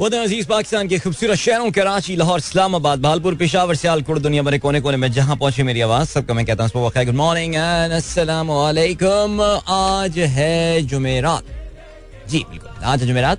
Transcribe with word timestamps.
वतन 0.00 0.18
अज़ीज़ 0.18 0.46
पाकिस्तान 0.48 0.88
के 0.88 0.98
खूबसूरत 0.98 1.38
शहरों 1.38 1.70
कराची, 1.72 2.16
लाहौर, 2.16 2.38
इस्लामाबाद, 2.38 3.00
भालपुर, 3.00 3.34
पिशावर 3.34 3.74
सियाल 3.74 4.02
सियालकोट 4.04 4.18
दुनिया 4.22 4.42
भरे 4.42 4.58
कोने 4.58 4.80
कोने 4.80 4.96
में 4.96 5.10
जहाँ 5.12 5.36
पहुँचे 5.36 5.62
मेरी 5.62 5.80
आवाज़, 5.80 6.08
सबको 6.08 6.34
मैं 6.34 6.44
कहता 6.46 6.64
हूँ 6.64 6.90
गुड 7.06 7.14
मॉर्निंग 7.16 7.54
एंड 7.54 7.92
अस्सलाम 7.92 8.48
वालेकुम 8.48 9.40
आज 9.40 10.18
है 10.36 10.82
जुमेरात। 10.84 11.44
जी, 12.28 12.44
बिल्कुल, 12.50 12.84
आज 12.84 13.00
है 13.00 13.06
जुमेरात। 13.06 13.38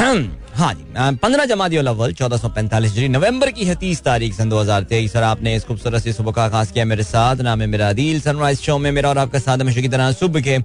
हाँ 0.52 0.72
जी 0.74 0.84
पंद्रह 1.16 1.44
जमाती 1.46 1.76
अव्वल 1.76 2.12
चौदह 2.12 2.36
सौ 2.36 2.48
पैंतालीस 2.48 2.92
जी 2.92 3.06
नवंबर 3.08 3.50
की 3.50 3.64
है 3.64 3.74
तीस 3.74 4.02
तारीख 4.04 4.34
सन 4.34 4.48
दो 4.48 4.58
हज़ार 4.58 4.82
तेईस। 4.84 5.14
और 5.16 5.22
आपने 5.22 5.54
इस 5.56 5.64
खूबसूरत 5.64 6.08
सुबह 6.08 6.32
का 6.32 6.48
खास 6.48 6.72
किया 6.72 6.84
मेरे 6.84 7.02
साथ। 7.02 7.36
नाम 7.42 7.60
है 7.60 7.66
मेरा 7.66 7.92
दिल 7.92 8.20
सनराइज 8.20 8.60
शो 8.60 8.76
में 8.78 8.90
मेरा 8.92 9.08
और 9.08 9.18
आपका 9.18 9.38
साथ 9.38 9.58
हमेशा 9.58 9.80
की 9.80 9.88
तरह 9.88 10.12
सुबह 10.12 10.40
के 10.40 10.58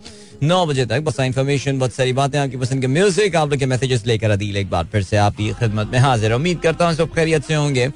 नौ 0.44 0.66
बजे 0.66 0.86
तक 0.86 1.02
बस 1.02 1.20
इन्फॉर्मेशन 1.20 1.80
बहुत 1.80 1.94
सारी 1.94 2.14
बातें, 2.14 2.40
आपकी 2.40 2.58
पसंद 2.58 2.82
के 2.82 2.88
म्यूज़िक 2.88 3.36
आप 3.36 3.50
लोग 3.50 3.60
के 3.60 3.66
मैसेजेस 3.66 4.06
लेकर 4.08 4.32
अदील 4.32 4.58
एक 4.58 4.70
बार 4.70 4.86
फिर 4.92 5.04
से 5.04 5.18
आपकी 5.18 5.52
खिदमत 5.54 5.92
में 5.92 6.00
हाजिर 6.00 6.34
उम्मीद 6.34 6.60
करता 6.62 6.88
हूँ 6.88 6.96
सब 6.96 7.14
खैरियत 7.16 7.46
से 7.46 7.54
होंगे। 7.54 7.90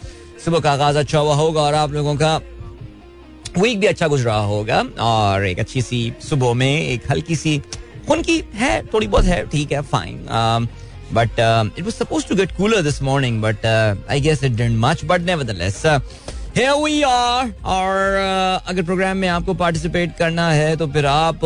सुबह 0.46 0.60
का 0.60 0.72
आगाज़ 0.72 0.98
अच्छा 0.98 1.20
हुआ 1.20 1.36
होगा 1.36 1.62
और 1.62 1.74
आप 1.76 1.92
लोगों 1.94 2.16
का 2.16 2.36
वीक 3.58 3.80
भी 3.80 3.88
अच्छा 3.88 4.08
गुजरा 4.08 4.36
होगा। 4.36 4.84
और 5.02 5.46
एक 5.46 5.60
अच्छी 5.60 5.82
सी 5.82 6.12
सुबह 6.30 6.54
में 6.54 6.82
एक 6.82 7.12
हल्की 7.12 7.36
सी 7.36 7.58
खून 8.08 8.22
की 8.22 8.44
है, 8.54 8.82
थोड़ी 8.88 9.08
बहुत 9.08 9.26
है, 9.26 9.46
ठीक 9.48 9.72
है 9.72 9.82
fine 9.84 10.68
But 11.14 11.38
uh, 11.38 11.66
it 11.76 11.84
was 11.84 11.96
supposed 11.96 12.28
to 12.30 12.36
get 12.36 12.56
cooler 12.56 12.82
this 12.82 13.02
morning, 13.02 13.42
but 13.42 13.64
uh, 13.66 13.96
I 14.08 14.20
guess 14.20 14.44
it 14.44 14.56
didn't 14.56 14.78
much. 14.78 15.06
But 15.06 15.22
nevertheless, 15.22 15.84
uh, 15.84 16.00
here 16.56 16.76
we 16.78 17.04
are. 17.04 17.46
और 17.66 18.18
uh, 18.18 18.70
अगर 18.70 18.84
प्रोग्राम 18.84 19.18
में 19.18 19.28
आपको 19.28 19.54
पार्टिसिपेट 19.54 20.18
करना 20.18 20.50
है 20.52 20.76
तो 20.78 20.88
फिर 20.88 21.06
आप 21.06 21.40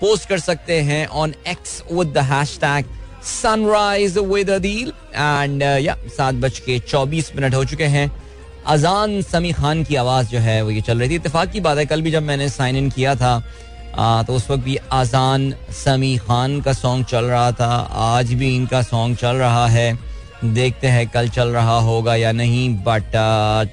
पोस्ट 0.00 0.22
uh, 0.22 0.28
कर 0.28 0.38
सकते 0.38 0.80
हैं 0.90 1.06
on 1.06 1.34
X 1.48 1.82
with 1.92 2.12
the 2.14 2.24
hashtag 2.32 2.86
sunrise 3.24 4.18
with 4.18 4.50
Adeel 4.50 4.92
and 5.14 5.62
सात 6.16 6.34
बज 6.34 6.58
के 6.66 6.78
चौबीस 6.78 7.32
मिनट 7.36 7.54
हो 7.54 7.64
चुके 7.64 7.84
हैं 7.96 8.10
अजान 8.66 9.20
समी 9.22 9.52
खान 9.52 9.82
की 9.84 9.94
आवाज़ 9.96 10.28
जो 10.28 10.38
है 10.38 10.60
वो 10.62 10.70
ये 10.70 10.80
चल 10.80 10.98
रही 10.98 11.08
थी 11.08 11.14
इतफाक 11.14 11.50
की 11.52 11.60
बात 11.60 11.78
है 11.78 11.84
कल 11.86 12.02
भी 12.02 12.10
जब 12.10 12.22
मैंने 12.22 12.48
साइन 12.48 12.76
इन 12.76 12.90
किया 12.90 13.14
था 13.16 13.42
आ, 13.94 14.22
तो 14.22 14.34
उस 14.34 14.50
वक्त 14.50 14.62
भी 14.64 14.76
आजान 14.92 15.52
समी 15.74 16.16
खान 16.18 16.60
का 16.60 16.72
सॉन्ग 16.72 17.04
चल 17.06 17.24
रहा 17.24 17.50
था। 17.52 17.74
आज 18.04 18.32
भी 18.34 18.54
इनका 18.56 18.82
सॉन्ग 18.84 19.16
चल 19.16 19.36
रहा 19.36 19.66
है। 19.68 19.92
देखते 20.44 20.86
हैं 20.88 21.06
कल 21.08 21.28
चल 21.30 21.48
रहा 21.50 21.78
होगा 21.80 22.14
या 22.16 22.32
नहीं 22.32 22.68
बट 22.84 23.12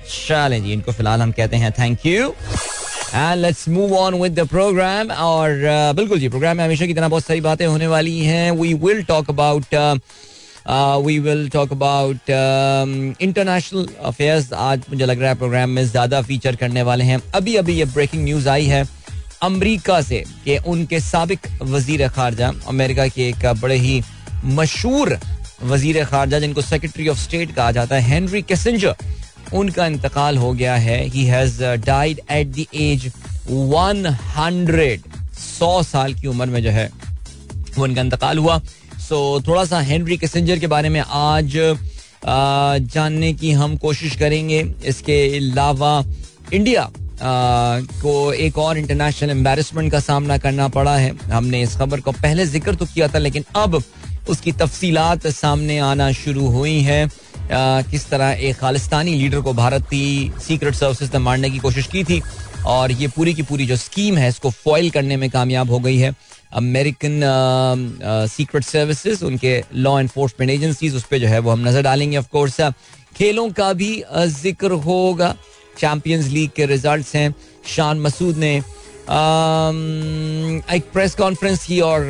चलें 0.09 0.64
जी 0.64 0.73
इनको 0.73 0.92
फ़िलहाल 0.92 1.22
हम 1.22 1.31
कहते 1.31 1.58
हैं 1.58 1.72
thank 1.80 2.05
you 2.05 2.27
and 3.16 3.42
let's 3.42 3.67
move 3.69 3.95
on 3.97 4.16
with 4.22 4.39
the 4.39 4.47
programme 4.49 5.11
और 5.11 5.49
uh, 5.49 5.95
बिल्कुल 5.95 6.19
जी 6.19 6.30
प्रोग्राम 6.30 6.58
में 6.58 6.64
हमेशा 6.64 6.86
की 6.86 6.94
तरह 6.94 7.08
बहुत 7.08 7.25
सारी 7.25 7.42
बातें 7.42 7.66
होने 7.66 7.88
वाली 7.88 8.19
हैं। 8.19 8.52
We 8.52 8.73
will 8.75 9.03
talk 9.03 9.30
about 9.30 9.75
we 11.05 11.17
will 11.19 11.47
talk 11.49 11.72
about 11.72 12.30
international 13.22 13.88
affairs 14.05 14.52
आज 14.53 14.83
मुझे 14.89 15.05
लग 15.05 15.19
रहा 15.22 15.30
है 15.30 15.36
प्रोग्राम 15.38 15.69
में 15.69 15.83
ज़्यादा 15.86 16.22
फीचर 16.22 16.55
करने 16.55 16.83
वाले 16.83 17.03
हैं। 17.03 17.22
अभी 17.36 17.55
अभी 17.55 17.73
ये 17.73 17.86
ब्रेकिंग 17.86 18.23
न्यूज़ 18.23 18.49
आई 18.49 18.66
है। 18.66 18.83
अमेरिका 19.44 20.02
से 20.02 20.23
कि 20.45 20.58
उनके 20.67 21.00
सबक 21.00 21.47
वज़ीर 21.61 22.08
खारजा 22.08 22.52
अमेरिका 22.67 23.08
के 23.08 23.28
एक 23.30 23.45
बड़े 23.61 23.75
ही 23.78 24.02
मशहूर 24.45 25.17
वज़ीर 25.64 26.03
खारजा 26.06 26.39
जिनको 26.39 26.61
सेक्रेटरी 26.61 27.08
ऑफ़ 27.08 27.20
स्टेट 27.20 27.56
कहा 27.56 27.72
जाता 27.72 27.95
है 27.95 28.02
हेनरी 28.09 28.42
कैसेंजर 28.42 28.95
उनका 29.53 29.86
इंतकाल 29.86 30.38
हो 30.38 30.52
गया 30.53 30.75
है। 30.75 31.03
He 31.06 31.25
has 31.25 31.64
died 31.86 32.20
at 32.31 32.48
the 32.48 32.66
age 32.75 33.11
100 33.50 34.98
सौ 35.39 35.81
साल 35.83 36.14
की 36.14 36.28
उम्र 36.28 36.45
में 36.45 36.61
जो 36.64 36.70
है 36.70 36.89
वो 37.78 37.83
उनका 37.83 38.02
इंतकाल 38.02 38.38
हुआ। 38.38 38.58
सो 38.59 39.39
so, 39.39 39.48
थोड़ा 39.48 39.66
सा 39.66 39.80
हेनरी 39.81 40.17
कैसेंजर 40.17 40.59
के 40.59 40.67
बारे 40.67 40.89
में 40.89 41.00
आज 41.02 41.58
आ, 41.58 42.78
जानने 42.78 43.33
की 43.33 43.52
हम 43.52 43.76
कोशिश 43.78 44.16
करेंगे। 44.16 44.59
इसके 44.86 45.16
अलावा 45.38 46.03
इंडिया 46.53 46.89
को 47.23 48.11
एक 48.36 48.58
और 48.58 48.77
इंटरनेशनल 48.77 49.30
एम्बेरसमेंट 49.30 49.92
का 49.92 49.99
सामना 50.02 50.37
करना 50.37 50.67
पड़ा 50.70 50.95
है। 50.98 51.15
हमने 51.23 51.61
इस 51.61 51.76
खबर 51.77 51.99
को 52.02 52.11
पहले 52.14 52.45
ज़िक्र 52.48 52.76
तो 52.76 52.86
किया 52.86 53.08
था, 53.08 53.17
लेकिन 53.20 53.43
अब 53.55 53.82
उसकी 54.30 54.52
तफसीलात 54.54 55.27
सामने 55.30 55.77
आना 55.82 56.11
शुरू 56.14 56.48
हुई 56.49 56.80
है। 56.82 57.08
किस 57.52 58.09
तरह 58.09 58.32
एक 58.39 58.55
खालिस्तानी 58.58 59.14
लीडर 59.15 59.42
को 59.42 59.54
भारत 59.54 59.83
की 59.83 60.32
सीक्रेट 60.42 60.76
सर्विसेज़ 60.76 61.11
ने 61.14 61.20
मारने 61.20 61.49
की 61.49 61.59
कोशिश 61.59 61.87
की 61.87 62.04
थी, 62.04 62.21
और 62.65 62.92
ये 62.92 63.08
पूरी 63.08 63.33
की 63.33 63.42
पूरी 63.43 63.65
जो 63.65 63.76
स्कीम 63.77 64.17
है, 64.17 64.27
इसको 64.30 64.49
फॉइल 64.49 64.89
करने 64.89 65.17
में 65.17 65.30
कामयाब 65.30 65.71
हो 65.71 65.80
गई 65.80 65.98
है। 65.98 66.14
अमेरिकन 66.53 67.20
सीक्रेट 68.30 68.64
सर्विसेज़ 68.64 69.23
उनके 69.26 69.61
लॉ 69.76 69.99
एनफोर्समेंट 69.99 70.52
एजेंसीज 70.52 70.95
उस 70.95 71.03
पर 71.03 71.17
जो 71.17 71.27
है 71.27 71.39
वो 71.39 71.52
हम 71.52 71.67
नज़र 71.67 71.82
डालेंगे 71.82 72.17
ऑफ़ 72.17 72.27
कोर्स 72.32 72.59
खेलों 73.15 73.49
का 73.52 73.71
भी 73.73 73.92
ज़िक्र 74.17 74.71
होगा। 74.83 75.36
चैंपियंस 75.77 76.27
लीग 76.27 76.49
के 76.55 76.65
रिज़ल्ट 76.67 77.15
हैं। 77.15 77.33
शान 77.67 77.99
मसूद 78.02 78.37
ने 78.37 78.55
एक 80.70 80.83
प्रेस 80.93 81.15
कॉन्फ्रेंस 81.15 81.65
की 81.65 81.80
और 81.82 82.08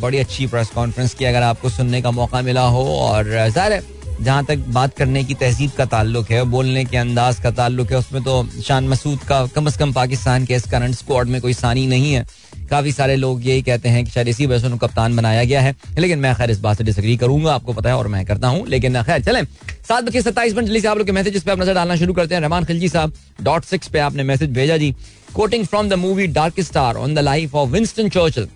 बड़ी 0.00 0.18
अच्छी 0.18 0.46
प्रेस 0.46 0.70
कॉन्फ्रेंस 0.74 1.14
की 1.14 1.24
अगर 1.24 1.42
आपको 1.42 1.68
सुनने 1.70 2.02
का 2.02 2.10
मौका 2.10 2.42
मिला 2.42 2.66
हो 2.66 2.84
और 2.98 3.24
ज़ाहिर 3.48 3.72
है, 3.72 3.82
जहाँ 4.20 4.44
तक 4.44 4.58
बात 4.68 4.96
करने 4.96 5.22
की 5.24 5.34
तहजीब 5.34 5.70
का 5.70 5.84
ताल्लुक 5.86 6.30
है, 6.30 6.42
बोलने 6.46 6.84
के 6.84 6.96
अंदाज 6.96 7.40
का 7.40 7.50
ताल्लुक 7.50 7.90
है, 7.90 7.98
उसमें 7.98 8.22
तो 8.22 8.44
शान 8.62 8.88
मसूद 8.88 9.18
का 9.28 9.44
कम 9.46 9.66
अज 9.66 9.76
कम 9.76 9.92
पाकिस्तान 9.92 10.44
के 10.46 10.54
इस 10.54 10.64
करंट 10.70 10.94
स्क्वाड 10.94 11.28
में 11.28 11.40
कोई 11.40 11.52
सानी 11.54 11.86
नहीं 11.86 12.12
है। 12.12 12.26
काफ़ी 12.70 12.92
सारे 12.92 13.16
लोग 13.16 13.46
यही 13.46 13.62
कहते 13.62 13.88
हैं 13.88 14.04
कि 14.04 14.10
शायद 14.10 14.28
इसी 14.28 14.46
वजह 14.46 14.58
से 14.58 14.66
उनको 14.66 14.86
कप्तान 14.86 15.16
बनाया 15.16 15.44
गया 15.44 15.60
है। 15.60 15.74
लेकिन 15.98 16.18
मैं 16.18 16.34
खैर 16.34 16.50
इस 16.50 16.60
बात 16.60 16.78
से 16.78 16.84
डिसग्री 16.84 17.16
करूँगा, 17.16 17.54
आपको 17.54 17.72
पता 17.72 17.88
है 17.88 17.96
और 17.96 18.08
मैं 18.08 18.24
करता 18.26 18.48
हूँ। 18.48 18.66
लेकिन 18.68 19.02
खैर, 19.02 19.22
चलें। 19.22 19.44
सात 19.88 20.04
बजे 20.04 20.22
सत्ताईस 20.22 20.54
मिनट, 20.54 20.66
जल्दी 20.66 20.80
से 20.80 20.88
आप 20.88 20.98
लोग 20.98 21.06
के 21.06 21.12
मैसेज 21.12 21.42
पे 21.42 21.52
आप 21.52 21.60
नज़र 21.60 21.74
डालना 21.74 21.96
शुरू 21.96 22.12
करते 22.12 22.34
हैं। 22.34 22.42
रहमान 22.42 22.64
खिलजी 22.64 22.88
साहब 22.88 23.12
डॉट 23.42 23.64
सिक्स 23.64 23.88
पे 23.88 23.98
आपने 23.98 24.22
मैसेज 24.24 24.50
भेजा 24.52 24.76
जी। 24.76 24.94
Quoting 25.34 25.66
from 25.66 25.88
the 25.88 25.94
movie 25.94 26.26
dark 26.28 26.60
star 26.60 26.96
on 26.96 27.14
the 27.14 27.18
life 27.18 27.54
of 27.54 27.68
Winston 27.70 28.08
Churchill 28.08 28.48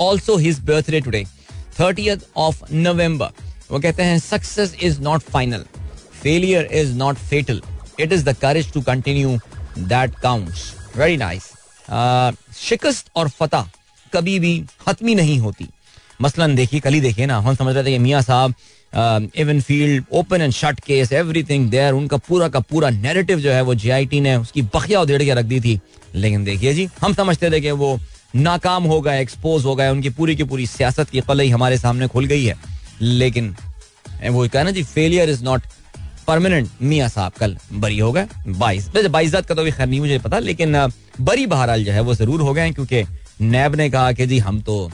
also 0.00 0.36
his 0.36 0.60
birthday 0.66 1.00
today 1.00 1.24
thirty 1.80 2.08
of 2.36 2.62
November 2.72 3.30
वो 3.70 3.78
कहते 3.78 4.02
हैं 4.02 4.18
success 4.20 4.74
is 4.82 5.00
not 5.02 5.22
final 5.32 5.64
failure 6.22 6.68
is 6.72 6.92
not 6.96 7.16
fatal 7.30 7.60
it 8.00 8.12
is 8.12 8.24
the 8.24 8.36
courage 8.36 8.72
to 8.72 8.80
continue 8.82 9.38
that 9.78 10.14
counts 10.22 10.72
very 10.96 11.16
nice 11.16 11.50
शिकस्त 12.58 13.10
और 13.16 13.28
फतह 13.30 13.70
कभी 14.12 14.38
भी 14.38 14.58
खत्मी 14.80 15.14
नहीं 15.14 15.38
होती। 15.38 15.68
मसलन 16.20 16.54
देखिए, 16.56 16.80
कल 16.80 16.94
ही 16.94 17.00
देखिए 17.00 17.26
ना, 17.26 17.38
हम 17.38 17.54
समझ 17.54 17.74
रहे 17.76 17.84
थे 17.84 17.98
मियाँ 17.98 18.22
साहब 18.22 18.54
even 19.36 19.60
field 19.60 20.04
open 20.12 20.40
and 20.40 20.52
shut 20.52 20.80
case 20.80 21.12
everything 21.12 21.68
there 21.70 21.92
उनका 21.92 22.16
पूरा 22.18 22.48
का 22.48 22.60
पूरा 22.62 22.90
नैरेटिव 22.90 23.40
जो 23.40 23.52
है 23.52 23.62
वो 23.62 23.74
जीआईटी 23.74 24.20
ने 24.20 24.34
उसकी 24.36 24.62
बखिया 24.74 25.00
उधेड़ 25.00 25.22
के 25.22 25.34
रख 25.34 25.44
दी 25.44 25.60
थी। 25.60 25.78
लेकिन 26.14 26.44
देखिए 26.44 26.74
जी, 26.74 26.88
हम 27.00 27.14
समझते 27.14 27.50
थे 27.50 27.60
कि 27.60 27.70
वो 27.72 27.98
नाकाम 28.36 28.84
हो 28.84 29.00
गए 29.00 29.20
एक्सपोज 29.20 29.64
हो 29.64 29.74
गए, 29.76 29.88
उनकी 29.88 30.10
पूरी 30.10 30.36
की 30.36 30.44
पूरी 30.44 30.66
सियासत 30.66 31.10
की 31.10 31.20
कलई 31.20 31.48
हमारे 31.50 31.78
सामने 31.78 32.08
खुल 32.08 32.24
गई 32.26 32.44
है। 32.44 32.56
लेकिन 33.00 33.54
वो 34.24 34.46
कहना 34.48 34.70
जी 34.70 34.82
फेलियर 34.84 35.30
इज़ 35.30 35.42
नॉट 35.44 35.62
परमानेंट 36.26 36.68
मियाँ 36.82 37.08
साहब 37.08 37.32
कल 37.32 37.56
बरी 37.74 37.98
हो 37.98 38.10
गए। 38.12 38.26
बाईस 38.48 38.88
वैसे 38.94 39.08
बाईजात 39.08 39.46
का 39.46 39.54
तो 39.54 39.64
भी 39.64 39.70
खैर 39.72 39.86
नहीं 39.86 40.00
मुझे 40.00 40.18
पता, 40.18 40.38
लेकिन 40.40 40.76
बरी 41.20 41.46
बहरहाल 41.46 41.84
जो 41.84 41.92
है 41.92 42.00
वो 42.00 42.14
ज़रूर 42.14 42.40
हो 42.40 42.52
गए 42.54 42.70
क्योंकि 42.72 43.02
नैब 43.42 43.74
ने 43.74 43.88
कहा 43.90 44.12
कि 44.12 44.26
जी 44.26 44.38
हम 44.40 44.60
तो 44.62 44.90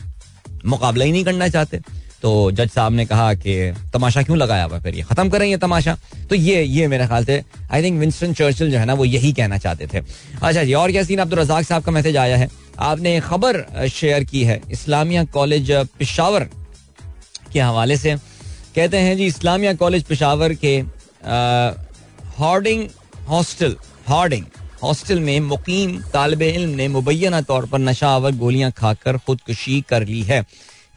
मुकाबला 0.64 1.04
ही 1.04 1.12
नहीं 1.12 1.24
करना 1.24 1.48
चाहते। 1.48 1.80
तो 2.22 2.50
जज 2.52 2.70
साहब 2.70 2.92
ने 2.92 3.04
कहा 3.06 3.32
कि 3.34 3.72
तमाशा 3.92 4.22
क्यों 4.22 4.36
लगाया 4.38 4.64
हुआ 4.64 4.78
फिर? 4.80 4.94
ये 4.94 5.02
खत्म 5.02 5.28
करें 5.30 5.46
ये 5.46 5.56
तमाशा। 5.58 5.96
तो 6.30 6.34
ये 6.34 6.62
ये 6.62 6.86
मेरे 6.88 7.06
ख्याल 7.06 7.24
से 7.24 7.42
आई 7.72 7.82
थिंक 7.82 7.98
विंस्टन 8.00 8.32
चर्चिल 8.34 8.70
जो 8.70 8.78
है 8.78 8.84
ना, 8.86 8.94
वो 8.94 9.04
यही 9.04 9.32
कहना 9.32 9.58
चाहते 9.58 9.86
थे। 9.86 9.98
अच्छा 10.42 10.62
जी, 10.64 10.72
और 10.74 10.90
क्या 10.90 11.02
सीन? 11.02 11.18
अब्दुल 11.18 11.38
रजाक 11.38 11.64
साहब 11.64 11.82
का 11.82 11.92
मैसेज 11.92 12.16
आया 12.16 12.36
है। 12.36 12.48
आपने 12.80 13.18
खबर 13.20 13.88
शेयर 13.90 14.24
की 14.24 14.42
है, 14.44 14.60
इस्लामिया 14.70 15.24
कॉलेज 15.26 15.70
पिशावर 15.98 16.48
के 17.52 17.60
हवाले 17.60 17.96
से। 17.96 18.14
कहते 18.74 18.96
हैं 18.98 19.16
जी, 19.16 19.26
इस्लामिया 19.26 19.74
कॉलेज 19.74 20.02
पिशावर 20.04 20.54
के 20.54 20.80
हार्डिंग 22.38 22.88
हॉस्टल 23.28 23.76
हार्डिंग 24.08 24.44
हॉस्टल 24.82 25.20
में 25.20 25.40
मुकीम 25.40 25.96
तालब 26.12 26.42
इल्म 26.42 26.70
ने 26.70 26.86
मुबैना 26.88 27.40
तौर 27.42 27.66
पर 27.66 27.78
नशा 27.78 28.08
आवर 28.08 28.32
गोलियाँ 28.34 28.70
खाकर 28.70 29.18
खुदकुशी 29.18 29.80
कर 29.88 30.06
ली 30.06 30.22
है। 30.22 30.42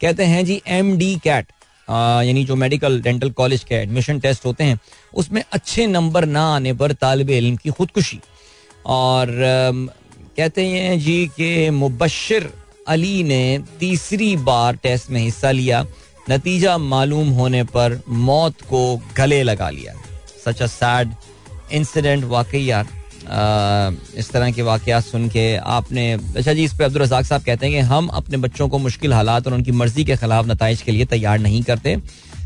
कहते 0.00 0.24
हैं 0.24 0.44
जी 0.44 0.60
एम 0.68 0.96
डी 0.98 1.14
कैट 1.24 1.52
यानी 1.88 2.44
जो 2.44 2.56
मेडिकल 2.56 3.00
डेंटल 3.02 3.30
कॉलेज 3.30 3.64
के 3.64 3.74
एडमिशन 3.74 4.20
टेस्ट 4.20 4.46
होते 4.46 4.64
हैं, 4.64 4.78
उसमें 5.14 5.42
अच्छे 5.52 5.86
नंबर 5.86 6.24
ना 6.26 6.44
आने 6.54 6.72
पर 6.72 6.92
तालब 6.94 7.30
इल्म 7.30 7.56
की 7.56 7.70
खुदकुशी। 7.70 8.20
और 8.86 9.28
कहते 10.36 10.66
हैं 10.66 10.98
जी 11.00 11.26
कि 11.36 11.70
मुबशर 11.70 12.48
अली 12.88 13.22
ने 13.22 13.58
तीसरी 13.80 14.36
बार 14.38 14.76
टेस्ट 14.76 15.10
में 15.10 15.20
हिस्सा 15.20 15.50
लिया। 15.50 15.84
नतीजा 16.30 16.76
मालूम 16.78 17.28
होने 17.30 17.62
पर 17.66 18.00
मौत 18.08 18.60
को 18.62 18.80
गले 19.16 19.42
लगा 19.42 19.70
लिया। 19.70 19.94
सच 20.44 20.62
अ 20.62 20.66
सैड 20.68 21.14
इंसिडेंट 21.72 22.24
वाकई 22.26 22.62
यार 22.64 22.86
इस 24.18 24.30
तरह 24.30 24.50
के 24.50 24.62
वाकयात 24.62 25.04
सुन 25.04 25.28
के 25.28 25.44
आपने 25.56 26.12
अच्छा 26.12 26.52
जी, 26.52 26.64
इस 26.64 26.72
पर 26.74 26.84
अब्दुल 26.84 27.02
रजाक 27.02 27.24
साहब 27.24 27.42
कहते 27.42 27.66
हैं 27.66 27.74
कि 27.74 27.80
हम 27.88 28.08
अपने 28.14 28.36
बच्चों 28.38 28.68
को 28.68 28.78
मुश्किल 28.78 29.12
हालात 29.12 29.46
और 29.46 29.54
उनकी 29.54 29.72
मर्ज़ी 29.72 30.04
के 30.04 30.16
खिलाफ 30.16 30.46
नतज 30.46 30.82
के 30.82 30.92
लिए 30.92 31.04
तैयार 31.06 31.38
नहीं 31.38 31.62
करते। 31.62 31.96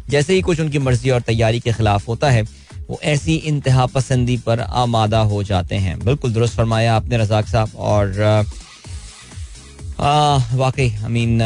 जैसे 0.09 0.35
ही 0.35 0.41
कुछ 0.43 0.61
उनकी 0.61 0.79
मर्ज़ी 0.79 1.11
और 1.11 1.21
तैयारी 1.23 1.61
के 1.61 1.73
खिलाफ 1.73 2.09
होता 2.09 2.31
है, 2.31 2.43
वो 2.91 2.99
ऐसी 3.05 3.35
इंतहा 3.47 3.87
पसंदी 3.89 4.37
पर 4.47 4.61
आमादा 4.61 5.19
हो 5.33 5.43
जाते 5.43 5.77
हैं। 5.77 5.99
बिल्कुल 6.05 6.33
दुरुस्त 6.33 6.57
फरमाया 6.57 6.95
आपने 6.97 7.19
रजाक 7.19 7.47
साहब 7.49 7.75
और 7.77 8.47
वाकई 10.55 10.89
आई 10.95 11.11
मीन 11.11 11.39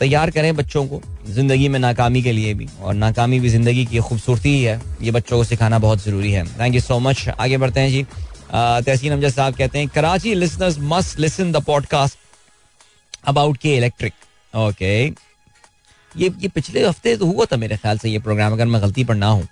तैयार 0.00 0.30
करें 0.30 0.54
बच्चों 0.56 0.84
को, 0.86 1.00
ज़िंदगी 1.26 1.68
में 1.68 1.78
नाकामी 1.78 2.22
के 2.22 2.32
लिए 2.32 2.54
भी। 2.54 2.68
और 2.80 2.94
नाकामी 2.94 3.40
भी 3.40 3.48
ज़िंदगी 3.48 3.84
की 3.86 3.98
खूबसूरती 4.00 4.48
ही 4.48 4.62
है। 4.62 4.80
ये 5.02 5.10
बच्चों 5.10 5.36
को 5.36 5.44
सिखाना 5.44 5.78
बहुत 5.78 6.02
ज़रूरी 6.04 6.32
है। 6.32 6.44
थैंक 6.58 6.74
यू 6.74 6.80
सो 6.80 6.98
मच 7.00 7.28
आगे 7.30 7.58
बढ़ते 7.58 7.80
हैं 7.80 7.90
जी। 7.90 8.02
तहसीन 8.52 9.12
अमजद 9.12 9.30
साहब 9.30 9.54
कहते 9.56 9.78
हैं, 9.78 9.88
Karachi 9.88 10.34
listeners 10.34 10.78
must 10.80 11.18
listen 11.20 11.52
the 11.52 11.62
podcast 11.64 12.18
about 13.26 13.56
K 13.58 13.76
electric 13.76 14.12
okay 14.54 15.04
ये 16.12 16.32
ये 16.40 16.48
पिछले 16.48 16.86
हफ़्ते 16.86 17.16
तो 17.16 17.26
हुआ 17.26 17.44
था 17.52 17.56
मेरे 17.56 17.76
ख्याल 17.76 17.98
से 17.98 18.08
ये 18.08 18.18
प्रोग्राम 18.20 18.52
अगर 18.52 18.66
मैं 18.66 18.80
गलती 18.82 19.04
पर 19.04 19.14
ना 19.14 19.26
हूँ। 19.28 19.46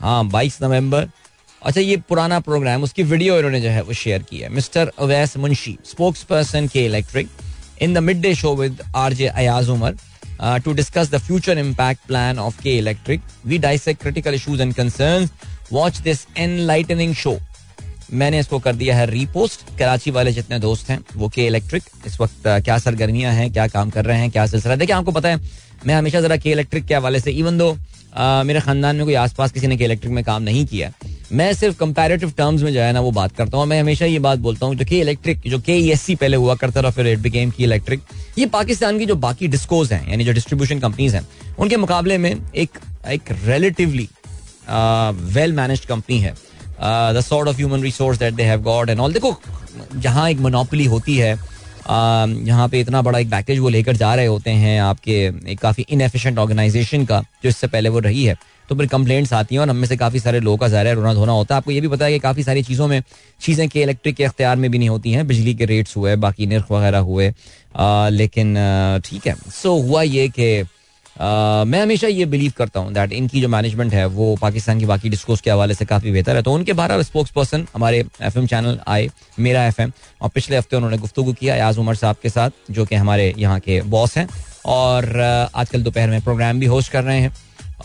हाँ 0.00 0.26
बाईस 0.28 0.58
नवंबर। 0.62 1.08
अच्छा 1.62 1.80
ये 1.80 1.96
पुराना 2.08 2.38
प्रोग्राम 2.40 2.82
उसकी 2.82 3.02
वीडियो 3.04 3.36
इन्होंने 3.36 3.60
जो 3.60 3.68
है 3.68 3.82
वो 3.82 3.92
शेयर 3.94 4.22
की 4.22 4.38
है। 4.38 4.48
Mister 4.48 4.92
Awais 4.98 5.36
Munshi 5.36 5.76
spokesperson 6.24 6.68
K 6.68 6.84
electric 6.86 7.28
the 7.86 7.98
mid 7.98 8.20
day 8.20 8.34
show 8.34 8.54
with 8.56 8.80
R 8.96 9.12
J 9.12 9.26
Ayaz 9.26 9.68
Umar 9.70 9.96
to 10.64 10.72
discuss 10.72 11.10
the 11.10 11.18
future 11.18 11.58
impact 11.58 12.06
plan 12.06 12.38
of 12.38 12.62
K 12.62 12.78
electric 12.78 13.20
we 13.46 13.58
dissect 13.58 14.02
critical 14.02 14.34
issues 14.34 14.60
and 14.60 14.74
concern 14.74 15.28
watch 15.72 15.98
this 16.00 16.26
enlightening 16.38 17.14
show 17.14 17.38
मैंने 18.12 18.38
इसको 18.40 18.58
कर 18.58 18.74
दिया 18.74 18.96
है 18.96 19.06
repost 19.06 19.78
Karachi 19.78 20.10
वाले 20.10 20.32
जितने 20.32 20.58
दोस्त 20.58 20.90
हैं 20.90 20.98
वो 21.16 21.28
के 21.28 21.46
इलेक्ट्रिक 21.46 21.82
इस 22.06 22.20
वक्त 22.20 22.46
uh, 22.46 22.64
क्या 22.64 22.78
सरगर्मियाँ 22.78 23.32
हैं 23.32 23.50
क्या 23.52 23.66
काम 23.68 23.90
कर 23.90 24.04
रहे 24.04 24.18
हैं 24.18 24.30
क्या 24.30 24.46
सिलसिला 24.46 24.76
देखिए 24.76 24.94
आपको 24.96 25.12
पता 25.12 25.28
है 25.28 25.40
मैं 25.86 25.94
हमेशा 25.94 26.20
जरा 26.20 26.36
के 26.36 26.50
इलेक्ट्रिक 26.50 26.86
के 26.86 26.94
हवाले 26.94 27.20
से 27.20 27.30
इवन 27.32 27.58
दो 27.58 27.76
मेरे 28.44 28.60
खानदान 28.60 28.96
में 28.96 29.04
कोई 29.04 29.14
आसपास 29.14 29.52
किसी 29.52 29.66
ने 29.66 29.76
के 29.76 29.84
इलेक्ट्रिक 29.84 30.12
में 30.12 30.22
काम 30.24 30.42
नहीं 30.42 30.64
किया 30.66 30.90
मैं 31.32 31.52
सिर्फ़ 31.54 31.76
कंपैरेटिव 31.78 32.30
टर्म्स 32.36 32.62
में 32.62 32.72
जो 32.72 32.80
है 32.80 32.92
ना 32.92 33.00
वो 33.00 33.10
बात 33.12 33.32
करता 33.36 33.56
हूँ। 33.58 33.66
मैं 33.66 33.80
हमेशा 33.80 34.06
ये 34.06 34.18
बात 34.18 34.38
बोलता 34.38 34.66
हूँ, 34.66 34.74
जो 34.74 34.84
के 34.84 35.00
इलेक्ट्रिक 35.00 35.40
जो 35.46 35.58
के 35.60 35.76
ई 35.78 35.94
सी 35.96 36.14
पहले 36.14 36.36
हुआ 36.36 36.54
करता 36.54 36.82
था, 36.82 36.90
फिर 36.90 37.06
इट 37.06 37.18
बिकेम 37.18 37.50
की 37.50 37.64
इलेक्ट्रिक 37.64 38.02
ये 38.38 38.46
पाकिस्तान 38.48 38.98
की 38.98 39.06
जो 39.06 39.16
बाकी 39.16 39.48
डिस्कोज 39.48 39.92
हैं, 39.92 40.08
यानी 40.10 40.24
जो 40.24 40.32
डिस्ट्रीब्यूशन 40.32 40.80
कंपनीज़ 40.80 41.16
हैं, 41.16 41.26
उनके 41.58 41.76
मुकाबले 41.76 42.18
में 42.18 42.34
एक 42.54 42.78
एक 43.08 43.32
रिलेटिवली 43.44 44.08
वेल 45.34 45.52
मैनेज 45.52 45.84
कंपनी 45.86 46.18
है। 46.20 46.34
The 46.80 47.20
sort 47.20 47.48
of 47.48 47.56
human 47.56 47.82
resource 47.82 48.18
that 48.18 48.34
they 48.34 48.42
have 48.42 48.62
got 48.62 48.90
and 48.90 49.00
all 49.00 49.12
देखो, 49.12 49.36
जहाँ 49.96 50.28
एक 50.30 50.38
मोनोपली 50.38 50.84
होती 50.86 51.16
है 51.16 51.38
यहाँ 51.88 52.68
पे 52.68 52.80
इतना 52.80 53.00
बड़ा 53.02 53.18
एक 53.18 53.30
पैकेज 53.30 53.58
वो 53.58 53.68
लेकर 53.68 53.96
जा 53.96 54.14
रहे 54.14 54.26
होते 54.26 54.50
हैं 54.52 54.80
आपके 54.80 55.12
एक 55.52 55.58
काफ़ी 55.60 55.84
इनएफिशिएंट 55.88 56.38
ऑर्गेनाइजेशन 56.38 57.04
का, 57.04 57.20
जो 57.42 57.48
इससे 57.48 57.66
पहले 57.66 57.88
वो 57.88 57.98
रही 58.00 58.24
है। 58.24 58.34
तो 58.68 58.74
फिर 58.74 58.86
कंप्लेंट्स 58.86 59.32
आती 59.32 59.54
हैं 59.54 59.60
और 59.62 59.70
हमें 59.70 59.86
से 59.88 59.96
काफ़ी 59.96 60.20
सारे 60.20 60.40
लोगों 60.40 60.56
का 60.58 60.68
ज़ाहिर 60.68 60.94
रोना 60.94 61.14
धोना 61.14 61.32
होता 61.32 61.54
है। 61.54 61.56
आपको 61.56 61.70
ये 61.70 61.80
भी 61.80 61.88
पता 61.88 62.04
है 62.04 62.12
कि 62.12 62.18
काफ़ी 62.18 62.42
सारी 62.42 62.62
चीज़ों 62.62 62.88
में, 62.88 63.02
चीज़ें 63.40 63.68
के 63.68 63.82
इलेक्ट्रिक 63.82 64.16
के 64.16 64.24
अख्तियार 64.24 64.56
में 64.56 64.70
भी 64.70 64.78
नहीं 64.78 64.88
होती 64.88 65.12
हैं। 65.12 65.26
बिजली 65.26 65.54
के 65.54 65.64
रेट्स 65.66 65.96
हुए, 65.96 66.16
बाकी 66.16 66.46
नर्ख 66.46 66.72
वगैरह 66.72 66.98
हुए। 67.00 67.32
लेकिन 68.12 68.56
ठीक 69.04 69.26
है। 69.26 69.36
सो 69.52 69.78
हुआ 69.80 70.02
ये 70.02 70.28
कि 70.30 70.64
मैं 71.16 71.80
हमेशा 71.80 72.06
ये 72.06 72.24
बिलीव 72.26 72.52
करता 72.56 72.80
हूँ 72.80 72.92
दैट 72.94 73.12
इनकी 73.12 73.40
जो 73.40 73.48
मैनेजमेंट 73.48 73.92
है, 73.92 74.04
वो 74.06 74.36
पाकिस्तान 74.40 74.78
की 74.78 74.86
बाकी 74.86 75.08
डिस्कोर्स 75.08 75.40
के 75.40 75.50
हवाले 75.50 75.74
से 75.74 75.84
काफ़ी 75.84 76.10
बेहतर 76.12 76.36
है। 76.36 76.42
तो 76.42 76.52
उनके 76.52 76.72
बारह 76.72 77.02
स्पोक्स 77.02 77.30
पर्सन 77.30 77.66
हमारे 77.74 78.04
एफएम 78.22 78.46
चैनल 78.46 78.78
आए, 78.88 79.08
मेरा 79.38 79.64
एफएम 79.66 79.92
और 80.22 80.28
पिछले 80.28 80.56
हफ़्ते 80.56 80.76
उन्होंने 80.76 80.98
गुफ्तु 80.98 81.32
किया 81.32 81.56
याज 81.56 81.78
उमर 81.78 81.94
साहब 81.94 82.16
के 82.22 82.28
साथ, 82.28 82.50
जो 82.70 82.84
कि 82.84 82.94
हमारे 82.96 83.34
यहाँ 83.38 83.58
के 83.60 83.80
बॉस 83.88 84.16
हैं। 84.18 84.28
और 84.66 85.20
आजकल 85.54 85.82
दोपहर 85.82 86.10
में 86.10 86.20
प्रोग्राम 86.20 86.60
भी 86.60 86.66
होस्ट 86.66 86.92
कर 86.92 87.04
रहे 87.04 87.20
हैं। 87.20 87.32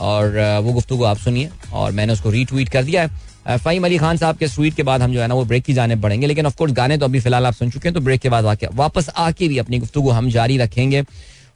और 0.02 0.62
वो 0.64 0.74
गुफ्तु 0.74 1.04
आप 1.04 1.18
सुनिए। 1.18 1.50
और 1.74 1.92
मैंने 1.92 2.14
उसको 2.14 2.30
रीट्वीट 2.30 2.70
कर 2.70 2.84
दिया 2.84 3.02
है। 3.02 3.58
फ़हीम 3.58 3.86
अली 3.86 3.98
खान 3.98 4.18
साहब 4.18 4.38
के 4.38 4.48
स्वीट 4.48 4.76
के 4.76 4.84
बाद 4.84 5.02
हम 5.02 5.14
जो 5.14 5.22
है 5.22 5.28
ना, 5.28 5.36
वो 5.36 5.46
ब्रेक 5.46 5.64
की 5.64 5.74
जाने 5.74 5.96
पड़ेंगे 5.96 6.28
लेकिन 6.28 6.46
ऑफकोर्स 6.46 6.74
गाने 6.74 6.98
तो 6.98 7.06
अभी 7.06 7.20
फ़िलहाल 7.20 7.46
आप 7.46 7.54
सुन 7.54 7.70
चुके 7.70 7.88
हैं 7.88 7.94
तो 7.94 8.02
ब्रेक 8.02 8.22
के 8.22 8.30
बाद 8.30 8.58
वापस 8.74 9.10
आके 9.10 9.48
भी 9.48 9.58
अपनी 9.58 9.80
गुफ्तु 9.80 10.10
हम 10.10 10.30
जारी 10.30 10.58
रखेंगे। 10.58 11.04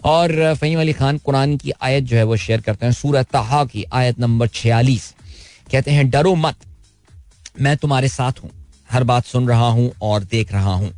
और 0.05 0.53
फ़हीम 0.55 0.79
अली 0.79 0.93
खान 0.93 1.17
कुरान 1.17 1.55
की 1.57 1.71
आयत 1.81 2.03
जो 2.03 2.17
है, 2.17 2.23
वो 2.23 2.35
शेयर 2.37 2.61
करते 2.61 2.85
हैं। 2.85 2.93
सूरत 2.93 3.27
तहा 3.33 3.63
की 3.65 3.83
आयत 3.93 4.19
नंबर 4.19 4.47
छियालीस। 4.47 5.13
कहते 5.71 5.91
हैं, 5.91 6.09
डरो 6.09 6.35
मत, 6.35 6.55
मैं 7.61 7.75
तुम्हारे 7.77 8.07
साथ 8.07 8.43
हूँ। 8.43 8.49
हर 8.91 9.03
बात 9.03 9.25
सुन 9.25 9.47
रहा 9.47 9.67
हूँ 9.69 9.91
और 10.01 10.23
देख 10.23 10.51
रहा 10.51 10.73
हूँ। 10.73 10.91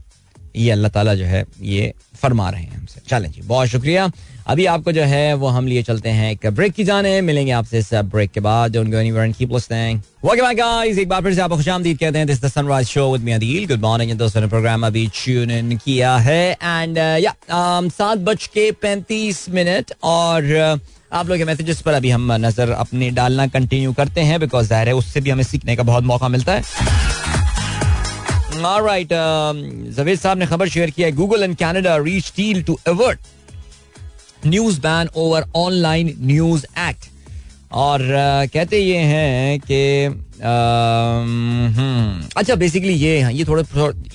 ये 0.55 0.71
अल्लाह 0.71 0.89
ताला 0.89 1.13
जो 1.15 1.25
है, 1.25 1.45
ये 1.61 1.93
फरमा 2.15 2.49
रहे 2.49 2.61
हैं 2.61 2.77
हमसे। 2.77 3.01
चलें 3.07 3.31
जी, 3.31 3.41
बहुत 3.41 3.67
शुक्रिया। 3.67 4.09
अभी 4.49 4.65
आपको 4.65 4.91
जो 4.91 5.03
है 5.03 5.33
वो 5.35 5.47
हम 5.47 5.67
लिए 5.67 5.83
चलते 5.83 6.09
हैं। 6.09 6.31
एक 6.31 6.49
ब्रेक 6.49 6.73
की 6.73 6.83
जाने 6.83 7.21
मिलेंगे 7.21 7.51
आपसे 7.51 7.79
इस 7.79 7.93
ब्रेक 7.93 8.31
के 8.31 8.39
बाद। 8.39 8.73
डोंट 8.73 8.87
गो 8.87 8.99
एक 8.99 9.13
बार 11.09 11.21
फिर 11.23 11.33
से 11.33 11.41
आपको 11.41 11.57
खुशामदीद 11.57 11.97
कहते 11.97 12.17
हैं। 12.17 12.27
This 12.27 12.41
the 12.41 12.47
sunrise 12.47 12.87
show 12.87 13.11
with 13.11 13.21
me 13.23 13.31
Adeel 13.31 13.67
good 13.67 13.81
morning 13.81 14.11
दोस्तों 14.17 14.41
ने 14.41 14.47
प्रोग्राम 14.47 14.87
अभी 14.87 15.07
ट्यून 15.15 15.51
इन 15.51 15.77
किया 15.77 16.17
है। 16.17 16.53
एंड 16.53 16.97
या 16.97 17.33
uh, 17.33 17.51
um, 17.51 17.93
सात 17.93 18.19
बज 18.19 18.47
के 18.47 18.71
पैंतीस 18.71 19.49
मिनट 19.49 19.91
और 20.03 20.43
uh, 20.43 20.79
आप 21.13 21.29
लोग 21.29 21.37
के 21.37 21.45
मैसेजेस 21.45 21.81
पर 21.81 21.93
अभी 21.93 22.09
हम 22.09 22.31
नज़र 22.45 22.71
अपने 22.71 23.11
डालना 23.11 23.47
कंटिन्यू 23.49 23.93
करते 23.93 24.21
हैं 24.21 24.39
बिकॉज़ 24.39 24.67
ज़ाहिर 24.67 24.87
है 24.87 24.95
उससे 24.95 25.21
भी 25.21 25.29
हमें 25.29 25.43
सीखने 25.43 25.75
का 25.75 25.83
बहुत 25.83 26.03
मौका 26.03 26.27
मिलता 26.27 26.53
है। 26.53 26.61
राइट 28.57 29.09
जवेद 29.95 30.19
साहब 30.19 30.37
ने 30.37 30.45
खबर 30.45 30.69
शेयर 30.69 30.89
किया 30.89 31.09
Google 31.15 31.43
and 31.43 31.55
Canada 31.57 31.97
reach 31.97 32.33
deal 32.37 32.63
to 32.63 32.79
avert 32.87 33.19
news 34.45 34.79
ban 34.81 35.09
over 35.15 35.45
online 35.55 36.15
news 36.21 36.65
act. 36.79 37.09
और 37.71 37.99
uh, 37.99 38.51
कहते 38.53 38.77
ये 38.79 38.97
हैं 38.97 39.59
कि 39.59 40.05
हम्म, 40.41 42.23
अच्छा 42.37 42.55
बेसिकली 42.55 42.93
ये 42.93 43.31
ये 43.33 43.43
थोड़े 43.45 43.63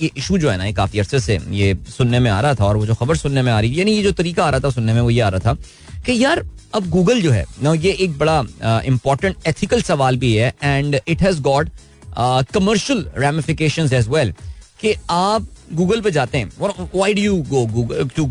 ये 0.01 0.09
इशू 0.17 0.37
जो 0.37 0.49
है 0.49 0.57
ना 0.57 0.65
ये 0.65 0.73
काफ़ी 0.73 0.99
अरसे 0.99 1.19
से 1.19 1.37
ये 1.51 1.77
सुनने 1.97 2.19
में 2.19 2.29
आ 2.31 2.39
रहा 2.41 2.53
था 2.53 2.65
और 2.65 2.77
वो 2.77 2.85
जो 2.85 2.95
खबर 2.95 3.17
सुनने 3.17 3.41
में 3.41 3.51
आ 3.51 3.59
रही 3.59 3.79
यानी 3.79 3.91
ये 3.91 4.03
जो 4.03 4.11
तरीका 4.11 4.45
आ 4.45 4.49
रहा 4.49 4.59
था 4.59 4.69
सुनने 4.69 4.93
में 4.93 5.01
वो 5.01 5.09
ये 5.09 5.21
आ 5.21 5.29
रहा 5.29 5.39
था 5.45 5.53
कि 6.05 6.23
यार 6.23 6.43
अब 6.75 6.89
गूगल 6.89 7.21
जो 7.21 7.31
है 7.31 7.45
ना 7.63 7.73
ये 7.73 7.91
एक 7.91 8.17
बड़ा 8.17 8.39
इंपॉर्टेंट 8.85 9.35
uh, 9.35 9.47
एथिकल 9.47 9.81
सवाल 9.81 10.17
भी 10.17 10.35
है 10.35 10.53
and 10.63 10.99
it 11.07 11.21
has 11.21 11.41
got 11.41 11.69
commercial 12.53 13.05
ramification 13.17 13.89
as 13.93 14.07
well 14.07 14.33
कि 14.81 14.95
आप 15.09 15.47
गूगल 15.73 16.01
पे 16.01 16.11
जाते 16.11 16.37
हैं। 16.37 16.49
Do 16.59 17.21
you 17.21 17.35
go 17.49 17.65
go 17.65 17.81
go 17.83 18.03
to 18.15 18.25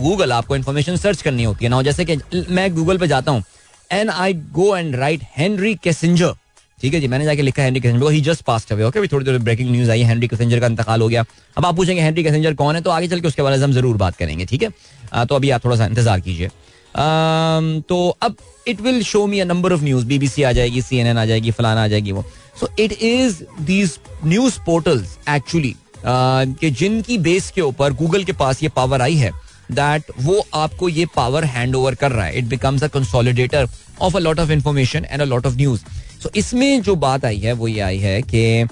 Google 0.00 0.32
आपको 0.32 0.56
इन्फॉर्मेशन 0.56 0.96
सर्च 0.96 1.22
करनी 1.22 1.44
होती 1.44 1.64
है। 1.64 1.70
ना 1.70 1.82
जैसे 1.82 2.04
कि 2.04 2.16
मैं 2.50 2.74
गूगल 2.74 2.98
पे 2.98 3.06
जाता 3.08 3.32
हूँ। 3.32 3.42
And 3.90 4.10
I 4.10 4.34
go 4.52 4.76
and 4.76 4.94
write 4.96 5.20
Henry 5.36 5.74
Kissinger 5.84 6.34
ठीक 6.78 6.94
है 6.94 7.00
जी, 7.00 7.08
मैंने 7.08 7.24
जाके 7.24 7.42
लिखा 7.42 7.62
Henry 7.62 7.80
Kissinger 7.80 8.10
he 8.10 8.20
just 8.20 8.42
passed 8.44 8.72
away 8.72 8.84
okay 8.84 9.06
थोड़ी 9.06 9.26
थोड़ी 9.26 9.38
ब्रेकिंग 9.38 9.70
न्यूज़ 9.70 9.90
आई। 9.90 10.02
हेनरी 10.02 10.28
कैसेंजर 10.28 10.60
का 10.60 10.66
इंतकाल 10.66 11.00
हो 11.00 11.08
गया। 11.08 11.24
अब 11.56 11.66
आप 11.66 11.76
पूछेंगे 11.76 12.02
हेनरी 12.02 12.22
कैसेंजर 12.24 12.54
कौन 12.54 12.74
है? 12.74 12.80
तो 12.82 12.90
आगे 12.90 13.08
चल 13.08 13.20
के 13.20 13.28
उसके 13.28 13.42
बारे 13.42 13.56
में 13.56 13.64
हम 13.64 13.72
ज़रूर 13.72 13.96
बात 13.96 14.16
करेंगे। 14.16 14.44
ठीक 14.44 14.62
है? 14.62 14.70
तो 15.26 15.34
अभी 15.34 15.50
आप 15.50 15.64
थोड़ा 15.64 15.76
सा 15.76 15.86
इंतज़ार 15.86 16.20
कीजिए। 16.20 16.48
तो 17.88 18.16
अब 18.22 18.36
it 18.68 18.80
will 18.80 19.02
show 19.02 19.26
me 19.26 19.40
a 19.40 19.44
number 19.44 19.72
of 19.72 19.82
news 19.82 20.06
BBC 20.06 20.42
आ 20.42 20.52
जाएगी 20.52 20.82
सीएनएन 20.82 21.18
आ 21.18 21.24
जाएगी, 21.24 21.50
फलाना 21.50 21.84
आ 21.84 21.88
जाएगी 21.88 22.12
वो। 22.12 22.24
So 22.60 22.68
it 22.78 22.92
is 22.92 23.42
these 23.60 23.98
news 24.24 24.58
portals 24.66 25.18
actually 25.28 25.74
कि 26.06 26.70
जिनकी 26.72 27.18
बेस 27.18 27.50
के 27.50 27.60
ऊपर 27.60 27.92
गूगल 27.92 28.24
के 28.24 28.32
पास 28.32 28.62
ये 28.62 28.68
पावर 28.76 29.02
आई 29.02 29.14
है 29.16 29.30
दैट 29.72 30.12
वो 30.20 30.44
आपको 30.54 30.88
ये 30.88 31.06
पावर 31.16 31.44
हैंड 31.46 31.76
ओवर 31.76 31.94
कर 31.94 32.12
रहा 32.12 32.24
है। 32.26 32.38
It 32.38 32.44
becomes 32.46 32.82
a 32.82 32.88
consolidator 32.88 33.68
of 34.00 34.16
a 34.16 34.20
lot 34.20 34.40
of 34.40 34.52
information 34.52 35.06
and 35.10 35.22
a 35.22 35.24
lot 35.24 35.46
of 35.46 35.56
news 35.56 35.80
so 36.22 36.30
इसमें 36.36 36.82
जो 36.82 36.94
बात 36.96 37.24
आई 37.24 37.38
है, 37.38 37.52
वो 37.52 37.68
ये 37.68 37.80
आई 37.80 37.98
है 37.98 38.20
कि 38.24 38.68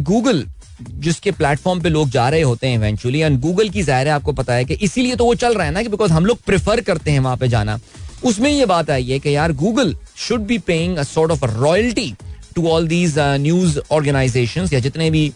गूगल 0.00 0.46
जिसके 0.82 1.30
प्लेटफॉर्म 1.32 1.80
पे 1.80 1.88
लोग 1.88 2.10
जा 2.10 2.28
रहे 2.28 2.42
होते 2.42 2.66
हैं 2.66 2.74
इवेंचुअली 2.74 3.20
एंड 3.20 3.40
गूगल 3.40 3.68
की 3.68 3.82
ज़ाहिर 3.82 4.08
है 4.08 4.12
आपको 4.14 4.32
पता 4.32 4.54
है 4.54 4.64
कि 4.64 4.74
इसीलिए 4.74 5.16
तो 5.16 5.24
वो 5.24 5.34
चल 5.34 5.54
रहा 5.54 5.66
है 5.66 5.72
ना 5.72 5.82
कि 5.82 5.88
बिकॉज़ 5.88 6.12
हम 6.12 6.26
लोग 6.26 6.38
प्रेफर 6.46 6.80
करते 6.80 7.10
हैं 7.10 7.20
वहाँ 7.20 7.36
पे 7.36 7.48
जाना। 7.48 7.78
उसमें 8.24 8.50
ये 8.50 8.66
बात 8.66 8.90
आई 8.90 9.04
है 9.04 9.18
कि 9.18 9.34
यार 9.34 9.52
Google 9.54 9.94
should 10.18 10.40
be 10.46 10.58
paying 10.66 10.96
a 10.96 11.02
sort 11.02 11.30
of 11.32 11.44
royalty 11.46 12.14
to 12.54 12.66
all 12.68 12.88
these 12.88 13.14
news 13.18 13.78
organisation 13.90 14.68
या 14.72 14.80
जितने 14.80 15.10
भी 15.10 15.32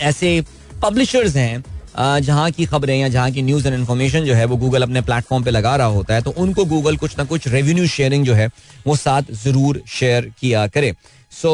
ऐसे 0.00 0.40
पब्लिशर्स 0.82 1.36
हैं 1.36 1.64
जहाँ 1.98 2.50
की 2.50 2.64
खबरें 2.66 2.96
या 2.96 3.08
जहाँ 3.08 3.30
की 3.30 3.42
न्यूज़ 3.42 3.66
एंड 3.66 3.74
इन्फॉर्मेशन 3.76 4.24
जो 4.24 4.34
है 4.34 4.44
वो 4.44 4.56
गूगल 4.56 4.82
अपने 4.82 5.00
प्लेटफॉर्म 5.02 5.44
पे 5.44 5.50
लगा 5.50 5.74
रहा 5.76 5.86
होता 5.86 6.14
है 6.14 6.22
तो 6.22 6.30
उनको 6.38 6.64
गूगल 6.64 6.96
कुछ 6.96 7.16
ना 7.18 7.24
कुछ 7.24 7.48
रेवेन्यू 7.48 7.86
शेयरिंग 7.86 8.24
जो 8.24 8.34
है 8.34 8.48
वो 8.86 8.96
साथ 8.96 9.32
ज़रूर 9.44 9.82
शेयर 9.88 10.32
किया 10.40 10.66
करे। 10.66 10.92
सो 11.32 11.48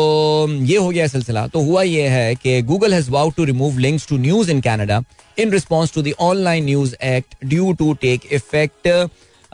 so, 0.47 0.69
ये 0.71 0.77
हो 0.77 0.89
गया 0.89 1.07
सिलसिला। 1.07 1.47
तो 1.47 1.61
हुआ 1.61 1.83
ये 1.83 2.09
है 2.09 2.35
कि 2.35 2.61
Google 2.63 2.95
has 2.95 3.11
vow 3.11 3.31
to 3.37 3.45
remove 3.45 3.79
links 3.79 4.07
to 4.09 4.17
news 4.19 4.51
in 4.51 4.61
Canada 4.61 5.03
in 5.39 5.53
response 5.53 5.93
to 5.95 6.03
the 6.03 6.13
online 6.21 6.65
news 6.65 6.95
act 7.05 7.35
due 7.45 7.73
to 7.73 7.93
take 8.03 8.27
effect 8.33 8.89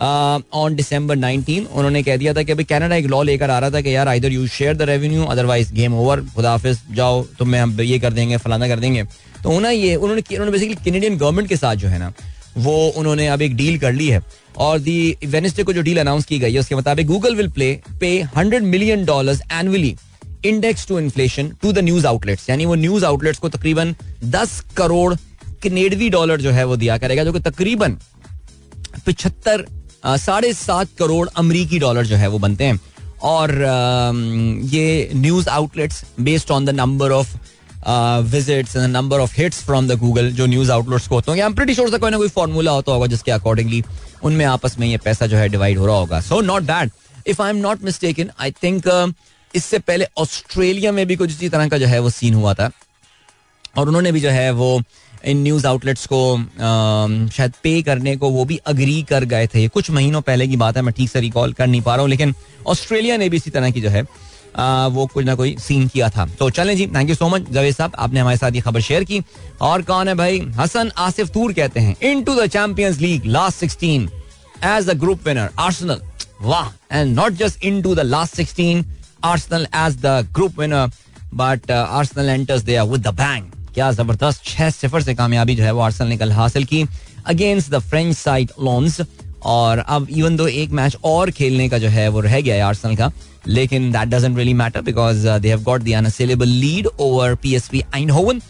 on 0.01 0.75
December 0.75 1.17
nineteen 1.17 1.65
उन्होंने 1.67 2.03
कह 2.03 2.17
दिया 2.17 2.35
था 2.35 2.43
कि 2.43 2.53
अभी 2.53 2.65
कनाडा 2.65 2.97
एक 2.97 3.07
लॉ 3.07 3.23
लेकर 3.23 3.51
आ 3.51 3.59
रहा 3.59 3.71
था 3.71 3.81
कि 3.81 3.95
यार 3.95 4.13
इधर 4.15 4.33
you 4.33 4.47
share 4.49 4.77
the 4.77 4.83
revenue 4.91 5.25
otherwise 5.25 5.73
game 5.75 5.95
over 5.95 6.21
खुदाफिज 6.37 6.81
जाओ 6.93 7.23
तो 7.39 7.45
मैं 7.45 7.61
हम 7.61 7.81
ये 7.81 7.99
कर 7.99 8.13
देंगे, 8.13 8.37
फलाना 8.37 8.69
कर 8.69 8.79
देंगे। 8.81 9.05
तो 9.43 9.51
उन्हें 9.51 9.73
ये, 9.73 9.95
उन्होंने 9.95 10.23
उन्होंने 10.31 10.53
बेसिकली 10.53 10.75
कैनेडियन 10.85 11.17
गवर्नमेंट 11.19 11.49
के 11.49 11.57
साथ 11.57 11.77
जो 11.77 11.89
है 11.89 11.99
ना, 11.99 12.13
वो 12.59 12.89
उन्होंने 12.97 13.27
अब 13.29 13.43
एक 13.43 13.57
डील 13.57 13.79
कर 13.79 13.93
ली 13.93 14.09
है। 14.09 14.23
और 14.59 14.79
दी 14.79 15.17
वेनेसडे 15.25 15.63
को 15.63 15.73
जो 15.73 15.83
डील 15.83 16.01
अनाउंस 16.01 16.25
की 16.25 16.39
गई 16.39 16.53
है, 16.53 16.61
उसके 16.61 16.75
मुताबिक 16.75 17.07
Google 17.07 17.35
will 17.37 17.49
play 17.51 17.73
pay 18.01 18.21
hundred 18.37 18.63
million 18.65 19.05
dollar 19.05 19.39
annually 19.53 19.97
index 20.45 20.87
to 20.89 20.99
inflation 20.99 21.49
to 21.63 21.73
the 21.73 21.79
news 21.81 22.07
outlets 22.07 22.49
यानी 22.51 22.67
वो 22.67 22.75
न्यूज़ 22.77 23.05
आउटलेट्स 23.05 23.39
को 23.39 23.49
तकरीबन 23.49 23.95
दस 24.27 24.61
करोड़ 24.77 25.15
कनेडवी 25.63 26.09
डॉलर 26.11 26.41
जो 26.41 26.51
है 26.51 26.65
वो 26.65 26.77
दिया 26.77 26.99
करेगा, 26.99 27.25
जो 27.25 27.33
कि 27.33 27.41
तकरीबन 27.41 27.97
पिछहत्तर 29.07 29.67
साढ़े 30.05 30.53
सात 30.53 30.89
करोड़ 30.99 31.29
अमरीकी 31.37 31.79
डॉलर 31.79 32.07
जो 32.07 32.17
है 32.17 32.29
वो 32.29 32.39
बनते 32.39 32.65
हैं। 32.65 32.81
और 33.23 33.51
ये 34.73 35.11
news 35.15 35.49
outlets 35.49 36.05
based 36.21 36.51
on 36.51 36.65
the 36.67 36.71
number 36.71 37.11
of 37.13 37.37
visits 38.27 38.77
and 38.77 38.93
number 38.93 39.21
of 39.21 39.35
hits 39.37 39.63
from 39.65 39.89
the 39.89 39.99
Google 39.99 40.31
जो 40.33 40.47
न्यूज़ 40.47 40.71
आउटलेट्स 40.73 41.09
को 41.09 41.15
होते 41.15 41.33
हैं 41.33 41.53
प्रीटी 41.55 41.75
श्योर 41.75 41.99
कोई 41.99 42.11
ना 42.11 42.19
कोई 42.19 42.29
फॉर्मूला 42.29 42.73
होता 42.73 42.93
होगा 42.93 43.07
जिसके 43.07 43.31
अकॉर्डिंगली 43.33 43.83
उनमें 44.23 44.45
आपस 44.45 44.79
में 44.79 44.87
ये 44.87 44.97
पैसा 45.05 45.27
जो 45.27 45.37
है 45.37 45.49
डिवाइड 45.49 45.79
हो 45.79 45.87
रहा 45.87 45.97
होगा। 45.97 46.21
So 46.21 46.41
not 46.41 46.63
that 46.63 46.93
if 47.27 47.43
I 47.43 47.51
am 47.51 47.57
not 47.57 47.85
mistaken 47.85 48.31
I 48.41 48.51
think 48.63 49.15
इससे 49.55 49.79
पहले 49.79 50.07
ऑस्ट्रेलिया 50.19 50.93
में 50.93 51.07
भी 51.07 51.17
कुछ 51.17 51.31
इसी 51.31 51.49
तरह 51.49 51.69
का 51.69 51.79
जो 51.79 51.87
है 51.87 51.99
वो 51.99 52.11
सीन 52.11 52.35
हुआ 52.35 52.55
था। 52.55 52.71
और 53.79 53.89
उन्होंने 53.89 54.13
भी 54.13 54.21
जो 54.21 54.31
है 54.31 54.51
वो 54.53 54.81
इन 55.25 55.43
न्यूज़ 55.43 55.67
आउटलेट्स 55.67 56.07
को 56.07 56.21
शायद 57.37 57.53
पे 57.63 57.81
करने 57.83 58.17
को 58.17 58.31
वो 58.31 58.45
भी 58.45 58.57
अग्री 58.67 59.03
कर 59.11 59.25
गए 59.25 59.47
थे। 59.55 59.67
कुछ 59.69 59.91
महीनों 59.91 60.21
पहले 60.23 60.47
की 60.49 60.57
बात 60.57 60.77
है 60.77 60.83
मैं 60.83 60.95
ठीक 60.95 61.11
से 61.11 61.21
रिकॉल 61.21 61.53
कर 61.53 61.67
नहीं 61.67 61.81
पा 61.83 61.95
रहा 61.95 62.03
हूँ 62.03 62.11
लेकिन 62.11 62.35
ऑस्ट्रेलिया 62.67 63.17
ने 63.17 63.29
भी 63.29 63.37
इसी 63.37 63.51
तरह 63.51 63.71
की 63.71 63.81
जो 63.81 63.91
है 63.91 64.05
आ, 64.57 64.87
वो 64.87 65.07
कुछ 65.07 65.25
ना 65.25 65.35
कोई 65.35 65.57
सीन 65.61 65.87
किया 65.89 66.09
था। 66.11 66.25
तो 66.39 66.49
चलें 66.51 66.77
जी 66.77 66.87
thank 66.95 67.09
you 67.09 67.15
so 67.15 67.29
much 67.29 67.51
Javed 67.51 67.75
साहब 67.75 67.93
आपने 67.99 68.21
हमारे 68.21 68.37
साथ 68.37 68.53
ये 68.53 68.61
खबर 68.61 68.81
शेयर 68.81 69.05
की। 69.05 69.21
और 69.61 69.83
कौन 69.83 70.09
है 70.09 70.15
भाई? 70.15 70.41
हसन 70.57 70.91
आसिफ 70.99 71.29
तूर 71.35 71.53
कहते 71.53 71.81
हैं 71.81 71.95
into 72.25 72.35
the 72.35 72.47
Champions 72.47 72.99
League 73.01 73.27
last 73.27 73.59
sixteen 73.59 74.09
as 74.65 74.89
a 74.89 74.95
group 74.95 75.29
winner 75.29 75.51
Arsenal 75.59 76.01
वाह 76.43 76.73
and 76.93 77.15
not 77.17 77.33
just 77.35 77.65
into 77.83 77.95
the 77.95 78.01
last 78.07 78.37
sixteen 78.37 78.85
Arsenal 79.25 79.67
as 79.77 79.97
the 80.03 80.19
group 80.35 80.61
winner 80.61 80.91
but 81.35 81.71
Arsenal 81.71 82.29
enters 82.29 82.63
they 82.63 82.77
are 82.77 82.87
with 82.89 83.09
the 83.09 83.15
क्या 83.81 83.91
ज़बरदस्त 83.93 84.43
छह 84.45 84.71
सिफर 84.71 85.03
से 85.03 85.15
कामयाबी 85.15 85.55
जो 85.57 85.63
है 85.65 85.71
वो 85.73 85.81
आर्सनल 85.81 86.09
ने 86.09 86.17
कल 86.17 86.33
हासिल 86.33 86.65
की 86.65 86.85
against 87.27 87.71
the 87.71 87.79
French 87.81 88.17
side 88.17 88.51
Lens. 88.61 89.01
और 89.43 89.79
अब 89.79 90.09
इवन 90.11 90.37
दो 90.37 90.47
एक 90.49 90.71
मैच 90.71 90.97
और 91.05 91.31
खेलने 91.31 91.69
का 91.69 91.79
जो 91.79 91.89
है 91.89 92.07
वो 92.09 92.21
रह 92.21 92.41
गया 92.41 92.55
है 92.55 92.61
आर्सनल 92.63 92.97
का, 92.97 93.11
लेकिन 93.49 93.91
that 93.93 94.09
doesn't 94.09 94.37
really 94.37 94.55
matter 94.55 94.83
because 94.83 95.29
they 95.29 95.49
have 95.49 95.63
got 95.63 95.83
the 95.83 95.93
unassailable 95.97 96.49
lead 96.49 96.87
over 97.01 97.35
PSV 97.43 97.83
आइनहोवन 97.95 98.41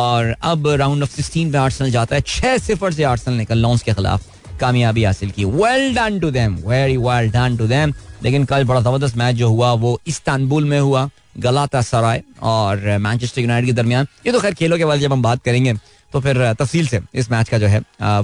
और 0.00 0.34
अब 0.42 0.68
राउंड 0.80 1.02
ऑफ़ 1.02 1.20
16 1.20 1.52
पे 1.52 1.58
आर्सनल 1.58 1.90
जाता 1.90 2.16
है। 2.16 2.22
छह 2.26 2.56
सिफर 2.58 2.92
से 2.92 3.04
आर्सनल 3.04 3.34
ने 3.34 3.44
कल 3.44 3.58
लॉन्स 3.58 3.82
के 3.82 3.92
खिलाफ 3.92 4.26
कामयाबी 4.60 5.04
हासिल 5.04 5.30
की। 5.30 5.44
Well 5.44 5.94
done 5.94 6.18
to 6.20 6.30
them 6.30 6.56
very 6.66 6.96
well 6.98 7.30
done 7.30 7.56
to 7.56 7.66
them 7.66 7.92
लेकिन 8.22 8.44
कल 8.44 8.64
बड़ा 8.64 8.80
ज़बरदस्त 8.80 9.16
मैच 9.16 9.36
जो 9.36 9.48
हुआ 9.48 9.72
वो 9.84 10.00
इस्तानबुल 10.06 10.64
में 10.64 10.78
हुआ 10.80 11.08
गलाता 11.38 11.82
सराय 11.82 12.22
और 12.42 12.98
मैनचेस्टर 13.00 13.40
यूनाइटेड 13.40 13.66
के 13.66 13.72
दरमियान 13.72 14.06
ये 14.26 14.32
तो 14.32 14.40
खैर 14.40 14.54
खेलों 14.54 14.78
के 14.78 14.84
बाद 14.84 14.98
जब 15.00 15.12
हम 15.12 15.22
बात 15.22 15.42
करेंगे 15.44 15.74
तो 16.12 16.20
फिर 16.20 16.52
तफसील 16.60 16.86
से 16.88 17.00
इस 17.14 17.30
मैच 17.30 17.48
का 17.48 17.58
जो 17.58 17.66
है 17.66 17.80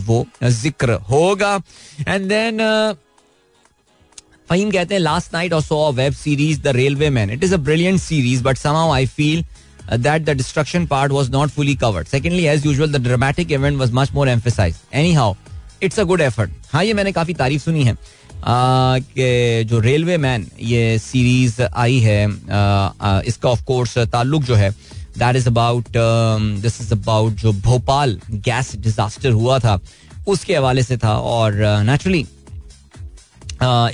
वो 0.07 0.27
ज़िक्र 0.43 0.93
होगा 1.11 1.55
एंड 2.09 2.29
देन 2.29 2.59
फहीम 4.51 4.71
कहते 4.71 4.95
हैं 4.95 5.01
लास्ट 5.01 5.35
नाइट 5.35 5.53
और 5.53 5.63
so 5.63 5.91
web 5.93 6.13
series 6.13 6.61
the 6.63 6.77
Railway 6.77 7.11
Man 7.11 7.31
it 7.31 7.45
is 7.45 7.55
a 7.55 7.59
brilliant 7.69 8.01
series 8.01 8.43
but 8.45 8.59
somehow 8.59 8.93
I 8.93 9.07
feel 9.07 9.45
that 9.93 10.25
the 10.25 10.35
destruction 10.35 10.87
part 10.87 11.13
was 11.13 11.31
not 11.31 11.51
fully 11.51 11.77
covered. 11.77 12.09
Secondly, 12.09 12.49
as 12.49 12.65
usual, 12.65 12.89
the 12.89 12.99
dramatic 12.99 13.51
event 13.51 13.79
was 13.79 13.93
much 13.93 14.13
more 14.13 14.27
emphasized. 14.27 14.81
Anyhow, 14.93 15.37
it's 15.81 15.99
a 15.99 16.05
good 16.05 16.21
effort. 16.21 16.51
हाँ 16.73 16.85
ये 16.85 16.95
मैंने 16.95 17.13
काफ़ी 17.13 17.35
तारीफ़ 17.35 17.63
सुनी 17.63 17.85
है 17.85 17.97
कि 18.47 19.65
जो 19.69 19.79
Railway 19.81 20.17
Man 20.19 20.47
ये 20.63 20.99
सीरीज़ 20.99 21.63
आई 21.63 21.99
है 22.01 22.27
इसका 23.27 23.49
ऑफ़ 23.49 23.65
कोर्स 23.65 23.99
ताल्लुक 24.13 24.43
जो 24.45 24.55
है 24.55 24.71
that 25.19 25.37
is 25.37 25.49
about 25.49 25.85
this 26.63 26.81
is 26.81 26.93
about 26.93 27.33
जो 27.43 27.53
भोपाल 27.65 28.19
गैस 28.31 28.75
डिजास्टर 28.77 29.31
हुआ 29.33 29.59
था, 29.59 29.79
उसके 30.29 30.57
हवाले 30.57 30.83
से 30.83 30.97
था 30.97 31.17
और 31.33 31.55
नेचुरली 31.85 32.27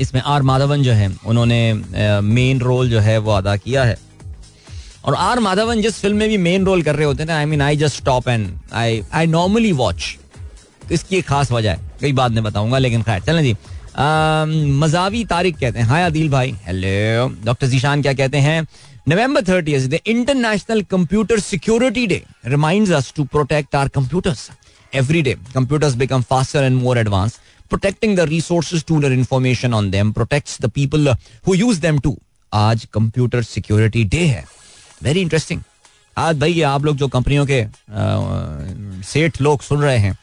इसमें 0.01 0.21
आर 0.23 0.43
माधवन 0.43 0.83
जो 0.83 0.93
है, 0.93 1.11
उन्होंने 1.27 2.21
मेन 2.23 2.61
रोल 2.61 2.91
जो 2.91 3.01
है 3.01 3.19
वो 3.19 3.33
अदा 3.33 3.57
किया 3.57 3.85
है। 3.85 3.97
और 5.05 5.15
आर 5.15 5.41
माधवन 5.41 5.81
जिस 5.83 6.01
फ़िल्म 6.01 6.17
में 6.17 6.29
भी 6.29 6.37
मेन 6.39 6.65
रोल 6.67 6.83
कर 6.83 6.97
रहे 6.97 7.07
होते 7.07 7.23
हैं 7.23 7.29
ना 7.29 7.37
I 7.39 7.45
mean 7.47 7.63
I 7.63 7.77
just 7.77 7.97
stop 7.97 8.29
and 8.29 8.49
I 8.73 9.03
I 9.13 9.27
normally 9.27 9.73
watch 9.73 10.17
इसकी 10.93 11.17
एक 11.17 11.27
खास 11.27 11.53
वजह 11.53 11.71
है, 11.71 11.81
कई 12.01 12.13
बात 12.13 12.33
में 12.33 12.43
बताऊँगा, 12.45 12.79
लेकिन 12.79 13.03
खैर, 13.03 13.21
चलें 13.21 13.43
जी। 13.43 13.57
मजावी 13.95 15.25
तारिक 15.25 15.57
कहते 15.59 15.79
हैं। 15.79 15.87
हाय 15.87 16.03
आदिल 16.03 16.29
भाई। 16.31 16.55
हेलो 16.67 17.29
डॉक्टर 17.45 17.67
जीशान 17.67 18.03
क्या 18.03 18.13
कहते 18.15 18.39
हैं? 18.39 18.67
November 19.09 19.43
thirty 19.43 19.79
the 19.79 19.99
International 20.07 20.83
Computer 20.91 21.41
Security 21.41 22.07
Day 22.07 22.23
reminds 22.47 22.91
us 22.93 23.13
to 23.17 23.25
protect 23.27 23.75
our 23.77 23.89
computers 23.89 24.51
every 24.93 25.23
day 25.23 25.37
computers 25.55 25.95
become 25.95 26.23
faster 26.31 26.65
and 26.65 26.81
more 26.83 26.99
advance 26.99 27.39
protecting 27.71 28.17
the 28.17 28.21
resources 28.29 28.85
to 28.85 29.01
lure 29.01 29.13
information 29.13 29.75
on 29.75 29.91
them 29.91 30.13
protects 30.13 30.61
the 30.63 30.71
people 30.71 31.09
who 31.47 31.55
use 31.55 31.81
them 31.81 31.99
to 31.99 32.17
आज 32.53 32.87
computer 32.95 33.43
security 33.43 34.05
day 34.05 34.25
है। 34.27 34.45
Very 35.03 35.21
interesting 35.21 35.61
आज 36.17 36.39
भाई, 36.39 36.61
आप 36.63 36.85
लोग 36.85 36.97
जो 36.97 37.09
कंपनियों 37.09 37.47
के 37.51 37.65
सेठ 39.09 39.41
लोग 39.43 39.63
सुन 39.63 39.81
रहे 39.83 39.99
हैं 39.99 40.17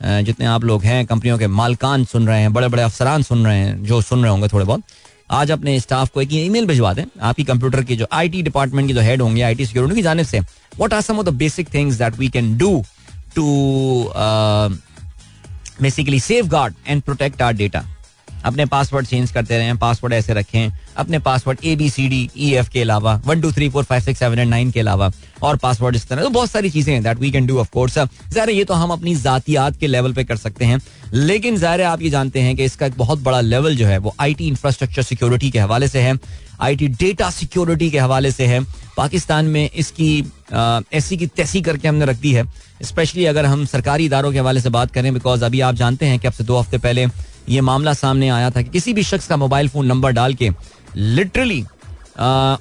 जितने 0.00 0.46
आप 0.46 0.64
लोग 0.64 0.84
हैं, 0.84 1.04
कंपनियों 1.06 1.38
के 1.38 1.46
मालकान 1.48 2.04
सुन 2.04 2.26
रहे 2.28 2.40
हैं 2.40 2.52
बड़े 2.52 2.68
बड़े 2.68 2.82
अफसरान 2.82 3.22
सुन 3.22 3.44
रहे 3.46 3.58
हैं, 3.58 3.82
जो 3.84 4.00
सुन 4.02 4.22
रहे 4.22 4.30
होंगे 4.30 4.48
थोड़े 4.48 4.64
बहुत, 4.64 4.82
आज 5.30 5.50
अपने 5.50 5.78
स्टाफ 5.80 6.10
को 6.10 6.22
एक 6.22 6.32
ईमेल 6.32 6.66
भिजवा 6.66 6.92
दें। 6.94 7.04
आपकी 7.22 7.44
कंप्यूटर 7.44 7.82
की 7.84 7.96
जो 7.96 8.06
आईटी 8.12 8.42
डिपार्टमेंट 8.42 8.88
की 8.88 8.94
जो 8.94 9.00
हेड 9.00 9.22
होंगे 9.22 9.42
आईटी 9.42 9.66
सिक्योरिटी 9.66 9.94
की 9.96 10.02
जानब 10.02 10.24
से 10.24 10.40
what 10.40 10.92
are 10.94 11.00
some 11.00 11.18
of 11.18 11.26
the 11.26 11.34
basic 11.36 11.74
things 11.74 11.96
that 11.98 12.18
we 12.18 12.28
can 12.28 12.56
do 12.58 12.70
to 13.34 13.44
basically 15.82 16.20
safeguard 16.46 16.74
and 16.86 17.02
protect 17.02 17.42
our 17.42 17.52
data 17.54 17.84
अपने 18.44 18.66
पासवर्ड 18.66 19.06
चेंज 19.06 19.30
करते 19.30 19.58
रहे 19.58 19.74
पासवर्ड 19.76 20.14
ऐसे 20.14 20.34
रखें, 20.34 20.70
अपने 20.96 21.18
password 21.20 21.58
A 21.64 21.74
B 21.76 21.88
C 21.90 22.08
D 22.08 22.28
E 22.36 22.52
F 22.54 22.70
के 22.70 22.82
अलावा 22.82 23.14
one 23.26 23.40
two 23.40 23.52
three 23.52 23.68
four 23.68 23.84
five 23.84 24.02
six 24.02 24.20
seven 24.20 24.38
and 24.38 24.50
nine 24.50 24.70
के 24.70 24.80
अलावा 24.80 25.10
और 25.42 25.56
पासवर्ड 25.56 25.96
इस 25.96 26.06
तरह। 26.08 26.22
तो 26.22 26.30
बहुत 26.30 26.50
सारी 26.50 26.70
चीज़ें 26.70 26.92
हैं 26.92 27.02
that 27.02 27.18
we 27.18 27.30
can 27.30 27.46
do 27.46 27.58
of 27.58 27.70
course 27.72 27.98
ज़ाहिर 27.98 28.50
ये 28.50 28.64
तो 28.64 28.74
हम 28.74 28.90
अपनी 28.90 29.14
जातियात 29.16 29.76
के 29.76 29.86
लेवल 29.86 30.12
पे 30.12 30.24
कर 30.24 30.36
सकते 30.36 30.64
हैं, 30.64 30.80
लेकिन 31.14 31.56
ज़ाहिर 31.56 31.82
आप 31.82 32.02
ये 32.02 32.10
जानते 32.10 32.40
हैं 32.40 32.56
कि 32.56 32.64
इसका 32.64 32.86
एक 32.86 32.98
बहुत 32.98 33.22
बड़ा 33.22 33.40
लेवल 33.40 33.76
जो 33.76 33.86
है, 33.86 33.98
वो 33.98 34.14
आई 34.20 34.34
टी 34.34 34.48
इंफ्रास्ट्रक्चर 34.48 35.02
सिक्योरिटी 35.02 35.50
के 35.50 35.58
हवाले 35.58 35.88
से 35.88 36.00
है 36.00 36.18
आई 36.60 36.76
टी 36.76 36.86
डेटा 36.90 37.28
सिक्योरिटी 37.30 37.90
के 37.90 37.98
हवाले 37.98 38.30
से 38.32 38.46
है। 38.46 38.60
पाकिस्तान 38.96 39.44
में 39.46 39.68
इसकी 39.72 40.10
ऐसी 40.92 41.16
की 41.16 41.26
तैसी 41.28 41.60
करके 41.62 41.88
हमने 41.88 42.04
रख 42.04 42.16
दी 42.20 42.32
है 42.32 42.44
स्पेशली 42.84 43.24
अगर 43.26 43.46
हम 43.46 43.64
सरकारी 43.66 44.04
इदारों 44.06 44.32
के 44.32 44.38
हवाले 44.38 44.60
से 44.60 44.70
बात 44.70 44.90
करें 44.92 45.12
बिकॉज़ 45.14 45.44
अभी 45.44 45.60
आप 45.60 45.74
जानते 45.74 46.06
हैं 46.06 46.18
कि 46.18 46.26
अब 46.28 46.32
से 46.32 46.44
दो 46.44 46.58
हफ़्ते 46.58 46.78
पहले 46.78 47.06
ये 47.48 47.60
मामला 47.60 47.92
सामने 47.94 48.28
आया 48.28 48.50
था 48.50 48.62
कि 48.62 48.70
किसी 48.70 48.92
भी 48.92 49.02
शख्स 49.02 49.26
का 49.26 49.36
मोबाइल 49.36 49.68
फ़ोन 49.68 49.86
नंबर 49.86 50.10
डाल 50.10 50.34
के 50.34 50.50
लिटरली 50.96 51.64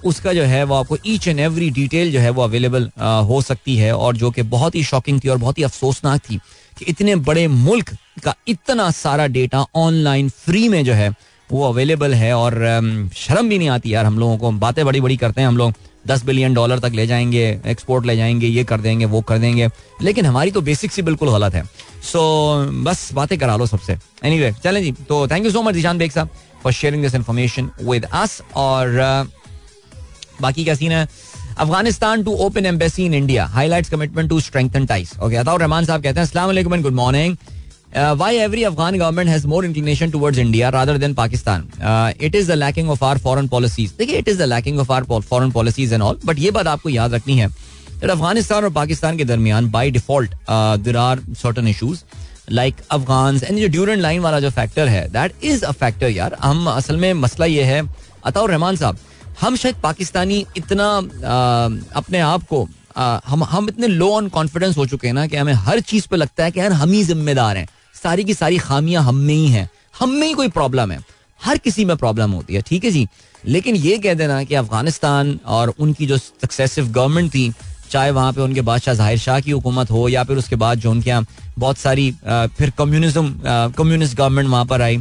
उसका 0.06 0.34
जो 0.34 0.44
है 0.44 0.64
वो 0.64 0.76
आपको 0.76 0.98
ईच 1.06 1.28
एंड 1.28 1.40
एवरी 1.40 1.70
डिटेल 1.70 2.12
जो 2.12 2.20
है 2.20 2.30
वो 2.30 2.42
अवेलेबल 2.42 2.90
हो 3.00 3.42
सकती 3.42 3.76
है 3.78 3.96
और 3.96 4.18
जो 4.18 4.32
कि 4.32 4.42
बहुत 4.42 4.76
ही 4.76 4.84
शॉकिंग 4.84 5.22
थी 5.24 5.30
और 5.30 5.38
बहुत 5.38 5.58
ही 5.58 5.64
अफसोसनाक 5.64 6.22
थी 6.30 6.38
कि 6.80 6.86
इतने 6.86 7.16
बड़े 7.16 7.48
मुल्क 7.48 7.96
का 8.24 8.36
इतना 8.48 8.90
सारा 8.92 9.28
डेटा 9.28 9.66
ऑनलाइन 9.76 10.30
फ्री 10.30 10.70
में 10.70 10.84
जो 10.86 10.94
है 10.94 11.10
वो 11.52 11.64
अवेलेबल 11.70 12.14
है 12.14 12.34
और 12.34 12.54
शर्म 13.16 13.50
भी 13.50 13.58
नहीं 13.58 13.70
आती 13.70 13.94
यार 13.94 14.06
हम 14.06 14.20
लोगों 14.20 14.38
को। 14.38 14.52
बातें 14.52 14.86
बड़ी 14.86 15.02
बड़ी 15.02 15.18
करते 15.18 15.42
हैं 15.42 15.48
हम 15.48 15.58
लोग। 15.58 15.74
दस 16.08 16.24
बिलियन 16.26 16.54
डॉलर 16.54 16.80
तक 16.80 16.92
ले 16.96 17.08
जाएँगे 17.08 17.62
एक्सपोर्ट 17.66 18.06
ले 18.06 18.16
जाएँगे 18.18 18.48
ये 18.48 18.64
कर 18.64 18.82
देंगे 18.82 19.06
वो 19.06 19.22
कर 19.22 19.38
देंगे। 19.38 19.70
लेकिन 20.02 20.26
हमारी 20.26 20.52
तो 20.52 20.62
बेसिक 20.62 20.92
सी 20.92 21.02
बिल्कुल 21.02 21.30
गलत 21.30 21.54
है। 21.54 21.64
सो 22.04 22.20
so, 22.66 22.86
बस 22.86 23.10
बातें 23.14 23.38
करा 23.38 23.56
लो 23.56 23.66
सबसे। 23.66 23.94
एनी 23.94 24.38
anyway, 24.38 24.64
चलें 24.64 24.82
जी। 24.84 24.92
तो 25.10 25.28
thank 25.28 25.46
you 25.46 25.52
so 25.52 25.62
much 25.62 25.74
Zeeshan 25.74 25.98
Baig 25.98 26.12
साहब 26.12 26.30
for 26.64 26.74
sharing 26.74 27.04
this 27.04 27.16
information 27.16 27.70
with 27.82 28.06
us 28.14 28.42
और 28.56 28.88
uh, 28.88 30.42
बाकी 30.42 30.64
क्या 30.64 30.76
सीन 30.76 30.92
है? 30.92 31.08
Afghanistan 31.58 32.24
to 32.24 32.32
open 32.36 32.66
embassy 32.66 33.06
in 33.06 33.14
India 33.14 33.46
highlights 33.46 33.90
commitment 33.90 34.30
to 34.30 34.40
strengthen 34.40 34.86
ties 34.86 35.20
okay 35.20 35.36
Ataur 35.36 35.60
Rahman 35.60 35.86
साहब 35.86 36.04
कहते 36.04 36.20
हैं 36.20 36.28
अस्सलाम 36.28 36.82
good 36.82 36.94
morning 36.94 37.36
why 37.92 38.36
every 38.36 38.66
Afghan 38.66 38.98
government 38.98 39.30
has 39.30 39.46
more 39.46 39.64
inclination 39.64 40.12
towards 40.12 40.38
India 40.38 40.72
rather 40.72 40.98
than 40.98 41.16
Pakistan? 41.16 41.70
Uh, 41.82 42.14
it 42.20 42.36
is 42.36 42.48
the 42.48 42.56
lacking 42.56 42.90
of 42.90 43.02
our 43.02 43.18
foreign 43.18 43.48
policies. 43.48 43.92
देखिए, 43.92 44.20
it 44.20 44.28
is 44.28 44.38
the 44.38 44.48
lacking 44.48 44.80
of 44.80 44.92
our 44.92 45.04
foreign 45.24 45.52
policies 45.52 45.92
and 45.92 46.04
all. 46.04 46.16
But 46.16 46.40
ये 46.40 46.52
बात 46.52 46.68
आपको 46.68 46.90
याद 46.90 47.14
रखनी 47.14 47.38
है 47.40 47.48
that 48.00 48.10
Afghanistan 48.10 48.64
और 48.64 48.70
पाकिस्तान 48.74 49.18
के 49.18 49.26
दरमियान 49.26 49.70
by 49.72 49.92
default 49.92 50.34
there 50.84 50.98
are 50.98 51.20
certain 51.42 51.68
issues 51.68 52.04
like 52.52 52.76
Afghan 52.92 53.40
and 53.44 53.60
जो 53.60 53.68
ड्यूरेंट 53.68 54.02
लाइन 54.02 54.22
वाला 54.22 54.40
जो 54.40 54.50
फैक्टर 54.50 54.88
है 54.88 55.08
दैट 55.12 55.44
इज़ 55.44 55.64
अ 55.66 55.72
फैक्टर 55.72 56.10
यार 56.10 56.38
हम 56.44 56.70
असल 56.70 56.98
में 56.98 57.14
मसला 57.14 57.46
ये 57.46 57.64
है 57.64 57.82
अताउर 58.26 58.52
रहमान 58.52 58.76
साहब 58.76 58.98
हम 59.42 59.56
शायद 59.56 59.76
पाकिस्तानी 59.84 60.46
इतना 60.58 60.86
आ, 60.88 61.70
अपने 62.00 62.20
आप 62.20 62.44
को 62.50 62.68
आ, 62.98 63.20
हम 63.26 63.44
हम 63.44 63.68
इतने 63.70 63.88
लो 63.88 64.12
ऑन 64.14 64.30
कॉन्फिडेंस 64.38 64.78
हो 64.78 64.86
चुके 64.86 65.08
हैं 65.08 65.14
ना 65.14 65.26
कि 65.28 65.38
हमें 65.38 65.54
हर 65.66 65.80
चीज़ 65.92 66.08
पे 66.12 66.18
लगता 66.18 66.44
है 66.44 66.52
कि 66.52 66.60
यार 66.60 66.72
हम 66.74 66.92
ही 66.92 67.04
जिम्मेदार 67.04 67.58
हैं 67.58 67.68
सारी 68.04 68.24
की 68.24 68.34
सारी 68.34 68.58
खामियाँ 68.60 69.04
हम 69.04 69.16
में 69.18 69.34
ही 69.34 69.48
हैं। 69.48 69.70
हम 70.00 70.10
में 70.10 70.28
ही 70.28 70.34
कोई 70.34 70.48
प्रॉब्लम 70.50 70.92
है। 70.92 71.00
हर 71.42 71.58
किसी 71.58 71.86
में 71.86 71.96
प्रॉब्लम 71.98 72.32
होती 72.32 72.54
है, 72.54 72.62
ठीक 72.62 72.84
है 72.84 72.92
जी? 72.92 73.08
लेकिन 73.46 73.76
ये 73.76 73.98
कह 73.98 74.14
देना 74.14 74.44
कि 74.44 74.56
अफ़गानिस्तान 74.56 75.40
और 75.48 75.74
उनकी 75.80 76.06
जो 76.08 76.18
सक्सेसिव 76.18 76.88
गवर्नमेंट 76.92 77.30
थी, 77.32 77.52
चाहे 77.90 78.12
वहाँ 78.12 78.32
पे 78.34 78.42
उनके 78.42 78.62
बादशाह 78.62 78.94
ज़ाहिर 78.94 79.18
शाह 79.20 79.40
की 79.40 79.52
हुकूमत 79.52 79.92
हो 79.92 80.08
या 80.10 80.24
फिर 80.24 80.38
उसके 80.38 80.56
बाद 80.56 80.80
जो 80.80 80.92
उनके 80.92 81.10
यहाँ 81.10 81.26
बहुत 81.58 81.78
सारी 81.78 82.12
फिर 82.58 82.70
कम्युनिज्म 82.78 83.72
कम्युनिस्ट 83.78 84.18
गवर्नमेंट 84.18 84.50
वहाँ 84.50 84.66
पर 84.66 84.82
आई 84.82 84.98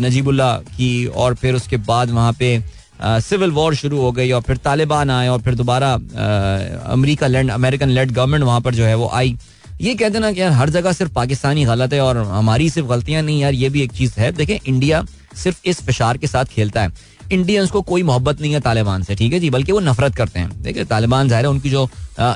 नजीबुल्ला 0.00 0.52
की 0.76 1.06
और 1.06 1.34
फिर 1.34 1.54
उसके 1.54 1.76
बाद 1.86 2.10
वहाँ 2.10 2.32
पे 2.38 2.58
सिविल 3.02 3.50
वॉर 3.50 3.74
शुरू 3.74 4.00
हो 4.00 4.10
गई 4.12 4.30
और 4.32 4.42
फिर 4.42 4.56
तालिबान 4.56 5.10
आए 5.10 5.28
और 5.28 5.40
फिर 5.42 5.54
दोबारा 5.54 5.92
America 6.92 7.26
land 7.26 7.50
American 7.50 7.88
led 7.88 8.10
government 8.10 8.44
वहाँ 8.44 8.60
पर 8.60 8.74
जो 8.74 8.84
है 8.84 8.94
वो 8.94 9.08
आई। 9.14 9.36
ये 9.80 9.94
कहते 9.94 10.18
ना 10.18 10.30
कि 10.32 10.40
यार 10.40 10.52
हर 10.52 10.70
जगह 10.70 10.92
सिर्फ़ 10.92 11.12
पाकिस्तानी 11.12 11.64
गलत 11.64 11.92
है 11.92 12.00
और 12.00 12.18
हमारी 12.18 12.68
सिर्फ़ 12.70 12.88
गलतियाँ 12.88 13.22
नहीं 13.22 13.40
यार 13.40 13.54
ये 13.54 13.68
भी 13.68 13.82
एक 13.82 13.92
चीज़ 13.92 14.12
है। 14.18 14.30
देखें 14.32 14.58
इंडिया 14.58 15.04
सिर्फ़ 15.36 15.60
इस 15.68 15.80
फिशार 15.86 16.16
के 16.16 16.26
साथ 16.26 16.44
खेलता 16.44 16.82
है। 16.82 16.92
इंडियंस 17.32 17.70
को 17.70 17.82
कोई 17.82 18.02
मोहब्बत 18.02 18.40
नहीं 18.40 18.52
है 18.52 18.60
तालिबान 18.60 19.02
से 19.02 19.14
ठीक 19.14 19.32
है 19.32 19.40
जी? 19.40 19.50
बल्कि 19.50 19.72
वो 19.72 19.80
नफरत 19.80 20.14
करते 20.16 20.40
हैं। 20.40 20.62
देखिए 20.62 20.84
तालिबान 20.84 21.28
ज़ाहिर 21.28 21.46
है 21.46 21.50
उनकी 21.50 21.70
जो 21.70 21.88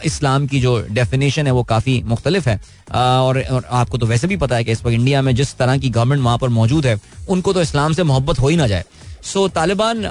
इस्लाम 0.04 0.46
की 0.46 0.60
जो 0.60 0.78
डेफिनेशन 0.90 1.46
है 1.46 1.52
वो 1.52 1.62
काफ़ी 1.64 2.02
मुख्तलिफ़ 2.06 2.48
है। 2.48 2.60
और, 2.90 3.40
और 3.40 3.64
आपको 3.70 3.98
तो 3.98 4.06
वैसे 4.06 4.26
भी 4.26 4.36
पता 4.36 4.56
है 4.56 4.64
कि 4.64 4.72
इस 4.72 4.84
वक्त 4.84 4.94
इंडिया 4.94 5.22
में 5.22 5.34
जिस 5.34 5.56
तरह 5.58 5.76
की 5.78 5.90
गवर्नमेंट 5.90 6.22
वहाँ 6.22 6.38
पर 6.38 6.48
मौजूद 6.50 6.86
है 6.86 6.98
उनको 7.28 7.52
तो 7.52 7.62
इस्लाम 7.62 7.92
से 7.92 8.02
मोहब्बत 8.02 8.38
हो 8.40 8.48
ही 8.48 8.56
ना 8.56 8.66
जाए। 8.66 8.84
सो 9.22 9.46
तालिबान 9.48 10.02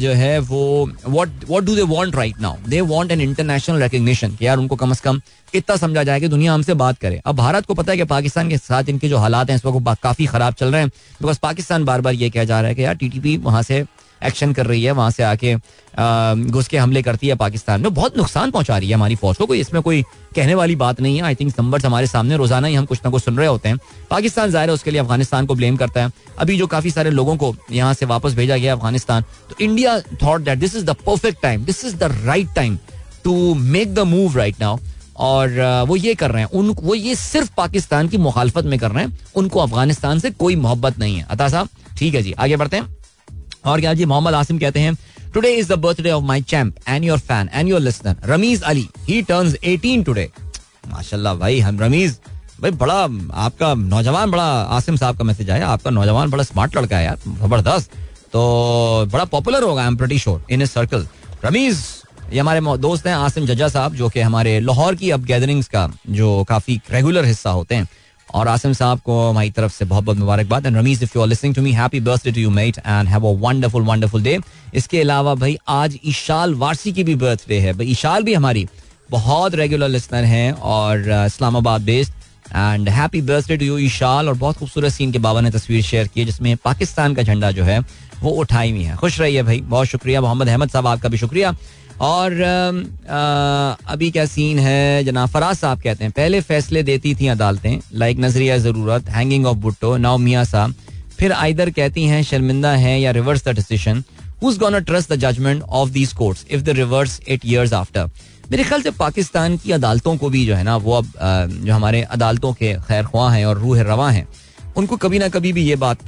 जो 0.00 0.12
है, 0.12 0.38
वो 0.38 0.90
what 1.06 1.28
what 1.48 1.64
do 1.64 1.74
they 1.74 1.82
want 1.84 2.16
right 2.16 2.40
now 2.40 2.56
they 2.68 2.80
want 2.82 3.12
an 3.12 3.20
international 3.20 3.82
recognition 3.82 4.36
यार 4.42 4.58
उनको 4.58 4.76
कम 4.76 4.90
अज 4.90 5.00
कम 5.00 5.20
इतना 5.54 5.76
समझा 5.76 6.02
जाए 6.02 6.20
कि 6.20 6.28
दुनिया 6.28 6.54
हमसे 6.54 6.74
बात 6.74 6.98
करे। 6.98 7.20
अब 7.26 7.36
भारत 7.36 7.66
को 7.66 7.74
पता 7.74 7.92
है 7.92 7.98
कि 7.98 8.04
पाकिस्तान 8.06 8.48
के 8.48 8.58
साथ 8.58 8.88
इनके 8.88 9.08
जो 9.08 9.18
हालात 9.18 9.50
हैं, 9.50 9.56
इस 9.56 9.64
वक्त 9.64 10.00
काफ़ी 10.02 10.26
खराब 10.26 10.54
चल 10.54 10.72
रहे 10.72 10.80
हैं। 10.80 10.88
बिकॉज़ 10.88 11.38
पाकिस्तान 11.42 11.84
बार 11.84 12.00
बार 12.00 12.14
ये 12.14 12.30
कह 12.30 12.44
जा 12.44 12.60
रहा 12.60 12.68
है 12.68 12.74
कि 12.74 12.84
यार 12.84 12.94
टी 12.94 13.08
टी 13.08 13.20
पी 13.20 13.36
वहाँ 13.38 13.62
से 13.62 13.84
एक्शन 14.22 14.52
कर 14.52 14.66
रही 14.66 14.82
है, 14.84 14.92
वहाँ 14.92 15.10
से 15.10 15.22
आके 15.22 15.54
घुस 16.50 16.68
के 16.68 16.78
हमले 16.78 17.02
करती 17.02 17.28
है 17.28 17.34
पाकिस्तान। 17.36 17.80
में 17.80 17.94
बहुत 17.94 18.16
नुकसान 18.16 18.50
पहुँचा 18.50 18.76
रही 18.78 18.88
है 18.88 18.94
हमारी 18.94 19.14
फौज 19.16 19.36
को। 19.36 19.46
कोई 19.46 19.60
इसमें 19.60 19.82
कोई 19.82 20.02
कहने 20.34 20.54
वाली 20.54 20.76
बात 20.76 21.00
नहीं 21.00 21.16
है। 21.16 21.22
आई 21.24 21.34
थिंक 21.34 21.52
नंबर 21.58 21.86
हमारे 21.86 22.06
सामने, 22.06 22.36
रोज़ाना 22.36 22.66
ही 22.66 22.74
हम 22.74 22.84
कुछ 22.86 23.00
ना 23.04 23.10
कुछ 23.10 23.22
सुन 23.22 23.36
रहे 23.36 23.46
होते 23.46 23.68
हैं। 23.68 23.78
पाकिस्तान 24.10 24.50
ज़ाहिर 24.50 24.68
है 24.68 24.74
उसके 24.74 24.90
लिए 24.90 25.00
अफ़गानिस्तान 25.00 25.46
को 25.46 25.54
ब्लेम 25.54 25.76
करता 25.76 26.04
है। 26.04 26.10
अभी 26.38 26.56
जो 26.58 26.66
काफ़ी 26.66 26.90
सारे 26.90 27.10
लोगों 27.10 27.36
को 27.36 27.54
यहाँ 27.70 27.94
से 27.94 28.06
वापस 28.06 28.34
भेजा 28.34 28.56
गया 28.56 28.74
अफ़गानिस्तान 28.74 29.24
तो 29.50 29.56
India 29.60 29.98
thought 30.22 30.40
that 30.40 30.58
this 30.58 30.76
is 30.76 30.84
the 30.84 30.96
perfect 31.06 31.42
time 31.42 31.64
this 31.64 31.84
is 31.84 31.96
the 31.96 32.12
right 32.24 32.54
time 32.56 32.78
to 33.24 33.54
make 33.54 33.94
the 33.94 33.98
move 34.06 34.36
right 34.38 34.60
now 34.60 34.78
और 35.18 35.84
वो 35.88 35.96
ये 35.96 36.14
कर 36.14 36.30
रहे 36.30 36.42
हैं। 36.42 36.50
उन, 36.50 36.68
वो 36.72 36.94
ये 36.94 37.14
सिर्फ़ 37.14 37.50
पाकिस्तान 37.56 38.08
की 38.08 38.16
मुखालफत 38.18 38.64
में 38.64 38.78
कर 38.78 38.90
रहे 38.90 39.04
हैं। 39.04 39.18
उनको 39.36 39.60
अफ़गानिस्तान 39.60 40.18
से 40.18 40.30
कोई 40.32 40.56
मोहब्बत 40.56 40.98
नहीं 40.98 41.16
है। 41.16 41.26
अता 41.30 41.48
साहब, 41.48 41.68
ठीक 41.98 42.14
है 42.14 42.22
जी, 42.22 42.32
आगे 42.32 42.56
बढ़ते 42.56 42.76
हैं। 42.76 42.97
और 43.68 43.80
क्या 43.80 43.94
जी, 43.94 44.04
मोहम्मद 44.04 44.34
आसिम 44.34 44.58
कहते 44.58 44.80
हैं 44.80 44.96
today 45.34 45.52
is 45.54 45.68
the 45.68 45.78
birthday 45.78 46.10
of 46.10 46.24
my 46.24 46.40
champ 46.42 46.74
and 46.88 47.04
your 47.04 47.18
fan 47.20 47.48
and 47.52 47.68
your 47.68 47.80
listener 47.80 48.16
Ramiz 48.24 48.62
Ali 48.62 48.88
he 49.08 49.22
turns 49.22 49.56
18 49.66 50.04
today 50.04 50.28
माशाल्लाह 50.88 51.34
भाई, 51.34 51.58
हम 51.60 51.80
रमीज, 51.80 52.16
भाई 52.60 52.70
बड़ा, 52.72 52.94
आपका 53.44 53.72
नौजवान 53.74 54.30
बड़ा, 54.30 54.44
आसिम 54.76 54.96
साहब 54.96 55.18
का 55.18 55.24
मैसेज 55.24 55.50
आया, 55.50 55.66
आपका 55.68 55.90
नौजवान 55.90 56.30
बड़ा 56.30 56.44
स्मार्ट 56.44 56.76
लड़का 56.76 56.96
है 56.96 57.04
यार, 57.04 57.18
ज़बरदस्त। 57.42 57.90
तो 58.32 59.06
बड़ा 59.12 59.24
पॉपुलर 59.24 59.62
होगा 59.62 59.82
I 59.82 59.88
am 59.88 59.96
pretty 59.96 60.18
sure 60.18 60.42
in 60.50 60.64
circle 60.66 61.06
Ramiz, 61.44 61.78
ये 62.32 62.40
हमारे 62.40 62.60
दोस्त 62.78 63.06
हैं 63.06 63.14
आसिम 63.14 63.46
जज्जा 63.46 63.68
साहब, 63.68 63.94
जो 63.94 64.08
कि 64.08 64.20
हमारे 64.20 64.58
लाहौर 64.60 64.94
की 64.94 65.10
अब 65.10 65.24
गैदरिंग्स 65.24 65.68
का 65.68 65.88
जो 66.10 66.44
काफ़ी 66.48 66.80
रेगुलर 66.90 67.24
हिस्सा 67.24 67.50
होते 67.50 67.74
हैं। 67.74 67.88
और 68.34 68.48
आसिम 68.48 68.72
साहब 68.72 69.00
को 69.00 69.18
हमारी 69.28 69.50
तरफ़ 69.50 69.72
से 69.72 69.84
बहुत 69.84 70.04
बहुत 70.04 70.18
मुबारकबाद। 70.18 70.66
And 70.66 70.76
Ramiz 70.76 71.02
if 71.02 71.12
you 71.16 71.22
are 71.22 71.28
listening 71.28 71.54
to 71.54 71.62
me 71.62 71.72
happy 71.72 72.00
birthday 72.00 72.32
to 72.32 72.40
you 72.40 72.50
mate 72.50 72.78
and 72.78 73.08
have 73.08 73.26
a 73.26 73.32
wonderful 73.40 73.82
wonderful 73.82 74.22
day 74.22 74.38
इसके 74.74 75.00
अलावा 75.00 75.34
भाई, 75.34 75.56
आज 75.68 75.98
ईशाल 76.04 76.54
वारसी 76.54 76.92
की 76.92 77.04
भी 77.04 77.14
बर्थडे 77.16 77.58
है। 77.60 77.72
भाई 77.72 77.86
ईशाल 77.86 78.22
भी 78.22 78.34
हमारी 78.34 78.66
बहुत 79.10 79.54
रेगुलर 79.54 79.88
लिसनर 79.88 80.24
हैं 80.24 80.52
और 80.52 81.08
Islamabad 81.26 81.82
based 81.82 82.12
and 82.48 82.88
happy 82.88 83.20
birthday 83.22 83.56
to 83.56 83.64
you 83.64 83.78
Eshal 83.78 84.28
और 84.28 84.34
बहुत 84.34 84.56
खूबसूरत 84.56 84.92
सीन 84.92 85.12
के 85.12 85.18
बाबा 85.18 85.40
ने 85.40 85.50
तस्वीर 85.50 85.82
शेयर 85.82 86.06
की 86.06 86.24
जिसमें 86.24 86.56
पाकिस्तान 86.56 87.14
का 87.14 87.22
झंडा 87.22 87.50
जो 87.50 87.64
है, 87.64 87.78
वो 88.20 88.30
उठाई 88.32 88.70
हुई 88.70 88.82
है। 88.82 88.96
खुश 88.96 89.20
रहिए 89.20 89.42
भाई, 89.42 89.60
बहुत 89.60 89.86
शुक्रिया। 89.86 90.20
मोहम्मद 90.20 90.48
अहमद 90.48 90.70
साहब, 90.70 90.86
आपका 90.86 91.08
भी 91.08 91.18
शुक्रिया। 91.18 91.54
और 92.00 92.42
आ, 92.42 93.92
अभी 93.92 94.10
क्या 94.10 94.24
सीन 94.26 94.58
है? 94.58 95.04
जनाब 95.04 95.28
फराज 95.28 95.56
साहब 95.56 95.80
कहते 95.82 96.04
हैं 96.04 96.12
पहले 96.16 96.40
फैसले 96.40 96.82
देती 96.82 97.14
थी 97.14 97.26
अदालतें 97.28 97.80
लाइक 97.94 98.18
नज़रिया 98.20 98.58
ज़रूरत 98.58 99.08
हैंगिंग 99.10 99.46
ऑफ़ 99.46 99.56
भुट्टो 99.58 99.96
नाउ 99.96 100.18
मियाँ 100.18 100.44
साहब। 100.44 100.74
फिर 101.18 101.32
आइदर 101.32 101.70
कहती 101.70 102.04
हैं 102.06 102.22
शर्मिंदा 102.22 102.72
हैं 102.76 102.98
या 102.98 103.10
reverse 103.12 103.44
the 103.44 103.54
decision 103.54 104.02
who's 104.42 104.58
gonna 104.58 104.78
trust 104.80 105.12
the 105.12 105.16
judgement 105.20 105.62
of 105.62 105.90
these 105.90 106.12
courts 106.12 106.44
if 106.50 106.62
the 106.62 106.76
reverse 106.76 107.20
eight 107.28 107.46
years 107.46 107.72
after 107.74 108.10
मेरे 108.50 108.64
ख्याल 108.64 108.82
से 108.82 108.90
पाकिस्तान 108.98 109.56
की 109.56 109.72
अदालतों 109.72 110.16
को 110.16 110.28
भी 110.30 110.44
जो 110.46 110.54
है 110.54 110.62
ना 110.64 110.76
वो 110.78 110.92
अब 110.94 111.06
जो 111.64 111.72
हमारे 111.72 112.02
अदालतों 112.02 112.52
के 112.52 112.72
खैर 112.88 113.04
ख्वाह 113.06 113.32
हैं 113.34 113.44
और 113.46 113.58
रूह 113.58 113.82
रवा 113.82 114.10
हैं 114.10 114.26
उनको 114.76 114.96
कभी 114.96 115.18
ना 115.18 115.28
कभी 115.28 115.52
भी 115.52 115.62
ये 115.62 115.76
बात 115.76 115.98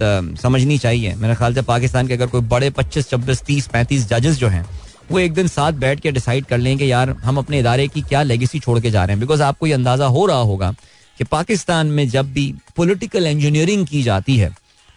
समझनी 0.42 0.79
चाहिए। 0.79 1.14
मेरे 1.16 1.35
ख्याल 1.35 1.55
से 1.55 1.62
पाकिस्तान 1.64 2.07
के 2.07 2.14
अगर 2.14 2.26
कोई 2.26 2.40
बड़े 2.48 2.70
पच्चीस 2.70 3.11
छब्बीस 3.11 3.42
तीस 3.46 3.66
पैंतीस 3.68 4.09
जजेस 4.09 4.38
जो 4.38 4.48
हैं 4.48 4.64
वो 5.11 5.18
एक 5.18 5.33
दिन 5.35 5.49
साथ 5.49 5.73
बैठ 5.75 6.01
के 6.01 6.11
डिसाइड 6.12 6.44
कर 6.46 6.59
लें 6.59 6.77
कि 6.79 6.90
यार, 6.90 7.11
हम 7.25 7.38
अपने 7.38 7.59
इदारे 7.59 7.87
की 7.88 8.03
क्या 8.03 8.23
लेगेसी 8.23 8.59
छोड़ 8.59 8.79
के 8.81 8.90
जा 8.90 9.05
रहे 9.05 9.14
हैं। 9.14 9.20
बिकॉज़ 9.20 9.42
आपको 9.42 9.66
ये 9.66 9.73
अंदाज़ा 9.73 10.07
हो 10.07 10.25
रहा 10.27 10.37
होगा 10.37 10.70
कि 11.18 11.25
पाकिस्तान 11.25 11.87
में 11.87 12.09
जब 12.09 12.33
भी 12.33 12.53
पोलिटिकल 12.77 13.27
इंजीनियरिंग 13.27 13.87
की 13.87 14.03
जाती 14.03 14.37
है, 14.37 14.51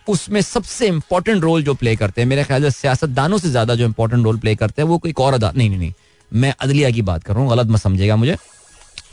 उसमें 0.08 0.42
सबसे 0.42 0.88
इंपॉर्टेंट 0.88 1.42
रोल 1.44 1.64
जो 1.64 1.74
प्ले 1.74 1.96
करते 1.96 2.22
हैं, 2.22 2.28
मेरे 2.30 2.44
ख्याल 2.44 2.64
से 2.64 2.72
सियासतदानों 2.72 3.38
से 3.38 3.50
ज़्यादा 3.50 3.76
जो 3.76 3.86
इंपॉर्टेंट 3.86 4.24
रोल 4.26 4.38
प्ले 4.38 4.56
करते 4.56 4.82
हैं, 4.82 4.90
वो 4.90 4.98
कोई 4.98 5.14
और 5.20 5.34
अदा, 5.34 5.52
नहीं 5.58 5.70
नहीं 5.70 5.80
नहीं। 5.80 5.94
मैं 6.32 6.54
अदलिया 6.60 6.90
की 6.92 7.02
बात 7.02 7.24
कर 7.24 7.34
रहा 7.34 7.44
हूँ, 7.44 7.52
गलत 7.52 7.68
मत 7.68 7.80
समझेगा 7.80 8.16
मुझे। 8.16 8.38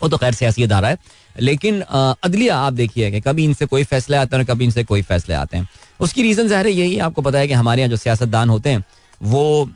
वो 0.03 0.09
तो 0.09 0.17
खैर 0.17 0.35
सियासी 0.35 0.63
अदारा 0.63 0.89
है। 0.89 0.97
लेकिन 1.41 1.81
अदलिया, 1.81 2.57
आप 2.57 2.73
देखिए 2.73 3.11
कि 3.11 3.21
कभी 3.21 3.45
इनसे 3.45 3.67
कोई 3.67 3.85
फैसले 3.85 4.17
आते 4.17 4.37
हैं 4.37 4.47
कभी 4.47 4.65
इनसे 4.65 4.85
कोई 4.85 5.03
फैसले 5.03 5.35
आते 5.35 5.57
हैं। 5.57 5.69
उसकी 6.01 6.23
रीजन 6.23 6.49
ज़ाहिर 6.49 6.67
यही 6.69 6.99
आपको 7.01 7.23
पता 7.23 7.39
है 7.39 7.49
कि 7.49 7.55
हमारे 7.55 7.83
यहाँ 7.83 7.91
जो 7.91 7.97
सियासतदान 7.97 8.49
होते 8.49 8.71
हैं 8.71 8.85
वो 9.21 9.71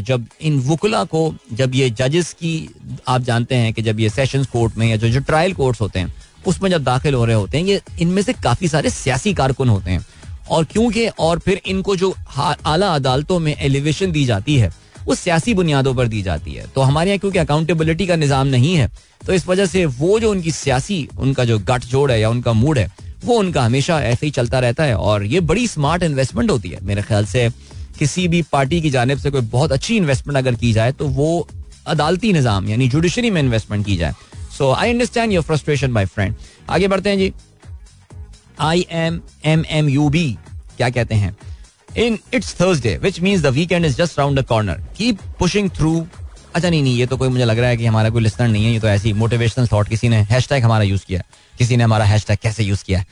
जब 0.00 0.26
इन 0.40 0.58
वकला 0.66 1.02
को, 1.04 1.34
जब 1.52 1.74
ये 1.74 1.88
जजेस 1.90 2.32
की, 2.32 2.68
आप 3.08 3.22
जानते 3.22 3.54
हैं 3.54 3.72
कि 3.72 3.82
जब 3.82 4.00
ये 4.00 4.08
सेशन 4.10 4.44
कोर्ट 4.52 4.76
में 4.78 4.86
या 4.86 4.96
जो 4.96 5.08
जो 5.08 5.20
ट्रायल 5.22 5.52
कोर्ट्स 5.54 5.80
होते 5.80 5.98
हैं, 5.98 6.12
उसमें 6.46 6.70
जब 6.70 6.84
दाखिल 6.84 7.14
हो 7.14 7.24
रहे 7.24 7.36
होते 7.36 7.58
हैं, 7.58 7.64
ये 7.64 7.80
इनमें 8.00 8.22
से 8.22 8.32
काफ़ी 8.34 8.68
सारे 8.68 8.90
सियासी 8.90 9.34
कारकुन 9.34 9.68
होते 9.68 9.90
हैं। 9.90 10.04
और 10.50 10.64
क्योंकि, 10.64 11.06
और 11.08 11.38
फिर 11.38 11.60
इनको 11.66 11.96
जो 11.96 12.14
आला 12.38 12.94
अदालतों 12.94 13.38
में 13.38 13.54
एलिवेशन 13.54 14.12
दी 14.12 14.24
जाती 14.24 14.56
है, 14.56 14.70
वो 15.06 15.14
सियासी 15.14 15.54
बुनियादों 15.54 15.94
पर 15.94 16.08
दी 16.08 16.22
जाती 16.22 16.52
है। 16.52 16.66
तो 16.74 16.80
हमारे 16.80 17.10
यहाँ 17.10 17.18
क्योंकि 17.18 17.38
अकाउंटेबिलिटी 17.38 18.06
का 18.06 18.16
निज़ाम 18.16 18.46
नहीं 18.46 18.74
है 18.74 18.90
तो 19.20 19.32
इस 19.32 19.46
वजह 19.46 19.66
से 19.66 19.84
वो 19.86 20.18
जो 20.20 20.30
उनकी 20.30 20.50
सियासी, 20.52 21.08
उनका 21.18 21.44
जो 21.44 21.58
गठ 21.60 21.84
जोड़ 21.84 22.10
है 22.10 22.20
या 22.20 22.30
उनका 22.30 22.52
मूड 22.52 22.78
है, 22.78 22.90
वो 23.24 23.38
उनका 23.38 23.62
हमेशा 23.62 24.00
ऐसे 24.02 24.26
ही 24.26 24.30
चलता 24.32 24.58
रहता 24.60 24.84
है। 24.84 24.94
और 24.96 25.24
ये 25.24 25.40
बड़ी 25.42 25.66
स्मार्ट 25.68 26.02
इन्वेस्टमेंट 26.02 26.50
होती 26.50 26.68
है, 26.68 26.80
मेरे 26.82 27.02
ख्याल 27.02 27.24
से। 27.26 27.48
किसी 27.98 28.26
भी 28.28 28.42
पार्टी 28.52 28.80
की 28.80 28.90
जानब 28.90 29.18
से 29.18 29.30
कोई 29.30 29.40
बहुत 29.52 29.72
अच्छी 29.72 29.96
इन्वेस्टमेंट 29.96 30.38
अगर 30.38 30.54
की 30.54 30.72
जाए 30.72 30.92
तो 30.92 31.08
वो 31.08 31.46
अदालती 31.86 32.32
निज़ाम, 32.32 32.68
यानी 32.68 32.88
जुडिशरी 32.88 33.30
में 33.30 33.40
इन्वेस्टमेंट 33.42 33.86
की 33.86 33.96
जाए। 33.96 34.14
So 34.58 34.70
I 34.72 34.90
understand 34.90 35.32
your 35.32 35.42
frustration 35.44 35.90
my 35.90 36.04
friend 36.06 36.34
आगे 36.70 36.88
बढ़ते 36.88 37.10
हैं 37.10 37.18
जी। 37.18 37.32
I 38.60 38.86
am 38.92 39.20
M 39.44 39.64
M 39.70 39.88
U 39.88 40.08
B 40.08 40.36
क्या 40.76 40.90
कहते 40.90 41.14
हैं? 41.14 41.36
In 41.96 42.18
it's 42.34 42.54
Thursday 42.60 42.96
which 43.02 43.20
means 43.20 43.42
the 43.42 43.46
weekend 43.54 43.84
is 43.86 43.96
just 43.96 44.18
round 44.18 44.38
the 44.40 44.44
corner 44.46 44.80
keep 44.96 45.20
pushing 45.38 45.70
through 45.70 46.06
अच्छा 46.54 46.68
नहीं 46.68 46.82
नहीं, 46.82 46.96
ये 46.96 47.06
तो 47.06 47.16
कोई 47.16 47.28
मुझे 47.28 47.44
लग 47.44 47.58
रहा 47.58 47.68
है 47.70 47.76
कि 47.76 47.86
हमारा 47.86 48.10
कोई 48.10 48.22
लिस्टर 48.22 48.48
नहीं 48.48 48.64
है, 48.64 48.72
ये 48.72 48.80
तो 48.80 48.88
ऐसी 48.88 49.12
मोटिवेशनल 49.14 49.66
थॉट 49.72 49.88
किसी 49.88 50.08
ने 50.08 50.16
हैशटैग 50.30 50.64
हमारा 50.64 50.84
यूज़ 50.84 51.04
किया 51.06 51.22
किसी 51.58 51.76
ने 51.76 51.84
हमारा 51.84 52.04
हैशटैग 52.04 52.38
कैसे 52.42 52.64
यूज़ 52.64 52.84
किया 52.84 53.04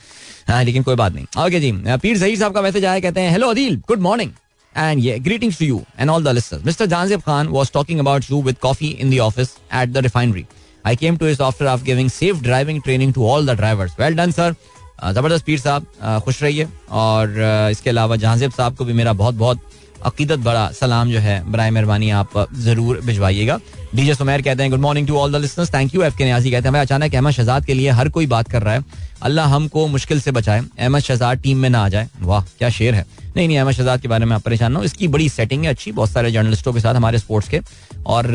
हाँ? 0.47 0.63
लेकिन 0.63 0.83
कोई 0.83 0.95
बात 0.95 1.13
नहीं। 1.13 1.45
ओके 1.45 1.59
जी 1.59 1.71
पीर 1.71 2.17
जहीर 2.17 2.37
साहब 2.39 2.53
का 2.53 2.61
मैसेज 2.61 2.85
आया, 2.85 2.99
कहते 2.99 3.21
हैं 3.21 3.31
hello 3.31 3.49
Adeel 3.49 3.75
good 3.87 3.99
morning 4.01 4.31
And 4.75 4.99
yeah, 4.99 5.17
greetings 5.17 5.57
to 5.59 5.65
you 5.65 5.85
and 5.97 6.09
all 6.09 6.19
the 6.19 6.33
listeners. 6.33 6.61
Mr. 6.63 6.87
Janzeb 6.87 7.23
Khan 7.23 7.51
was 7.51 7.69
talking 7.69 7.99
about 8.01 8.29
you 8.29 8.37
with 8.37 8.59
coffee 8.59 8.91
in 8.99 9.09
the 9.09 9.21
office 9.21 9.57
at 9.71 9.93
the 9.93 10.01
refinery. 10.01 10.47
I 10.83 10.95
came 10.95 11.17
to 11.17 11.25
his 11.25 11.39
office 11.39 11.67
after 11.67 11.85
giving 11.85 12.09
safe 12.09 12.41
driving 12.41 12.81
training 12.81 13.13
to 13.13 13.23
all 13.23 13.41
the 13.41 13.55
drivers. 13.55 13.97
Well 13.97 14.13
done, 14.13 14.31
sir. 14.31 14.55
ज़बरदस्त 15.03 15.45
पीर 15.45 15.59
साहब 15.59 16.21
खुश 16.25 16.41
रहिए 16.43 16.67
और 16.89 17.29
इसके 17.71 17.89
अलावा 17.89 18.15
जहांजेब 18.15 18.51
साहब 18.51 18.75
को 18.75 18.85
भी 18.85 18.93
मेरा 18.93 19.13
बहुत 19.13 19.35
बहुत 19.35 19.59
अकीदत 20.05 20.39
बड़ा 20.39 20.69
सलाम 20.79 21.09
जो 21.11 21.19
है 21.19 21.35
बर 21.51 21.69
मेहरबानी 21.71 22.09
आप 22.19 22.37
ज़रूर 22.67 22.99
भिजवाइएगा 23.05 23.59
डीजे 23.95 24.13
सुमेर 24.15 24.41
कहते 24.41 24.63
हैं 24.63 24.69
good 24.71 24.79
morning 24.79 25.07
to 25.07 25.17
all 25.17 25.31
the 25.33 25.35
listeners 25.41 25.73
thank 25.73 25.93
you 25.95 26.01
F 26.03 26.15
K 26.17 26.23
Niazi 26.23 26.51
कहते 26.51 26.63
हैं 26.63 26.73
भाई 26.73 26.81
अचानक 26.81 27.13
अहमद 27.15 27.33
शहजाद 27.33 27.65
के 27.65 27.73
लिए 27.73 27.89
हर 27.89 28.09
कोई 28.09 28.25
बात 28.27 28.49
कर 28.51 28.63
रहा 28.63 28.73
है। 28.73 28.83
अल्लाह 29.21 29.47
हमको 29.47 29.85
मुश्किल 29.87 30.19
से 30.21 30.31
बचाए। 30.31 30.63
अहमद 30.79 31.01
शहजाद 31.01 31.41
टीम 31.41 31.57
में 31.57 31.69
ना 31.69 31.83
आ 31.85 31.89
जाए। 31.89 32.07
वाह 32.21 32.41
क्या 32.57 32.69
शेर 32.69 32.95
है। 32.95 33.05
नहीं 33.35 33.47
नहीं 33.47 33.57
अहमद 33.57 33.73
शहजाद 33.73 34.01
के 34.01 34.07
बारे 34.07 34.25
में 34.25 34.35
आप 34.35 34.41
परेशान 34.41 34.71
ना 34.71 34.79
हो। 34.79 34.85
इसकी 34.85 35.07
बड़ी 35.07 35.29
सेटिंग 35.29 35.63
है 35.63 35.69
अच्छी। 35.69 35.91
बहुत 35.91 36.09
सारे 36.09 36.31
जर्नलिस्टों 36.31 36.73
के 36.73 36.79
साथ 36.79 36.95
हमारे 36.95 37.19
स्पोर्ट्स 37.19 37.49
के। 37.49 37.59
और 38.05 38.27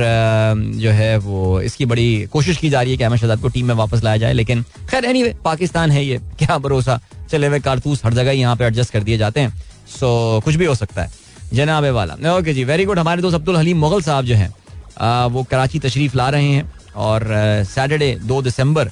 जो 0.76 0.90
है 0.90 1.16
वो 1.18 1.60
इसकी 1.60 1.84
बड़ी 1.86 2.26
कोशिश 2.32 2.56
की 2.56 2.70
जा 2.70 2.82
रही 2.82 2.90
है 2.92 2.98
कि 2.98 3.04
अहमद 3.04 3.18
शहजाद 3.18 3.40
को 3.40 3.48
टीम 3.48 3.66
में 3.66 3.74
वापस 3.74 4.04
लाया 4.04 4.16
जाए। 4.16 4.32
लेकिन 4.32 4.62
खैर 4.90 5.04
एनी 5.04 5.22
anyway, 5.22 5.42
पाकिस्तान 5.44 5.90
है 5.90 6.04
ये। 6.04 6.18
क्या 6.38 6.58
भरोसा? 6.58 7.00
चले 7.30 7.46
हुए 7.46 7.60
कारतूस 7.60 8.04
हर 8.04 8.14
जगह 8.14 8.32
यहाँ 8.32 8.56
पे 8.56 8.64
एडजस्ट 8.64 8.92
कर 8.92 9.02
दिए 9.02 9.18
जाते 9.18 9.40
हैं। 9.40 9.52
सो 9.98 10.40
कुछ 10.44 10.54
भी 10.54 10.64
हो 10.64 10.74
सकता 10.74 11.02
है। 11.02 11.10
जनाब 11.54 11.84
वाला। 11.84 12.14
ओके 12.36 12.54
जी 12.54 12.64
वेरी 12.64 12.84
गुड 12.84 12.98
हमारे 12.98 13.22
दोस्त 13.22 13.34
अब्दुल 13.34 13.56
हलीम 13.56 13.78
मुगल 13.78 14.02
साहब 14.02 14.24
जो 14.24 14.34
हैं 14.34 14.54
वो 15.00 15.42
कराची 15.50 15.78
तशरीफ़ 15.78 16.16
ला 16.16 16.28
रहे 16.30 16.48
हैं 16.48 16.72
और 16.96 17.24
सैटरडे 17.66 18.14
दो 18.24 18.40
दिसंबर 18.42 18.88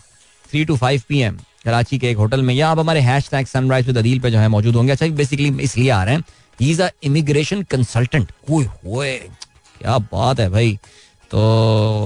three 0.51 0.64
to 0.64 0.77
five 0.77 1.03
P 1.09 1.21
M 1.21 1.38
Karachi 1.64 1.99
के 1.99 2.11
एक 2.11 2.16
होटल 2.16 2.42
में, 2.42 2.55
या 2.55 2.68
आप 2.68 2.79
हमारे 2.79 3.01
hash 3.01 3.29
tag 3.31 3.47
sunrise 3.47 3.87
with 3.87 3.99
Adeel 3.99 4.21
पे 4.21 4.31
जो 4.31 4.38
है 4.38 4.49
मौजूद 4.49 4.77
होंगे। 4.77 4.92
अच्छा 4.92 5.07
बेसिकली 5.09 5.49
इसलिए 5.62 5.90
आ 5.90 6.03
रहे 6.05 6.14
हैं। 6.14 6.25
He 6.59 6.71
is 6.71 6.83
a 6.83 6.88
immigration 7.05 7.62
consultant 7.71 8.33
क्या 8.51 9.99
बात 9.99 10.40
है 10.40 10.49
भाई। 10.51 10.79
तो 11.31 11.38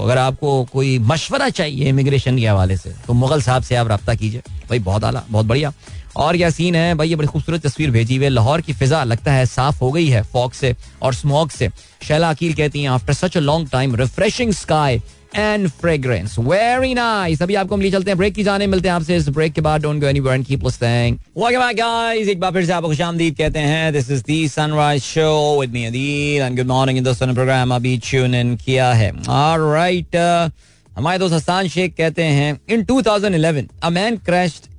अगर 0.03 0.17
आपको 0.17 0.63
कोई 0.73 0.97
मशवरा 1.01 1.49
चाहिए 1.49 1.89
इमिग्रेशन 1.89 2.37
के 2.37 2.47
हवाले 2.47 2.77
से 2.77 2.93
तो 3.07 3.13
मुगल 3.13 3.41
साहब 3.41 3.63
से 3.63 3.75
आप 3.75 3.87
रब्ता 3.87 4.13
कीजिए। 4.15 4.41
भाई, 4.69 4.79
बहुत 4.79 5.03
आला, 5.03 5.23
बहुत 5.29 5.45
बढ़िया। 5.45 5.71
और 6.15 6.37
क्या 6.37 6.49
सीन 6.49 6.75
है, 6.75 6.93
भाई, 6.95 7.09
ये 7.09 7.15
बड़ी 7.15 7.27
खूबसूरत 7.27 7.65
तस्वीर 7.65 7.91
भेजी 7.91 8.15
हुई 8.15 8.29
लाहौर 8.29 8.61
की 8.61 8.73
फिजा 8.73 9.03
लगता 9.03 9.33
है 9.33 9.45
साफ़ 9.47 9.79
हो 9.79 9.91
गई 9.91 10.07
है, 10.07 10.21
फॉग 10.23 10.53
से 10.53 10.75
और 11.01 11.13
स्मॉग 11.13 11.49
से। 11.51 11.69
शैला 12.07 12.29
अकील 12.29 12.53
कहती 12.53 12.81
हैं 12.81 12.89
after 12.89 13.13
such 13.13 13.37
a 13.37 13.39
long 13.41 13.69
time 13.71 13.95
refreshing 13.95 14.51
sky 14.53 15.01
and 15.35 15.67
fragrance 15.69 16.35
very 16.39 16.93
nice 16.93 17.41
अभी 17.41 17.55
आपको 17.55 17.75
हम 17.75 17.89
चलते 17.91 18.11
हैं 18.11 18.17
ब्रेक 18.17 18.33
की 18.33 18.43
जाने, 18.43 18.67
मिलते 18.67 18.87
हैं 18.87 18.95
आपसे 18.95 19.15
इस 19.17 19.29
ब्रेक 19.29 19.53
के 19.53 19.61
बाद। 19.61 19.81
Don't 19.81 20.01
go 20.01 20.07
anywhere 20.07 20.35
and 20.35 20.45
keep 20.45 20.63
listening 20.63 21.17
welcome 21.37 21.59
back 21.59 21.77
guys 21.77 22.27
एक 22.29 22.39
बार 22.39 22.51
फिर 22.53 22.65
से 22.65 22.73
आपको 22.73 22.87
खुशामदीद 22.87 23.37
कहते 23.37 23.59
हैं 23.59 23.93
this 23.93 24.11
is 24.11 24.23
the 24.23 24.47
Sunrise 24.51 25.01
Show 25.03 25.59
with 25.61 25.71
me 25.73 25.85
Adeel 25.85 26.41
and 26.41 26.57
good 26.57 26.67
morning 26.67 26.97
इन 26.97 27.03
दोस्तों 27.03 27.27
ने 27.27 27.33
प्रोग्राम 27.33 27.75
अभी 27.75 27.97
ट्यून 28.09 28.35
इन 28.35 28.55
किया 28.65 28.91
है। 28.93 29.11
ऑलराइट 29.29 30.15
हमारे 30.97 31.19
दोस्त 31.19 31.33
हसान 31.33 31.67
शेख 31.67 31.95
कहते 31.97 32.23
हैं 32.23 32.59
in 32.69 32.83
2011 32.85 33.69
a 33.83 33.89
man 33.89 34.17
crashed 34.25 34.71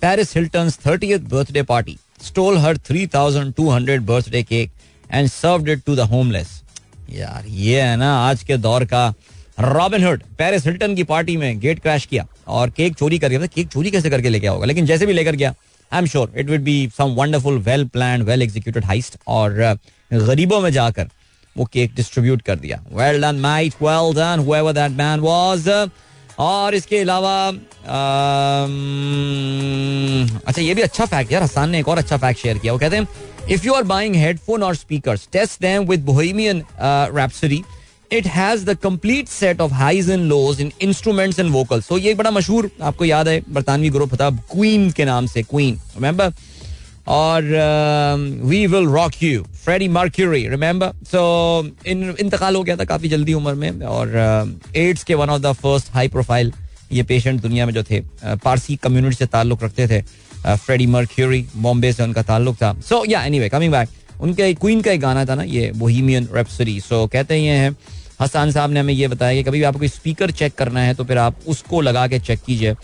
Paris 0.00 0.36
Hilton's 0.36 0.78
30th 0.86 1.28
birthday 1.30 1.62
party 1.62 1.96
stole 2.22 2.58
her 2.58 2.76
3200 2.90 3.98
birthday 4.00 4.42
cake 4.42 4.70
and 5.12 5.28
served 5.28 5.68
it 5.68 5.82
to 5.86 5.96
the 5.96 6.00
homeless 6.10 6.48
यार 7.10 7.44
ये 7.48 7.80
है 7.80 7.96
ना 7.96 8.12
आज 8.28 8.42
के 8.42 8.56
दौर 8.56 8.84
का 8.84 9.06
रॉबिन 9.60 10.04
हुड 10.04 10.22
पेरिस 10.38 10.66
हिल्टन 10.66 10.94
की 10.94 11.04
पार्टी 11.04 11.36
में 11.36 11.58
गेट 11.60 11.78
क्रैश 11.78 12.06
किया 12.06 12.26
और 12.46 12.70
केक 12.70 12.94
चोरी 12.94 13.18
कर 13.18 13.28
गया। 13.28 13.46
केक 13.46 13.68
चोरी 13.68 13.90
कैसे 13.90 14.10
करके 14.10 14.28
लेके 14.28 14.46
होगा 14.46 14.66
लेकिन 14.66 14.86
जैसे 14.86 15.06
भी 15.06 15.12
लेकर 15.12 15.36
गया 15.36 15.54
I 15.92 15.98
am 15.98 16.06
sure 16.06 16.32
it 16.36 16.50
would 16.50 16.62
be 16.62 16.76
some 16.98 17.14
wonderful 17.20 17.58
well 17.58 17.84
plan 17.88 18.22
well 18.22 18.42
executed 18.42 18.84
heist 18.84 19.16
और 19.26 19.62
uh, 19.62 19.78
गरीबों 20.12 20.60
में 20.60 20.70
जाकर 20.72 21.08
वो 21.56 21.64
केक 21.64 21.94
डिस्ट्रीब्यूट 21.94 22.42
कर 22.42 22.56
दिया। 22.56 22.82
Well 22.92 23.22
done 23.22 23.36
mate 23.40 23.82
well 23.82 24.14
done 24.14 24.44
however 24.46 24.72
that 24.72 24.90
man 24.98 25.20
was 25.20 25.68
और 26.38 26.74
इसके 26.74 26.98
अलावा 26.98 27.50
um, 27.50 28.74
अच्छा 30.46 30.62
ये 30.62 30.74
भी 30.74 30.82
अच्छा 30.82 31.04
फैक्ट 31.06 31.32
यार 31.32 31.42
हसान 31.42 31.70
ने 31.70 31.78
एक 31.80 31.88
और 31.88 31.98
अच्छा 31.98 32.16
फैक्ट 32.16 32.40
शेयर 32.40 32.58
किया। 32.58 32.72
वो 32.72 32.78
कहते 32.78 32.96
हैं 32.96 33.08
if 33.50 33.66
you 33.66 33.72
are 33.74 33.82
buying 33.84 34.14
headphone 34.16 34.62
और 34.62 34.74
speakers 34.76 35.28
test 35.32 35.60
them 35.62 35.84
with 35.88 36.04
Bohemian 36.04 36.62
Rhapsody 36.80 37.62
it 38.12 38.26
has 38.26 38.64
the 38.64 38.76
complete 38.82 39.28
set 39.28 39.60
of 39.60 39.72
highs 39.74 40.10
and 40.10 40.24
lows 40.28 40.60
in 40.60 40.72
instruments 40.82 41.38
and 41.38 41.50
vocals 41.52 41.86
so 41.86 41.98
ये 41.98 42.14
बड़ा 42.14 42.30
मशहूर 42.30 42.70
आपको 42.82 43.04
याद 43.04 43.28
है 43.28 43.40
बरतानवी 43.48 43.90
ग्रुप 43.90 44.14
था 44.20 44.30
क्वीन 44.52 44.90
के 44.90 45.04
नाम 45.04 45.26
से 45.26 45.42
क्वीन 45.42 45.74
रिमेंबर 45.96 46.32
और 47.08 47.42
We 48.44 48.66
Will 48.66 48.86
Rock 48.88 49.22
You 49.22 49.42
Freddie 49.64 49.88
Mercury 49.88 50.46
remember 50.48 50.92
so 51.06 51.20
इन 51.86 52.14
इंतकाल 52.20 52.56
हो 52.56 52.62
गया 52.62 52.76
था 52.76 52.84
काफ़ी 52.84 53.08
जल्दी 53.08 53.34
उम्र 53.34 53.54
में 53.54 53.70
और 53.82 54.14
एड्स 54.76 55.00
uh, 55.00 55.06
के 55.06 55.14
one 55.14 55.30
of 55.30 55.42
the 55.42 55.52
first 55.52 55.90
high 55.94 56.08
profile 56.08 56.52
ये 56.92 57.02
पेशेंट 57.02 57.40
दुनिया 57.42 57.66
में 57.66 57.72
जो 57.74 57.82
थे 57.82 58.00
uh, 58.00 58.38
पारसी 58.44 58.76
कम्युनिटी 58.76 59.16
से 59.16 59.26
ताल्लुक 59.26 59.64
रखते 59.64 59.86
थे। 59.88 60.02
फ्रेडी 60.46 60.86
मर्क्यूरी 60.86 61.44
बॉम्बे 61.56 61.92
से 61.92 62.02
उनका 62.02 62.22
ताल्लुक 62.24 62.56
था। 62.56 62.74
सो 62.80 63.04
या 63.08 63.22
एनीवे 63.24 63.48
कमिंग 63.48 63.72
बैक 63.72 63.88
उनके 64.20 64.52
क्वीन 64.54 64.80
का 64.82 64.90
एक 64.90 65.00
गाना 65.00 65.24
था 65.26 65.34
ना, 65.34 65.42
ये 65.42 65.70
बोहीमियन 65.72 66.28
रेप्सरी 66.34 66.80
सो 66.80 67.06
कहते 67.06 67.36
ये 67.36 67.52
हैं, 67.52 67.76
हसान 68.20 68.50
साहब 68.50 68.70
ने 68.70 68.80
हमें 68.80 68.94
ये 68.94 69.08
बताया 69.08 69.34
कि 69.34 69.42
कभी 69.42 69.58
भी 69.58 69.64
आपको 69.64 69.88
स्पीकर 69.88 70.30
चेक 70.32 70.54
करना 70.54 70.80
है 70.80 70.94
तो 70.94 71.04
फिर 71.04 71.18
आप 71.18 71.40
उसको 71.46 71.80
लगा 71.80 72.06
के 72.06 72.18
चेक 72.20 72.40
कीजिए। 72.46 72.74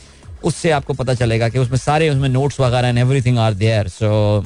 उससे 0.45 0.71
आपको 0.71 0.95
पता 0.95 1.15
चलेगा 1.15 1.49
कि 1.49 1.59
उसमें 1.59 1.79
सारे 1.79 2.09
उसमें 2.11 2.29
नोट्स 2.29 2.61
वगैरह 2.61 2.89
and 2.89 2.99
everything 2.99 3.39
are 3.39 3.55
there 3.55 3.89
so 3.89 4.45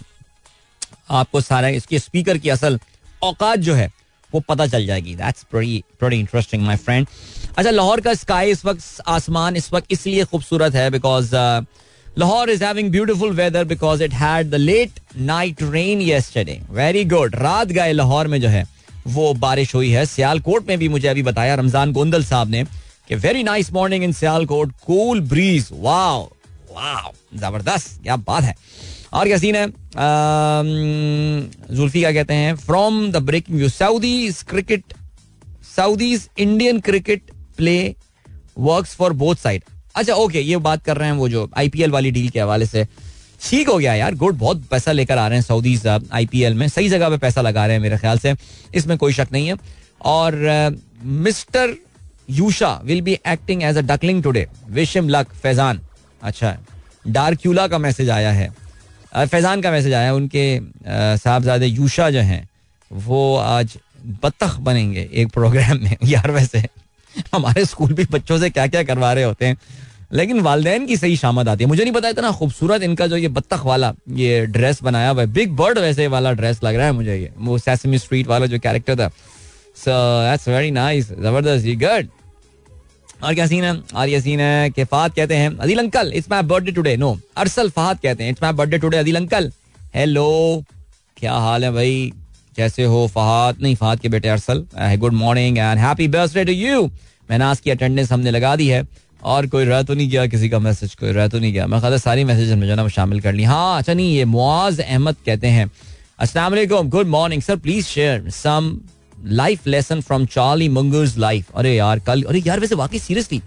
आपको 1.11 1.41
सारा 1.41 1.69
इसके 1.71 1.99
स्पीकर 1.99 2.39
की 2.39 2.49
असल 2.51 2.79
औकात 3.23 3.59
जो 3.59 3.75
है, 3.75 3.91
वो 4.33 4.41
पता 4.49 4.67
चल 4.67 4.87
जाएगी। 4.87 5.15
That's 5.15 5.45
pretty 5.51 6.19
interesting 6.19 6.63
my 6.63 6.77
friend 6.77 7.07
अच्छा 7.57 7.71
लाहौर 7.71 8.01
का 8.01 8.15
स्काई 8.15 8.51
इस 8.51 8.65
वक्त, 8.65 8.85
आसमान 9.09 9.57
इस 9.57 9.73
वक्त 9.73 9.93
इसलिए 9.93 10.25
खूबसूरत 10.25 10.75
है 10.75 10.91
because 10.91 11.35
Lahore 12.19 12.51
is 12.51 12.65
having 12.65 12.91
beautiful 12.91 13.33
weather 13.37 13.65
because 13.65 14.03
it 14.03 14.15
had 14.15 14.51
the 14.51 14.55
late 14.55 15.01
night 15.17 15.63
rain 15.63 16.01
yesterday 16.03 16.61
very 16.71 17.05
good 17.05 17.35
रात 17.37 17.69
गए 17.69 17.93
लाहौर 17.93 18.29
में 18.29 18.41
जो 18.41 18.49
है, 18.49 18.65
वो 19.07 19.33
बारिश 19.35 19.75
हुई 19.75 19.91
है। 19.91 20.05
सियालकोट 20.07 20.69
में 20.69 20.79
भी 20.79 20.89
मुझे 20.89 21.09
अभी 21.09 21.23
बताया 21.23 21.55
रमज़ान 21.55 21.93
गोंदल 21.93 22.25
साहब 22.25 22.49
ने 22.51 22.65
कि 23.09 23.15
very 23.17 23.43
nice 23.43 23.73
morning 23.73 24.05
in 24.05 24.13
Sialkot. 24.13 24.73
Cool 24.87 25.21
breeze 25.29 25.69
wow 25.73 26.23
wow 26.73 27.13
ज़बरदस्त। 27.35 28.03
क्या 28.03 28.17
बात 28.17 28.43
है। 28.43 28.55
और 29.13 29.27
क्या 29.27 29.39
सीन 29.39 29.57
है? 29.57 29.67
जुल्फी 31.77 32.01
क्या 32.01 32.13
कहते 32.13 32.35
हैं? 32.35 32.57
From 32.57 33.11
the 33.13 33.17
breaking 33.27 33.57
news 33.59 33.73
Saudi 33.75 34.33
cricket 34.49 34.95
Saudis 35.77 36.29
Indian 36.39 36.81
cricket 36.81 37.31
play 37.57 37.95
works 38.59 38.95
for 38.97 39.13
both 39.15 39.37
side 39.37 39.63
अच्छा 39.97 40.15
ओके 40.15 40.41
ये 40.41 40.57
बात 40.57 40.85
कर 40.85 40.97
रहे 40.97 41.09
हैं 41.09 41.17
वो 41.17 41.29
जो 41.29 41.49
आईपीएल 41.57 41.91
वाली 41.91 42.11
डील 42.11 42.29
के 42.31 42.41
हवाले 42.41 42.67
से। 42.67 42.87
ठीक 43.43 43.69
हो 43.69 43.77
गया 43.79 43.95
यार 43.95 44.15
गुड 44.15 44.35
बहुत 44.39 44.63
पैसा 44.71 44.93
लेकर 44.93 45.19
आ 45.19 45.27
रहे 45.29 45.39
हैं 45.39 45.45
सऊदी 45.45 45.79
आईपीएल 46.13 46.55
में। 46.55 46.67
सही 46.69 46.89
जगह 46.89 47.09
पे 47.11 47.17
पैसा 47.19 47.41
लगा 47.41 47.67
रहे 47.67 47.77
हैं 47.77 47.83
मेरे 47.83 47.99
ख्याल 47.99 48.19
से। 48.19 48.35
इसमें 48.75 48.97
कोई 48.99 49.13
शक 49.13 49.29
नहीं 49.33 49.49
है। 49.49 49.57
और 50.05 50.79
Mister 51.03 51.75
Yusha 52.31 52.81
will 52.85 53.01
be 53.01 53.19
acting 53.27 53.63
as 53.63 53.77
a 53.77 53.81
duckling 53.81 54.23
today 54.23 54.47
wish him 54.71 55.09
luck 55.09 55.33
Faizan 55.43 55.81
अच्छा 56.23 56.57
डार्क्यूला 57.09 57.67
का 57.69 57.79
मैसेज 57.79 58.11
आया 58.11 58.31
है। 58.33 58.51
फैजान 59.17 59.61
का 59.61 59.71
मैसेज 59.71 59.93
आया 59.95 60.07
है। 60.07 60.15
उनके 60.15 60.61
साहबजादे 61.19 61.67
यूशा 61.67 62.11
जो 62.11 62.21
हैं, 62.21 62.49
वो 62.91 63.37
आज 63.37 63.79
बतख 64.23 64.57
बनेंगे 64.59 65.09
एक 65.13 65.29
प्रोग्राम 65.29 65.79
में। 65.83 65.97
यार, 66.05 66.31
वैसे 66.31 66.59
हमारे 67.35 67.65
स्कूल 67.65 67.93
भी 67.93 68.05
बच्चों 68.11 68.39
से 68.39 68.51
क्या 68.51 68.67
क्या 68.67 68.83
करवा 68.83 69.13
रहे 69.13 69.25
होते 69.25 69.47
हैं। 69.47 69.57
लेकिन 70.11 70.41
वालदेन 70.41 70.87
की 70.87 70.97
सही 70.97 71.17
शामद 71.17 71.49
आती 71.49 71.65
है। 71.65 71.69
मुझे 71.69 71.83
नहीं 71.83 71.93
पता 71.93 72.09
इतना 72.09 72.31
खूबसूरत 72.33 72.83
इनका 72.83 73.07
जो 73.07 73.17
ये 73.17 73.29
बत्तख 73.31 73.65
वाला, 73.67 73.93
ये 74.11 74.45
ड्रेस 74.47 74.83
बनाया 74.83 75.11
हुआ 75.11 75.21
है। 75.21 75.33
बिग 75.33 75.57
बर्ड 75.57 75.79
वैसे 75.79 76.07
वाला 76.09 76.33
ड्रेस 76.33 76.61
लग 76.65 76.75
रहा 76.77 76.87
है 76.87 76.93
मुझे 76.93 77.17
ये। 77.17 77.33
वो 77.39 77.59
सेसमी 77.59 77.99
स्ट्रीट 77.99 78.27
वाला 78.27 78.47
जो 78.47 78.59
कैरेक्टर 78.59 78.97
था। 78.97 79.09
सो 79.77 79.91
दैट्स 80.25 80.49
वेरी 80.49 80.71
नाइस 80.71 81.13
ज़बरदस्त 81.13 81.67
ये 81.67 81.75
गुड 81.77 82.09
और 83.23 83.35
क्या 83.35 83.47
सीन 83.47 83.65
है? 83.65 83.73
और 83.95 84.09
ये 84.09 84.21
सीन 84.21 84.41
है 84.41 84.71
कि 84.71 84.85
फहद 84.85 85.13
कहते 85.15 85.35
हैं, 85.37 85.57
Adil 85.59 85.79
uncle 85.79 86.13
it's 86.15 86.31
my 86.31 86.43
birthday 86.45 86.73
today 86.73 86.97
no 86.97 87.19
Arsal 87.37 87.71
Fahad 87.71 87.99
कहते 88.03 88.25
हैं 88.25 88.31
it's 88.31 88.43
my 88.43 88.53
birthday 88.53 88.79
today 88.79 88.97
Adil 88.97 89.17
uncle 89.17 89.51
hello 89.95 90.63
क्या 91.17 91.33
हाल 91.35 91.65
है 91.65 91.71
भाई? 91.73 92.13
कैसे 92.57 92.85
हो 92.85 93.07
फहद 93.09 93.63
नहीं 93.63 93.75
फहद 93.77 94.01
के 94.01 94.09
बेटे 94.09 94.29
Arsal 94.29 94.65
good 94.99 95.13
morning 95.15 95.59
and 95.59 95.79
happy 95.79 96.09
birthday 96.09 96.45
to 96.45 96.53
you 96.53 96.87
मैंने 97.31 97.45
आज 97.45 97.61
की 97.61 97.71
अटेंडेंस 97.71 98.13
हमने 98.13 98.31
लगा 98.31 98.55
दी 98.57 98.69
है। 98.69 98.83
और 99.21 99.47
कोई 99.47 99.65
रह 99.65 99.83
तो 99.83 99.95
नहीं 99.95 100.09
गया, 100.11 100.27
किसी 100.27 100.49
का 100.49 100.59
मैसेज, 100.59 100.95
कोई 100.95 101.13
रह 101.13 101.29
तो 101.29 101.39
नहीं 101.39 101.53
गया। 101.53 101.67
मैं 101.67 101.81
खाता 101.81 101.97
सारी 101.99 102.25
मैसेज 102.25 102.53
में 102.53 102.67
जो 102.69 102.75
ना 102.75 102.87
शामिल 102.91 103.21
कर 103.21 103.33
ली। 103.33 103.45
हाँ 103.45 103.79
अच्छा 103.79 103.95
नहीं, 103.95 104.17
ये 104.17 104.25
मुआज 104.27 104.81
अहमद 104.81 105.17
कहते 105.27 105.47
हैं 105.49 105.71
वालेकुम 106.35 106.89
good 106.89 107.07
morning 107.09 107.43
sir 107.43 107.57
please 107.59 107.87
share 107.87 108.31
some 108.33 108.79
life 109.25 109.67
lesson 109.67 110.01
from 110.01 110.27
Charlie 110.27 110.69
Munger's 110.71 111.17
life 111.19 111.51
अरे 111.55 111.75
यार, 111.75 111.99
कल, 112.01 112.23
अरे 112.23 112.43
यार, 112.47 112.61
वैसे 112.61 112.75
वाकई 112.75 112.99
सीरियसली 112.99 113.41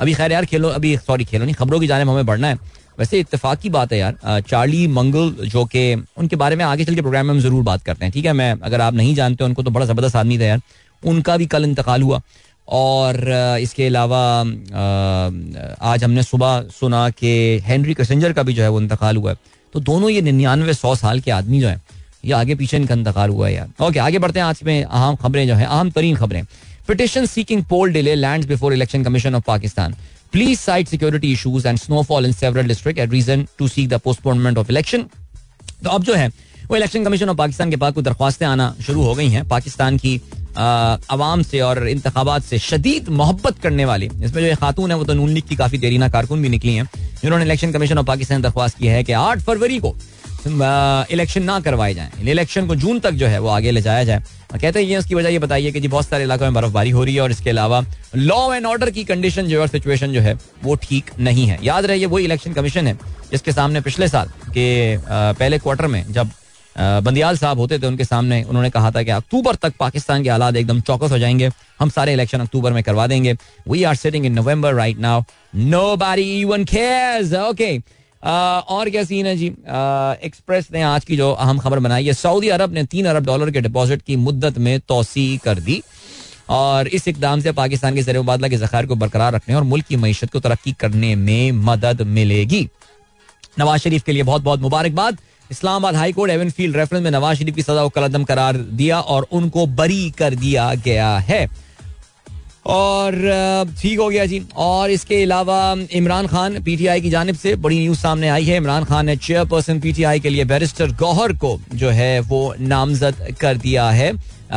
अभी 0.00 0.14
खैर 0.14 0.32
यार, 0.32 0.44
खेलो, 0.44 0.68
अभी 0.70 0.96
सॉरी 0.98 1.24
खेलो 1.24 1.44
नहीं, 1.44 1.54
खबरों 1.54 1.80
की 1.80 1.86
जाने 1.86 2.04
में 2.04 2.12
हमें 2.12 2.26
बढ़ना 2.26 2.48
है। 2.48 2.58
वैसे 2.98 3.18
इतफाक 3.20 3.60
की 3.60 3.70
बात 3.70 3.92
है 3.92 3.98
यार 3.98 4.40
चार्ली 4.40 4.86
मंगल 4.88 5.30
जो 5.44 5.64
कि 5.64 5.94
उनके 5.94 6.36
बारे 6.36 6.56
में 6.56 6.64
आगे 6.64 6.84
चल 6.84 6.94
के 6.94 7.00
प्रोग्राम 7.00 7.26
में 7.26 7.34
हम 7.34 7.40
ज़रूर 7.40 7.62
बात 7.62 7.82
करते 7.82 8.04
हैं, 8.04 8.12
ठीक 8.12 8.24
है? 8.24 8.32
मैं, 8.32 8.52
अगर 8.60 8.80
आप 8.80 8.94
नहीं 8.94 9.14
जानते, 9.14 9.44
उनको 9.44 9.62
तो 9.62 9.70
बड़ा 9.70 9.86
ज़बरदस्त 9.86 10.16
आदमी 10.16 10.38
था 10.38 10.44
यार। 10.44 10.60
उनका 11.02 11.36
भी 11.36 11.46
कल 11.46 11.64
इंतकाल 11.64 12.02
हुआ। 12.02 12.20
और 12.68 13.16
इसके 13.60 13.86
अलावा 13.86 14.20
आज 15.82 16.04
हमने 16.04 16.22
सुबह 16.22 16.60
सुना 16.72 17.08
कि 17.10 17.60
हेनरी 17.64 17.94
कसेंजर 17.94 18.32
का 18.32 18.42
भी 18.42 18.52
जो 18.54 18.62
है 18.62 18.68
वो 18.68 18.80
इंतकाल 18.80 19.16
हुआ 19.16 19.30
है। 19.30 19.36
तो 19.74 19.80
दोनों 19.80 20.10
ये 20.10 20.20
निन्यानवे 20.22 20.74
सौ 20.74 20.94
साल 20.96 21.20
के 21.20 21.30
आदमी 21.30 21.60
जो 21.60 21.68
है, 21.68 21.80
ये 22.24 22.32
आगे 22.32 22.54
पीछे 22.54 22.76
इनका 22.76 22.94
इंतकाल 22.94 23.30
हुआ 23.30 23.46
है 23.48 23.54
यार। 23.54 23.84
ओके, 23.84 23.98
आगे 23.98 24.18
बढ़ते 24.18 24.38
हैं 24.40 24.46
आज 24.46 24.60
में 24.64 24.84
अहम 24.84 25.16
खबरें 25.16 25.46
जो 25.48 25.54
है, 25.54 25.66
अहम 25.66 25.90
तरीन 25.90 26.16
खबरें। 26.16 26.42
Petition 26.88 27.26
seeking 27.26 27.64
poll 27.64 27.92
delay 27.92 28.14
land 28.14 28.46
before 28.48 28.72
Election 28.72 29.04
Commission 29.04 29.34
of 29.34 29.42
Pakistan 29.46 29.94
pleas 30.32 30.58
cites 30.60 30.88
security 30.88 31.32
issues 31.32 31.66
and 31.66 31.78
snowfall 31.78 32.26
in 32.26 32.32
several 32.32 32.68
district 32.68 32.98
at 33.00 33.10
reason 33.10 33.46
to 33.58 33.68
seek 33.68 33.88
the 33.88 34.00
postponement 34.04 34.58
of 34.58 34.70
election 34.70 35.04
तो 35.84 35.90
अब 35.90 36.04
जो 36.04 36.14
है, 36.14 36.28
वो 36.68 36.76
इलेक्शन 36.76 37.04
कमीशन 37.04 37.28
ऑफ़ 37.28 37.36
पाकिस्तान 37.36 37.70
के 37.70 37.76
पास 37.76 37.92
कुछ 37.92 38.04
दरख्वास्तें 38.04 38.46
आना 38.46 38.74
शुरू 38.82 39.02
हो 39.02 39.14
गई 39.14 39.28
हैं। 39.28 39.46
पाकिस्तान 39.48 39.96
की 39.98 40.20
आवाम 40.56 41.42
से 41.42 41.60
और 41.60 41.88
इंतबात 41.88 42.42
से 42.42 42.58
शदीद 42.60 43.08
मोहब्बत 43.10 43.58
करने 43.58 43.84
वाली। 43.84 44.10
इसमें 44.24 44.42
जो 44.42 44.54
खातून 44.56 44.90
है, 44.90 44.96
वो 44.96 45.04
तो 45.04 45.14
नून 45.14 45.30
लीग 45.30 45.44
की 45.48 45.56
काफ़ी 45.56 45.78
देरीना 45.78 46.08
कारकुन 46.08 46.42
भी 46.42 46.48
निकली 46.48 46.74
हैं। 46.74 46.88
जिन्होंने 47.22 47.44
इलेक्शन 47.44 47.72
कमीशन 47.72 47.98
ऑफ़ 47.98 48.06
पाकिस्तान 48.06 48.42
दरख्वास्त 48.42 48.78
की 48.78 48.86
है 48.86 49.02
कि 49.04 49.12
आठ 49.14 49.40
फरवरी 49.40 49.78
को 49.78 49.94
इलेक्शन 50.46 51.42
ना 51.42 51.58
करवाए 51.60 51.94
जाए। 51.94 52.10
इलेक्शन 52.22 52.66
को 52.66 52.74
जून 52.76 52.98
तक 53.00 53.10
जो 53.12 53.26
है 53.26 53.38
वो 53.38 53.48
आगे 53.48 53.70
ले 53.70 53.80
जाया 53.82 54.04
जाए। 54.04 54.22
कहते 54.52 54.84
हैं 54.84 54.98
उसकी 54.98 55.14
वजह 55.14 55.28
ये 55.28 55.38
बताइए 55.38 55.70
कि 55.72 55.80
जी 55.80 55.88
बहुत 55.88 56.08
सारे 56.08 56.24
इलाकों 56.24 56.44
में 56.44 56.54
बर्फबारी 56.54 56.90
हो 56.90 57.04
रही 57.04 57.14
है 57.14 57.20
और 57.20 57.30
इसके 57.30 57.50
अलावा 57.50 57.80
लॉ 58.16 58.54
एंड 58.54 58.66
ऑर्डर 58.66 58.90
की 58.90 59.04
कंडीशन 59.04 59.46
जो 59.46 59.60
है 59.60 59.66
सिचुएशन 59.68 60.12
जो 60.12 60.20
है 60.20 60.34
वो 60.64 60.74
ठीक 60.82 61.10
नहीं 61.20 61.46
है। 61.46 61.58
याद 61.64 61.86
रहे 61.86 62.06
वो 62.06 62.18
इलेक्शन 62.18 62.52
कमीशन 62.52 62.86
है 62.86 62.98
जिसके 63.30 63.52
सामने 63.52 63.80
पिछले 63.80 64.08
साल 64.08 64.28
के 64.48 64.96
पहले 65.08 65.58
क्वार्टर 65.58 65.86
में 65.86 66.04
जब 66.12 66.30
बंदियाल 66.76 67.36
साहब 67.38 67.58
होते 67.58 67.78
थे, 67.78 67.86
उनके 67.86 68.04
सामने 68.04 68.42
उन्होंने 68.42 68.70
कहा 68.70 68.90
था 68.90 69.02
कि 69.02 69.10
अक्टूबर 69.10 69.54
तक 69.54 69.74
पाकिस्तान 69.80 70.22
के 70.22 70.30
हालात 70.30 70.56
एकदम 70.56 70.80
चौकस 70.80 71.10
हो 71.10 71.18
जाएँगे। 71.18 71.50
हम 71.80 71.90
सारे 71.90 72.12
इलेक्शन 72.12 72.40
अक्टूबर 72.40 72.72
में 72.72 72.82
करवा 72.82 73.06
देंगे। 73.06 73.36
We 73.68 73.82
are 73.82 73.94
sitting 73.94 74.26
in 74.26 74.32
November 74.32 74.74
right 74.74 74.98
now 74.98 75.22
no 75.54 75.96
berry 75.96 76.44
okay 76.44 77.76
और 78.22 78.90
क्या 78.90 79.02
सीन 79.04 79.26
है 79.26 79.36
जी? 79.36 79.46
एक्सप्रेस 80.26 80.68
ने 80.72 80.82
आज 80.82 81.04
की 81.04 81.16
जो 81.16 81.30
अहम 81.32 81.58
खबर 81.58 81.78
बनाई 81.78 82.06
है 82.06 82.12
सऊदी 82.12 82.48
अरब 82.48 82.72
ने 82.72 82.84
तीन 82.84 83.06
अरब 83.06 83.24
डॉलर 83.26 83.50
के 83.50 83.60
डिपॉजिट 83.60 84.02
की 84.02 84.16
मुद्दत 84.16 84.58
में 84.58 84.78
तोसी 84.80 85.36
कर 85.44 85.58
दी। 85.58 85.82
और 86.48 86.88
इस 86.88 87.08
इकदाम 87.08 87.40
से 87.40 87.52
पाकिस्तान 87.52 87.94
के 87.94 88.02
ज़रिए 88.02 88.20
मुबादला 88.20 88.48
के 88.48 88.56
जखायर 88.56 88.86
को 88.86 88.94
बरकरार 88.94 89.32
रखने 89.32 89.54
और 89.54 89.62
मुल्क 89.62 89.86
की 89.86 89.96
मीशत 89.96 90.32
को 90.32 90.40
तरक्की 90.40 90.72
करने 90.72 91.14
में 91.16 91.52
मदद 91.52 92.02
मिलेगी। 92.02 92.68
नवाज़ 93.58 93.80
शरीफ 93.80 94.02
के 94.02 94.12
लिए 94.12 94.22
बहुत 94.22 94.42
बहुत 94.42 94.60
मुबारकबाद। 94.60 95.18
Islamabad 95.50 95.96
high 95.96 96.12
court 96.12 96.32
Avenfield 96.50 96.76
reference 96.76 97.02
में 97.04 97.10
नवाज़ 97.10 97.38
शरीफ 97.38 97.54
की 97.54 97.62
सजा 97.62 97.82
को 97.82 97.88
कलदम 97.90 98.24
करार 98.24 98.56
दिया 98.56 99.00
और 99.00 99.26
उनको 99.32 99.66
बरी 99.66 100.10
कर 100.10 100.34
दिया 100.34 100.74
गया 100.74 101.16
है। 101.18 101.46
और 102.66 103.14
ठीक 103.80 103.98
हो 103.98 104.08
गया 104.08 104.24
जी। 104.26 104.40
और 104.56 104.90
इसके 104.90 105.22
अलावा, 105.22 105.56
इमरान 105.92 106.26
खान 106.26 106.62
पीटीआई 106.62 107.00
की 107.00 107.10
जानब 107.10 107.34
से 107.34 107.54
बड़ी 107.56 107.80
न्यूज़ 107.80 107.98
सामने 107.98 108.28
आई 108.28 108.44
है। 108.44 108.56
इमरान 108.56 108.84
खान 108.84 109.06
ने 109.06 109.16
चेयरपर्सन 109.16 109.80
पीटीआई 109.80 110.20
के 110.20 110.28
लिए 110.28 110.44
बैरिस्टर 110.44 110.92
गौहर 110.92 111.32
को 111.32 111.58
जो 111.74 111.90
है 111.90 112.20
वो 112.20 112.54
नामजद 112.60 113.36
कर 113.40 113.56
दिया 113.56 113.90
है। 113.90 114.12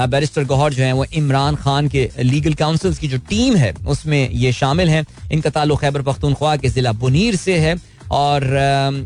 बैरिस्टर 0.08 0.44
गौहर 0.44 0.74
जो 0.74 0.84
है 0.84 0.94
वो 0.94 1.06
इमरान 1.14 1.56
खान 1.56 1.88
के 1.88 2.10
लीगल 2.20 2.54
काउंसिल 2.54 2.94
की 2.94 3.08
जो 3.08 3.18
टीम 3.30 3.56
है, 3.56 3.74
उसमें 3.88 4.30
ये 4.30 4.52
शामिल 4.54 4.90
हैं। 4.90 5.06
इनका 5.32 5.50
ताल्लुक 5.50 5.82
खैबर 5.82 6.02
पख्तूनख्वा 6.02 6.56
के 6.56 6.70
जिला 6.70 6.92
बुनीर 6.96 7.36
से 7.36 7.58
है। 7.58 7.76
और 8.12 8.44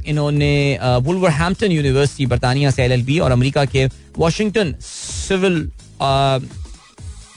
इन्होंने 0.08 0.80
वुलवरहैम्पटन 1.02 1.72
यूनिवर्सिटी 1.72 2.26
बरतानिया 2.26 2.72
से 2.72 2.84
एलएलबी 2.84 3.20
और 3.20 3.32
अमेरिका 3.32 3.66
के 3.66 3.86
Washington 4.18 4.76
civil 4.82 5.70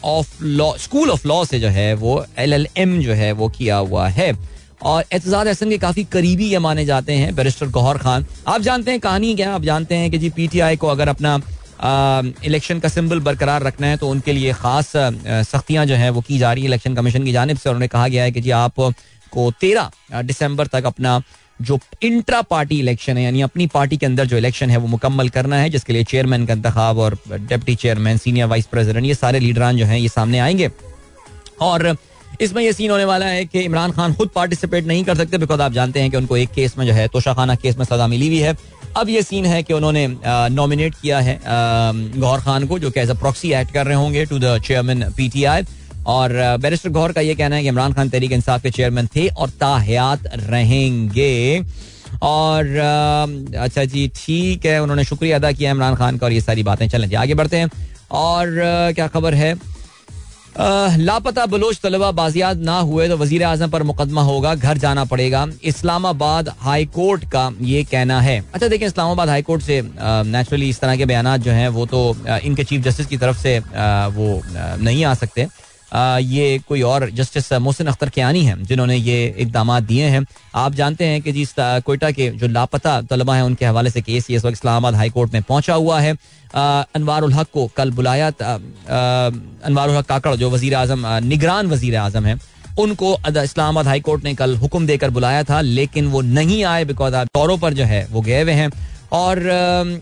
of 0.04 0.42
law 0.42 0.72
school 0.78 1.10
of 1.10 1.26
law 1.28 1.44
से 1.44 1.60
जो 1.60 1.68
है 1.68 1.92
वो 1.96 2.24
एल 2.38 2.52
एल 2.52 2.66
एम 2.76 3.00
जो 3.00 3.12
है 3.14 3.30
वो 3.32 3.48
किया 3.48 3.76
हुआ 3.76 4.08
है। 4.08 4.32
और 4.82 5.04
एतजाज 5.12 5.48
हसन 5.48 5.70
के 5.70 5.78
काफ़ी 5.78 6.04
करीबी 6.04 6.46
ये 6.46 6.58
माने 6.58 6.84
जाते 6.84 7.12
हैं, 7.12 7.34
बैरिस्टर 7.34 7.68
गौहर 7.68 7.98
खान। 7.98 8.26
आप 8.48 8.60
जानते 8.60 8.90
हैं 8.90 9.00
कहानी 9.00 9.34
क्या 9.34 9.54
आप 9.54 9.62
जानते 9.62 9.94
हैं 9.94 10.10
कि 10.10 10.18
जी 10.18 10.30
पीटीआई 10.30 10.76
को 10.76 10.88
अगर 10.88 11.08
अपना 11.08 11.40
इलेक्शन 12.44 12.78
का 12.80 12.88
सिंबल 12.88 13.20
बरकरार 13.20 13.62
रखना 13.62 13.86
है 13.86 13.96
तो 13.96 14.08
उनके 14.08 14.32
लिए 14.32 14.52
खास 14.54 14.92
सख्तियाँ 14.96 15.86
जो 15.86 15.94
है 15.94 16.10
वो 16.10 16.20
की 16.20 16.38
जा 16.38 16.52
रही 16.52 16.62
है। 16.62 16.68
इलेक्शन 16.68 16.94
कमीशन 16.94 17.24
की 17.24 17.32
जानब 17.32 17.56
से 17.58 17.68
उन्होंने 17.70 17.88
कहा 17.88 18.08
गया 18.08 18.22
है 18.24 18.32
कि 18.32 18.40
जी 18.40 18.50
आप 18.52 18.80
को 19.32 19.50
तेरह 19.60 20.22
दिसंबर 20.22 20.66
तक 20.66 20.84
अपना 20.86 21.20
जो 21.62 21.78
इंट्रा 22.02 22.40
पार्टी 22.42 22.78
इलेक्शन 22.80 23.16
है, 23.16 23.24
यानी 23.24 23.40
अपनी 23.40 23.66
पार्टी 23.66 23.96
के 23.96 24.06
अंदर 24.06 24.26
जो 24.26 24.36
इलेक्शन 24.36 24.70
है, 24.70 24.76
वो 24.76 24.88
मुकम्मल 24.88 25.28
करना 25.28 25.56
है, 25.56 25.68
जिसके 25.70 25.92
लिए 25.92 26.04
चेयरमैन 26.04 26.46
का 26.46 26.52
इंतखाब 26.52 26.98
और 26.98 27.18
deputy 27.32 27.74
chairman 27.74 28.18
senior 28.18 28.46
vice 28.46 28.66
president 28.66 29.06
ये 29.06 29.14
सारे 29.14 29.40
लीडरान 29.40 29.76
जो 29.76 29.86
हैं, 29.86 29.98
ये 29.98 30.08
सामने 30.08 30.38
आएँगे। 30.38 30.70
और 31.60 31.96
इसमें 32.40 32.62
यह 32.62 32.72
सीन 32.72 32.90
होने 32.90 33.04
वाला 33.04 33.26
है 33.26 33.44
कि 33.44 33.60
इमरान 33.60 33.92
खान 33.92 34.14
खुद 34.14 34.30
पार्टिसिपेट 34.34 34.86
नहीं 34.86 35.04
कर 35.04 35.16
सकते 35.16 35.38
बिकॉज़ 35.38 35.60
आप 35.62 35.72
जानते 35.72 36.00
हैं 36.00 36.10
कि 36.10 36.16
उनको 36.16 36.36
एक 36.36 36.50
केस 36.50 36.74
में 36.78 36.86
जो 36.86 36.92
है, 36.92 37.06
तोशाखाना 37.08 37.54
केस 37.54 37.78
में 37.78 37.84
सजा 37.84 38.06
मिली 38.06 38.26
हुई 38.28 38.38
है। 38.38 38.56
अब 38.96 39.08
ये 39.08 39.22
सीन 39.22 39.46
है 39.46 39.62
कि 39.62 39.72
उन्होंने 39.72 40.06
नॉमिनेट 40.26 40.94
किया 40.94 41.20
है 41.20 41.38
गौर 41.44 42.40
खान 42.40 42.66
को, 42.66 42.78
जो 42.78 42.90
कि 42.90 43.00
एज 43.00 43.10
अ 43.10 43.14
प्रॉक्सी 43.14 43.52
एक्ट 43.52 43.72
कर 43.72 43.86
रहे 43.86 43.96
होंगे 43.96 44.24
टू 44.26 44.38
द 44.38 44.58
चेयरमैन 44.66 45.04
पीटीआई 45.16 45.62
और 46.06 46.32
बैरिस्टर 46.60 46.90
गौर 46.90 47.12
का 47.12 47.20
ये 47.20 47.34
कहना 47.34 47.56
है 47.56 47.62
कि 47.62 47.68
इमरान 47.68 47.92
खान 47.92 48.08
तहरीक 48.10 48.32
इंसाफ 48.32 48.62
के 48.62 48.70
चेयरमैन 48.70 49.08
थे 49.16 49.28
और 49.28 49.50
ताहयात 49.60 50.26
रहेंगे। 50.40 51.64
और 52.22 52.66
अच्छा 53.58 53.84
जी, 53.84 54.08
ठीक 54.16 54.66
है, 54.66 54.80
उन्होंने 54.82 55.04
शुक्रिया 55.04 55.36
अदा 55.36 55.52
किया 55.52 55.70
इमरान 55.70 55.94
खान 55.96 56.18
का 56.18 56.26
और 56.26 56.32
ये 56.32 56.40
सारी 56.40 56.62
बातें। 56.62 56.88
चलें 56.88 57.08
जी, 57.08 57.14
आगे 57.16 57.34
बढ़ते 57.34 57.56
हैं। 57.56 57.70
और 58.12 58.46
क्या 58.94 59.06
खबर 59.08 59.34
है? 59.34 59.54
लापता 60.56 61.44
बलोच 61.46 61.78
तलबा 61.82 62.10
बाजियात 62.12 62.56
ना 62.58 62.78
हुए 62.80 63.08
तो 63.08 63.16
वज़ीर 63.16 63.42
आज़म 63.44 63.70
पर 63.70 63.82
मुकदमा 63.82 64.22
होगा, 64.22 64.54
घर 64.54 64.78
जाना 64.78 65.04
पड़ेगा। 65.04 65.46
इस्लामाबाद 65.64 66.48
हाई 66.58 66.84
कोर्ट 66.86 67.24
का 67.30 67.50
ये 67.60 67.82
कहना 67.84 68.20
है। 68.20 68.38
अच्छा 68.54 68.68
देखिए, 68.68 68.88
इस्लामाबाद 68.88 69.28
हाई 69.28 69.42
कोर्ट 69.42 69.62
से 69.62 69.80
नेचुरली 69.94 70.68
इस 70.68 70.80
तरह 70.80 70.96
के 70.96 71.06
बयान 71.06 71.36
जो 71.38 71.50
हैं, 71.52 71.68
वो 71.68 71.86
तो 71.86 72.16
इनके 72.44 72.64
चीफ 72.64 72.82
जस्टिस 72.82 73.06
की 73.06 73.16
तरफ़ 73.16 73.38
से 73.38 73.58
वो 73.58 74.42
नहीं 74.84 75.04
आ 75.04 75.14
सकते। 75.16 75.46
ये 75.94 76.58
कोई 76.68 76.80
और 76.82 77.08
जस्टिस 77.12 77.52
मोहसिन 77.54 77.86
अख्तर 77.86 78.08
कियानी 78.08 78.44
हैं, 78.44 78.62
जिन्होंने 78.64 78.96
ये 78.96 79.34
इकदाम 79.38 79.78
दिए 79.80 80.04
हैं। 80.04 80.24
आप 80.54 80.74
जानते 80.74 81.04
हैं 81.04 81.20
कि 81.22 81.32
जी 81.32 81.46
कोयटा 81.58 82.10
के 82.10 82.28
जो 82.32 82.48
लापता 82.48 83.00
तलबा 83.02 83.34
हैं, 83.34 83.42
उनके 83.42 83.66
हवाले 83.66 83.90
से 83.90 84.00
केस 84.02 84.30
ये 84.30 84.36
इस 84.36 84.44
वक्त 84.44 84.56
इस्लामाबाद 84.56 84.94
हाई 84.94 85.10
कोर्ट 85.10 85.32
में 85.32 85.42
पहुँचा 85.42 85.74
हुआ 85.74 86.00
है। 86.00 86.16
अनवार 86.54 87.24
हक 87.32 87.48
को 87.52 87.66
कल 87.76 87.90
बुलाया 87.92 88.28
अनवार 88.28 89.90
हक 89.90 90.06
काकड़, 90.06 90.34
जो 90.34 90.50
वज़ीर 90.50 90.74
आज़म 90.74 91.06
निगरान 91.24 91.66
वज़ीर 91.66 91.96
आज़म 91.98 92.26
है, 92.26 92.38
उनको 92.78 93.12
इस्लामाबाद 93.28 93.86
हाई 93.86 94.00
कोर्ट 94.00 94.24
ने 94.24 94.34
कल 94.34 94.56
हुक्म 94.56 94.86
देकर 94.86 95.10
बुलाया 95.10 95.42
था, 95.44 95.60
लेकिन 95.60 96.06
वो 96.06 96.20
नहीं 96.22 96.62
आए 96.64 96.84
बिकॉज़ 96.84 97.14
दौरों 97.14 97.58
पर 97.58 97.74
जो 97.74 97.84
है 97.84 98.06
वो 98.10 98.20
गए 98.22 98.42
हुए 98.42 98.52
हैं। 98.52 98.70
और 99.12 99.38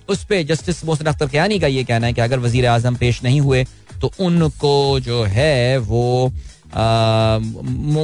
उस 0.08 0.24
पर 0.24 0.42
जस्टिस 0.44 0.84
मोहसिन 0.84 1.06
अख्तर 1.06 1.26
कियानी 1.28 1.58
का 1.58 1.66
ये 1.66 1.82
कहना 1.84 2.06
है 2.06 2.12
कि 2.12 2.20
अगर 2.20 2.38
वज़ीर 2.38 2.66
आज़म 2.66 2.94
पेश 2.96 3.22
नहीं 3.24 3.40
हुए 3.40 3.64
तो 4.02 4.10
उनको 4.20 5.00
जो 5.00 5.22
है 5.24 5.78
वो 5.78 6.32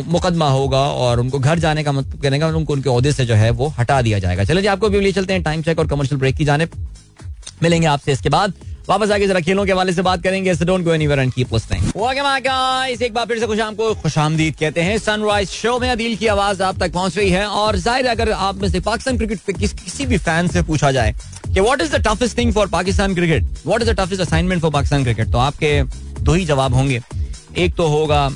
मुकदमा 0.07 0.49
होगा 0.49 0.79
और 0.79 1.21
उनको 1.21 1.39
घर 1.39 1.59
जाने 1.59 1.85
का 1.85 1.93
मतलब 1.93 2.23
कहने 2.23 2.39
का 2.39 2.49
उनको 2.49 2.73
उनके 2.73 2.91
अहदे 2.91 3.13
से 3.13 3.27
जो 3.27 3.35
है 3.35 3.51
वो 3.51 3.69
हटा 3.79 4.01
दिया 4.03 4.19
जाएगा। 4.19 4.45
चले 4.45 4.61
जी, 4.63 4.67
आपको 4.67 4.89
भी 4.89 5.01
लिए 5.01 5.13
चलते 5.13 5.33
हैं 5.33 5.43
टाइम 5.43 5.63
चेक 5.63 5.79
और 5.79 5.87
कमर्शियल 5.87 6.19
ब्रेक 6.21 6.37
की 6.37 6.45
जाने 6.45 6.67
मिलेंगे 7.63 7.87
आपसे 7.87 8.13
इसके 8.13 8.29
बाद। 8.29 8.53
वापस 8.89 9.11
आके 9.11 9.27
जरा 9.27 9.41
खेलों 9.41 9.65
के 9.67 9.73
हवाले 9.73 9.93
से 9.93 10.03
बात 10.03 10.23
करेंगे। 10.23 10.55
Don't 10.59 10.85
go 10.85 10.93
anywhere 10.93 11.21
and 11.21 11.33
keep 11.33 11.53
listening 11.55 11.97
okay 11.97 12.23
my 12.23 12.41
guys 12.41 13.03
एक 13.03 13.15
बार 13.15 13.27
फिर 13.27 13.39
से 13.39 13.47
खुशाम 13.47 13.75
को 13.75 13.93
खुशामदीद 14.03 14.55
कहते 14.61 14.81
हैं। 14.83 14.99
सनराइज 14.99 15.49
शो 15.51 15.79
में 15.79 15.89
अदील 15.91 16.17
की 16.17 16.27
आवाज़ 16.29 16.63
आप 16.63 16.79
तक 16.81 16.93
पहुँच 16.93 17.17
रही 17.19 17.31
है। 17.31 17.47
और 17.47 17.77
ज़ाहिर 17.79 18.07
अगर 18.09 18.31
आप 18.33 18.63
में 18.63 18.69
से 18.69 18.81
पाकिस्तान 18.81 19.19
क्रिकेट 19.19 19.39
पे 19.47 19.53
किस, 19.53 19.73
किसी 19.75 20.07
भी 20.07 20.19
फ़ैन 20.19 20.49
से 20.49 20.63
पूछा 20.63 20.91
जाए 20.93 21.15
कि 21.55 21.61
what 21.61 21.81
is 21.83 21.97
the 21.97 22.03
toughest 22.07 22.39
thing 22.39 22.53
for 22.55 22.69
Pakistan 22.69 23.15
cricket? 23.15 23.45
What 23.67 23.83
is 23.83 23.91
the 23.91 23.99
toughest 24.01 24.23
assignment 24.23 24.63
for 24.63 24.71
Pakistan 24.73 25.05
cricket? 25.05 25.31
तो 25.33 25.39
आपके 25.39 25.83
दो 26.21 26.33
ही 26.33 26.45
जवाब 26.45 26.75
होंगे। 26.75 27.01
एक 27.59 27.75
तो 27.77 27.87
होगा 27.89 28.29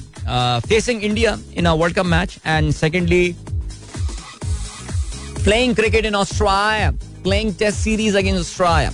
facing 0.68 1.02
India 1.04 1.36
in 1.56 1.66
a 1.66 1.72
world 1.74 1.96
cup 1.96 2.06
match 2.06 2.38
and 2.46 2.72
secondly 2.74 3.34
playing 5.44 5.74
cricket 5.76 6.06
in 6.06 6.14
Australia 6.14 6.90
playing 7.22 7.54
test 7.58 7.78
series 7.78 8.18
against 8.18 8.40
Australia 8.40 8.92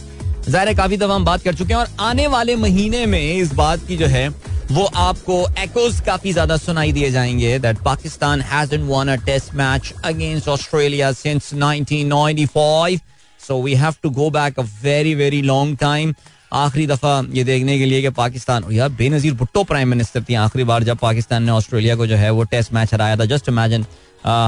ज़ाहिर 0.48 0.74
काफ़ी 0.76 0.96
दफ़ा 0.96 1.14
हम 1.14 1.24
बात 1.24 1.42
कर 1.42 1.54
चुके 1.54 1.74
हैं 1.74 1.80
और 1.80 1.88
आने 2.00 2.26
वाले 2.26 2.54
महीने 2.56 3.04
में 3.06 3.32
इस 3.32 3.52
बात 3.54 3.80
की 3.88 3.96
जो 3.96 4.06
है 4.06 4.28
वो 4.72 4.84
आपको 4.96 5.34
एकोस 5.58 6.00
काफ़ी 6.06 6.32
ज़्यादा 6.32 6.56
सुनाई 6.56 6.92
दिए 6.92 7.10
जाएँगे 7.10 7.58
that 7.58 7.78
Pakistan 7.84 8.40
hasn't 8.42 8.88
won 8.88 9.08
a 9.08 9.14
test 9.26 9.54
match 9.54 9.92
against 10.04 10.48
Australia 10.48 11.10
since 11.12 11.50
1995 11.54 12.98
so 13.40 13.60
we 13.62 13.74
have 13.74 13.94
to 14.02 14.10
go 14.10 14.30
back 14.30 14.58
a 14.58 14.62
very 14.82 15.14
very 15.14 15.42
long 15.42 15.76
time 15.78 16.14
आखिरी 16.52 16.86
दफ़ा 16.86 17.20
ये 17.32 17.44
देखने 17.44 17.78
के 17.78 17.86
लिए 17.86 18.02
कि 18.02 18.10
पाकिस्तान 18.18 18.64
यार 18.72 18.88
बेनजीर 18.98 19.34
भुट्टो 19.34 19.64
प्राइम 19.64 19.88
मिनिस्टर 19.88 20.22
थी 20.28 20.34
आखिरी 20.42 20.64
बार 20.64 20.84
जब 20.84 20.98
पाकिस्तान 20.98 21.42
ने 21.42 21.52
ऑस्ट्रेलिया 21.52 21.96
को 21.96 22.06
जो 22.06 22.16
है 22.16 22.30
वो 22.30 22.44
टेस्ट 22.44 22.72
मैच 22.74 22.94
हराया 22.94 23.16
था। 23.16 23.24
जस्ट 23.26 23.48
इमेजिन 23.48 23.84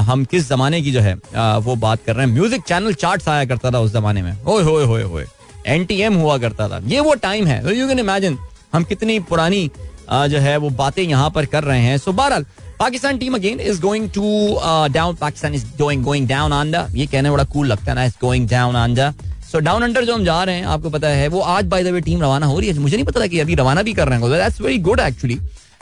हम 0.07 0.23
किस 0.31 0.49
जमाने 0.49 0.81
की 0.81 0.91
जो 0.91 1.01
है 1.01 1.15
आ, 1.35 1.57
वो 1.57 1.75
बात 1.75 1.99
कर 2.05 2.15
रहे 2.15 2.25
हैं। 2.25 2.33
म्यूज़िक 2.33 2.63
चैनल 2.67 2.93
चार्ट 2.93 3.29
आया 3.29 3.45
करता 3.45 3.71
था 3.71 3.79
उस 3.79 3.93
जमाने 3.93 4.21
में। 4.21 4.35
ओए 4.43 4.63
होए 4.63 4.85
होए 4.85 5.03
होए। 5.03 5.25
एनटीएम 5.67 6.15
हुआ 6.15 6.37
करता 6.37 6.67
था। 6.69 6.81
ये 6.85 6.99
वो 6.99 7.13
टाइम 7.21 7.47
है। 7.47 7.77
यू 7.77 7.87
कैन 7.87 7.99
इमेजिन 7.99 8.37
हम 8.73 8.83
कितनी 8.83 9.19
पुरानी 9.21 9.69
जो 10.09 10.39
है 10.39 10.55
वो 10.57 10.69
बातें 10.71 11.03
यहाँ 11.03 11.29
पर 11.29 11.45
कर 11.45 11.63
रहे 11.63 11.81
हैं। 11.81 11.97
सो 11.97 12.11
बहरहाल, 12.13 12.45
Pakistan 12.79 13.17
team 13.17 13.35
again 13.35 13.59
is 13.61 13.81
going 13.81 14.09
to 14.09 14.59
down 14.93 15.15
Pakistan 15.15 15.53
is 15.55 15.65
going 15.79 16.03
going 16.03 16.27
down 16.27 16.51
under 16.51 16.97
ये 16.97 17.05
कहने 17.07 17.31
बड़ा 17.31 17.43
कूल 17.45 17.67
लगता 17.67 17.91
है 17.91 17.95
ना 17.95 18.03
is 18.05 18.13
going 18.21 18.47
down 18.49 18.75
under 18.75 19.13
so 19.51 19.59
down 19.59 19.81
under 19.83 20.05
जो 20.05 20.13
हम 20.13 20.23
जा 20.25 20.43
रहे 20.43 20.55
हैं, 20.55 20.65
आपको 20.65 20.89
पता 20.89 21.07
है, 21.09 21.27
वो 21.27 21.39
आज 21.41 21.65
बाय 21.65 21.83
द 21.83 21.87
वे 21.87 22.01
टीम 22.01 22.21
रवाना 22.21 22.45
हो 22.45 22.59
रही 22.59 22.69
है। 22.69 22.77
मुझे 22.79 22.95
नहीं 22.95 23.05
पता 23.05 23.21
था 23.21 23.27
कि 23.27 23.39
अभी 23.39 23.55
रवाना 23.55 23.81
भी 23.81 23.93
कर 23.93 24.07
रहे 24.07 24.19
हैं। 24.19 24.29
दैट्स 24.31 24.61
वेरी 24.61 24.77
गुड 24.79 24.99
एक्चुअली 24.99 25.37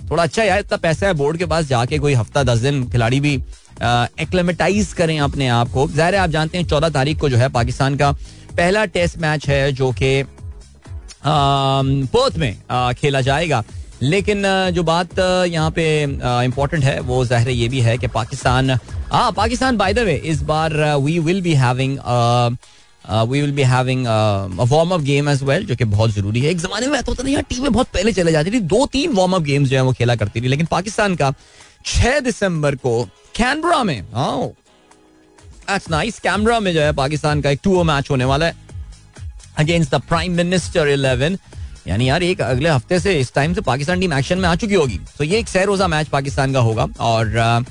थोड़ा 0.10 0.24
अच्छा 0.24 0.44
यार, 0.44 0.60
इतना 0.60 0.78
पैसा 0.78 1.08
है 1.08 1.14
बोर्ड 1.14 1.38
के 1.38 1.46
पास 1.46 1.66
जाके 1.68 1.98
कोई 2.00 2.14
हफ़्ता, 2.14 2.44
दस 2.44 2.60
दिन 2.60 2.84
खिलाड़ी 2.92 3.20
भी 3.20 3.34
एक्लेमेटाइज 4.22 4.94
करें 4.94 5.20
अपने 5.20 5.48
आप 5.50 5.72
को। 5.72 5.88
ज़ाहिर 5.90 6.16
है 6.16 6.22
आप 6.22 6.30
जानते 6.30 6.58
हैं, 6.58 6.66
चौदह 6.68 6.90
तारीख 6.90 7.20
को 7.20 7.30
जो 7.30 7.38
है 7.38 7.50
पाकिस्तान 7.50 7.96
का 7.96 8.16
पहला 8.60 8.86
टेस्ट 8.88 9.18
मैच 9.18 9.48
है 9.50 9.72
जो 9.74 9.92
कि 9.94 10.24
पर्थ 11.26 12.38
में 12.38 12.94
खेला 12.98 13.22
जाएगा। 13.22 13.64
लेकिन 14.04 14.44
जो 14.74 14.84
बात 14.84 15.20
यहाँ 15.20 15.72
पे 15.72 15.86
इम्पोर्टेंट 16.04 16.84
है, 16.84 17.00
वो 17.02 17.24
ज़ाहिर 17.26 17.50
ये 17.50 17.68
भी 17.70 17.80
है 17.82 17.98
कि 17.98 18.08
पाकिस्तान 18.10 18.70
हाँ 19.12 19.32
पाकिस्तान 19.34 19.78
बाय 19.78 19.94
द 19.94 20.00
वे 20.02 20.16
इस 20.26 20.42
बार 20.44 20.74
we 20.98 21.18
will 21.20 21.42
be 21.42 21.54
having 21.56 21.98
we 23.30 23.42
will 23.42 23.52
be 23.52 23.64
having 23.64 24.06
warm 24.06 24.92
up 24.94 25.02
game 25.02 25.30
as 25.30 25.44
well 25.44 25.66
जो 25.66 25.76
कि 25.76 25.86
बहुत 25.86 26.12
ज़रूरी 26.12 26.40
है। 26.42 26.52
एक 26.52 26.60
जमाने 26.60 26.88
में 26.88 27.02
तो 27.04 27.28
यार 27.28 27.42
टीमें 27.50 27.72
बहुत 27.72 27.88
पहले 27.88 28.12
चले 28.14 28.32
जाती 28.32 28.52
थी, 28.52 28.60
दो 28.60 28.86
तीन 28.86 29.14
वार्म 29.14 29.34
अप 29.36 29.42
गेम्स 29.42 29.70
जो 29.70 29.78
है 29.78 29.84
वो 29.84 29.94
खेला 29.94 30.16
करती 30.16 30.42
थी। 30.42 30.48
लेकिन 30.48 30.66
पाकिस्तान 30.72 31.16
का 31.16 31.34
छह 31.86 32.20
दिसंबर 32.20 32.76
को 32.78 33.04
कैनबरा 33.36 33.84
में 33.84 34.02
नाइस 35.92 36.20
कैमरा 36.20 36.60
में 36.60 36.74
जो 36.74 36.82
है 36.82 36.92
पाकिस्तान 36.94 37.42
का 37.42 37.50
एक 37.50 37.60
टू 37.64 37.84
मैच 37.84 38.10
होने 38.10 38.26
वाला 38.26 38.46
है 38.46 38.56
against 39.58 39.92
the 39.92 40.02
prime 40.10 40.36
minister 40.36 40.88
eleven 40.88 41.38
यानी 41.88 42.10
यार 42.10 42.24
एक 42.24 42.42
अगले 42.42 42.70
हफ़्ते 42.70 43.00
से 43.00 43.20
इस 43.20 43.34
टाइम 43.34 43.54
से 43.54 43.62
पाकिस्तान 43.62 44.00
टीम 44.00 44.14
एक्शन 44.14 44.38
में 44.38 44.48
आ 44.50 44.56
चुकी 44.56 44.74
होगी। 44.76 45.00
तो 45.18 45.24
ये 45.24 45.40
एक 45.40 45.48
सह 45.48 45.64
रोजा 45.64 45.88
मैच 45.88 46.08
पाकिस्तान 46.08 46.54
का 46.54 46.60
होगा 46.60 46.88
और 47.00 47.66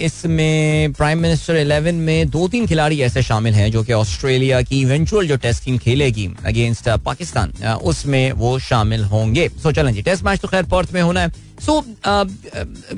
इसमें 0.00 0.92
प्राइम 0.92 1.18
मिनिस्टर 1.18 1.56
इलेवन 1.56 1.94
में 1.94 2.28
दो 2.30 2.48
तीन 2.48 2.66
खिलाड़ी 2.66 3.00
ऐसे 3.02 3.22
शामिल 3.22 3.54
हैं 3.54 3.70
जो 3.72 3.82
कि 3.84 3.92
ऑस्ट्रेलिया 3.92 4.60
की 4.62 4.80
इवेंचुअल 4.80 5.28
जो 5.28 5.36
टेस्ट 5.36 5.64
टीम 5.64 5.78
खेलेगी 5.78 6.28
अगेंस्ट 6.46 6.88
पाकिस्तान 7.04 7.52
उसमें 7.82 8.32
वो 8.32 8.58
शामिल 8.58 9.04
होंगे। 9.04 9.48
सो 9.62 9.72
चलें 9.72 9.92
जी 9.94 10.02
टेस्ट 10.02 10.24
मैच 10.24 10.40
तो 10.40 10.48
खैर 10.48 10.64
पर्थ 10.64 10.92
में 10.94 11.00
होना 11.02 11.20
है। 11.20 11.32
सो 11.60 11.80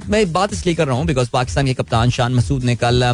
मैं 0.09 0.33
बात 0.33 0.53
इसलिए 0.53 0.75
कर 0.75 0.87
रहा 0.87 0.97
हूँ 0.97 1.07
बिकॉज़ 1.07 1.29
पाकिस्तान 1.33 1.67
के 1.67 1.75
कप्तान 1.75 2.11
शान 2.11 2.35
मसूद 2.35 2.65
ने 2.65 2.77
कल 2.77 3.05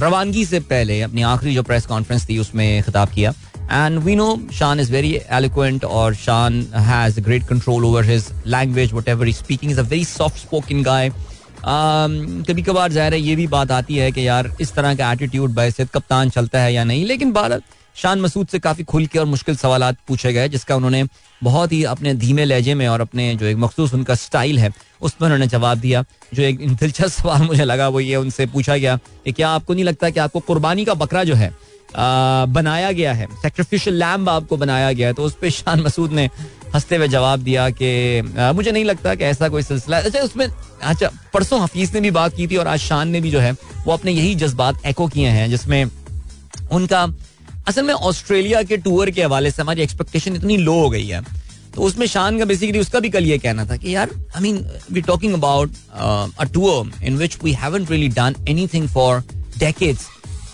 रवानगी 0.00 0.44
से 0.44 0.60
पहले 0.62 1.00
अपनी 1.02 1.22
आखिरी 1.24 1.54
जो 1.54 1.62
प्रेस 1.62 1.86
कॉन्फ्रेंस 1.86 2.28
थी, 2.28 2.38
उसमें 2.38 2.82
खिताब 2.82 3.08
किया। 3.10 3.30
And 3.72 3.98
we 3.98 4.14
know 4.16 4.38
Shan 4.54 4.80
is 4.80 4.92
very 4.92 5.14
eloquent 5.32 5.84
और 5.84 6.14
Shan 6.16 6.60
has 6.76 7.20
great 7.20 7.46
control 7.48 7.84
over 7.84 8.04
his 8.04 8.28
language 8.46 8.92
whatever 9.08 9.30
speaking 9.32 9.72
is 9.72 9.80
a 9.80 9.82
very 9.84 10.04
soft 10.06 10.38
spoken 10.38 10.82
guy 10.82 11.10
कभी 11.64 12.62
कभार 12.62 12.92
ज़ाहिर 12.92 13.14
है, 13.14 13.20
ये 13.20 13.36
भी 13.36 13.46
बात 13.46 13.70
आती 13.72 13.96
है 13.96 14.10
कि 14.12 14.26
यार, 14.26 14.50
इस 14.60 14.72
तरह 14.74 14.94
का 14.94 15.12
एटीट्यूड 15.12 15.54
बैसियत 15.54 15.90
कप्तान 15.92 16.30
चलता 16.30 16.60
है 16.60 16.72
या 16.74 16.84
नहीं। 16.84 17.04
लेकिन 17.06 17.32
भारत 17.32 17.62
शान 17.96 18.20
मसूद 18.20 18.46
से 18.48 18.58
काफ़ी 18.58 18.84
खुल 18.84 19.06
के 19.06 19.18
और 19.18 19.24
मुश्किल 19.26 19.56
सवाल 19.56 19.92
पूछे 20.08 20.32
गए, 20.32 20.48
जिसका 20.48 20.76
उन्होंने 20.76 21.02
बहुत 21.40 21.72
ही 21.72 21.82
अपने 21.84 22.14
धीमे 22.14 22.44
लहजे 22.44 22.74
में 22.74 22.86
और 22.88 23.00
अपने 23.00 23.34
जो 23.34 23.46
एक 23.46 23.56
मखसूस 23.56 23.94
उनका 23.94 24.14
स्टाइल 24.16 24.58
है 24.58 24.70
उसमें 25.02 25.26
उन्होंने 25.26 25.46
जवाब 25.46 25.78
दिया। 25.78 26.04
जो 26.34 26.42
एक 26.42 26.58
दिलचस्प 26.68 27.20
सवाल 27.22 27.42
मुझे 27.42 27.64
लगा 27.64 27.88
वो 27.88 28.00
ये 28.00 28.16
उनसे 28.16 28.46
पूछा 28.46 28.76
गया 28.76 28.96
कि 29.24 29.32
क्या 29.32 29.48
आपको 29.48 29.74
नहीं 29.74 29.84
लगता 29.84 30.10
कि 30.10 30.20
आपको 30.20 30.40
कुर्बानी 30.40 30.84
का 30.84 30.94
बकरा 30.94 31.24
जो 31.24 31.34
है 31.34 31.48
आ, 31.96 32.46
बनाया 32.46 32.90
गया 32.92 33.12
है? 33.12 33.26
सेक्रीफिशियल 33.42 33.96
लैम्ब 33.96 34.28
आपको 34.28 34.56
बनाया 34.56 34.92
गया 34.92 35.08
है। 35.08 35.14
तो 35.14 35.22
उस 35.22 35.34
पर 35.34 35.50
शान 35.50 35.80
मसूद 35.80 36.12
ने 36.12 36.28
हँसते 36.74 36.96
हुए 36.96 37.08
जवाब 37.08 37.40
दिया 37.40 37.68
कि 37.70 38.22
मुझे 38.54 38.70
नहीं 38.72 38.84
लगता 38.84 39.14
कि 39.14 39.24
ऐसा 39.24 39.48
कोई 39.48 39.62
सिलसिला 39.62 39.98
अच्छा 39.98 40.20
उसमें 40.20 40.46
अच्छा 40.82 41.10
परसों 41.34 41.60
हफीज 41.62 41.94
ने 41.94 42.00
भी 42.00 42.10
बात 42.10 42.36
की 42.36 42.46
थी 42.46 42.56
और 42.56 42.68
आज 42.68 42.78
शान 42.78 43.08
ने 43.08 43.20
भी 43.20 43.30
जो 43.30 43.40
है 43.40 43.52
वो 43.84 43.92
अपने 43.92 44.12
यही 44.12 44.34
जज्बात 44.34 44.86
एको 44.86 45.06
किए 45.08 45.28
हैं 45.28 45.48
जिसमें 45.50 45.84
उनका 46.72 47.06
असल 47.68 47.82
में 47.82 47.94
ऑस्ट्रेलिया 47.94 48.62
के 48.62 48.76
टूर 48.76 49.10
के 49.10 49.22
हवाले 49.22 49.50
से 49.50 49.62
हमारी 49.62 49.82
एक्सपेक्टेशन 49.82 50.36
इतनी 50.36 50.56
लो 50.56 50.72
हो 50.72 50.90
गई 50.90 51.06
है। 51.06 51.22
तो 51.76 51.82
उसमें 51.82 52.06
शान 52.06 52.38
का 52.38 52.44
बेसिकली 52.44 52.78
उसका 52.78 53.00
भी 53.00 53.10
कल 53.10 53.24
ये 53.24 53.38
कहना 53.38 53.64
था 53.64 53.76
कि 53.76 53.94
यार 53.94 54.10
I 54.36 54.42
mean 54.42 54.64
we 54.92 55.00
talking 55.00 55.34
about 55.34 55.70
a 56.40 56.44
tour 56.44 56.92
in 57.04 57.16
which 57.16 57.38
we 57.44 57.52
haven't 57.52 57.90
really 57.90 58.08
done 58.08 58.36
anything 58.48 58.88
for 58.88 59.22
decades 59.58 60.06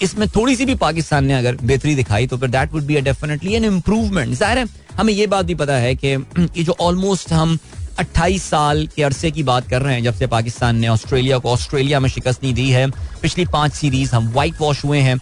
इसमें 0.02 0.28
थोड़ी 0.28 0.56
सी 0.56 0.64
भी 0.66 0.74
पाकिस्तान 0.74 1.24
ने 1.24 1.34
अगर 1.34 1.56
बेहतरी 1.62 1.94
दिखाई 1.94 2.26
तो 2.26 2.36
फिर 2.36 2.48
that 2.50 2.72
would 2.72 2.82
be 2.82 3.00
definitely 3.00 3.54
an 3.54 3.64
improvement 3.64 4.34
ज़ाहिर 4.34 4.58
है, 4.58 4.66
हमें 4.96 5.12
ये 5.12 5.26
बात 5.26 5.46
भी 5.46 5.54
पता 5.54 5.76
है 5.76 5.94
कि, 5.94 6.08
ये 6.38 6.64
जो 6.64 6.76
ऑलमोस्ट 6.80 7.32
हम 7.32 7.58
28 8.00 8.42
साल 8.42 8.86
के 8.96 9.02
अरसे 9.02 9.30
की 9.30 9.42
बात 9.42 9.68
कर 9.68 9.82
रहे 9.82 9.94
हैं, 9.94 10.02
जब 10.02 10.14
से 10.14 10.26
पाकिस्तान 10.26 10.76
ने 10.76 10.88
ऑस्ट्रेलिया 10.88 11.38
को 11.38 11.50
ऑस्ट्रेलिया 11.50 12.00
में 12.00 12.08
शिकस्त 12.08 12.42
नहीं 12.42 12.54
दी 12.54 12.70
है, 12.70 12.86
पिछली 13.22 13.44
पाँच 13.44 13.72
सीरीज़ 13.72 14.14
हम 14.14 14.28
व्हाइट 14.28 14.54
वॉश 14.60 14.84
हुए 14.84 14.98
हैं 14.98 15.18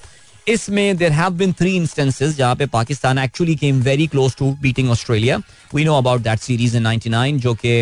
इसमें 0.49 0.97
there 0.97 1.13
have 1.13 1.31
been 1.35 1.53
three 1.53 1.75
instances 1.77 2.37
जहाँ 2.37 2.57
पे 2.57 2.67
Pakistan 2.73 3.19
actually 3.19 3.55
came 3.57 3.81
very 3.83 4.07
close 4.07 4.35
to 4.39 4.51
beating 4.63 4.91
Australia 4.91 5.37
we 5.75 5.85
know 5.85 5.97
about 5.99 6.21
that 6.21 6.41
series 6.41 6.77
in 6.77 6.87
99 6.87 7.41
जो 7.43 7.55
कि 7.65 7.81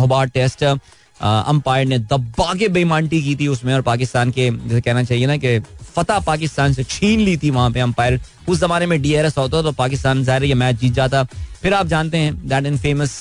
होबार्ट 0.00 0.32
टेस्ट 0.32 0.64
अंपायर 0.64 1.86
ने 1.86 1.98
दबा 2.10 2.52
के 2.54 2.68
बेमानती 2.68 3.22
की 3.22 3.34
थी 3.36 3.46
उसमें 3.48 3.72
और 3.74 3.82
पाकिस्तान 3.82 4.30
के, 4.30 4.50
जैसे 4.50 4.80
कहना 4.80 5.02
चाहिए 5.02 5.26
ना 5.26 5.36
कि 5.36 5.58
फतेह 5.94 6.18
पाकिस्तान 6.26 6.72
से 6.72 6.84
छीन 6.84 7.20
ली 7.20 7.36
थी 7.36 7.50
वहाँ 7.50 7.70
पे 7.70 7.80
अंपायर 7.80 8.20
उस 8.48 8.60
जमाने 8.60 8.86
में 8.86 9.00
डीआरएस 9.02 9.38
होता 9.38 9.62
तो 9.62 9.72
पाकिस्तान 9.72 10.24
ज़ाहिर 10.24 10.44
ये 10.44 10.54
मैच 10.54 10.76
जीत 10.76 10.92
जाता। 10.92 11.22
फिर 11.62 11.74
आप 11.74 11.86
जानते 11.86 12.18
हैं 12.18 12.48
that 12.48 12.66
in 12.66 12.78
famous 12.78 13.20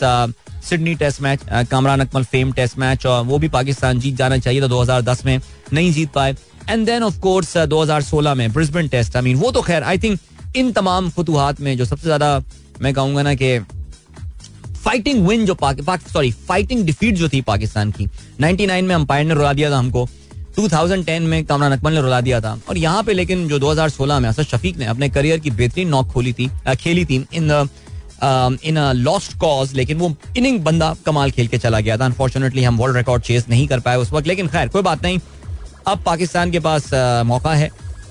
Sydney 0.69 0.95
test 0.95 1.21
match 1.21 1.39
Kamran 1.71 1.99
Akmal 1.99 2.23
fame 2.23 2.51
test 2.53 2.77
match 2.79 3.05
और 3.05 3.23
वो 3.25 3.37
भी 3.39 3.47
पाकिस्तान 3.49 3.99
जीत 3.99 4.15
जाना 4.15 4.37
चाहिए 4.37 4.61
था 4.61 4.67
2010 4.67 5.25
में। 5.25 5.39
नहीं 5.73 5.91
जीत 5.93 6.11
पाए। 6.13 6.35
एंड 6.69 6.85
देन 6.85 7.03
ऑफ़ 7.03 7.19
कोर्स 7.19 7.57
2016 7.69 8.35
में 8.35 8.51
ब्रिस्बेन 8.53 8.87
टेस्ट 8.87 9.15
आई 9.15 9.21
मीन 9.21 9.37
वो 9.37 9.51
तो 9.51 9.61
खैर 9.61 9.83
आई 9.83 9.97
थिंक 9.97 10.19
इन 10.55 10.71
तमाम 10.71 11.09
फतुहात 11.09 11.61
में 11.61 11.75
जो 11.77 11.85
सबसे 11.85 12.03
ज़्यादा 12.03 12.41
मैं 12.81 12.93
कहूँगा 12.93 13.21
ना 13.21 13.33
कि 13.35 13.57
फाइटिंग 14.83 15.27
विन 15.27 15.45
जो 15.45 15.57
सॉरी 15.61 16.31
फाइटिंग 16.47 16.85
डिफीट 16.85 17.15
जो 17.15 17.29
थी 17.29 17.41
पाकिस्तान 17.43 17.91
की 17.91 18.07
99 18.41 18.81
में 18.81 18.95
अंपायर 18.95 19.25
ने 19.25 19.33
रुला 19.33 19.53
दिया 19.53 19.69
था 19.71 19.77
हमको 19.77 20.07
2010 20.57 21.19
में 21.21 21.43
कामरान 21.45 21.71
अकमल 21.71 21.93
ने 21.93 22.01
रुला 22.01 22.19
दिया 22.21 22.39
था, 22.41 22.57
और 22.69 22.77
यहाँ 22.77 23.03
पे 23.03 23.13
लेकिन 23.13 23.47
जो 23.47 23.59
2016 23.59 24.19
में 24.21 24.27
असद 24.29 24.43
शफीक 24.43 24.77
ने 24.77 24.85
अपने 24.85 25.09
करियर 25.09 25.39
की 25.39 25.51
बेहतरीन 25.51 25.87
नॉक 25.89 26.11
खोली 26.11 26.33
थी 26.33 26.49
खेली 26.75 27.05
थी, 27.05 27.15
इन 27.33 27.49
इन 28.63 28.77
लॉस्ट 28.95 29.37
कॉज 29.39 29.73
लेकिन 29.75 29.97
वो 29.97 30.13
इनिंग 30.37 30.59
बंदा 30.63 30.93
कमाल 31.05 31.31
खेल 31.31 31.47
के 31.47 31.57
चला 31.57 31.79
गया 31.79 31.97
था। 31.97 32.05
अनफॉर्चुनेटली 32.05 32.63
हम 32.63 32.77
वर्ल्ड 32.77 32.97
रिकॉर्ड 32.97 33.23
चेस 33.23 33.45
नहीं 33.49 33.67
कर 33.67 33.79
पाए 33.79 33.97
उस 33.97 34.11
वक्त, 34.13 34.27
लेकिन 34.27 34.47
खैर, 34.47 34.67
कोई 34.67 34.81
बात 34.81 35.03
नहीं 35.03 35.19
अब 35.87 36.03
पाकिस्तान 36.05 36.51
के 36.51 36.59
पास 36.59 36.89
मौका 37.25 37.53
है 37.53 37.69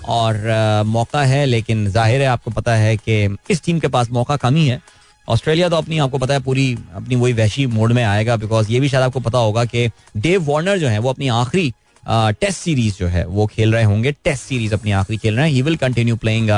और 0.08 0.82
मौका 0.86 1.22
है, 1.24 1.44
लेकिन 1.46 1.86
ज़ाहिर 1.90 2.20
है 2.20 2.26
आपको 2.26 2.50
पता 2.50 2.74
है 2.74 2.96
कि 2.98 3.36
इस 3.50 3.62
टीम 3.64 3.78
के 3.80 3.88
पास 3.88 4.10
मौका 4.12 4.36
कम 4.36 4.54
ही 4.56 4.66
है। 4.66 4.80
ऑस्ट्रेलिया 5.28 5.68
तो 5.68 5.76
अपनी, 5.76 5.98
आपको 5.98 6.18
पता 6.18 6.34
है, 6.34 6.40
पूरी 6.40 6.72
अपनी 6.94 7.16
वही 7.16 7.32
वैशी 7.32 7.66
मोड 7.68 7.92
में 7.92 8.02
आएगा 8.04 8.36
बिकॉज़ 8.36 8.70
ये 8.72 8.80
भी 8.80 8.88
शायद 8.88 9.04
आपको 9.04 9.20
पता 9.20 9.38
होगा 9.38 9.64
कि 9.64 9.88
डेव 10.16 10.50
वार्नर 10.50 10.78
जो 10.78 10.88
है, 10.88 10.98
वो 10.98 11.10
अपनी 11.10 11.28
आखिरी 11.30 11.72
टेस्ट 12.04 12.58
सीरीज़ 12.58 12.94
जो 12.98 13.06
है, 13.08 13.24
वो 13.26 13.46
खेल 13.46 13.72
रहे 13.74 13.84
होंगे। 13.84 14.12
टेस्ट 14.14 14.42
सीरीज़ 14.42 14.74
अपनी 14.74 14.92
आखिरी 14.92 15.18
खेल 15.18 15.36
रहे 15.36 15.46
हैं। 15.46 15.52
He 15.52 15.62
will 15.62 15.76
continue 15.76 16.16
playing 16.16 16.50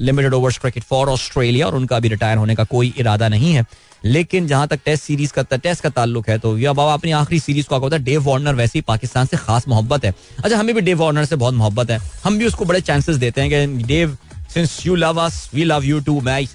limited 0.00 0.34
overs 0.34 0.58
cricket 0.58 0.82
for 0.82 1.08
Australia 1.08 1.66
और 1.66 1.74
उनका 1.74 1.98
भी 2.00 2.08
रिटायर 2.08 2.38
होने 2.38 2.54
का 2.54 2.64
कोई 2.66 2.92
इरादा 2.98 3.28
नहीं 3.28 3.52
है। 3.54 3.64
लेकिन 4.04 4.46
जहाँ 4.46 4.66
तक 4.68 4.80
टेस्ट 4.84 5.04
सीरीज़ 5.04 5.32
का 5.32 5.42
टेस्ट 5.52 5.82
का 5.82 5.88
ताल्लुक 5.90 6.28
है 6.28 6.38
तो 6.38 6.56
या 6.58 6.72
बाबा 6.72 6.94
अपनी 6.94 7.10
आखिरी 7.12 7.38
सीरीज़ 7.40 7.66
को 7.66 7.78
होता 7.78 7.96
है 7.96 8.02
डेव 8.04 8.22
वार्नर 8.24 8.54
वैसे 8.54 8.78
ही 8.78 8.82
पाकिस्तान 8.88 9.26
से 9.26 9.36
खास 9.36 9.68
मोहब्बत 9.68 10.04
है। 10.04 10.14
अच्छा 10.44 10.56
हमें 10.56 10.74
भी 10.74 10.80
डेव 10.80 11.00
वार्नर 11.00 11.24
से 11.24 11.36
बहुत 11.36 11.54
मोहब्बत 11.54 11.90
है। 11.90 11.98
हम 12.24 12.38
भी 12.38 12.46
उसको 12.46 12.64
बड़े 12.64 12.80
चांसेस 12.82 13.16
देते 13.16 13.40
हैं 13.40 13.50
कि 13.50 13.84
Dave 13.84 14.16
since 14.54 14.80
you 14.86 14.94
love 14.96 15.20
us 15.20 15.48
we 15.54 15.64
love 15.64 15.84
you 15.84 16.00
too 16.00 16.20
match 16.22 16.48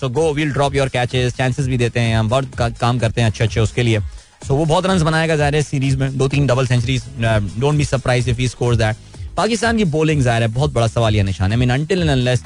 so 0.00 0.08
go 0.10 0.32
will 0.34 0.52
drop 0.52 0.74
your 0.74 0.88
catches 0.88 1.34
chances 1.34 1.66
भी 1.66 1.78
देते 1.78 2.00
हैं 2.00 2.16
हम 2.16 2.28
बहुत 2.28 2.54
का, 2.54 2.68
काम 2.70 2.98
करते 2.98 3.20
हैं 3.20 3.28
अच्छे 3.28 3.44
अच्छे 3.44 3.60
उसके 3.60 3.82
लिए। 3.82 4.00
सो 4.00 4.46
so, 4.46 4.50
वो 4.50 4.64
बहुत 4.64 4.86
रन 4.86 5.02
बनाएगा 5.04 5.36
ज़ाहिर 5.36 5.54
है 5.54 5.62
सीरीज़ 5.62 5.96
में 5.96 6.16
दो 6.18 6.28
तीन 6.28 6.46
double 6.46 6.66
centuries 6.66 7.04
don't 7.20 7.74
be 7.74 7.84
surprised 7.84 8.30
if 8.30 8.38
he 8.38 8.48
scores 8.48 8.78
that 8.78 8.96
Pakistan 9.36 9.76
की 9.76 9.84
बॉलिंग 9.86 10.22
ज़ाहिर 10.22 10.42
है 10.42 10.48
बहुत 10.50 10.72
बड़ा 10.72 10.86
सवाल 10.88 11.16
यह 11.16 11.24
निशान 11.24 11.52
है। 11.52 11.58
Mean 11.58 11.70
until 11.70 12.00
and 12.00 12.10
unless 12.10 12.42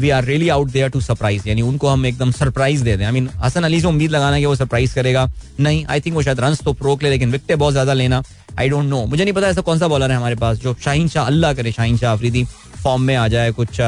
we 0.00 0.10
are 0.10 0.24
really 0.24 0.48
out 0.48 0.70
there 0.70 0.88
to 0.90 1.00
surprise 1.00 1.48
यानी 1.48 1.62
उनको 1.62 1.88
हम 1.88 2.06
एकदम 2.06 2.30
सरप्राइज़ 2.32 2.82
दे 2.84 2.96
दें। 2.96 3.04
आई 3.06 3.12
मीन 3.12 3.28
हसन 3.36 3.64
अली 3.64 3.80
से 3.80 3.86
उम्मीद 3.86 4.10
लगाना 4.10 4.38
कि 4.38 4.46
वो 4.46 4.54
सरप्राइज़ 4.56 4.94
करेगा। 4.94 5.28
नहीं 5.60 5.84
आई 5.86 6.00
थिंक 6.00 6.14
वो 6.16 6.22
शायद 6.22 6.40
रन 6.40 6.54
तो 6.64 6.76
रोक 6.82 7.02
ले 7.02 7.10
लेकिन 7.10 7.32
विकटे 7.32 7.56
बहुत 7.56 7.72
ज़्यादा 7.72 7.92
लेना 7.92 8.22
आई 8.58 8.68
डोंट 8.68 8.84
नो 8.84 9.04
मुझे 9.06 9.22
नहीं 9.24 9.34
पता 9.34 9.48
ऐसा 9.48 9.60
कौन 9.60 9.78
सा 9.78 9.88
बॉलर 9.88 10.10
है 10.10 10.16
हमारे 10.16 10.34
पास, 10.36 10.58
जो 10.58 10.76
शाहीन 10.84 11.08
शाह, 11.08 11.26
अल्लाह 11.26 11.52
करे 11.54 11.72
शाहीन 11.72 11.96
शाह 11.98 12.12
अफरीदी 12.12 12.44
फॉर्म 12.82 13.02
में 13.02 13.16
आ 13.16 13.28
जाए, 13.28 13.50
कुछ 13.52 13.80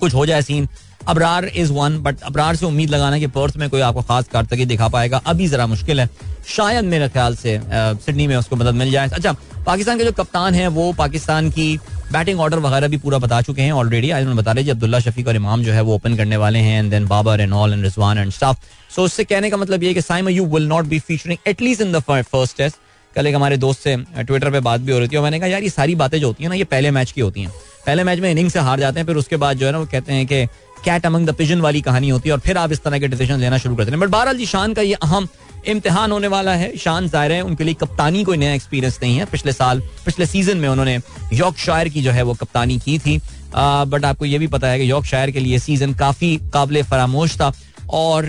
कुछ 0.00 0.14
हो 0.14 0.26
जाए 0.26 0.42
scene 0.42 0.68
Abrar 1.08 1.44
is 1.46 1.72
one 1.72 1.96
but 2.02 2.20
Abrar 2.22 2.56
से 2.56 2.66
उम्मीद 2.66 2.90
लगाना 2.90 3.18
कि 3.18 3.26
पर्थ 3.28 3.56
में 3.56 3.68
कोई 3.70 3.80
आपको 3.80 4.02
खास 4.02 4.24
कारतगी 4.32 4.64
दिखा 4.66 4.88
पाएगा। 4.88 5.20
अभी 5.26 5.46
जरा 5.48 5.66
मुश्किल 5.66 6.00
है। 6.00 6.08
शायद 6.48 6.84
मेरे 6.84 7.08
ख्याल 7.08 7.36
से 7.36 7.60
सिडनी 7.72 8.26
में 8.26 8.36
उसको 8.36 8.56
मदद 8.56 8.74
मिल 8.74 8.90
जाए। 8.90 9.08
अच्छा 9.08 9.32
पाकिस्तान 9.66 9.98
के 9.98 10.04
जो 10.04 10.12
कप्तान 10.12 10.54
है, 10.54 10.66
वो 10.68 10.92
पाकिस्तान 10.98 11.50
की 11.50 11.78
बैटिंग 12.12 12.40
ऑर्डर 12.40 12.58
वगैरह 12.58 12.88
भी 12.88 12.96
पूरा 12.96 13.18
बता 13.18 13.40
चुके 13.42 13.62
हैं 13.62 13.72
ऑलरेडी 13.72 14.10
आज 14.10 14.22
उन्होंने 14.22 14.40
बता 14.40 14.52
रहे 14.52 14.70
अब्दुल्ला 14.70 14.98
शफीक 15.00 15.28
और 15.28 15.36
इमाम 15.36 15.62
जो 15.62 15.72
है 15.72 15.80
वो 15.80 15.94
ओपन 15.94 16.16
करने 16.16 16.36
वाले 16.36 16.58
हैं 16.58 16.78
and 16.78 16.90
then 16.90 17.06
Babar 17.06 17.40
and 17.40 17.52
all 17.52 17.72
and 17.72 17.84
Rizwan 17.84 18.18
and 18.18 18.30
staff 18.32 18.60
so 18.96 19.02
उससे 19.02 19.24
कहने 19.24 19.50
का 19.50 19.56
मतलब 19.56 19.82
ये 19.82 19.94
कि 19.94 20.02
Saim 20.02 20.30
Ayub 20.30 20.46
will 20.46 20.66
not 20.68 20.84
be 20.84 20.98
featuring 20.98 21.48
at least 21.48 21.82
in 21.82 21.92
the 21.92 22.00
first 22.10 22.56
test 22.56 22.76
कल 23.16 23.26
एक 23.26 23.34
हमारे 23.34 23.56
दोस्त 23.56 23.80
से 23.80 23.96
ट्विटर 24.18 24.50
पे 24.50 24.60
बात 24.60 24.80
भी 24.80 24.92
हो 24.92 24.98
रही 24.98 25.08
थी, 25.08 25.16
और 25.16 25.22
मैंने 25.22 25.38
कहा, 25.38 25.48
यार, 25.48 25.62
ये 25.62 25.68
सारी 25.68 25.94
बातें 25.94 26.18
जो 26.20 26.26
होती 26.26 26.44
हैं 26.44 26.48
ना, 26.50 26.56
ये 26.56 26.64
पहले 26.64 26.90
मैच 26.90 27.12
की 27.12 27.20
होती 27.20 27.42
हैं। 27.42 27.50
पहले 27.86 28.04
मैच 28.04 28.18
में 28.18 28.30
इनिंग 28.30 28.50
से 28.50 28.58
हार 28.58 28.80
जाते 28.80 29.00
हैं, 29.00 29.06
फिर 29.06 29.16
उसके 29.16 29.36
बाद 29.36 29.56
जो 29.56 29.66
है 29.66 29.72
ना, 29.72 29.78
वो 29.78 29.86
कहते 29.86 30.12
हैं 30.12 30.26
कि 30.26 30.44
कैट 30.84 31.06
अमंग 31.06 31.26
द 31.28 31.34
पिजन 31.34 31.60
वाली 31.60 31.80
कहानी 31.80 32.08
होती 32.08 32.28
है, 32.28 32.32
और 32.32 32.40
फिर 32.40 32.58
आप 32.58 32.72
इस 32.72 32.82
तरह 32.82 32.98
के 32.98 33.08
डिसीज़न 33.08 33.38
लेना 33.40 33.58
शुरू 33.58 33.76
करते 33.76 33.90
हैं। 33.90 34.00
बट 34.00 34.08
बहरहाल 34.08 34.36
जी, 34.36 34.46
शान 34.46 34.74
का 34.74 34.82
ये 34.82 34.94
अहम 34.94 35.28
इम्तिहान 35.66 36.12
होने 36.12 36.28
वाला 36.28 36.52
है। 36.52 36.76
शान 36.76 37.08
ज़ाहिर 37.08 37.32
है, 37.32 37.40
उनके 37.42 37.64
लिए 37.64 37.74
कप्तानी 37.74 38.24
कोई 38.24 38.36
नया 38.36 38.52
एक्सपीरियंस 38.54 38.98
नहीं 39.02 39.16
है। 39.18 39.24
पिछले 39.26 39.52
साल, 39.52 39.80
पिछले 40.04 40.26
सीज़न 40.26 40.58
में 40.58 40.68
उन्होंने 40.68 40.98
यॉर्क 41.32 41.56
शायर 41.58 41.88
की 41.88 42.02
जो 42.02 42.10
है 42.10 42.22
वो 42.22 42.34
कप्तानी 42.34 42.78
की 42.78 42.98
थी। 42.98 43.18
बट 43.54 44.04
आपको 44.04 44.24
ये 44.24 44.38
भी 44.38 44.46
पता 44.46 44.68
है 44.68 44.78
कि 44.78 44.90
यॉर्क 44.90 45.06
शायर 45.06 45.30
के 45.30 45.40
लिए 45.40 45.58
सीज़न 45.58 45.94
काफ़ी 45.96 46.36
काबिल 46.54 46.82
फरामोश 46.84 47.36
था। 47.36 47.52
और 47.90 48.24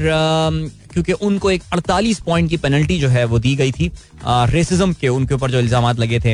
क्योंकि 0.94 1.14
उनको 1.14 1.50
एक 1.52 1.64
48 1.74 2.20
पॉइंट 2.20 2.50
की 2.50 2.58
पेनल्टी 2.58 3.00
जो 3.00 3.08
है 3.10 3.24
वो 3.26 3.40
दी 3.40 3.56
गई 3.56 3.72
थी। 3.72 3.92
रेसिज्म 4.26 4.94
के 4.94 5.08
उनके 5.08 5.34
ऊपर 5.34 5.52
जो 5.52 5.60
इल्ज़ाम 5.60 5.90
लगे 6.00 6.20
थे 6.20 6.32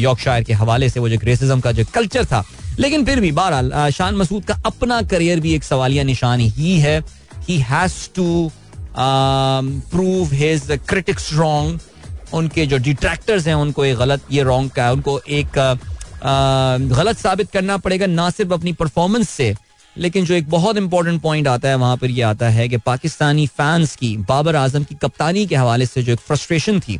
यॉर्कशायर 0.00 0.44
के 0.44 0.52
हवाले 0.52 0.88
से 0.90 1.00
वो 1.00 1.08
जो 1.08 1.18
रेसिज्म 1.22 1.60
का 1.60 1.72
जो 1.72 1.84
कल्चर 1.94 2.24
था। 2.24 2.44
लेकिन 2.78 3.04
फिर 3.04 3.20
भी 3.20 3.32
बहरहाल 3.32 3.90
शान 3.92 4.14
मसूद 4.16 4.44
का 4.44 4.54
अपना 4.66 5.00
करियर 5.02 5.40
भी 5.40 5.54
एक 5.54 5.64
सवालिया 5.64 6.04
निशान 6.04 6.40
ही 6.40 6.78
है। 6.80 6.98
He 7.48 7.58
has 7.60 7.94
to 8.16 8.50
prove 8.96 10.34
his 10.34 10.70
critics 10.88 11.32
wrong 11.34 11.80
उनके 12.34 12.66
जो 12.66 12.76
डिट्रैक्टर्स 12.78 13.46
हैं, 13.46 13.54
उनको 13.54 13.84
एक 13.84 13.96
गलत, 13.98 14.20
ये 14.32 14.42
रॉन्ग 14.42 14.70
का 14.70 14.90
उनको 14.92 15.18
एक 15.20 15.58
गलत 16.92 17.18
साबित 17.18 17.50
करना 17.50 17.76
पड़ेगा, 17.76 18.06
ना 18.06 18.28
सिर्फ़ 18.30 18.52
अपनी 18.52 18.72
परफॉर्मेंस 18.72 19.28
से, 19.30 19.54
लेकिन 19.96 20.24
जो 20.24 20.34
एक 20.34 20.48
बहुत 20.50 20.76
इंपॉर्टेंट 20.76 21.20
पॉइंट 21.22 21.48
आता 21.48 21.68
है, 21.68 21.74
वहाँ 21.76 21.96
पर 21.96 22.10
यह 22.10 22.28
आता 22.28 22.48
है 22.48 22.68
कि 22.68 22.76
पाकिस्तानी 22.78 23.46
फैंस 23.46 23.94
की, 23.96 24.16
बाबर 24.18 24.56
आज़म 24.56 24.84
की 24.84 24.94
कप्तानी 24.94 25.46
के 25.46 25.56
हवाले 25.56 25.86
से 25.86 26.02
जो 26.02 26.12
एक 26.12 26.20
फ्रस्ट्रेशन 26.20 26.80
थी, 26.80 26.98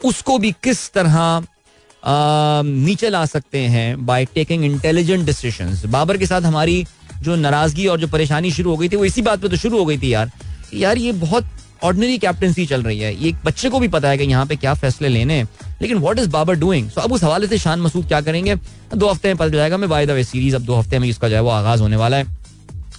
उसको 0.00 0.38
भी 0.38 0.52
किस 0.64 0.92
तरह 0.92 1.42
नीचे 2.04 3.08
ला 3.10 3.24
सकते 3.26 3.58
हैं 3.66 4.06
by 4.06 4.24
taking 4.34 4.64
intelligent 4.64 5.26
decision 5.26 5.90
Babar 5.90 6.16
के 6.18 6.26
साथ 6.26 6.42
हमारी 6.42 6.84
जो 7.22 7.36
नाराज़गी 7.36 7.86
और 7.86 8.00
जो 8.00 8.08
परेशानी 8.08 8.50
शुरू 8.52 8.70
हो 8.70 8.76
गई 8.76 8.88
थी, 8.88 8.96
वो 8.96 9.04
इसी 9.04 9.22
बात 9.22 9.40
पे 9.40 9.48
तो 9.48 9.56
शुरू 9.56 9.78
हो 9.78 9.84
गई 9.84 9.98
थी 9.98 10.12
यार। 10.14 10.30
यार, 10.74 10.98
ये 10.98 11.12
बहुत 11.12 11.46
ऑर्डनरी 11.84 12.18
कैप्टनसी 12.18 12.66
चल 12.66 12.82
रही 12.82 12.98
है। 12.98 13.14
ये 13.14 13.28
एक 13.28 13.36
बच्चे 13.44 13.68
को 13.68 13.78
भी 13.80 13.88
पता 13.88 14.08
है 14.08 14.18
कि 14.18 14.24
यहाँ 14.24 14.46
पे 14.46 14.56
क्या 14.56 14.74
फैसले 14.74 15.08
लेने 15.08 15.34
हैं। 15.34 15.48
लेकिन 15.82 15.98
what 15.98 16.18
is 16.18 16.28
Babar 16.30 16.54
doing 16.54 16.90
so 16.90 17.00
अब 17.00 17.12
उस 17.12 17.24
हवाले 17.24 17.46
से 17.46 17.58
शान 17.58 17.80
मसूद 17.80 18.06
क्या 18.06 18.20
करेंगे? 18.20 18.54
दो 18.94 19.08
हफ़्ते 19.08 19.28
में 19.28 19.36
पता 19.36 19.48
जाएगा। 19.48 19.76
मैं 19.76 19.88
बाय 19.88 20.06
द 20.06 20.10
वे 20.10 20.24
सीरीज़ 20.24 20.56
अब 20.56 20.62
दो 20.62 20.74
हफ़्ते 20.74 20.98
में 20.98 21.08
इसका 21.08 21.28
जो 21.28 21.34
है 21.34 21.42
वो 21.42 21.50
आगाज़ 21.50 21.80
होने 21.82 21.96
वाला 21.96 22.16
है। 22.16 22.24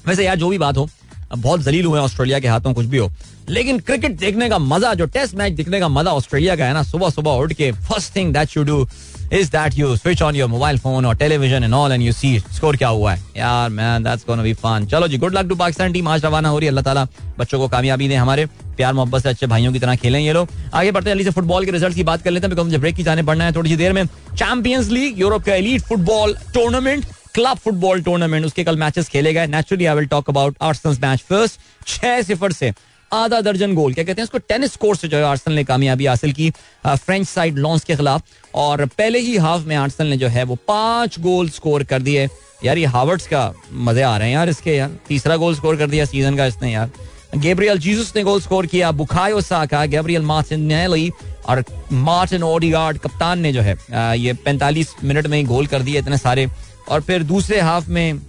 वैसे 0.07 0.25
यार, 0.25 0.35
जो 0.35 0.49
भी 0.49 0.57
बात 0.57 0.77
हो, 0.77 0.89
अब 1.31 1.41
बहुत 1.41 1.61
जलील 1.61 1.85
हुए 1.85 1.99
ऑस्ट्रेलिया 1.99 2.39
के 2.39 2.47
हाथों, 2.47 2.73
कुछ 2.73 2.85
भी 2.85 2.97
हो। 2.97 3.11
लेकिन 3.49 3.79
क्रिकेट 3.79 4.17
देखने 4.17 4.49
का 4.49 4.57
मज़ा, 4.59 4.93
जो 4.93 5.05
टेस्ट 5.05 5.35
मैच 5.35 5.53
देखने 5.53 5.79
का 5.79 5.87
मज़ा 5.87 6.11
ऑस्ट्रेलिया 6.11 6.55
का 6.55 6.65
है 6.65 6.73
ना 6.73 6.83
सुबह 6.83 7.09
सुबह 7.09 7.31
उठ 7.31 7.53
के 7.53 7.71
first 7.71 8.15
thing 8.15 8.33
that 8.33 8.57
you 8.57 8.63
do 8.63 8.87
is 9.33 9.49
that 9.49 9.75
you? 9.75 9.95
Switch 9.97 10.21
on 10.21 10.35
your 10.35 10.47
mobile 10.47 10.77
phone 10.77 11.05
or 11.05 11.15
television 11.15 11.63
and 11.63 11.73
all 11.73 11.91
and 11.91 12.03
you 12.03 12.11
see 12.13 12.31
score 12.51 12.75
क्या 12.77 12.87
हुआ 12.89 13.13
है 13.13 13.21
यार 13.37 13.69
man 13.69 14.03
that's 14.03 14.25
gonna 14.27 14.43
be 14.43 14.53
fun 14.55 14.85
चलो 14.91 15.07
जी 15.07 15.17
good 15.17 15.37
luck 15.37 15.47
to 15.49 15.55
Pakistan 15.55 15.93
team 15.93 16.07
आज 16.07 16.25
रवाना 16.25 16.49
हो 16.49 16.59
रही 16.59 16.65
है 16.65 16.71
अल्लाह 16.71 16.83
ताला 16.83 17.07
बच्चों 17.39 17.59
को 17.59 17.67
कामयाबी 17.67 18.07
दे 18.07 18.15
हमारे 18.15 18.45
प्यार 18.77 18.93
मोहब्बत 18.93 19.23
से 19.23 19.29
अच्छे 19.29 19.47
भाइयों 19.47 19.73
की 19.73 19.79
तरह 19.79 19.95
खेलें 20.03 20.19
ये 20.19 20.33
लोग 20.33 20.49
आगे 20.73 20.91
बढ़ते 20.91 21.09
हैं 21.09 21.15
अली 21.15 21.23
से 21.23 21.31
फुटबॉल 21.31 21.65
के 21.65 21.71
रिज़ल्ट 21.71 21.95
की 21.95 22.03
बात 22.03 22.21
कर 22.23 22.31
लेते 22.31 22.47
हैं 22.47 22.49
बिकॉज़ 22.49 22.67
मुझे 22.67 22.77
ब्रेक 22.77 22.95
की 22.95 23.03
जाने 23.03 23.23
पड़ना 23.23 23.45
है 23.45 23.55
थोड़ी 23.55 23.69
सी 23.69 23.75
देर 23.77 23.93
में 23.93 24.05
चैंपियंस 24.05 24.89
लीग 24.91 25.19
यूरोप 25.19 25.43
का 25.45 25.55
elite 25.55 25.81
football 25.89 26.37
tournament 26.53 27.05
club 27.35 27.57
football 27.57 28.01
tournament 28.03 28.45
उसके 28.45 28.63
कल 28.63 28.77
मैचेस 28.77 29.09
खेले 29.09 29.33
गए 29.33 29.47
naturally 29.49 29.85
I 29.85 29.95
will 29.95 30.05
talk 30.07 30.29
about 30.29 30.57
Arsenal 30.61 30.97
match 31.03 31.23
first 31.29 31.59
छह 31.87 32.21
सिफर 32.23 32.51
से 32.53 32.73
आधा 33.13 33.39
दर्जन 33.41 33.73
गोल। 33.75 33.93
क्या 33.93 34.03
कहते 34.03 34.21
हैं 34.21 34.23
उसको 34.23 34.37
टेनिस 34.39 34.75
कोर्ट 34.75 34.99
से 34.99 35.07
जो 35.07 35.17
है 35.17 35.23
आर्सेनल 35.23 35.55
ने 35.55 35.63
कामयाबी 35.63 36.05
हासिल 36.05 36.31
की 36.33 36.49
फ्रेंच 36.85 37.27
साइड 37.27 37.57
लॉन्स 37.57 37.83
के 37.83 37.95
खिलाफ। 37.95 38.23
और 38.55 38.85
पहले 38.87 39.19
ही 39.19 39.35
हाफ़ 39.37 39.65
में 39.67 39.75
आर्सेनल 39.75 40.09
ने 40.09 40.17
जो 40.17 40.27
है 40.27 40.43
वो 40.43 40.57
पाँच 40.67 41.19
गोल 41.19 41.49
स्कोर 41.49 41.83
कर 41.83 42.01
दिए। 42.01 42.27
यार, 42.65 42.77
ये 42.77 42.85
हावर्ड्स 42.85 43.27
का 43.27 43.53
मज़े 43.71 44.01
आ 44.01 44.17
रहे 44.17 44.27
हैं 44.27 44.35
यार 44.35 44.49
इसके 44.49 44.75
यार। 44.75 44.97
तीसरा 45.07 45.35
गोल 45.37 45.55
स्कोर 45.55 45.75
कर 45.77 45.89
दिया 45.89 46.05
सीज़न 46.05 46.37
का 46.37 46.45
इसने 46.45 46.71
यार। 46.73 46.91
गेब्रियल 47.35 47.79
जीसस 47.79 48.13
ने 48.15 48.23
गोल 48.23 48.41
स्कोर 48.41 48.65
किया। 48.65 48.91
बुखायो 48.93 49.41
साका 49.41 49.85
गैब्रियल 49.85 50.21
मार्टिनेली 50.23 51.11
और 51.47 51.63
मार्टिन 51.91 52.43
ओडिगार्ड, 52.43 52.97
कप्तान 52.97 53.39
ने 53.39 53.53
जो 53.53 53.61
है 53.61 53.75
ये 54.19 54.33
45 54.45 54.93
मिनट 55.03 55.27
में 55.27 55.37
ही 55.37 55.43
गोल 55.43 55.67
कर 55.67 55.81
दिए 55.81 55.99
इतने 55.99 56.17
सारे। 56.17 56.47
और 56.89 57.01
फिर 57.01 57.23
दूसरे 57.23 57.59
हाफ़ 57.61 57.89
में 57.89 58.19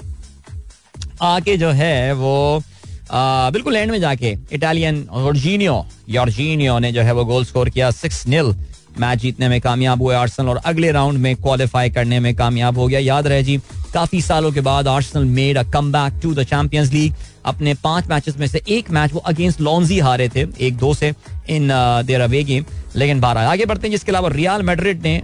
आके 1.22 1.56
जो 1.56 1.70
है 1.72 2.12
वो 2.14 2.62
बिल्कुल 3.10 3.76
एंड 3.76 3.90
में 3.90 4.00
जाके 4.00 4.36
इटालियन 4.52 5.06
योर्जीनियो 5.14 5.84
योर्जीनियो 6.10 6.78
ने 6.78 6.92
जो 6.92 7.02
है 7.02 7.12
वो 7.14 7.24
गोल 7.24 7.44
स्कोर 7.44 7.68
किया 7.70 7.90
सिक्स 7.92 8.26
नील 8.28 8.54
मैच 8.98 9.18
जीतने 9.18 9.48
में 9.48 9.60
कामयाब 9.60 10.02
हुए 10.02 10.14
आर्सनल 10.14 10.48
और 10.48 10.56
अगले 10.64 10.90
राउंड 10.92 11.18
में 11.18 11.34
क्वालिफाई 11.36 11.90
करने 11.90 12.18
में 12.20 12.34
कामयाब 12.36 12.78
हो 12.78 12.86
गया। 12.88 12.98
याद 13.00 13.26
रहे 13.26 13.42
जी, 13.42 13.56
काफ़ी 13.94 14.20
सालों 14.22 14.52
के 14.52 14.60
बाद 14.60 14.88
Arsenal 14.88 15.24
made 15.24 15.58
a 15.58 15.62
come 15.72 15.90
back 15.92 16.20
to 16.22 16.32
the 16.34 16.44
champions 16.44 16.92
league 16.92 17.14
अपने 17.46 17.74
पाँच 17.74 18.06
मैचेस 18.08 18.36
में 18.38 18.46
से 18.46 18.62
एक 18.68 18.90
मैच 18.90 19.12
वो 19.12 19.20
अगेंस्ट 19.20 19.60
लॉन्जी 19.60 19.98
हारे 19.98 20.28
थे, 20.28 20.46
एक 20.60 20.76
दो 20.76 20.92
से 20.94 21.12
इन 21.48 21.68
देर 22.06 22.20
अवे 22.20 22.42
गेम 22.44 22.64
लेकिन 22.96 23.20
बारह 23.20 23.50
आगे 23.50 23.64
बढ़ते 23.66 23.86
हैं, 23.86 23.90
जिसके 23.90 24.12
अलावा 24.12 24.28
रियाल 24.28 24.62
मेड्रिड 24.62 25.02
ने 25.02 25.16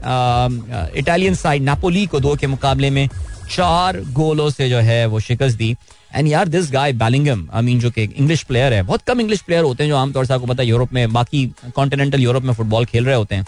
इटालियन 0.98 1.34
साइड 1.34 1.62
नापोली 1.62 2.06
को 2.06 2.20
दो 2.20 2.34
के 2.36 2.46
मुकाबले 2.46 2.90
में 2.90 3.08
चार 3.50 4.00
गोलों 4.12 4.50
से 4.50 4.68
जो 4.70 4.78
है 4.80 5.04
वो 5.06 5.20
शिकस्त 5.20 5.58
दी। 5.58 5.74
एंड 6.14 6.28
यार 6.28 6.48
this 6.48 6.70
guy 6.72 6.92
Bellingham 6.92 7.48
I 7.52 7.62
mean 7.62 7.80
जो 7.80 7.90
कि 7.90 8.02
इंग्लिश 8.02 8.42
प्लेयर 8.42 8.72
है 8.72 8.82
बहुत 8.82 9.02
कम 9.06 9.20
इंग्लिश 9.20 9.40
प्लेयर 9.42 9.64
होते 9.64 9.82
हैं 9.82 9.90
जो 9.90 9.96
आमतौर 9.96 10.26
से 10.26 10.34
आपको 10.34 10.46
पता 10.46 10.62
है 10.62 10.68
यूरोप 10.68 10.92
में 10.92 11.12
बाकी 11.12 11.46
कॉन्टिनेंटल 11.74 12.20
यूरोप 12.20 12.42
में 12.42 12.52
फुटबॉल 12.54 12.84
खेल 12.86 13.04
रहे 13.04 13.16
होते 13.16 13.34
हैं। 13.34 13.46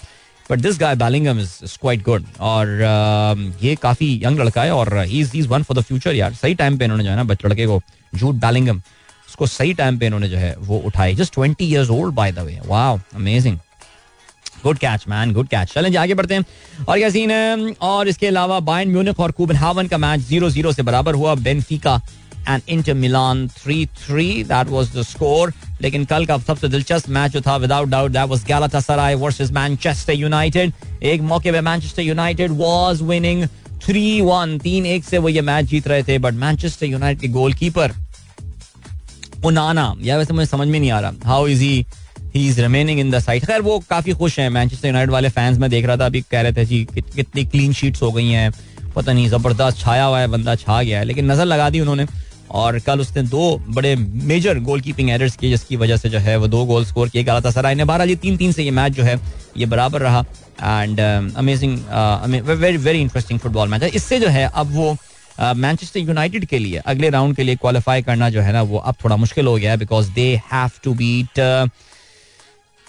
But 0.51 0.59
this 0.59 0.79
guy 0.81 0.95
Bellingham 0.97 1.41
is 1.41 1.77
quite 1.81 2.03
good 2.05 2.25
और 2.41 2.67
uh, 2.67 3.65
ये 3.65 3.75
काफ़ी 3.83 4.09
यंग 4.25 4.41
लड़का 4.41 4.63
है 4.63 4.75
और 4.75 4.99
he 4.99 5.21
is 5.21 5.49
one 5.49 5.63
for 5.63 5.77
the 5.79 5.83
future 5.83 6.15
यार। 6.15 6.35
सही 6.35 6.55
टाइम 6.55 6.79
पे 6.79 6.85
इन्होंने 6.85 7.05
जो 7.05 7.11
है 7.11 7.17
ना 7.17 7.25
बच्चे 7.25 7.49
लड़के 7.49 7.67
को 7.67 7.81
जूट 8.13 8.35
बैलिंगम 8.37 8.83
उसको 9.29 9.47
सही 9.47 9.75
टाइम 9.75 9.99
पे 9.99 10.07
इन्होंने 10.07 10.29
जो 10.29 10.37
है 10.37 10.55
वो 10.61 10.79
उठाई। 10.87 11.15
Just 11.15 11.35
twenty 11.35 11.65
years 11.65 11.91
old 11.91 12.15
by 12.15 12.33
the 12.33 12.39
way 12.39 12.59
wow 12.67 12.99
amazing 13.15 13.59
good 14.65 14.79
catch 14.79 15.05
man 15.09 15.33
good 15.33 15.49
catch 15.49 15.73
चलें 15.73 15.97
आगे 15.97 16.15
बढ़ते 16.15 16.35
हैं। 16.35 16.45
और 16.89 16.99
क्या 16.99 17.11
सीन 17.11 17.31
है? 17.31 17.73
और 17.83 18.09
इसके 18.09 18.27
अलावा 18.27 18.59
बायन 18.61 18.91
म्यूनिक 18.91 19.21
और 19.21 19.55
हावन 19.57 19.89
का 19.89 19.99
मैच 19.99 20.21
ज़ीरो 20.21 20.51
ज़ीरो 20.51 20.73
से 20.73 20.83
बराबर 20.83 21.15
हुआ। 21.15 21.35
Benfica 21.37 22.01
and 22.49 22.63
Inter 22.69 22.95
Milan 22.95 23.47
three 23.57 23.85
three 23.99 24.43
that 24.45 24.69
was 24.69 24.97
the 24.99 25.03
score 25.03 25.53
लेकिन 25.83 26.05
कल 26.05 26.27
का 26.27 26.39
सबसे 26.39 26.69
दिलचस्प 26.69 27.09
मैच 27.09 27.33
जो 27.33 27.41
था 27.41 27.57
without 27.57 27.89
doubt 27.89 28.11
that 28.11 28.29
was 28.29 28.45
Galatasaray 28.45 29.15
versus 29.15 29.51
Manchester 29.53 30.13
United 30.13 30.73
एक 31.03 31.21
मौके 31.23 31.53
पे 31.53 31.61
Manchester 31.61 32.03
United 32.03 32.53
was 32.57 33.03
winning 33.03 33.47
three 33.85 34.21
one 34.21 34.59
तीन 34.59 34.87
एक 34.87 35.05
से 35.05 35.19
वो 35.19 35.29
ये 35.29 35.41
मैच 35.43 35.67
जीत 35.67 35.89
रहे 35.89 36.03
थे 36.03 36.19
बट 36.19 36.35
मैनचेस्टर 36.35 36.87
यूनाइटेड 36.87 37.21
के 37.21 37.29
गोलकीपर 37.29 37.93
उनाना 39.45 39.95
या 40.03 40.17
वैसे 40.19 40.35
मुझे 40.35 40.47
समझ 40.47 40.67
में 40.69 40.79
नहीं 40.79 40.91
आ 40.91 41.01
रहा। 41.01 41.13
How 41.25 41.47
is 41.47 41.63
he 41.63 41.85
he 42.35 42.47
is 42.49 42.61
remaining 42.61 43.01
in 43.01 43.11
the 43.11 43.19
side 43.19 43.45
खैर, 43.47 43.61
वो 43.61 43.79
काफ़ी 43.91 44.13
खुश 44.13 44.39
हैं। 44.39 44.49
मैनचेस्टर 44.51 44.89
यूनाइटेड 44.89 45.11
वाले 45.11 45.29
फैंस 45.29 45.59
में 45.59 45.69
देख 45.71 45.87
रहा 45.87 45.97
था, 45.97 46.07
अभी 46.07 46.21
कह 46.31 46.41
रहे 46.41 46.53
थे 46.53 46.65
जी 46.65 46.85
कितनी 46.95 47.45
क्लीन 47.45 47.73
शीट्स 47.73 48.03
हो 48.03 48.11
गई 48.13 48.29
हैं। 48.29 48.53
पता 48.95 49.13
नहीं, 49.13 49.29
ज़बरदस्त 49.29 49.79
छाया 49.79 50.05
हुआ 50.05 50.21
है, 50.21 50.29
बंदा 50.29 50.55
छा 50.55 50.83
गया 50.83 50.99
है। 50.99 51.05
लेकिन 51.05 51.31
नज़र 51.33 51.45
लगा 51.45 51.69
दी 51.71 51.81
उन्होंने। 51.81 52.07
और 52.53 52.79
कल 52.87 53.01
उसने 53.01 53.23
दो 53.23 53.57
बड़े 53.69 53.95
मेजर 53.97 54.59
गोल 54.61 54.81
कीपिंग 54.81 55.11
एरर्स 55.11 55.37
किए 55.37 55.51
जिसकी 55.51 55.77
वजह 55.77 55.97
से 55.97 56.09
जो 56.09 56.19
है 56.19 56.37
वो 56.37 56.47
दो 56.49 56.65
गोल 56.65 56.85
स्कोर 56.85 57.09
किए। 57.09 57.25
गला 57.25 57.51
सराय 57.51 57.75
ने 57.75 57.85
बारह 57.85 58.15
तीन 58.15 58.37
तीन 58.37 58.53
से 58.53 58.63
ये 58.63 58.71
मैच 58.71 58.93
जो 58.93 59.03
है 59.03 59.19
ये 59.57 59.67
बराबर 59.67 60.01
रहा। 60.01 60.25
And 60.63 61.01
amazing 61.37 61.79
very 62.43 62.77
very 62.77 63.01
interesting 63.01 63.41
football 63.41 63.69
match 63.69 63.83
है 63.83 63.89
इससे 63.91 64.19
जो 64.21 64.29
है 64.29 64.45
अब 64.47 64.75
वो 64.75 64.97
मैनचेस्टर 65.41 66.01
uh, 66.01 66.07
यूनाइटेड 66.07 66.45
के 66.47 66.59
लिए 66.59 66.79
अगले 66.87 67.09
राउंड 67.11 67.37
के 67.37 67.43
लिए 67.43 67.57
क्वालिफाई 67.57 68.03
करना 68.03 68.29
जो 68.31 68.41
है 68.41 68.53
ना 68.53 68.63
वो 68.63 68.79
अब 68.79 68.95
थोड़ा 69.05 69.17
मुश्किल 69.17 69.47
हो 69.47 69.55
गया 69.57 69.71
है 69.71 69.77
because 69.77 70.11
they 70.11 70.27
have 70.53 70.71
to 70.85 70.93
beat 70.95 71.41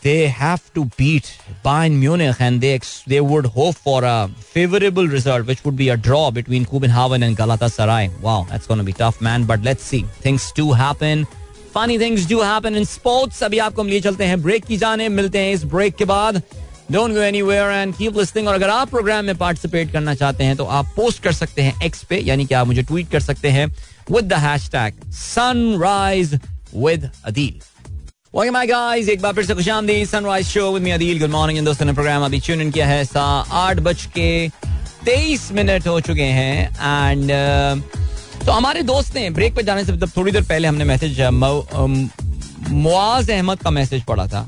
they 0.02 0.28
have 0.28 0.72
to 0.74 0.84
beat 0.96 1.36
Bayern 1.64 1.98
Munich 1.98 2.36
and 2.40 2.60
they 2.60 2.74
ex- 2.74 3.02
they 3.06 3.20
would 3.20 3.46
hope 3.46 3.74
for 3.76 4.04
a 4.04 4.28
favorable 4.28 5.06
result, 5.08 5.46
which 5.46 5.64
would 5.64 5.76
be 5.76 5.88
a 5.88 5.96
draw 5.96 6.30
between 6.30 6.64
Copenhagen 6.64 7.22
and 7.24 7.36
Galatasaray. 7.36 8.20
Wow, 8.20 8.46
that's 8.48 8.66
going 8.66 8.78
to 8.78 8.84
be 8.84 8.92
tough, 8.92 9.20
man. 9.20 9.44
But 9.44 9.62
let's 9.62 9.82
see. 9.82 10.02
Things 10.20 10.52
do 10.52 10.72
happen. 10.72 11.26
Funny 11.72 11.98
things 11.98 12.26
do 12.26 12.40
happen 12.40 12.74
in 12.74 12.84
sports. 12.84 13.42
अभी 13.42 13.58
आपको 13.58 13.82
हम 13.82 13.88
लिए 13.88 14.00
चलते 14.00 14.24
हैं 14.24 14.40
break 14.42 14.64
की 14.64 14.76
जाने 14.76 15.08
मिलते 15.08 15.38
हैं 15.38 15.52
इस 15.54 15.64
ब्रेक 15.74 15.96
के 15.96 16.04
बाद 16.04 16.42
don't 16.92 17.12
go 17.12 17.20
anywhere 17.20 17.70
and 17.72 17.94
keep 17.96 18.16
listening 18.18 18.48
और 18.48 18.54
अगर 18.54 18.70
आप 18.70 18.90
प्रोग्राम 18.90 19.24
में 19.24 19.36
पार्टिसिपेट 19.38 19.92
करना 19.92 20.14
चाहते 20.14 20.44
हैं 20.44 20.56
तो 20.56 20.64
आप 20.78 20.92
पोस्ट 20.96 21.22
कर 21.22 21.32
सकते 21.32 21.62
हैं 21.62 21.80
एक्स 21.86 22.02
पे 22.10 22.18
यानी 22.28 22.46
कि 22.46 22.54
आप 22.54 22.66
मुझे 22.66 22.82
ट्वीट 22.82 23.10
कर 23.10 23.20
सकते 23.20 23.48
हैं 23.56 23.66
with 24.10 24.24
the 24.32 24.38
hashtag 24.46 25.02
Sunrise 25.20 26.34
with 26.74 27.10
Adeel 27.24 27.60
Welcome 28.33 28.53
my 28.53 28.65
guys 28.67 29.09
एक 29.09 29.21
बार 29.21 29.33
फिर 29.33 29.45
से 29.45 29.53
खुशामदी 29.55 30.05
sunrise 30.05 30.45
show 30.47 30.71
with 30.73 30.83
me 30.83 30.91
Adil 30.91 31.19
good 31.19 31.29
morning 31.29 31.65
दोस्तों 31.65 31.85
ने 31.85 31.93
प्रोग्राम 31.93 32.23
अभी 32.25 32.39
ट्यून 32.39 32.61
इन 32.61 32.71
किया 32.71 32.85
है। 32.87 33.03
सा 33.05 33.21
आठ 33.53 33.79
बज 33.85 34.05
के 34.15 34.47
तेईस 35.05 35.51
मिनट 35.51 35.87
हो 35.87 35.99
चुके 36.01 36.23
हैं। 36.37 36.63
एंड 37.11 37.31
uh, 37.31 38.45
तो 38.45 38.51
हमारे 38.51 38.81
दोस्त 38.83 39.15
ने 39.15 39.29
ब्रेक 39.29 39.55
पे 39.55 39.63
जाने 39.63 39.83
से 39.85 39.93
मतलब 39.93 40.11
थोड़ी 40.17 40.31
देर 40.31 40.43
पहले 40.43 40.67
हमने 40.67 40.83
मैसेज 40.83 41.21
uh, 41.21 41.31
मुआज 42.69 43.29
अहमद 43.31 43.59
का 43.63 43.69
मैसेज 43.71 44.03
पढ़ा 44.03 44.25
था। 44.27 44.47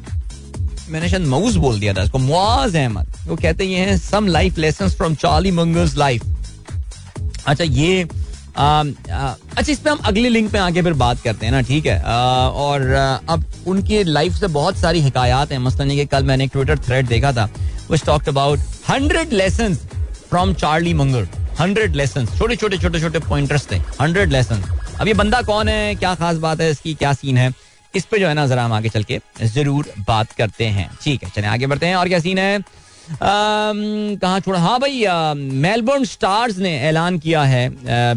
मैंने 0.90 1.10
शायद 1.10 1.28
मऊज 1.28 1.56
बोल 1.58 1.80
दिया 1.80 1.94
था 1.94 2.04
इसको। 2.04 2.18
मुआज 2.18 2.76
अहमद। 2.76 3.14
वो 3.28 3.36
कहते 3.36 3.68
हैं 3.68 3.98
some 3.98 4.28
life 4.28 4.58
lesson 4.58 4.90
from 4.90 5.16
Charlie 5.16 5.52
Munger's 5.62 5.96
life 5.98 6.24
अच्छा 7.48 7.64
ये 7.64 8.08
अच्छा 8.58 9.72
इस 9.72 9.80
पे 9.80 9.90
हम 9.90 10.00
अगले 10.06 10.30
लिंक 10.30 10.52
पे 10.52 10.58
आके 10.58 10.82
फिर 10.82 10.94
बात 10.96 11.22
करते 11.22 11.46
हैं 11.46 11.54
ना, 11.54 11.62
ठीक 11.62 11.86
है? 11.86 12.00
और 12.02 12.82
अब 13.30 13.46
उनकी 13.68 14.04
लाइफ 14.04 14.34
से 14.34 14.48
बहुत 14.50 14.78
सारी 14.78 15.02
हिकायात 15.02 15.52
हैं। 15.52 15.60
मसलन 15.60 15.92
ये 15.92 16.06
कल 16.06 16.24
मैंने 16.24 16.44
एक 16.44 16.52
ट्विटर 16.54 16.80
थ्रेड 16.80 17.08
देखा 17.08 17.32
था 17.34 17.50
which 17.92 18.06
talked 18.06 18.30
about 18.30 18.60
hundred 18.90 19.34
lesson 19.34 19.76
from 20.30 20.54
Charlie 20.56 20.94
Munger 20.94 21.28
hundred 21.60 21.96
lesson 21.96 22.26
छोटे 22.38 22.56
छोटे 22.56 22.78
छोटे 22.78 23.00
छोटे 23.00 23.20
पॉइंटर्स 23.20 23.68
थे। 23.72 23.76
हंड्रेड 24.02 24.32
लेसन 24.32 24.64
अब 25.00 25.08
ये 25.08 25.14
बंदा 25.14 25.42
कौन 25.42 25.68
है? 25.70 25.96
क्या 25.96 26.14
खास 26.16 26.38
बात 26.38 26.62
है 26.62 26.70
इसकी? 26.72 26.94
क्या 26.94 27.14
सीन 27.14 27.38
है? 27.38 27.52
इस 27.94 28.06
पे 28.06 28.20
जो 28.20 28.28
है 28.28 28.34
ना, 28.34 28.46
जरा 28.48 28.64
हम 28.66 28.74
आगे 28.74 28.90
चल 28.90 29.04
के 29.04 29.20
ज़रूर 29.44 29.92
बात 30.08 30.32
करते 30.32 30.66
हैं। 30.68 30.90
ठीक 31.04 31.24
है, 31.24 31.30
चले, 31.36 31.48
आगे 31.48 31.68
बढ़ते 31.68 31.86
हैं। 31.86 31.96
और 31.96 32.08
क्या 32.08 32.20
सीन 32.20 32.38
है? 32.38 32.60
कहा 33.22 34.40
छोड़ा? 34.40 34.60
हाँ 34.60 34.80
भाई 34.80 35.04
मेलबर्न 35.36 36.04
स्टार्स 36.06 36.58
ने 36.58 36.78
ऐलान 36.90 37.18
किया 37.20 37.44
है 37.44 37.70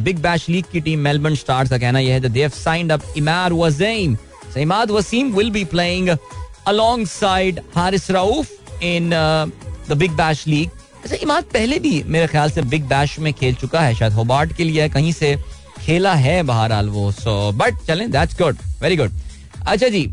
बिग 0.04 0.18
बैश 0.22 0.48
लीग 0.48 0.64
की 0.72 0.80
टीम 0.80 0.98
मेलबर्न 1.00 1.34
स्टार्स 1.34 1.70
का 1.70 1.78
कहना 1.78 1.98
यह 1.98 2.14
है 2.14 2.28
they've 2.28 2.50
signed 2.56 2.92
up 2.92 3.02
Imar 3.16 3.52
Wazim 3.52 4.16
Imad 4.58 4.90
Wasim 4.90 5.32
will 5.34 5.50
be 5.50 5.64
playing 5.72 6.08
alongside 6.08 7.60
Haris 7.74 8.10
Rauf 8.10 8.82
in 8.82 9.10
the 9.88 9.96
Big 9.96 10.12
Bash 10.16 10.46
League 10.46 10.70
अच्छा 11.04 11.16
इमाद 11.22 11.44
पहले 11.52 11.78
भी 11.78 12.02
मेरे 12.06 12.26
ख्याल 12.26 12.50
से 12.50 12.62
बिग 12.72 12.84
बैश 12.88 13.18
में 13.18 13.32
खेल 13.32 13.54
चुका 13.54 13.80
है, 13.80 13.94
शायद 13.94 14.12
होबार्ट 14.12 14.56
के 14.56 14.64
लिए 14.64 14.88
कहीं 14.88 15.12
से 15.12 15.36
खेला 15.80 16.14
है 16.14 16.42
बहरहाल 16.42 16.88
वो 16.88 17.10
सो 17.12 17.52
बट 17.56 17.84
चलें 17.86 18.10
दैट्स 18.10 18.38
गुड 18.38 18.58
वेरी 18.82 18.96
गुड 18.96 19.12
अच्छा 19.66 19.88
जी 19.88 20.06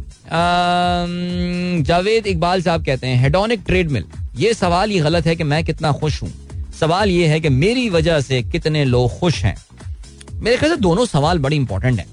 जावेद 1.88 2.28
इकबाल 2.28 2.62
साहब 2.62 2.86
कहते 2.86 3.08
हैं 3.08 3.22
हेडोनिक 3.22 3.64
ट्रेड 3.68 3.92
मिल 3.92 4.06
ये 4.38 4.54
सवाल 4.54 4.90
ही 4.90 5.00
गलत 5.00 5.26
है 5.26 5.36
कि 5.36 5.44
मैं 5.44 5.64
कितना 5.66 5.92
खुश 5.92 6.22
हूँ। 6.24 6.32
सवाल 6.80 7.10
ये 7.10 7.28
है 7.28 7.40
कि 7.40 7.50
मेरी 7.50 7.90
वजह 7.90 8.20
से 8.22 8.42
कितने 8.44 8.84
लोग 8.86 9.20
खुश 9.20 9.44
हैं। 9.44 9.56
मेरे 10.34 10.58
ख्याल 10.58 10.72
से 10.72 10.78
दोनों 10.78 11.06
सवाल 11.06 11.40
बड़ी 11.40 11.56
इंपॉर्टेंट 11.56 12.00
है। 12.00 12.06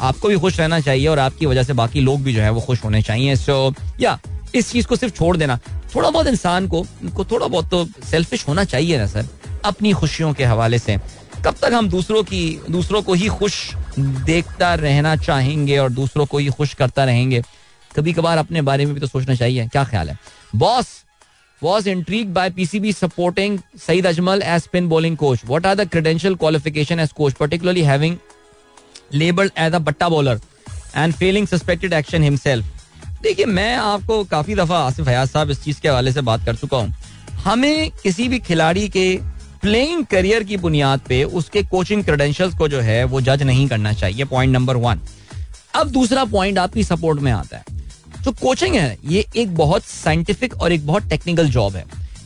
आपको 0.00 0.28
भी 0.28 0.38
खुश 0.38 0.58
रहना 0.60 0.80
चाहिए 0.80 1.06
और 1.06 1.18
आपकी 1.18 1.46
वजह 1.46 1.62
से 1.62 1.72
बाकी 1.72 2.00
लोग 2.00 2.22
भी 2.22 2.32
जो 2.34 2.42
है 2.42 2.50
वो 2.50 2.60
खुश 2.60 2.84
होने 2.84 3.02
चाहिए। 3.02 3.36
सो 3.36 3.74
या 4.00 4.18
इस 4.54 4.70
चीज़ 4.72 4.86
को 4.86 4.96
सिर्फ़ 4.96 5.14
छोड़ 5.14 5.36
देना। 5.36 5.58
थोड़ा 5.94 6.10
बहुत 6.10 6.26
इंसान 6.26 6.66
को, 6.68 6.82
को 7.16 7.24
थोड़ा 7.24 7.46
बहुत 7.46 7.70
तो 7.70 7.84
सेल्फिश 8.10 8.46
होना 8.48 8.64
चाहिए 8.64 8.98
ना 8.98 9.06
सर 9.06 9.28
अपनी 9.64 9.92
खुशियों 9.92 10.32
के 10.32 10.44
हवाले 10.44 10.78
से। 10.78 10.96
कब 11.44 11.54
तक 11.62 11.72
हम 11.74 11.88
दूसरों 11.88 12.22
की 12.22 12.60
दूसरों 12.70 13.02
को 13.02 13.14
ही 13.14 13.28
खुश 13.28 13.74
देखता 13.98 14.74
रहना 14.74 15.14
चाहेंगे 15.16 15.78
और 15.78 15.90
दूसरों 15.90 16.26
को 16.26 16.38
ही 16.38 16.48
खुश 16.48 16.74
करता 16.74 17.04
रहेंगे? 17.04 17.42
कभी 17.96 18.12
कभार 18.12 18.38
अपने 18.38 18.62
बारे 18.62 18.86
में 18.86 18.94
भी 18.94 19.00
तो 19.00 19.06
सोचना 19.06 19.34
चाहिए 19.34 19.66
क्या 19.68 19.84
ख्याल 19.84 20.08
है? 20.08 20.18
Boss 20.56 20.88
was 21.60 21.86
intrigued 21.86 22.32
by 22.32 22.48
PCB 22.50 22.94
supporting 22.94 23.62
Saeed 23.76 24.04
Ajmal 24.04 24.40
as 24.42 24.64
spin 24.64 24.88
bowling 24.88 25.16
coach. 25.16 25.44
What 25.44 25.66
are 25.66 25.74
the 25.74 25.86
credential 25.86 26.36
qualification 26.36 26.98
as 26.98 27.12
coach, 27.12 27.34
particularly 27.34 27.82
having 27.82 28.18
labeled 29.12 29.52
as 29.56 29.74
a 29.74 29.80
batta 29.80 30.08
bowler 30.08 30.40
and 30.94 31.14
failing 31.14 31.46
suspected 31.46 31.92
action 31.92 32.22
himself? 32.22 32.64
देखिए 33.22 33.44
मैं 33.46 33.74
आपको 33.76 34.22
काफ़ी 34.24 34.54
दफ़ा 34.54 34.76
आसिफ 34.84 35.08
हयात 35.08 35.28
साहब 35.28 35.50
इस 35.50 35.62
चीज़ 35.64 35.80
के 35.80 35.88
हवाले 35.88 36.12
से 36.12 36.20
बात 36.28 36.44
कर 36.44 36.56
चुका 36.56 36.76
हूँ 36.76 36.94
हमें 37.44 37.90
किसी 38.02 38.28
भी 38.28 38.38
खिलाड़ी 38.38 38.88
के 38.88 39.04
प्लेइंग 39.62 40.04
करियर 40.10 40.44
की 40.44 40.56
बुनियाद 40.56 41.00
पे 41.08 41.22
उसके 41.40 41.62
कोचिंग 41.72 42.04
क्रेडेंशियल्स 42.04 42.54
को 42.58 42.68
जो 42.68 42.80
है 42.80 43.02
वो 43.04 43.20
जज 43.20 43.42
नहीं 43.42 43.68
करना 43.68 43.92
चाहिए 43.92 44.24
पॉइंट 44.24 44.52
नंबर 44.52 44.76
वन 44.86 45.00
अब 45.74 45.90
दूसरा 45.92 46.24
पॉइंट 46.32 46.58
आपकी 46.58 46.84
सपोर्ट 46.84 47.20
में 47.20 47.30
आता 47.32 47.56
है 47.56 47.78
जो 48.24 48.32
कोचिंग 48.32 48.74
है 48.74 48.96
ये 49.06 49.24
एक 49.36 49.54
बहुत 49.56 49.84
साइंटिफिक 49.84 50.54
और 50.54 50.72
एक 50.72 50.86
बहुत 50.86 51.08
टेक्निकल 51.10 51.48
जॉब 51.50 51.76
है। 51.76 51.84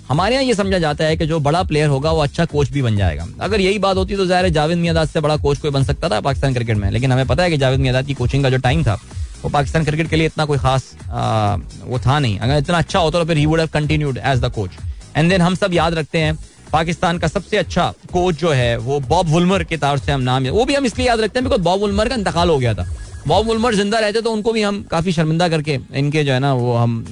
हमारे 0.09 0.35
यहाँ 0.35 0.45
ये 0.45 0.55
समझा 0.55 0.79
जाता 0.79 1.05
है 1.05 1.17
कि 1.17 1.27
जो 1.27 1.39
बड़ा 1.41 1.63
प्लेयर 1.65 1.89
होगा 1.89 2.11
वो 2.13 2.23
अच्छा 2.23 2.45
कोच 2.47 2.71
भी 2.71 2.83
बन 2.83 2.97
जाएगा। 2.97 3.27
अगर 3.41 3.61
यही 3.61 3.79
बात 3.79 3.97
होती 3.97 4.17
तो 4.17 4.27
ज़ाहिर 4.27 4.45
है 4.45 4.51
जावेद 4.53 4.79
मियादाद 4.79 5.09
से 5.09 5.21
बड़ा 5.21 5.37
कोच 5.39 5.59
कोई 5.59 5.71
बन 5.71 5.85
सकता 5.85 6.09
था 6.09 6.21
पाकिस्तान 6.23 6.55
क्रिकेट 6.55 6.77
में। 6.77 6.91
लेकिन 6.91 7.13
हमें 7.13 7.27
पता 7.27 7.43
है 7.43 7.51
कि 7.51 7.57
जावेद 7.57 7.81
मियादाद 7.81 8.07
की 8.07 8.15
कोचिंग 8.15 8.43
का 8.43 8.51
जो 8.51 8.59
टाइम 8.61 8.83
था 8.85 8.99
वो 9.43 9.51
पाकिस्तान 9.51 9.85
क्रिकेट 9.85 10.09
के 10.11 10.17
लिए 10.17 10.27
इतना 10.27 10.45
कोई 10.45 10.59
खास 10.59 10.93
आ, 11.05 11.57
वो 11.85 11.99
था 11.99 12.19
नहीं। 12.19 12.39
अगर 12.39 12.59
इतना 12.59 12.79
अच्छा 12.79 12.99
होता 12.99 13.19
तो 13.19 13.25
फिर 13.25 13.37
he 13.37 13.47
would 13.47 13.61
have 13.61 13.69
continued 13.73 14.19
as 14.25 14.41
the 14.41 14.53
coach 14.55 14.71
and 15.17 15.31
then 15.31 15.41
हम 15.41 15.55
सब 15.55 15.75
याद 15.75 15.95
रखते 15.95 16.19
हैं 16.19 16.39
पाकिस्तान 16.73 17.19
का 17.19 17.29
सबसे 17.29 17.57
अच्छा 17.57 17.93
कोच 18.13 18.35
जो 18.37 18.51
है 18.53 18.77
वो 18.79 19.01
बॉब 19.03 19.29
वुलमर 19.29 19.65
के 19.65 19.77
तौर 19.79 19.99
से 19.99 20.13
हम 20.13 20.21
नाम 20.23 20.49
वो 20.51 20.65
भी 20.65 20.75
हम 20.75 20.87
इसलिए 20.87 21.07
याद 21.07 21.21
रखते 21.21 21.39
हैं 21.39 21.45
बिकॉज़ 21.45 21.63
बॉब 21.63 21.81
वुलमर 21.81 22.09
का 22.09 22.15
इंतकाल 22.15 22.49
हो 22.51 22.59
गया 22.59 22.75
था। 22.75 22.87
बॉब 23.27 23.47
वुलमर 23.47 23.75
ज़िंदा 23.75 23.99
रहते 23.99 24.20
तो 24.20 24.33
उनको 24.33 24.53
भी 24.53 24.62
हम 24.62 24.83
काफ़ी 24.91 25.12
शर्मिंदा 25.12 25.49
करके 25.49 25.79
इनके 25.95 26.25
जो 26.25 26.33
है 26.33 26.39
ना, 26.41 26.53
वो 26.55 26.75
हम 26.75 27.05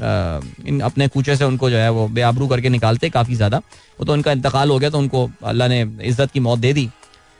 इन 0.67 0.81
अपने 0.81 1.09
कूचे 1.09 1.37
से 1.37 1.45
उनको 1.45 1.71
जो 1.71 1.77
है 1.77 1.91
वो 1.91 2.07
बेआबरू 2.09 2.49
करके 2.49 2.69
निकालते 2.69 3.11
काफ़ी 3.11 3.35
ज़्यादा। 3.35 3.59
वो 3.99 4.05
तो 4.05 4.13
उनका 4.13 4.33
इंतकाल 4.33 4.71
हो 4.71 4.79
गया 4.79 4.91
तो 4.91 4.99
उनको 4.99 5.29
अल्लाह 5.45 5.69
ने 5.69 5.81
इज़्ज़त 5.81 6.31
की 6.33 6.41
मौत 6.41 6.59
दे 6.59 6.73
दी। 6.73 6.89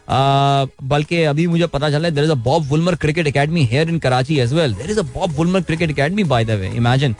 बल्कि 0.09 1.23
अभी 1.25 1.47
मुझे 1.47 1.67
पता 1.69 1.91
चला 1.91 2.11
there 2.11 2.25
is 2.25 2.31
a 2.31 2.35
Bob 2.45 2.67
Woolmer 2.69 2.95
cricket 2.97 3.27
academy 3.27 3.65
here 3.65 3.89
in 3.89 3.99
Karachi 3.99 4.39
as 4.41 4.53
well 4.55 4.75
there 4.75 4.91
is 4.91 4.99
a 5.01 5.03
Bob 5.15 5.37
Woolmer 5.37 5.61
cricket 5.63 5.91
academy 5.91 6.25
by 6.25 6.45
the 6.45 6.51
way 6.61 6.69
imagine 6.71 7.15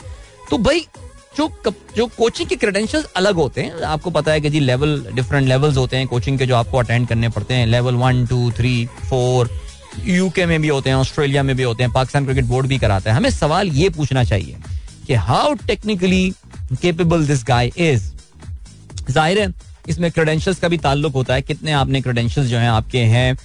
तो 0.49 0.57
भाई, 0.59 0.85
जो 1.37 1.49
जो 1.97 2.05
कोचिंग 2.07 2.49
के 2.49 2.55
क्रेडेंशियल्स 2.55 3.05
अलग 3.15 3.35
होते 3.35 3.61
हैं, 3.61 3.81
आपको 3.83 4.09
पता 4.11 4.31
है 4.31 4.41
कि 4.41 4.49
जी 4.49 4.59
लेवल 4.61 5.05
डिफरेंट 5.13 5.47
लेवल्स 5.47 5.77
होते 5.77 5.97
हैं 5.97 6.07
कोचिंग 6.07 6.39
के 6.39 6.45
जो 6.45 6.55
आपको 6.55 6.77
अटेंड 6.77 7.07
करने 7.07 7.29
पड़ते 7.29 7.53
हैं 7.53 7.67
level 7.67 7.95
one 7.97 8.25
two 8.27 8.51
three 8.57 8.85
four 9.09 9.49
UK 9.99 10.45
में 10.45 10.61
भी 10.61 10.67
होते 10.67 10.89
हैं 10.89 10.97
ऑस्ट्रेलिया 10.97 11.43
में 11.43 11.55
भी 11.55 11.63
होते 11.63 11.83
हैं 11.83 11.91
पाकिस्तान 11.93 12.25
क्रिकेट 12.25 12.45
बोर्ड 12.45 12.67
भी 12.67 12.77
कराता 12.79 13.11
है। 13.11 13.17
हमें 13.17 13.29
सवाल 13.31 13.69
ये 13.71 13.89
पूछना 13.89 14.23
चाहिए 14.23 14.55
कि 15.07 15.13
how 15.15 15.53
technically 15.67 16.33
capable 16.73 17.25
this 17.27 17.43
guy 17.43 17.71
is 17.77 18.11
ज़ाहिर 19.09 19.39
है, 19.39 19.53
इसमें 19.89 20.11
क्रेडेंशियल्स 20.11 20.59
का 20.59 20.67
भी 20.67 20.77
ताल्लुक 20.79 21.13
होता 21.13 21.33
है, 21.33 21.41
कितने 21.41 21.71
आपने 21.73 22.01
क्रेडेंशियल्स 22.01 22.49
जो 22.49 22.57
हैं 22.57 22.69
आपके 22.69 22.99
हैं, 23.05 23.35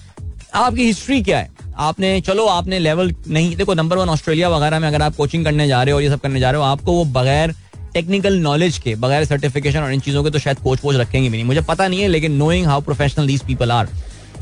आपकी 0.54 0.84
हिस्ट्री 0.84 1.22
क्या 1.22 1.38
है? 1.38 1.50
आपने, 1.78 2.20
चलो 2.20 2.46
आपने 2.46 2.78
लेवल 2.78 3.14
नहीं, 3.28 3.54
देखो 3.56 3.74
नंबर 3.74 3.96
वन 3.98 4.08
ऑस्ट्रेलिया 4.08 4.48
वगैरह 4.48 4.78
में 4.78 4.86
अगर 4.88 5.02
आप 5.02 5.16
कोचिंग 5.16 5.44
करने 5.44 5.66
जा 5.68 5.82
रहे 5.82 5.94
हो 5.94 6.00
ये 6.00 6.08
सब 6.10 6.20
करने 6.20 6.40
जा 6.40 6.50
रहे 6.50 6.60
हो, 6.60 6.66
आपको 6.66 6.92
वो 6.92 7.04
बगैर 7.12 7.54
टेक्निकल 7.94 8.38
नॉलेज 8.38 8.78
के, 8.78 8.94
बगैर 8.96 9.24
सर्टिफिकेशन 9.24 9.78
और 9.78 9.92
इन 9.92 10.00
चीज़ों 10.00 10.22
के 10.24 10.30
तो 10.30 10.38
शायद 10.38 10.58
कोच 10.58 10.84
वोच 10.84 10.96
रखेंगे 10.96 11.28
भी 11.28 11.36
नहीं। 11.36 11.46
मुझे 11.46 11.60
पता 11.62 11.88
नहीं 11.88 12.00
है, 12.00 12.08
लेकिन 12.08 12.32
knowing 12.34 12.66
how 12.66 12.80
professional 12.80 13.26
these 13.26 13.42
people 13.42 13.72
are 13.72 13.88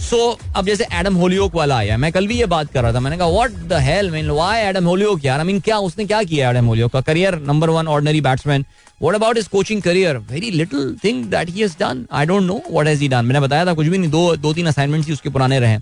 so 0.00 0.38
अब 0.56 0.66
जैसे 0.66 0.86
एडम 0.92 1.14
होलियोक 1.16 1.54
वाला 1.54 1.76
आया, 1.76 1.96
मैं 1.96 2.10
कल 2.12 2.26
भी 2.26 2.38
ये 2.38 2.46
बात 2.46 2.72
कर 2.72 2.82
रहा 2.82 2.92
था, 2.92 3.00
मैंने 3.00 3.16
कहा 3.16 3.26
what 3.28 3.50
the 3.68 3.78
hell 3.82 4.10
mean 4.10 4.30
why 4.30 4.60
Adam 4.62 4.84
Hollioake 4.84 5.24
यार? 5.24 5.38
आई 5.40 5.46
मीन 5.46 5.60
क्या 5.60 5.78
उसने 5.80 6.04
क्या 6.04 6.22
किया 6.24 6.50
एडम 6.50 6.66
होलियोक 6.66 6.92
का? 6.92 7.00
Career 7.02 7.38
number 7.46 7.70
one 7.70 7.88
ordinary 7.88 8.20
batsman 8.20 8.64
what 9.02 9.14
about 9.14 9.36
his 9.36 9.48
coaching 9.48 9.82
career 9.82 10.16
very 10.30 10.50
little 10.50 10.96
thing 11.04 11.24
that 11.30 11.50
he 11.50 11.60
has 11.60 11.76
done 11.80 12.06
I 12.12 12.26
don't 12.26 12.42
know 12.42 12.60
what 12.70 12.86
has 12.86 13.00
he 13.00 13.08
done 13.08 13.24
मैंने 13.24 13.40
बताया 13.40 13.66
था, 13.66 13.74
कुछ 13.74 13.86
भी 13.86 13.98
नहीं, 13.98 14.10
दो 14.10 14.36
दो 14.36 14.52
तीन 14.54 14.66
असाइनमेंट्स 14.66 15.08
ही 15.08 15.12
उसके 15.12 15.30
पुराने 15.30 15.60
रहे। 15.60 15.78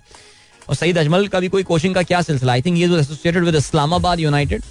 और 0.69 0.75
सईद 0.75 0.97
अजमल 0.97 1.27
का 1.27 1.39
भी 1.39 1.47
कोई 1.47 1.63
कोचिंग 1.63 1.95
का 1.95 2.01
क्या 2.03 2.21
सिलसिला? 2.21 2.53
आई 2.53 2.61
थिंक 2.61 2.77
ये 2.77 2.85
एसोसिएटेड 2.99 3.43
विद 3.43 3.55
इस्लामाबाद 3.55 4.19
यूनाइटेड 4.19 4.61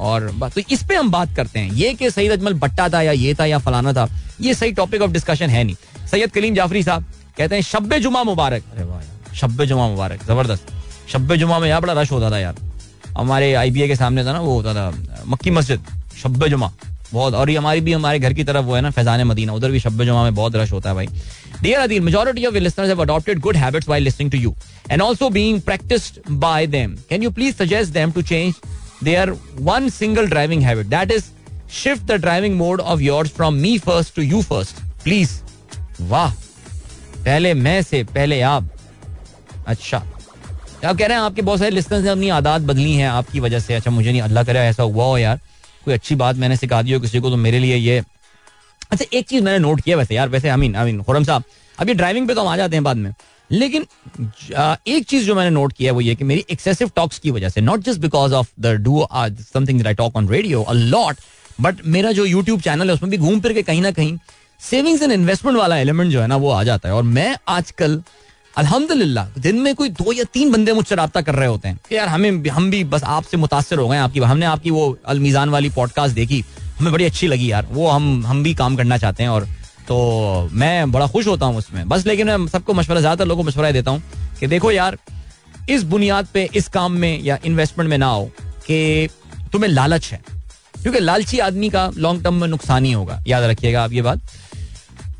और 0.00 0.30
तो 0.44 0.60
इस 0.60 0.82
पे 0.88 0.94
हम 0.94 1.10
बात 1.10 1.34
करते 1.36 1.58
हैं। 1.58 1.72
ये 1.72 1.92
कि 1.94 2.10
सईद 2.10 2.32
अजमल 2.32 2.54
बट्टा 2.56 2.88
था 2.88 3.02
या 3.02 3.12
ये 3.12 3.34
था 3.34 3.46
या 3.46 3.58
फलाना 3.58 3.92
था, 3.92 4.08
ये 4.40 4.54
सही 4.54 4.72
टॉपिक 4.72 5.02
ऑफ़ 5.02 5.10
डिस्कशन 5.10 5.50
है 5.50 5.64
नहीं। 5.64 6.06
सैयद 6.10 6.32
कलीम 6.32 6.54
जाफरी 6.54 6.82
साहब 6.82 7.04
कहते 7.38 7.54
हैं, 7.54 7.62
शब्बे 7.62 7.98
जुमा 8.00 8.22
मुबारक। 8.24 8.62
शब्बे 9.34 9.66
जुमा 9.66 9.88
मुबारक, 9.88 10.24
ज़बरदस्त। 10.26 10.72
शब्बे 11.08 11.36
जुमा 11.36 11.58
में 11.58 11.68
यार 11.68 11.80
बड़ा 11.80 11.92
रश 12.00 12.12
होता 12.12 12.30
था 12.30 12.38
यार। 12.38 12.56
हमारे 13.18 13.52
आईपीए 13.54 13.88
के 13.88 13.96
सामने 13.96 14.24
था 14.24 14.32
ना, 14.32 14.40
वो 14.40 14.54
होता 14.54 14.74
था, 14.74 14.92
मक्की 15.26 15.50
मस्जिद, 15.50 15.80
शब्बे 16.22 16.48
जुमा। 16.48 16.72
बहुत, 17.12 17.34
और 17.34 17.50
ये 17.50 17.56
हमारी 17.56 17.80
भी, 17.80 17.92
हमारे 17.92 18.18
घर 18.18 18.32
की 18.32 18.44
तरफ़ 18.44 18.64
वो 18.64 18.74
है 18.74 18.80
ना, 18.80 18.90
फैजान 18.90 19.22
मदीना, 19.24 19.52
उधर 19.52 19.70
भी 19.70 19.80
शब्बे 19.80 20.04
जुमा 20.04 20.22
में 20.22 20.34
बहुत 20.34 20.56
रश 20.56 20.72
होता 20.72 20.88
है 20.88 20.94
भाई। 20.94 21.08
Dear 21.62 21.80
Adeel 21.80 22.00
majority 22.00 22.44
of 22.46 22.54
listeners 22.54 22.88
have 22.88 23.02
adopted 23.02 23.38
good 23.40 23.56
habits 23.56 23.88
by 23.88 24.00
listening 24.00 24.30
to 24.30 24.38
you 24.38 24.54
and 24.90 25.02
also 25.02 25.28
being 25.30 25.60
practised 25.60 26.18
by 26.30 26.66
them 26.66 26.96
can 27.10 27.22
you 27.22 27.30
please 27.30 27.56
suggest 27.56 27.92
them 27.92 28.12
to 28.12 28.22
change 28.22 28.54
their 29.04 29.30
one 29.60 29.88
single 29.88 30.28
driving 30.28 30.62
habit 30.62 30.86
that 30.86 31.12
is 31.12 31.24
shift 31.82 32.02
the 32.04 32.20
driving 32.20 32.56
mode 32.56 32.80
of 32.80 33.00
yours 33.00 33.30
from 33.30 33.54
me 33.54 33.76
first 33.78 34.14
to 34.16 34.22
you 34.22 34.42
first 34.42 34.82
please 35.04 35.30
वाह 36.00 36.34
पहले 37.24 37.54
मैं 37.54 37.80
से 37.82 38.02
पहले 38.04 38.40
आप। 38.42 38.68
अच्छा। 39.66 39.98
आप 40.84 40.96
कह 40.96 41.06
रहे 41.06 41.16
हैं 41.16 41.24
आपके 41.24 41.42
बहुत 41.42 41.58
सारे 41.58 41.70
लिस्टर्स 41.70 42.04
ने 42.04 42.10
अपनी 42.10 42.28
आदत 42.30 42.66
बदली 42.66 42.92
हैं 42.94 43.08
आपकी 43.08 43.40
वजह 43.40 43.58
से। 43.58 43.74
अच्छा 43.74 43.90
मुझे 43.90 44.10
नहीं, 44.10 44.20
अल्लाह 44.20 44.44
करे, 44.44 44.58
ऐसा 44.60 44.82
हुआ 44.82 45.04
हो 45.04 45.18
यार। 45.18 45.40
कोई 45.84 45.94
अच्छी 45.94 46.14
बात 46.14 46.36
मैंने 46.36 46.56
सिखा 46.56 46.80
दी 46.82 46.92
हो 46.92 47.00
किसी 47.00 47.20
को 47.20 47.30
तो 47.30 47.36
मेरे 47.36 47.58
लिए 47.58 47.76
ये। 47.76 48.02
अच्छा 48.90 49.04
एक 49.12 49.28
चीज़ 49.28 49.44
मैंने 49.44 49.58
नोट 49.58 49.80
किया 49.80 49.96
वैसे 49.96 50.14
यार, 50.14 50.28
वैसे 50.28 50.48
अमीन 50.48 50.74
अमीन 50.74 51.02
खुरम 51.02 51.24
साहब। 51.24 51.44
अभी 51.78 51.94
ड्राइविंग 51.94 52.26
पे 52.28 52.34
तो 52.34 52.40
हम 52.40 52.48
आ 52.48 52.56
जाते 52.56 52.76
हैं 52.76 52.84
बाद 52.84 52.96
में। 52.96 53.12
लेकिन 53.50 53.86
एक 54.88 55.04
चीज़ 55.08 55.24
जो 55.26 55.34
मैंने 55.34 55.50
नोट 55.50 55.72
किया 55.72 55.90
है 55.90 55.94
वो 55.94 56.00
ये 56.00 56.14
कि 56.14 56.24
मेरी 56.24 56.44
एक्सेसिव 56.50 56.90
टॉक्स 56.96 57.18
की 57.18 57.30
वजह 57.30 57.48
से 57.48 57.60
not 57.60 57.80
just 57.84 58.00
because 58.00 58.34
of 58.34 58.50
the 58.60 58.74
do 58.82 59.06
something 59.54 59.86
I 59.86 59.94
talk 59.94 60.16
on 60.16 60.28
radio 60.28 60.62
a 60.62 60.72
lot 60.72 61.16
but 61.60 61.86
मेरा 61.86 62.12
जो 62.12 62.24
यूट्यूब 62.24 62.60
चैनल 62.60 62.88
है, 62.88 62.94
उसमें 62.94 63.10
भी 63.10 63.16
घूम 63.18 63.40
फिर 63.40 63.52
के 63.52 63.62
कहीं 63.62 63.82
ना 63.82 63.90
कहीं 63.90 64.16
सेविंग्स 64.62 65.02
एंड 65.02 65.12
इन्वेस्टमेंट 65.12 65.58
वाला 65.58 65.76
एलिमेंट 65.78 66.10
जो 66.12 66.20
है 66.20 66.26
ना 66.26 66.36
वो 66.36 66.50
आ 66.50 66.62
जाता 66.64 66.88
है। 66.88 66.94
और 66.94 67.02
मैं 67.04 67.36
आजकल, 67.48 68.02
अल्हम्दुलिल्लाह, 68.54 69.26
दिन 69.38 69.60
में 69.60 69.74
कोई 69.74 69.88
दो 69.90 70.12
या 70.12 70.24
तीन 70.24 70.50
बंदे 70.52 70.72
मुझसे 70.72 70.94
रब्ता 70.94 71.20
कर 71.20 71.34
रहे 71.34 71.48
होते 71.48 71.68
हैं 71.68 71.78
कि 71.88 71.96
यार 71.96 72.08
हमें, 72.08 72.48
हम 72.48 72.70
भी 72.70 72.82
बस 72.84 73.04
आपसे 73.04 73.36
मुतासर 73.36 73.78
हो 73.78 73.88
गए 73.88 73.98
आपकी 73.98 74.20
हमने 74.20 74.46
आपकी 74.46 74.70
वो 74.70 74.96
अलमीजान 75.06 75.48
वाली 75.48 75.70
पॉडकास्ट 75.70 76.14
देखी, 76.14 76.44
हमें 76.78 76.92
बड़ी 76.92 77.04
अच्छी 77.04 77.26
लगी 77.26 77.50
यार। 77.50 77.66
वो 77.70 77.88
हम 77.88 78.24
हम 78.26 78.42
भी 78.42 78.54
काम 78.54 78.76
करना 78.76 78.98
चाहते 78.98 79.22
हैं 79.22 79.30
और 79.30 79.46
तो 79.88 80.48
मैं 80.52 80.90
बड़ा 80.92 81.06
खुश 81.06 81.26
होता 81.26 81.46
हूँ 81.46 81.56
उसमें। 81.58 81.88
बस 81.88 82.06
लेकिन 82.06 82.26
मैं 82.26 82.46
सबको 82.48 82.74
मशवरा, 82.74 83.00
ज़्यादातर 83.00 83.28
लोगों 83.28 83.42
को 83.42 83.48
मशवरा 83.48 83.70
देता 83.70 83.90
हूँ 83.90 84.02
कि 84.40 84.46
देखो 84.46 84.70
यार, 84.70 84.96
इस 85.70 85.82
बुनियाद 85.84 86.26
पे, 86.34 86.48
इस 86.54 86.68
काम 86.68 86.92
में 86.92 87.22
या 87.22 87.38
इन्वेस्टमेंट 87.44 87.90
में 87.90 87.98
ना 87.98 88.06
हो 88.06 88.24
कि 88.66 89.08
तुम्हें 89.52 89.70
लालच 89.70 90.10
है। 90.12 90.20
क्योंकि 90.82 91.00
लालची 91.00 91.38
आदमी 91.38 91.68
का 91.70 91.90
लॉन्ग 91.96 92.22
टर्म 92.24 92.34
में 92.34 92.48
नुकसान 92.48 92.84
ही 92.84 92.92
होगा। 92.92 93.22
याद 93.26 93.44
रखिएगा 93.44 93.82
आप 93.84 93.92
ये 93.92 94.02
बात। 94.02 94.20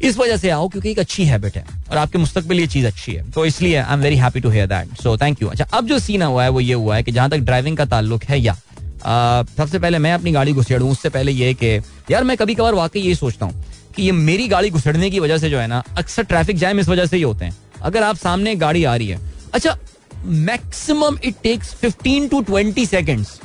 इस 0.03 0.17
वजह 0.19 0.37
से 0.37 0.51
आओ 0.51 0.69
क्योंकि 0.69 0.91
एक 0.91 0.99
अच्छी 0.99 1.25
हैबिट 1.25 1.57
है 1.57 1.65
और 1.91 1.97
आपके 1.97 2.19
मुस्तकबिल 2.19 2.61
ये 2.61 2.67
चीज़ 2.67 2.87
अच्छी 2.87 3.13
है। 3.13 3.31
तो 3.31 3.45
इसलिए 3.47 3.77
I 3.77 3.95
am 3.95 4.01
very 4.01 4.17
happy 4.17 4.41
to 4.41 4.51
hear 4.51 4.67
that 4.69 5.01
so 5.03 5.17
thank 5.17 5.43
you 5.43 5.49
अच्छा 5.49 5.65
अब 5.73 5.87
जो 5.87 5.99
सीन 5.99 6.23
हुआ 6.23 6.45
है, 6.45 6.49
वो 6.51 6.61
ये 6.61 6.75
हुआ 6.75 6.97
है 6.97 7.03
कि 7.03 7.13
जहाँ 7.13 7.31
तक 7.31 7.39
ड्राइविंग 7.41 7.77
का 7.77 7.85
ताल्लुक 7.87 8.25
है, 8.25 8.41
या 8.41 8.57
सबसे 9.05 9.79
पहले 9.79 9.99
मैं 9.99 10.13
अपनी 10.13 10.33
गाड़ी 10.33 10.53
घुसेड़ू, 10.53 10.89
उससे 10.89 11.09
पहले 11.09 11.33
ये 11.33 11.53
कि, 11.55 11.67
यार, 12.11 12.25
मैं 12.25 12.37
कभी 12.37 12.55
कभार 12.55 12.75
वाकई 12.75 13.01
यही 13.01 13.15
सोचता 13.15 13.47
हूँ 13.47 13.65
कि 13.97 14.03
ये 14.03 14.13
मेरी 14.13 14.47
गाड़ी 14.49 14.71
घुसड़ने 14.71 15.11
की 15.11 15.21
वजह 15.21 15.39
से 15.39 15.51
जो 15.51 15.59
है 15.59 15.67
ना, 15.67 15.83
अक्सर 15.99 16.23
ट्रैफ़िक 16.25 16.57
जैम 16.57 16.81
इस 16.81 16.89
वजह 16.89 17.07
से 17.07 17.17
ही 17.17 17.23
होते 17.23 17.45
हैं। 17.45 17.57
अगर 17.83 18.03
आप 18.03 18.17
सामने 18.17 18.55
गाड़ी 18.57 18.85
आ 18.85 18.95
रही 18.97 19.09
है। 19.09 19.19
अच्छा 19.55 19.77
maximum 20.25 21.19
it 21.25 21.35
takes 21.43 21.75
15 21.77 22.29
to 22.31 22.43
20 22.45 22.87
seconds 22.87 23.39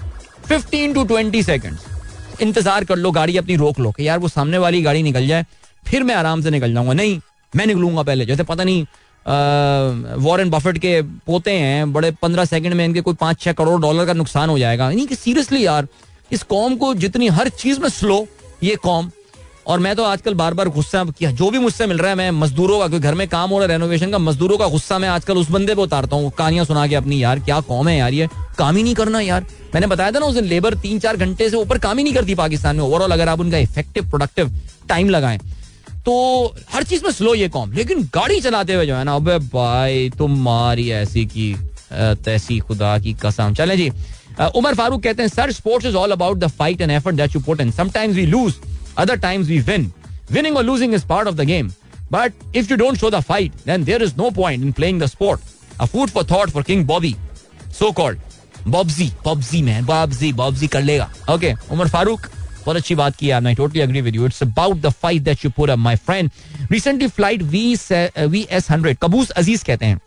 15 0.50 0.94
to 0.94 1.04
20 1.06 1.46
seconds 1.46 1.86
इंतज़ार 2.42 2.84
कर 2.86 2.96
लो, 2.96 3.12
गाड़ी 3.12 3.38
अपनी 3.38 3.56
रोक 3.56 3.80
लो 3.80 3.92
कि 3.92 4.08
यार 4.08 4.20
वो 4.20 4.28
सामने 4.30 4.58
वाली 4.58 4.82
गाड़ी 4.82 5.02
निकल 5.04 5.28
जाए। 5.28 5.46
फिर 5.88 6.04
मैं 6.04 6.16
आराम 6.16 6.42
से 6.42 6.50
निकल 6.50 6.74
जाऊँगा। 6.74 6.94
नहीं, 6.94 7.20
मैं 7.54 7.66
निकलूँगा 7.68 8.04
पहले। 8.04 8.26
जैसे 8.26 8.44
पता 8.44 8.64
नहीं 8.64 8.86
वॉरेन 10.18 10.50
बफेट 10.50 10.78
के 10.78 11.02
पोते 11.02 11.52
हैं, 11.52 11.92
बड़े 11.94 12.12
पंद्रह 12.22 12.46
सेकंड 12.46 12.74
में 12.74 12.84
इनके 12.86 13.02
कोई 13.02 13.14
पाँच 13.14 13.40
छह 13.42 13.54
करोड़ 13.54 13.82
डॉलर 13.82 14.06
का 14.06 14.14
नुकसान 14.14 14.50
हो 14.50 14.58
जाएगा। 14.60 14.90
नहीं 14.90 15.08
कि 15.08 15.16
सीरियसली 15.16 15.66
यार, 15.66 15.88
इस 16.32 16.44
कॉम 16.46 16.76
को 16.76 16.94
जितनी 16.96 17.28
हर 17.30 17.50
चीज़ 17.52 17.80
में 17.82 17.90
स्लो 17.90 18.26
ये 18.64 18.76
कॉम। 18.76 19.12
और 19.68 19.80
मैं 19.80 19.96
तो 19.96 20.04
आजकल 20.04 20.34
बार 20.34 20.54
बार 20.54 20.70
गुस्सा 20.70 21.04
किया 21.06 21.32
जो 21.32 21.50
भी 21.52 21.60
मुझसे 21.60 21.86
मिल 21.88 21.98
रहा 21.98 22.10
है, 22.10 22.16
मैं 22.16 22.30
मजदूरों 22.32 22.80
का 22.80 22.98
घर 23.00 23.16
में 23.16 23.28
काम 23.28 23.50
हो 23.50 23.58
रहा 23.58 23.68
है 23.68 23.72
रेनोवेशन 23.72 24.12
का, 24.12 24.18
मजदूरों 24.18 24.58
का 24.58 24.68
गुस्सा 24.68 24.98
मैं 24.98 25.10
आजकल 25.10 25.38
उस 25.38 25.50
बंदे 25.52 25.76
पे 25.76 25.82
उतारता 25.82 26.16
हूँ। 26.16 26.32
कहानियाँ 26.38 26.66
सुना 26.66 26.86
के 26.88 26.96
अपनी, 26.96 27.22
यार, 27.24 27.40
क्या 27.40 27.60
कौम 27.62 27.88
है 27.88 27.98
यार 27.98 28.14
ये? 28.14 28.28
काम 28.58 28.76
ही 28.76 28.84
नहीं 28.84 28.96
करना 28.96 29.20
यार। 29.22 29.46
मैंने 29.74 29.88
बताया 29.88 30.12
था 30.12 30.20
ना, 30.20 30.26
उस 30.26 30.36
दिन 30.36 30.46
लेबर 30.46 30.76
तीन 30.78 31.00
चार 31.00 31.18
घंटे 31.18 31.50
से 31.50 31.58
ऊपर 31.58 31.78
काम 31.78 31.98
ही 31.98 32.04
नहीं 32.04 32.14
करती 32.14 32.36
पाकिस्तान 32.36 32.76
में। 32.76 32.84
ओवरऑल 32.84 33.12
अगर 33.12 33.30
आप 33.30 33.40
उनका 33.40 33.58
इफ़ेक्टिव 33.58 34.10
प्रोडक्टिव 34.10 34.56
टाइम 34.90 35.10
लगाएँ 35.10 35.40
तो 36.08 36.14
हर 36.72 36.84
चीज़ 36.84 37.04
में 37.04 37.12
स्लो 37.12 37.34
ये 37.36 37.48
कॉम। 37.50 37.72
लेकिन 37.74 38.04
गाड़ी 38.14 38.40
चलाते 38.42 38.74
हुए 38.74 38.86
जो 38.86 38.96
है 38.96 39.04
ना, 39.04 39.16
अबे 39.16 39.38
भाई, 39.54 40.10
तुम्हारी 40.18 40.90
ऐसी 40.92 41.26
की 41.26 41.56
तैसी 42.26 42.60
खुदा 42.60 42.98
की 43.00 43.14
कसम। 43.24 43.54
चले 43.54 43.76
जी। 43.78 43.90
उमर 44.56 44.76
फारूक 44.76 45.04
कहते 45.04 45.24
हैं 45.24 45.30
sir 45.30 45.52
sports 45.52 45.86
is 45.88 45.96
all 45.96 46.12
about 46.12 46.38
the 46.38 46.48
fight 46.58 46.82
and 46.82 46.92
effort 46.92 47.16
that 47.16 47.36
you 47.36 47.42
put 47.42 47.62
in 47.62 47.72
sometimes 47.72 48.16
we 48.16 48.26
lose 48.26 48.54
other 48.98 49.16
times 49.20 49.48
we 49.48 49.60
win 49.70 49.92
winning 50.32 50.58
और 50.58 50.64
losing 50.64 50.94
is 50.94 51.06
part 51.08 51.28
of 51.28 51.36
the 51.36 51.46
game 51.46 51.72
but 52.12 52.56
if 52.56 52.72
you 52.72 52.78
don't 52.78 52.98
show 52.98 53.10
the 53.10 53.20
fight 53.30 53.52
then 53.68 53.84
there 53.84 54.04
is 54.04 54.14
no 54.18 54.30
point 54.32 54.64
in 54.64 54.72
playing 54.72 55.02
the 55.02 55.06
sport 55.08 55.42
a 55.80 55.86
food 55.86 56.10
for 56.10 56.26
thought 56.32 56.50
for 56.50 56.64
king 56.64 56.86
Bobby 56.88 57.16
so 57.80 57.92
called 57.92 58.20
Bobji 58.68 59.12
Bobji 59.26 59.62
man 59.62 59.86
Bobji 59.86 60.32
Bobji 60.34 60.68
कर 60.68 60.82
लेगा। 60.82 61.10
Okay 61.30 61.54
Umar 61.72 61.88
Farooq 61.90 62.28
बहुत 62.68 62.78
अच्छी 62.78 62.96
बात 62.96 63.16
की 63.16 63.30
I 63.32 63.54
totally 63.56 63.82
agree 63.82 64.02
with 64.02 64.16
you 64.16 64.26
it's 64.26 64.42
about 64.44 64.78
the 64.78 64.90
fight 65.02 65.22
that 65.24 65.46
you 65.46 65.52
put 65.58 65.70
up 65.70 65.80
my 65.80 65.96
friend 65.96 66.32
recently 66.72 67.08
flight 67.10 67.42
V 67.44 67.64
V 68.28 68.46
S 68.52 68.70
hundred 68.72 68.98
Qaboos 68.98 69.30
Aziz 69.34 69.64
कहते 69.66 69.86
हैं 69.86 70.00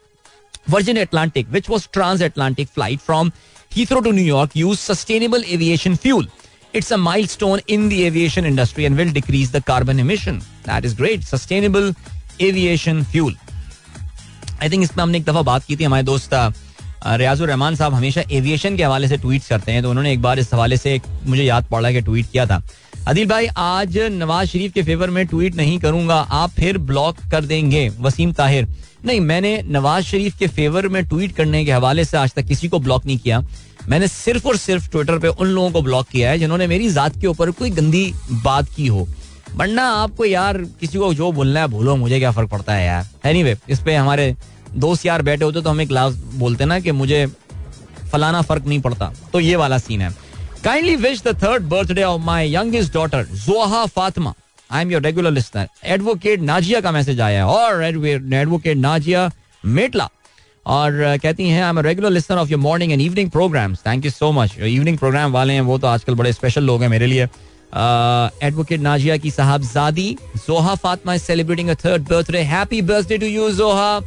Virgin 0.71 0.97
Atlantic 0.97 1.49
which 1.51 1.71
was 1.71 1.87
transatlantic 2.23 2.69
flight 2.69 3.01
from 3.01 3.31
Heathrow 3.77 4.01
to 4.01 4.11
New York 4.13 4.57
use 4.57 4.79
sustainable 4.81 5.45
aviation 5.49 5.97
fuel 5.97 6.29
it's 6.75 6.93
a 6.93 6.97
mile 6.99 7.29
in 7.69 7.89
the 7.89 7.93
aviation 7.93 8.47
industry 8.47 8.85
and 8.85 8.97
will 8.97 9.13
decrease 9.13 9.53
the 9.53 9.63
carbon 9.67 10.01
emission 10.01 10.39
that 10.67 10.85
is 10.85 10.97
great 10.97 11.25
sustainable 11.25 11.95
aviation 12.41 13.03
fuel 13.05 13.37
I 14.63 14.71
think 14.71 14.83
इसमें 14.83 15.03
हमने 15.03 15.19
एक 15.19 15.25
दफ़ा 15.25 15.43
बात 15.43 15.65
की 15.65 15.77
थी, 15.77 15.85
हमारे 15.85 16.03
दोस्त 16.03 16.35
रियाजुर 17.07 17.49
रहमान 17.49 17.75
साहब 17.75 17.95
हमेशा 17.95 18.23
एविएशन 18.33 18.77
के 18.77 18.85
हवाले 18.85 19.09
से 19.09 19.17
ट्वीट 19.17 19.45
करते 19.45 19.73
हैं 19.73 19.83
तो 19.83 19.91
उन्होंने 19.91 20.13
एक 20.13 20.23
बार 20.23 20.39
इस 20.39 20.53
हवाले 20.55 20.77
से 20.77 21.01
मुझे 21.27 21.45
याद 21.45 21.65
पड़ा 21.65 21.93
कि 21.93 22.01
ट्वीट 22.01 22.27
किया 22.33 22.47
था। 22.47 22.63
अदिल 23.09 23.29
भाई 23.29 23.47
आज 23.57 23.97
नवाज़ 24.13 24.49
शरीफ 24.49 24.73
के 24.73 24.83
फेवर 24.83 25.11
में 25.11 25.27
ट्वीट 25.27 25.55
नहीं 25.57 25.79
करूँगा 25.79 26.15
आप 26.15 26.51
फिर 26.51 26.79
ब्लॉक 26.79 27.17
कर 27.31 27.45
देंगे 27.45 27.89
वसीम 27.99 28.33
ताहिर। 28.33 28.67
नहीं 29.05 29.21
मैंने 29.21 29.63
नवाज़ 29.67 30.05
शरीफ 30.05 30.39
के 30.39 30.47
फेवर 30.47 30.89
में 30.89 31.05
ट्वीट 31.05 31.35
करने 31.37 31.65
के 31.65 31.73
हवाले 31.73 32.05
से 32.05 32.17
आज 32.17 32.33
तक 32.33 32.45
किसी 32.45 32.69
को 32.69 32.79
ब्लॉक 32.79 33.07
नहीं 33.07 33.19
किया। 33.19 33.41
मैंने 33.89 34.09
सिर्फ़ 34.09 34.47
और 34.49 34.57
सिर्फ़ 34.57 34.91
ट्विटर 34.91 35.19
पे 35.19 35.29
उन 35.29 35.47
लोगों 35.47 35.71
को 35.71 35.83
ब्लॉक 35.83 36.09
किया 36.09 36.31
है 36.31 36.39
जिन्होंने 36.39 36.67
मेरी 36.67 36.91
जात 36.91 37.21
के 37.21 37.27
ऊपर 37.27 37.51
कोई 37.51 37.71
गंदी 37.71 38.13
बात 38.33 38.69
की 38.69 38.87
हो। 38.87 39.09
वरना 39.55 39.83
आपको 39.93 40.25
यार 40.25 40.59
किसी 40.81 40.99
को 40.99 41.13
जो 41.15 41.33
बोलना 41.33 41.61
है 41.61 41.67
बोलो 41.69 41.97
मुझे 41.97 42.19
क्या 42.19 42.31
फ़र्क 42.31 42.51
पड़ता 42.51 42.73
है 42.73 42.87
यार? 42.87 43.07
एनी 43.25 43.43
anyway, 43.43 43.71
इस 43.71 43.81
पे 43.81 43.95
हमारे 43.95 44.35
दोस्त 44.75 45.07
यार 45.07 45.23
बैठे 45.23 45.45
होते 45.45 45.61
तो 45.61 45.71
हम 45.71 45.81
एक 45.81 45.89
क्लास 45.89 46.15
बोलते 46.35 46.65
ना 46.65 46.79
कि 46.81 46.93
मुझे 46.93 47.27
फलाना 48.13 48.43
फ़र्क 48.43 48.67
नहीं 48.67 48.81
पड़ता। 48.81 49.13
तो 49.33 49.41
ये 49.41 49.57
वाला 49.57 49.79
सीन 49.79 50.01
है। 50.01 50.11
Kindly 50.65 50.95
wish 50.99 51.23
the 51.23 51.37
third 51.43 51.63
birthday 51.69 52.03
of 52.03 52.21
my 52.23 52.55
youngest 52.55 52.93
daughter 52.95 53.27
Zoha 53.37 53.85
Fatima 53.89 54.33
I 54.71 54.83
am 54.83 54.91
your 54.91 55.03
regular 55.03 55.31
listener 55.31 55.69
advocate 55.87 56.41
Nazia 56.43 56.81
का 56.81 56.93
मैसेज 56.93 57.21
आया 57.21 57.39
है। 57.39 57.47
और 57.47 57.83
एडवोकेट 57.83 58.77
नाजिया 58.79 59.31
मेटला 59.65 60.09
और 60.69 61.19
कहती 61.23 61.49
हैं 61.49 61.63
I 61.63 61.71
am 61.71 61.79
regular 61.81 62.11
listener 62.11 62.39
of 62.39 62.49
your 62.49 62.61
morning 62.61 62.93
and 62.93 63.01
evening 63.03 63.31
programs 63.31 63.79
thank 63.87 64.05
you 64.05 64.11
so 64.11 64.31
much 64.33 64.59
evening 64.59 64.99
program 64.99 65.33
वाले 65.33 65.53
हैं, 65.53 65.61
वो 65.61 65.79
तो 65.79 65.87
आजकल 65.87 66.15
बड़े 66.15 66.33
स्पेशल 66.33 66.65
लोग 66.65 66.83
हैं 66.83 66.89
मेरे 66.89 67.07
लिए। 67.07 67.25
एडवोकेट 68.43 68.81
नाजिया 68.81 69.17
की 69.17 69.31
साहबजादी 69.31 70.17
Zoha 70.37 70.75
Fatima 70.77 71.15
is 71.15 71.23
celebrating 71.23 71.71
third 71.77 72.09
birthday 72.09 72.39
happy 72.45 72.81
birthday 72.83 73.19
to 73.19 73.27
you 73.27 73.51
Zoha 73.53 74.01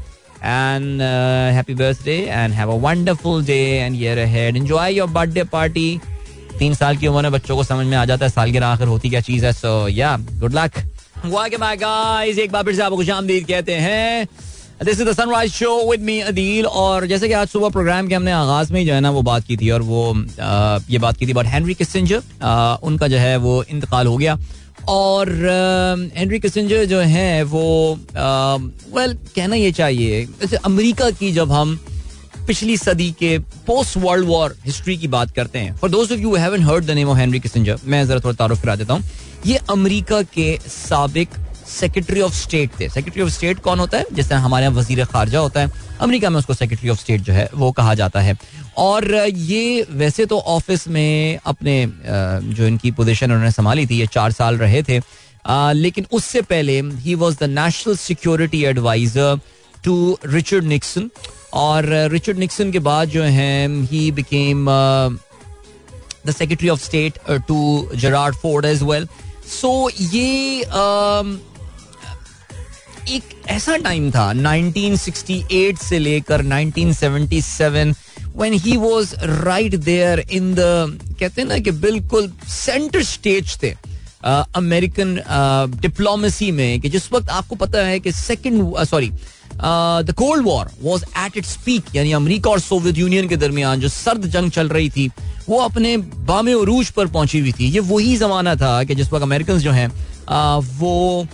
and 0.45 1.01
happy 1.55 1.73
birthday 1.73 2.17
and 2.29 2.53
have 2.53 2.71
a 2.71 2.75
wonderful 2.81 3.45
day 3.45 3.59
and 3.75 3.95
year 3.95 4.17
ahead 4.19 4.57
enjoy 4.57 4.93
your 4.93 5.09
birthday 5.09 5.43
party 5.51 5.99
तीन 6.59 6.73
साल 6.75 6.97
की 6.97 7.07
उम्र 7.07 7.21
में 7.21 7.31
बच्चों 7.31 7.55
को 7.55 7.63
समझ 7.63 7.85
में 7.87 7.97
आ 7.97 8.05
जाता 8.05 8.25
है 8.25 8.31
सालगिरह 8.31 8.67
आखिर 8.67 8.87
होती 8.87 9.09
क्या 9.09 9.21
चीज़ 9.21 9.45
है। 9.45 9.53
सो 9.53 9.87
या 9.89 10.17
गुड 10.39 10.53
लक 10.55 10.71
एक 11.25 12.51
बार 12.51 12.63
फिर 12.63 12.75
से 12.75 12.81
आपको 12.81 12.95
खुशामदीद 12.97 13.45
कहते 13.47 13.73
हैं। 13.75 14.27
This 14.85 14.99
is 15.01 15.09
the 15.09 15.13
sunrise 15.13 15.51
show 15.53 15.71
with 15.89 16.01
me 16.01 16.19
Adeel 16.21 16.65
और 16.67 17.05
जैसे 17.07 17.27
कि 17.27 17.33
आज 17.33 17.47
सुबह 17.47 17.69
प्रोग्राम 17.69 18.07
के 18.07 18.15
हमने 18.15 18.31
आगाज़ 18.31 18.73
में 18.73 18.79
ही 18.79 18.85
जो 18.85 18.93
है 18.93 19.01
ना 19.01 19.09
वो 19.09 19.21
बात 19.21 19.43
की 19.47 19.57
थी 19.57 19.69
और 19.69 19.81
वो 19.81 20.13
आ, 20.41 20.79
ये 20.89 20.97
बात 20.99 21.17
की 21.17 21.27
थी 21.27 21.33
बट 21.33 21.45
हेनरी 21.47 21.73
किसिंजर 21.73 22.79
उनका 22.83 23.07
जो 23.07 23.17
है 23.17 23.37
वो 23.37 23.63
इंतकाल 23.63 24.07
हो 24.07 24.17
गया। 24.17 24.37
और 24.89 25.29
हेनरी 26.15 26.39
किसिंजर 26.39 26.85
जो 26.85 26.99
है, 26.99 27.43
वो 27.43 27.99
वेल 28.97 29.13
कहना 29.35 29.55
ये 29.55 29.71
चाहिए 29.71 30.25
जैसे 30.41 30.55
अमेरिका 30.65 31.09
की 31.11 31.31
जब 31.31 31.51
हम 31.51 31.79
पिछली 32.47 32.75
सदी 32.77 33.09
के 33.19 33.37
पोस्ट 33.67 33.97
वर्ल्ड 33.97 34.27
वॉर 34.27 34.55
हिस्ट्री 34.65 34.97
की 34.97 35.07
बात 35.07 35.31
करते 35.31 35.59
हैं 35.59 35.75
फॉर 35.75 35.89
दोस्त 35.89 36.11
of 36.11 36.19
you 36.19 36.35
haven't 36.35 36.63
heard 36.63 36.85
the 36.85 36.91
name 36.91 37.09
of 37.09 37.17
Henry 37.17 37.39
Kissinger 37.39 37.79
मैं 37.85 38.05
जरा 38.07 38.19
थोड़ा 38.19 38.35
तारुफ 38.35 38.61
करा 38.61 38.75
देता 38.75 38.93
हूँ। 38.93 39.03
ये 39.45 39.59
अमेरिका 39.69 40.21
के 40.33 40.57
सबक 40.67 41.39
सेक्रेटरी 41.69 42.21
ऑफ़ 42.21 42.33
स्टेट 42.35 42.69
थे। 42.79 42.89
सेक्रेटरी 42.89 43.23
ऑफ़ 43.23 43.29
स्टेट 43.31 43.59
कौन 43.59 43.79
होता 43.79 43.97
है? 43.97 44.05
जैसे 44.13 44.35
हमारे 44.35 44.65
यहाँ 44.65 44.75
वज़ीर 44.75 45.03
खारजा 45.05 45.39
होता 45.39 45.61
है। 45.61 45.71
अमेरिका 46.01 46.29
में 46.29 46.37
उसको 46.39 46.53
सेक्रेटरी 46.53 46.89
ऑफ़ 46.89 46.99
स्टेट 46.99 47.21
जो 47.21 47.33
है, 47.33 47.49
वो 47.53 47.71
कहा 47.71 47.93
जाता 47.95 48.19
है। 48.21 48.37
और 48.77 49.13
ये 49.27 49.85
वैसे 49.91 50.25
तो 50.25 50.39
ऑफ़िस 50.39 50.87
में 50.87 51.39
अपने 51.45 51.85
जो 52.05 52.67
इनकी 52.67 52.91
पोजीशन 52.91 53.31
उन्होंने 53.31 53.51
संभाली 53.51 53.85
थी, 53.87 53.99
ये 53.99 54.07
चार 54.07 54.31
साल 54.31 54.57
रहे 54.57 54.83
थे। 54.83 54.99
लेकिन 55.75 56.05
उससे 56.11 56.41
पहले 56.43 56.79
he 56.81 57.15
was 57.15 57.37
the 57.39 57.49
national 57.49 57.95
security 57.97 58.63
adviser 58.65 59.39
to 59.83 60.17
Richard 60.25 60.65
Nixon 60.65 61.09
और 61.53 61.85
रिचर्ड 62.11 62.37
निक्सन 62.37 62.71
के 62.71 62.79
बाद 62.81 63.09
जो 63.09 63.23
है 63.23 63.67
he 63.85 64.09
became 64.11 64.65
the 66.25 66.31
secretary 66.31 66.69
of 66.69 66.83
state 66.83 67.17
to 67.47 67.89
Gerald 67.95 68.35
Ford 68.35 68.65
as 68.65 68.83
well 68.83 69.07
so 69.51 69.89
ये 70.01 70.61
एक 73.09 73.23
ऐसा 73.47 73.77
टाइम 73.77 74.11
था 74.11 74.33
1968 74.33 75.77
से 75.77 75.99
लेकर 75.99 76.43
1977 76.43 77.93
when 78.37 78.53
he 78.53 78.77
was 78.77 79.13
right 79.45 79.73
there 79.85 80.19
in 80.19 80.53
the 80.55 80.89
कहते 81.19 81.41
हैं 81.41 81.45
ना 81.45 81.57
कि 81.57 81.71
बिल्कुल 81.71 82.31
सेंटर 82.47 83.03
स्टेज 83.03 83.57
थे 83.63 83.75
अमेरिकन 84.55 85.17
uh, 85.17 85.81
डिप्लोमेसी 85.81 86.47
uh, 86.47 86.53
में 86.53 86.81
कि 86.81 86.89
जिस 86.89 87.11
वक्त 87.13 87.29
आपको 87.29 87.55
पता 87.55 87.79
है 87.79 87.99
कि 87.99 88.11
second 88.11 88.85
sorry 88.85 89.11
the 90.03 90.13
cold 90.17 90.45
war 90.45 90.69
was 90.81 91.03
at 91.03 91.37
its 91.37 91.57
peak 91.65 91.83
यानी 91.95 92.11
अमेरिका 92.11 92.51
और 92.51 92.59
सोवियत 92.59 92.97
यूनियन 92.97 93.27
के 93.27 93.35
दरमियान 93.35 93.79
जो 93.79 93.89
सर्द 93.89 94.21
जंग 94.21 94.51
चल 94.51 94.69
रही 94.69 94.89
थी 94.89 95.11
वो 95.49 95.57
अपने 95.57 95.97
बामे 95.97 96.53
उरूज 96.53 96.89
पर 96.89 97.07
पहुँची 97.07 97.39
हुई 97.39 97.51
थी। 97.51 97.65
ये 97.65 97.79
वही 97.79 98.17
जमाना 98.17 98.55
था 98.55 98.83
कि 98.83 98.95
जिस 98.95 99.13
वक्त 99.13 99.23
अमेरिकन 99.23 99.57
जो 99.57 99.71
हैं 99.71 99.89
uh, 99.89 100.65
वो 100.79 101.27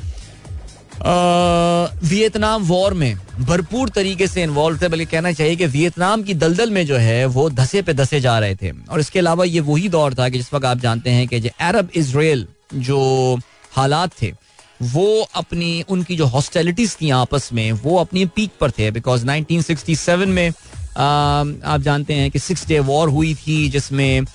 वियतनाम 1.06 2.64
वॉर 2.64 2.94
में 2.94 3.16
भरपूर 3.40 3.90
तरीके 3.90 4.28
से 4.28 4.44
इन्वॉल्व 4.44 4.82
थे, 4.82 4.88
बल्कि 4.88 5.06
कहना 5.06 5.32
चाहिए 5.32 5.56
कि 5.56 5.66
वियतनाम 5.66 6.24
की 6.24 6.34
दलदल 6.34 6.72
में 6.72 6.86
जो 6.86 6.98
है, 6.98 7.26
वो 7.26 7.50
धसे 7.50 7.82
पे 7.82 7.94
धसे 7.94 8.20
जा 8.20 8.40
रहे 8.40 8.56
थे। 8.56 8.72
और 8.90 9.00
इसके 9.00 9.20
अलावा 9.20 9.46
ये 9.46 9.60
वही 9.60 9.90
दौर 9.90 10.14
था 10.14 10.30
कि 10.30 10.38
जिस 10.38 10.54
वक्त 10.54 10.66
आप 10.66 10.80
जानते 10.80 11.10
हैं 11.10 11.28
कि 11.28 11.40
जो 11.40 11.50
अरब 11.60 11.90
इसराइल 11.96 12.48
जो 12.74 13.40
हालात 13.72 14.12
थे, 14.22 14.34
वो 14.82 15.28
अपनी, 15.36 15.84
उनकी 15.90 16.16
जो 16.16 16.26
हॉस्टेलिटीज 16.26 16.96
थी 17.02 17.10
आपस 17.10 17.50
में, 17.54 17.72
वो 17.72 17.98
अपनी 17.98 18.26
पीक 18.26 18.52
पर 18.60 18.72
थे। 18.72 18.92
बिकॉज़ 18.92 19.26
1967 19.26 20.28
में 20.28 20.50
आप 20.98 21.82
जानते 21.82 22.14
हैं 22.14 22.32
कि 22.32 22.40
सिक्स 22.40 22.68
डे 22.68 22.80
वॉर 22.80 23.10
हुई 23.10 23.34
थी, 23.36 23.70
जिसमें 23.70 24.26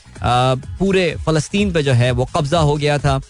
पूरे 0.79 1.15
फलस्तीन 1.27 1.73
पे 1.73 1.83
जो 1.83 1.93
है, 1.93 2.11
वो 2.11 2.29
कब्जा 2.37 2.59
हो 2.59 2.77
गया 2.77 2.99
था। 2.99 3.21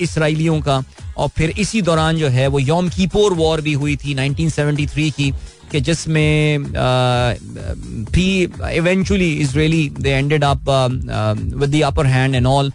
इसराइलियों 0.00 0.60
का। 0.60 0.82
और 1.16 1.28
फिर 1.28 1.50
इसी 1.58 1.82
दौरान 1.82 2.16
जो 2.16 2.28
है 2.28 2.46
वो 2.46 2.58
योम 2.58 2.88
कीपोर 2.88 3.34
वॉर 3.34 3.60
भी 3.60 3.72
हुई 3.72 3.96
थी 3.96 4.14
1973 4.16 5.10
की, 5.10 5.32
कि 5.72 5.80
जिसमें 5.80 6.64
भी 8.12 8.26
eventually 8.72 9.32
Israeli 9.34 9.88
they 10.00 10.10
ended 10.10 10.44
up 10.44 10.70
with 11.54 11.70
the 11.70 11.82
upper 11.82 12.06
hand 12.06 12.34
and 12.34 12.46
all 12.46 12.72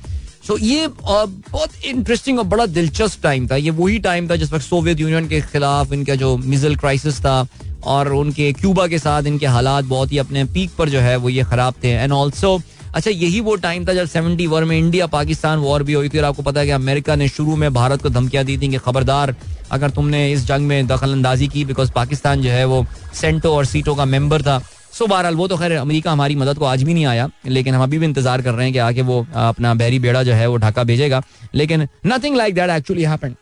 so 0.47 0.57
ये 0.57 0.87
बहुत 0.99 1.85
इंटरेस्टिंग 1.85 2.39
और 2.39 2.45
बड़ा 2.45 2.65
दिलचस्प 2.67 3.23
टाइम 3.23 3.47
था। 3.47 3.55
ये 3.55 3.69
वही 3.71 3.97
टाइम 3.99 4.29
था 4.29 4.35
जिस 4.35 4.53
वक्त 4.53 4.65
सोवियत 4.65 4.99
यूनियन 4.99 5.27
के 5.27 5.41
खिलाफ 5.43 5.93
इनका 5.93 6.15
जो 6.15 6.35
मिजल 6.37 6.75
क्राइसिस 6.75 7.19
था, 7.19 7.47
और 7.83 8.13
उनके 8.13 8.51
क्यूबा 8.53 8.87
के 8.87 8.99
साथ 8.99 9.23
इनके 9.23 9.45
हालात 9.47 9.85
बहुत 9.85 10.11
ही 10.11 10.17
अपने 10.17 10.43
पीक 10.45 10.71
पर 10.77 10.89
जो 10.89 10.99
है 10.99 11.15
वो 11.17 11.29
ये 11.29 11.43
खराब 11.43 11.73
थे। 11.83 11.89
एंड 11.89 12.11
ऑल्सो 12.13 12.59
अच्छा 12.95 13.11
यही 13.11 13.39
वो 13.41 13.55
टाइम 13.57 13.85
था 13.87 13.93
जब 13.93 14.05
सेवेंटी 14.07 14.47
वर 14.47 14.63
में 14.63 14.77
इंडिया 14.77 15.07
पाकिस्तान 15.07 15.59
वॉर 15.59 15.83
भी 15.83 15.93
हुई 15.93 16.09
थी 16.09 16.17
और 16.17 16.23
आपको 16.25 16.43
पता 16.43 16.59
है 16.59 16.65
कि 16.65 16.71
अमेरिका 16.73 17.15
ने 17.15 17.27
शुरू 17.27 17.55
में 17.55 17.73
भारत 17.73 18.01
को 18.01 18.09
धमकियाँ 18.09 18.43
दी 18.45 18.57
थी 18.57 18.67
कि 18.67 18.77
खबरदार, 18.79 19.35
अगर 19.71 19.89
तुमने 19.89 20.31
इस 20.31 20.45
जंग 20.45 20.67
में 20.67 20.87
दखल 20.87 21.11
अंदाजी 21.11 21.47
की 21.47 21.65
बिकॉज़ 21.65 21.91
पाकिस्तान 21.91 22.41
जो 22.41 22.49
है 22.49 22.65
वो 22.65 22.85
सेंटो 23.13 23.53
और 23.55 23.65
सीटों 23.65 23.95
का 23.95 24.05
मेंबर 24.07 24.41
था। 24.41 24.59
सो 24.93 25.07
बहरहाल, 25.07 25.35
वो 25.35 25.47
तो 25.47 25.57
खैर 25.57 25.71
अमेरिका 25.73 26.11
हमारी 26.11 26.35
मदद 26.35 26.57
को 26.57 26.65
आज 26.65 26.83
भी 26.83 26.93
नहीं 26.93 27.05
आया, 27.05 27.29
लेकिन 27.47 27.75
हम 27.75 27.83
अभी 27.83 27.97
भी 27.97 28.05
इंतज़ार 28.05 28.41
कर 28.41 28.53
रहे 28.53 28.65
हैं 28.65 28.73
कि 28.73 28.79
आके 28.79 29.01
वो 29.01 29.25
अपना 29.35 29.73
बहरी 29.73 29.99
बेड़ा 29.99 30.23
जो 30.23 30.33
है 30.33 30.47
वो 30.47 30.57
ढाका 30.57 30.83
भेजेगा। 30.83 31.21
लेकिन 31.55 31.87
nothing 32.07 32.35
like 32.35 32.55
that 32.55 32.69
actually 32.69 33.03
happened 33.03 33.35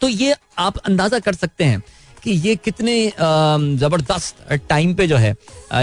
तो 0.00 0.08
ये 0.08 0.34
आप 0.58 0.76
अंदाज़ा 0.78 1.18
कर 1.18 1.34
सकते 1.34 1.64
हैं 1.64 1.82
कि 2.24 2.30
ये 2.30 2.54
कितने 2.56 2.96
ज़बरदस्त 3.78 4.36
टाइम 4.68 4.94
पे 4.94 5.06
जो 5.06 5.16
है 5.16 5.34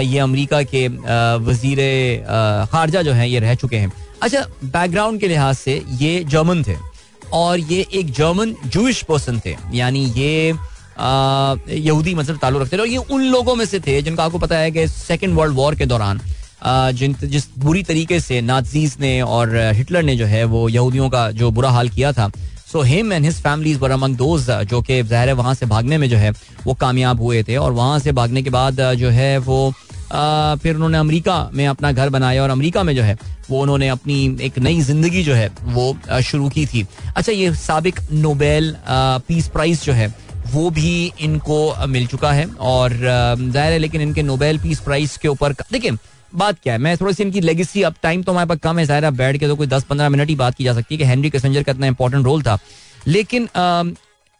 ये 0.02 0.18
अमेरिका 0.20 0.62
के 0.64 0.86
वज़ीर 0.88 1.78
खारजा 2.72 3.02
जो 3.02 3.12
है, 3.12 3.28
ये 3.30 3.38
रह 3.40 3.54
चुके 3.54 3.76
हैं। 3.76 3.92
अच्छा 4.22 4.44
बैकग्राउंड 4.64 5.20
के 5.20 5.28
लिहाज 5.28 5.56
से 5.56 5.82
ये 6.00 6.24
जर्मन 6.26 6.62
थे 6.62 6.76
और 7.32 7.58
ये 7.60 7.86
एक 7.94 8.10
जर्मन 8.12 8.54
जूश 8.66 9.02
पर्सन 9.04 9.40
थे। 9.46 9.56
यानी 9.74 10.04
ये 10.16 10.52
यहूदी 10.98 12.14
मतलब 12.14 12.38
ताल्लुक 12.38 12.62
रखते 12.62 12.76
थे 12.76 12.80
और 12.80 12.88
ये 12.88 12.96
उन 12.96 13.22
लोगों 13.24 13.54
में 13.56 13.64
से 13.66 13.80
थे 13.80 14.00
जिनका 14.02 14.24
आपको 14.24 14.38
पता 14.38 14.56
है 14.58 14.70
कि 14.70 14.86
सेकेंड 14.88 15.34
वर्ल्ड 15.34 15.56
वॉर 15.56 15.74
के 15.74 15.86
दौरान 15.86 16.20
जिन, 16.64 17.14
जिस 17.22 17.46
बुरी 17.58 17.82
तरीके 17.82 18.18
से 18.20 18.40
नाजीज 18.40 18.96
ने 19.00 19.20
और 19.22 19.56
हिटलर 19.74 20.02
ने 20.02 20.16
जो 20.16 20.26
है 20.26 20.44
वो 20.44 20.68
यहूदियों 20.68 21.08
का 21.10 21.30
जो 21.32 21.50
बुरा 21.50 21.70
हाल 21.70 21.88
किया 21.88 22.12
था 22.12 22.30
so 22.72 22.82
him 22.82 23.12
and 23.12 23.24
his 23.24 23.40
families 23.42 23.78
were 23.78 23.90
among 23.90 24.16
those 24.16 24.50
जो 24.66 24.80
कि 24.82 25.02
ज़ाहिर 25.02 25.28
है 25.28 25.34
वहाँ 25.34 25.54
से 25.54 25.66
भागने 25.66 25.98
में 25.98 26.08
जो 26.10 26.16
है 26.16 26.30
वो 26.64 26.74
कामयाब 26.74 27.20
हुए 27.20 27.42
थे 27.42 27.56
और 27.56 27.72
वहाँ 27.72 27.98
से 27.98 28.12
भागने 28.12 28.42
के 28.42 28.50
बाद 28.50 28.80
जो 28.98 29.08
है 29.10 29.36
वो 29.38 29.72
आ, 30.12 30.54
फिर 30.54 30.74
उन्होंने 30.74 30.98
अमेरिका 30.98 31.50
में 31.52 31.66
अपना 31.66 31.92
घर 31.92 32.08
बनाया 32.10 32.42
और 32.42 32.50
अमेरिका 32.50 32.82
में 32.82 32.94
जो 32.96 33.02
है 33.02 33.16
वो 33.50 33.60
उन्होंने 33.62 33.88
अपनी 33.88 34.16
एक 34.42 34.58
नई 34.58 34.80
ज़िंदगी 34.82 35.22
जो 35.24 35.34
है 35.34 35.50
वो 35.62 36.20
शुरू 36.22 36.48
की 36.48 36.64
थी। 36.66 36.86
अच्छा 37.16 37.32
ये 37.32 37.52
सबक 37.54 38.00
नोबेल 38.12 38.74
पीस 39.28 39.48
प्राइज 39.48 39.84
जो 39.84 39.92
है 39.92 40.08
वो 40.52 40.68
भी 40.70 41.12
इनको 41.20 41.86
मिल 41.88 42.06
चुका 42.06 42.32
है 42.32 42.46
और 42.72 42.92
ज़ाहिर 42.92 43.72
है 43.72 43.78
लेकिन 43.78 44.00
इनके 44.00 44.22
नोबेल 44.22 44.58
पीस 44.58 44.80
प्राइज 44.80 45.16
के 45.16 45.28
ऊपर 45.28 45.52
देखिए 45.72 45.90
बात 46.34 46.58
क्या 46.62 46.72
है? 46.72 46.78
मैं 46.78 46.96
थोड़ी 46.96 47.14
सी 47.14 47.22
इनकी 47.22 47.40
लेगेसी 47.40 47.82
अब 47.82 47.94
टाइम 48.02 48.22
तो 48.22 48.32
हमारे 48.32 48.48
पास 48.48 48.58
कम 48.62 48.78
है, 48.78 48.84
ज़ाहिर 48.84 49.10
बैठ 49.12 49.36
के 49.36 49.46
तो 49.46 49.56
कोई 49.56 49.66
दस 49.66 49.84
पंद्रह 49.84 50.08
मिनट 50.08 50.28
ही 50.28 50.34
बात 50.36 50.54
की 50.54 50.64
जा 50.64 50.74
सकती 50.74 50.94
है 50.94 50.98
कि 50.98 51.04
हेनरी 51.04 51.30
कैसेंजर 51.30 51.62
का 51.62 51.72
इतना 51.72 51.86
इंपॉर्टेंट 51.86 52.24
रोल 52.24 52.42
था। 52.42 52.58
लेकिन 53.08 53.48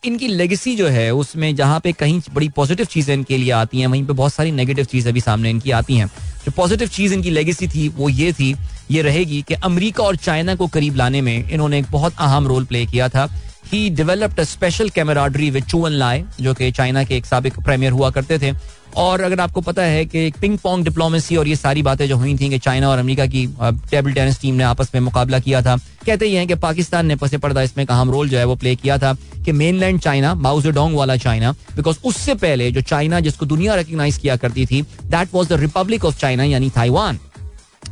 इनकी 0.03 0.28
लेगेसी 0.28 0.74
जो 0.76 0.88
है, 0.88 1.11
उसमें 1.12 1.55
जहाँ 1.57 1.80
पे 1.80 1.93
कहीं 1.93 2.20
बड़ी 2.34 2.49
पॉजिटिव 2.49 2.86
चीज़ें 2.86 3.14
इनके 3.14 3.36
लिए 3.36 3.51
आती 3.53 3.80
हैं, 3.80 3.86
वहीं 3.86 4.05
पे 4.07 4.12
बहुत 4.12 4.32
सारी 4.32 4.51
नेगेटिव 4.53 4.84
चीज़ें 4.84 5.12
भी 5.14 5.20
सामने 5.20 5.51
इनकी 5.51 5.70
आती 5.70 5.97
हैं। 5.97 6.07
जो 6.45 6.53
पॉजिटिव 6.53 6.88
चीज़ 6.88 7.14
इनकी 7.14 7.30
लेगेसी 7.30 7.68
थी, 7.68 7.88
वो 7.88 8.09
ये 8.09 8.32
थी, 8.32 8.55
ये 8.90 9.03
रहेगी 9.03 9.40
कि 9.49 9.55
अमेरिका 9.55 10.05
और 10.05 10.16
चाइना 10.16 10.55
को 10.55 10.66
करीब 10.68 10.97
लाने 10.97 11.20
में 11.20 11.51
इन्होंने 11.51 11.78
एक 11.78 11.86
बहुत 11.90 12.14
अहम 12.18 12.47
रोल 12.47 12.64
प्ले 12.64 12.84
किया 12.86 13.09
था। 13.09 13.28
He 13.66 13.88
developed 13.90 14.40
special 14.43 14.88
camaraderie 14.90 15.51
with 15.51 15.64
Zhou 15.64 15.93
Enlai 15.93 16.24
जो 16.40 16.55
कि 16.55 16.70
चाइना 16.72 17.05
के 17.05 17.16
एक 17.16 17.26
सबक 17.26 17.61
प्रीमियर 17.61 17.93
हुआ 17.93 18.11
करते 18.11 18.38
थे। 18.38 18.53
और 18.97 19.20
अगर 19.20 19.40
आपको 19.40 19.61
पता 19.61 19.82
है 19.82 20.05
कि 20.05 20.30
पिंग 20.40 20.59
पोंग 20.59 20.84
डिप्लोमेसी 20.84 21.36
और 21.36 21.49
ये 21.49 21.57
सारी 21.57 21.82
बातें 21.82 22.09
जो 22.09 22.16
हुई 22.16 22.34
थी 22.38 22.49
कि 22.49 22.59
चाइना 22.59 22.88
और 22.88 22.99
अमेरिका 22.99 23.26
की 23.26 23.47
टेबल 23.62 24.12
टेनिस 24.12 24.40
टीम 24.40 24.55
ने 24.55 24.64
आपस 24.64 24.90
में 24.95 25.01
मुकाबला 25.01 25.38
किया 25.38 25.62
था, 25.62 25.76
कहते 26.07 26.26
ही 26.26 26.34
हैं 26.34 26.47
कि 26.49 26.55
पाकिस्तान 26.55 27.07
ने 27.07 27.16
पसे 27.16 27.38
पर्दा 27.38 27.62
इसमें 27.62 27.86
अहम 27.86 28.11
रोल 28.11 28.28
जो 28.28 28.38
है 28.38 28.45
वो 28.45 28.57
प्ले 28.57 28.74
किया 28.76 28.99
था 28.99 29.16
कि 29.45 29.53
मेनलैंड 29.53 30.01
चाइना 30.01 30.34
माउजेडोंग 30.34 30.95
वाला 30.97 31.16
चाइना 31.16 31.53
बिकॉज़ 31.53 31.99
उससे 32.05 32.34
पहले 32.34 32.70
जो 32.72 32.80
चाइना 32.80 33.20
जिसको 33.20 33.47
दुनिया 33.47 33.74
रिकग्नाइज 33.74 34.18
किया 34.18 34.36
करती 34.36 34.66
थी 34.66 34.82
that 34.82 35.28
was 35.32 35.49
the 35.49 35.53
Republic 35.53 36.05
of 36.05 36.18
China 36.18 36.45
यानी 36.45 36.70
ताइवान 36.70 37.18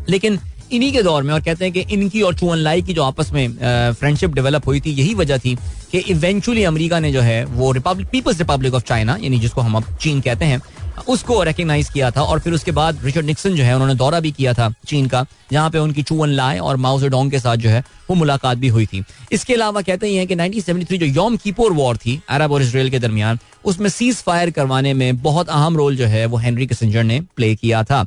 लेकिन 0.08 0.38
इन्हीं 0.72 0.92
के 0.92 1.02
दौर 1.02 1.22
में 1.22 1.34
और 1.34 1.40
कहते 1.40 1.64
हैं 1.64 1.74
कि 1.74 1.80
इनकी 1.80 2.22
और 2.22 2.34
चुअन 2.34 2.58
लाई 2.58 2.82
की 2.82 2.94
जो 2.94 3.02
आपस 3.02 3.32
में 3.32 3.48
फ्रेंडशिप 3.92 4.30
डेवलप 4.30 4.66
हुई 4.66 4.80
थी, 4.80 4.90
यही 4.90 5.14
वजह 5.14 5.38
थी 5.38 5.56
कि 5.92 5.98
इवेंचुअली 5.98 6.64
अमेरिका 6.64 7.00
ने 7.00 7.12
जो 7.12 7.20
है 7.20 7.44
वो 7.44 7.72
Republic 7.72 8.08
People's 8.08 8.38
Republic 8.38 8.74
of 8.74 8.82
China 8.82 9.18
यानी 9.20 9.38
जिसको 9.38 9.60
हम 9.60 9.74
अब 9.74 9.84
चीन 10.00 10.20
कहते 10.20 10.44
हैं 10.44 10.60
उसको 11.08 11.42
रिकग्नाइज 11.42 11.88
किया 11.90 12.10
था 12.10 12.22
और 12.22 12.40
फिर 12.40 12.52
उसके 12.52 12.72
बाद 12.72 13.04
रिचर्ड 13.04 13.26
निक्सन 13.26 13.54
जो 13.54 13.64
है 13.64 13.74
उन्होंने 13.74 13.94
दौरा 13.94 14.20
भी 14.20 14.30
किया 14.32 14.52
था 14.54 14.72
चीन 14.88 15.06
का 15.08 15.24
जहाँ 15.52 15.70
पे 15.70 15.78
उनकी 15.78 16.02
चुवन 16.02 16.28
लाए 16.30 16.58
और 16.58 16.76
माउजेडोंग 16.76 17.30
के 17.30 17.38
साथ 17.38 17.56
जो 17.56 17.70
है 17.70 17.82
वो 18.10 18.14
मुलाकात 18.16 18.58
भी 18.58 18.68
हुई 18.68 18.86
थी। 18.86 19.02
इसके 19.32 19.54
अलावा 19.54 19.82
कहते 19.82 20.12
हैं 20.14 20.26
कि 20.26 20.36
1973 20.36 20.98
जो 20.98 21.06
योम 21.06 21.36
कीपोर 21.36 21.72
वॉर 21.72 21.96
थी 21.96 22.20
अरब 22.28 22.52
और 22.52 22.62
इसराइल 22.62 22.90
के 22.90 22.98
दरमियान 22.98 23.38
उसमें 23.64 23.88
सीज 23.90 24.16
फायर 24.16 24.50
करवाने 24.50 24.94
में 24.94 25.22
बहुत 25.22 25.48
अहम 25.48 25.76
रोल 25.76 25.96
जो 25.96 26.06
है 26.06 26.24
वो 26.26 26.36
हेनरी 26.38 26.66
किसिंजर 26.66 27.04
ने 27.04 27.20
प्ले 27.36 27.54
किया 27.54 27.82
था। 27.84 28.06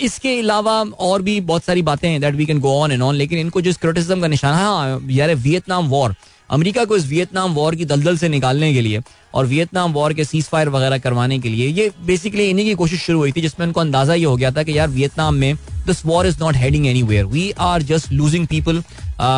इसके 0.00 0.38
अलावा 0.38 0.80
और 1.00 1.22
भी 1.22 1.40
बहुत 1.40 1.64
सारी 1.64 1.82
बातें 1.82 2.08
हैं 2.08 2.20
that 2.20 2.34
we 2.34 2.46
can 2.46 2.60
go 2.60 2.78
on 2.80 2.92
and 2.92 3.02
on 3.02 3.14
लेकिन 3.14 3.38
इनको 3.38 3.60
जिस 3.60 3.76
क्रिटिसिज्म 3.76 4.20
का 4.20 4.28
निशाना 4.28 4.56
है 4.56 4.64
हाँ, 4.64 5.00
यार 5.10 5.34
वियतनाम 5.34 5.88
वॉर 5.88 6.14
अमेरिका 6.50 6.84
को 6.84 6.96
इस 6.96 7.06
वियतनाम 7.08 7.54
वॉर 7.54 7.74
की 7.74 7.84
दलदल 7.84 8.16
से 8.16 8.28
निकालने 8.28 8.72
के 8.74 8.80
लिए 8.80 9.00
और 9.34 9.46
वियतनाम 9.46 9.92
वॉर 9.92 10.12
के 10.14 10.24
सीज 10.24 10.44
फायर 10.48 10.68
वगैरह 10.68 10.98
करवाने 10.98 11.38
के 11.38 11.48
लिए, 11.48 11.68
ये 11.68 11.90
बेसिकली 12.06 12.48
इन्हीं 12.50 12.66
की 12.66 12.74
कोशिश 12.74 13.02
शुरू 13.02 13.18
हुई 13.18 13.32
थी 13.32 13.40
जिसमें 13.40 13.66
उनको 13.66 13.80
अंदाज़ा 13.80 14.14
ये 14.14 14.24
हो 14.24 14.36
गया 14.36 14.50
था 14.50 14.62
कि 14.62 14.78
यार 14.78 14.88
वियतनाम 14.88 15.34
में 15.34 15.54
this 15.86 16.04
war 16.06 16.26
is 16.26 16.38
not 16.40 16.56
heading 16.56 16.86
anywhere 17.02 17.24
we 17.26 17.50
are 17.60 17.82
just 17.82 18.12
losing 18.12 18.46
people 18.46 18.82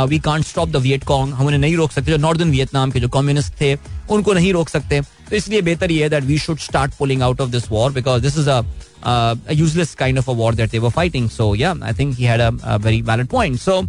we 0.09 0.19
can't 0.21 0.45
stop 0.45 0.69
the 0.69 0.77
Viet 0.79 1.05
Cong 1.05 1.35
हम 1.35 1.47
उन्हें 1.47 1.61
नहीं 1.61 1.77
रोक 1.77 1.93
सकते, 1.93 2.11
जो 2.11 2.17
नॉर्दर्न 2.17 2.51
वियतनाम 2.51 2.91
के 2.91 3.01
जो 3.01 3.09
कम्युनिस्ट 3.09 3.61
थे, 3.61 3.75
उनको 4.11 4.33
नहीं 4.33 4.53
रोक 4.53 4.69
सकते। 4.69 5.01
तो 5.01 5.37
इसलिए 5.37 5.63
बेहतर 5.63 5.91
ये 5.91 6.03
है 6.03 6.09
that 6.11 6.25
we 6.25 6.39
should 6.39 6.59
start 6.61 6.93
pulling 6.99 7.23
out 7.23 7.41
of 7.41 7.51
this 7.51 7.71
war 7.71 7.93
because 7.93 8.23
this 8.23 8.39
is 8.39 8.51
a 8.51 9.53
useless 9.53 9.95
kind 9.95 10.19
of 10.19 10.31
a 10.31 10.35
war 10.35 10.55
that 10.55 10.71
they 10.71 10.79
were 10.79 10.91
fighting 10.91 11.29
so 11.31 11.55
yeah 11.55 11.75
I 11.83 11.93
think 11.99 12.15
he 12.19 12.25
had 12.25 12.41
a 12.41 12.77
very 12.77 13.01
valid 13.03 13.27
point 13.29 13.61
so 13.61 13.83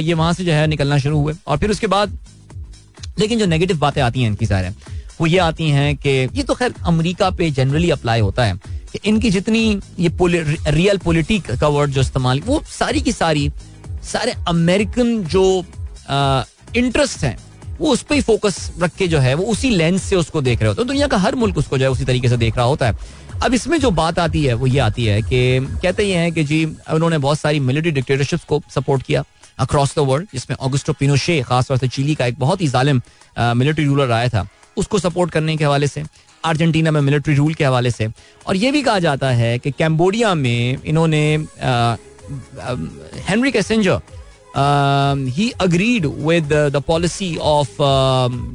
ये 0.00 0.14
वहाँ 0.14 0.32
से 0.32 0.44
जो 0.44 0.52
है 0.52 0.66
निकलना 0.66 0.98
शुरू 0.98 1.20
हुए। 1.20 1.34
और 1.46 1.58
फिर 1.58 1.70
उसके 1.70 1.86
बाद 1.86 2.18
लेकिन 3.18 3.38
जो 3.38 3.46
नेगेटिव 3.46 3.78
बातें 3.78 4.00
आती 4.02 4.22
हैं 4.22 4.28
इनकी 4.30 4.46
सारे, 4.46 4.68
वो 5.20 5.26
ये 5.26 5.38
आती 5.38 5.68
हैं 5.70 5.96
कि 5.96 6.10
ये 6.10 6.42
तो 6.42 6.54
खैर 6.54 6.74
अमेरिका 6.86 7.30
पे 7.30 7.50
जनरली 7.50 7.90
अप्लाई 7.90 8.20
होता 8.20 8.44
है 8.44 8.54
कि 8.92 8.98
इनकी 9.04 9.30
जितनी 9.30 9.80
ये 9.98 10.10
रियल 10.70 10.98
पॉलिटिक 10.98 11.50
का 11.50 11.68
वर्ड 11.68 11.90
जो 11.90 12.00
इस्तेमाल, 12.00 12.40
वो 12.40 12.62
सारी 12.68 13.00
की 13.00 13.12
सारी, 13.12 13.50
सारे 14.02 14.34
अमेरिकन 14.48 15.22
जो 15.24 15.44
इंटरेस्ट 16.76 17.24
हैं, 17.24 17.36
वो 17.80 17.92
उस 17.92 18.02
पर 18.02 18.14
ही 18.14 18.20
फोकस 18.20 18.70
रख 18.80 18.94
के 18.96 19.06
जो 19.08 19.18
है, 19.18 19.34
वो 19.34 19.44
उसी 19.44 19.70
लेंस 19.70 20.02
से 20.02 20.16
उसको 20.16 20.40
देख 20.42 20.60
रहे 20.60 20.68
होते 20.68 20.82
हैं। 20.82 20.86
दुनिया 20.88 21.06
का 21.06 21.16
हर 21.16 21.34
मुल्क 21.34 21.58
उसको 21.58 21.78
जो 21.78 21.84
है 21.84 21.90
उसी 21.90 22.04
तरीके 22.04 22.28
से 22.28 22.36
देख 22.36 22.56
रहा 22.56 22.66
होता 22.66 22.86
है। 22.86 22.96
अब 23.42 23.54
इसमें 23.54 23.78
जो 23.80 23.90
बात 23.90 24.18
आती 24.18 24.44
है, 24.44 24.54
वो 24.54 24.66
ये 24.66 24.78
आती 24.78 25.04
है 25.04 25.20
कि 25.22 25.60
कहते 25.82 26.04
ये 26.04 26.16
हैं 26.16 26.32
कि 26.32 26.44
जी, 26.44 26.64
उन्होंने 26.64 27.18
बहुत 27.18 27.38
सारी 27.38 27.60
मिलिट्री 27.60 27.90
डिक्टेटरशिप 27.90 28.40
को 28.48 28.62
सपोर्ट 28.74 29.02
किया। 29.02 29.24
अक्रॉस 29.60 29.94
द 29.96 29.98
वर्ल्ड 30.08 30.28
जिसमें 30.32 30.56
ऑगस्टो 30.56 30.92
पिनोशे 31.00 31.40
खासतौर 31.48 31.76
से 31.78 31.88
चिली 31.88 32.14
का 32.14 32.26
एक 32.26 32.38
बहुत 32.38 32.60
ही 32.60 32.68
जालिम 32.68 33.00
मिलिट्री 33.56 33.84
रूलर 33.84 34.10
आया 34.12 34.28
था, 34.28 34.46
उसको 34.76 34.98
सपोर्ट 34.98 35.30
करने 35.30 35.56
के 35.56 35.64
हवाले 35.64 35.86
से, 35.86 36.02
अर्जेंटीना 36.44 36.90
में 36.90 37.00
मिलिट्री 37.00 37.34
रूल 37.34 37.54
के 37.54 37.64
हवाले 37.64 37.90
से, 37.90 38.08
और 38.46 38.56
ये 38.56 38.70
भी 38.72 38.82
कहा 38.82 38.98
जाता 38.98 39.30
है 39.30 39.58
कि 39.58 39.70
कैम्बोडिया 39.78 40.34
में 40.34 40.78
इन्होंने 40.84 41.24
Henry 43.28 43.50
Kissinger 43.52 44.00
he 45.34 45.50
agreed 45.60 46.06
with 46.06 46.52
the 46.72 46.82
policy 46.86 47.36
of 47.36 47.82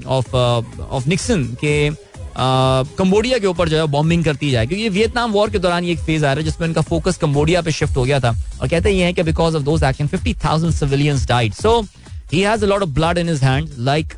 of 0.08 0.36
of 0.36 1.08
Nixon 1.10 1.44
के 1.62 1.90
कंबोडिया 2.36 3.38
के 3.38 3.48
ऊपर 3.48 3.70
जो 3.70 3.78
है 3.78 3.86
बॉम्बिंग 3.88 4.24
करती 4.24 4.50
जाए, 4.52 4.68
क्योंकि 4.68 4.90
वियतनाम 4.90 5.32
वॉर 5.32 5.50
के 5.50 5.60
दौरान 5.60 5.84
ये 5.84 5.92
एक 5.92 6.00
फ़ेज़ 6.00 6.26
आ 6.26 6.28
रहा 6.28 6.40
है 6.40 6.44
जिसमें 6.44 6.68
इनका 6.68 6.82
फोकस 6.84 7.18
कंबोडिया 7.18 7.62
पे 7.62 7.72
शिफ्ट 7.72 7.98
हो 7.98 8.04
गया 8.04 8.20
था। 8.20 8.36
और 8.62 8.68
कहते 8.68 8.96
हैं 8.96 9.14
कि 9.14 9.24
because 9.24 9.56
of 9.56 9.64
those 9.64 9.84
action 9.84 10.08
50000 10.10 10.72
civilians 10.74 11.28
died 11.28 11.54
so 11.54 11.80
he 12.34 12.42
has 12.42 12.66
lot 12.66 12.82
of 12.82 12.90
blood 12.92 13.18
in 13.18 13.30
his 13.30 13.44
hand 13.44 13.70
like 13.80 14.14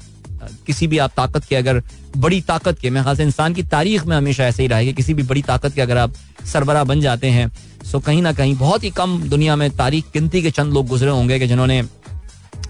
किसी 0.65 0.87
भी 0.87 0.97
आप 0.97 1.11
ताकत 1.17 1.45
के, 1.45 1.55
अगर 1.55 1.81
बड़ी 2.17 2.41
ताकत 2.43 2.79
के, 2.79 2.89
मैं 2.89 3.03
खास 3.03 3.19
इंसान 3.19 3.53
की 3.53 3.63
तारीख 3.65 4.05
में 4.05 4.15
हमेशा 4.17 4.45
ऐसे 4.45 4.63
ही 4.63 4.67
रहा 4.67 4.79
है 4.79 4.85
कि 4.85 4.93
किसी 4.93 5.13
भी 5.13 5.23
बड़ी 5.23 5.41
ताकत 5.43 5.73
के 5.75 5.81
अगर 5.81 5.97
आप 5.97 6.13
सरबरा 6.45 6.83
बन 6.83 7.01
जाते 7.01 7.29
हैं 7.29 7.51
सो 7.83 7.99
कहीं 7.99 8.21
ना 8.21 8.31
कहीं 8.33 8.55
बहुत 8.57 8.83
ही 8.83 8.89
कम 8.91 9.17
दुनिया 9.29 9.55
में 9.55 9.69
तारीख 9.77 10.05
गिनती 10.13 10.41
के 10.41 10.51
चंद 10.51 10.73
लोग 10.73 10.87
गुजरे 10.87 11.09
होंगे 11.09 11.39
कि 11.39 11.47
जिन्होंने 11.47 11.81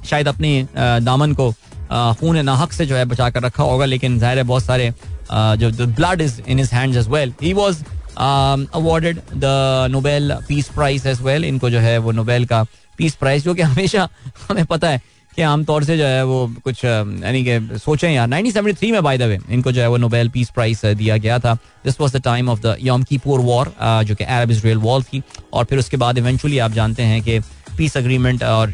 शायद 0.05 0.27
अपने 0.27 0.67
दामन 0.75 1.33
को 1.33 1.51
खून 1.91 2.37
नाहक 2.39 2.71
से 2.73 2.85
जो 2.85 2.95
है 2.95 3.05
बचा 3.05 3.29
कर 3.29 3.41
रखा 3.43 3.63
होगा, 3.63 3.85
लेकिन 3.85 4.17
ज़ाहिर 4.19 4.37
है 4.37 4.43
बहुत 4.45 4.63
सारे 4.63 4.91
जो 5.31 5.85
blood 5.85 6.21
is 6.21 6.41
in 6.47 6.59
his 6.59 6.71
hands 6.73 6.97
as 6.97 7.07
well 7.07 7.33
he 7.41 7.53
was 7.53 7.83
awarded 8.17 9.19
the 9.33 9.87
Nobel 9.91 10.31
Peace 10.47 10.67
Prize 10.67 11.07
as 11.07 11.21
well 11.21 11.45
इनको 11.45 11.69
जो 11.69 11.79
है 11.79 11.97
वो 11.97 12.11
नोबेल 12.11 12.45
का 12.45 12.63
पीस 12.97 13.15
प्राइज 13.15 13.43
जो 13.43 13.53
कि 13.53 13.61
हमेशा 13.61 14.07
हमें 14.49 14.65
पता 14.65 14.89
है 14.89 15.01
कि 15.35 15.41
आमतौर 15.41 15.83
से 15.83 15.97
जो 15.97 16.05
है 16.05 16.23
वो 16.25 16.47
कुछ 16.63 16.83
यानी 16.85 17.43
कि 17.43 17.77
सोचें 17.79 18.09
यार 18.11 18.27
1973 18.27 18.91
में 18.91 19.03
बाय 19.03 19.17
द 19.17 19.21
वे 19.21 19.39
इनको 19.49 19.71
जो 19.71 19.81
है 19.81 19.87
वो 19.89 19.97
नोबेल 19.97 20.29
पीस 20.29 20.49
प्राइज 20.49 20.81
दिया 20.85 21.17
गया 21.17 21.39
था। 21.39 21.53
This 21.85 21.99
was 22.01 22.15
the 22.15 22.21
time 22.25 22.49
of 22.49 22.59
the 22.59 22.75
Yom 22.81 23.03
Kippur 23.03 23.39
war 23.39 23.73
जो 23.81 24.15
कि 24.15 24.23
अरब 24.23 24.51
इसराइल 24.51 24.77
वॉर 24.77 25.03
थी। 25.03 25.21
और 25.53 25.65
फिर 25.65 25.79
उसके 25.79 25.97
बाद 25.97 26.17
इवेंचुअली 26.17 26.59
आप 26.59 26.71
जानते 26.71 27.03
हैं 27.03 27.21
कि 27.23 27.39
पीस 27.77 27.97
अग्रीमेंट 27.97 28.43
और 28.43 28.73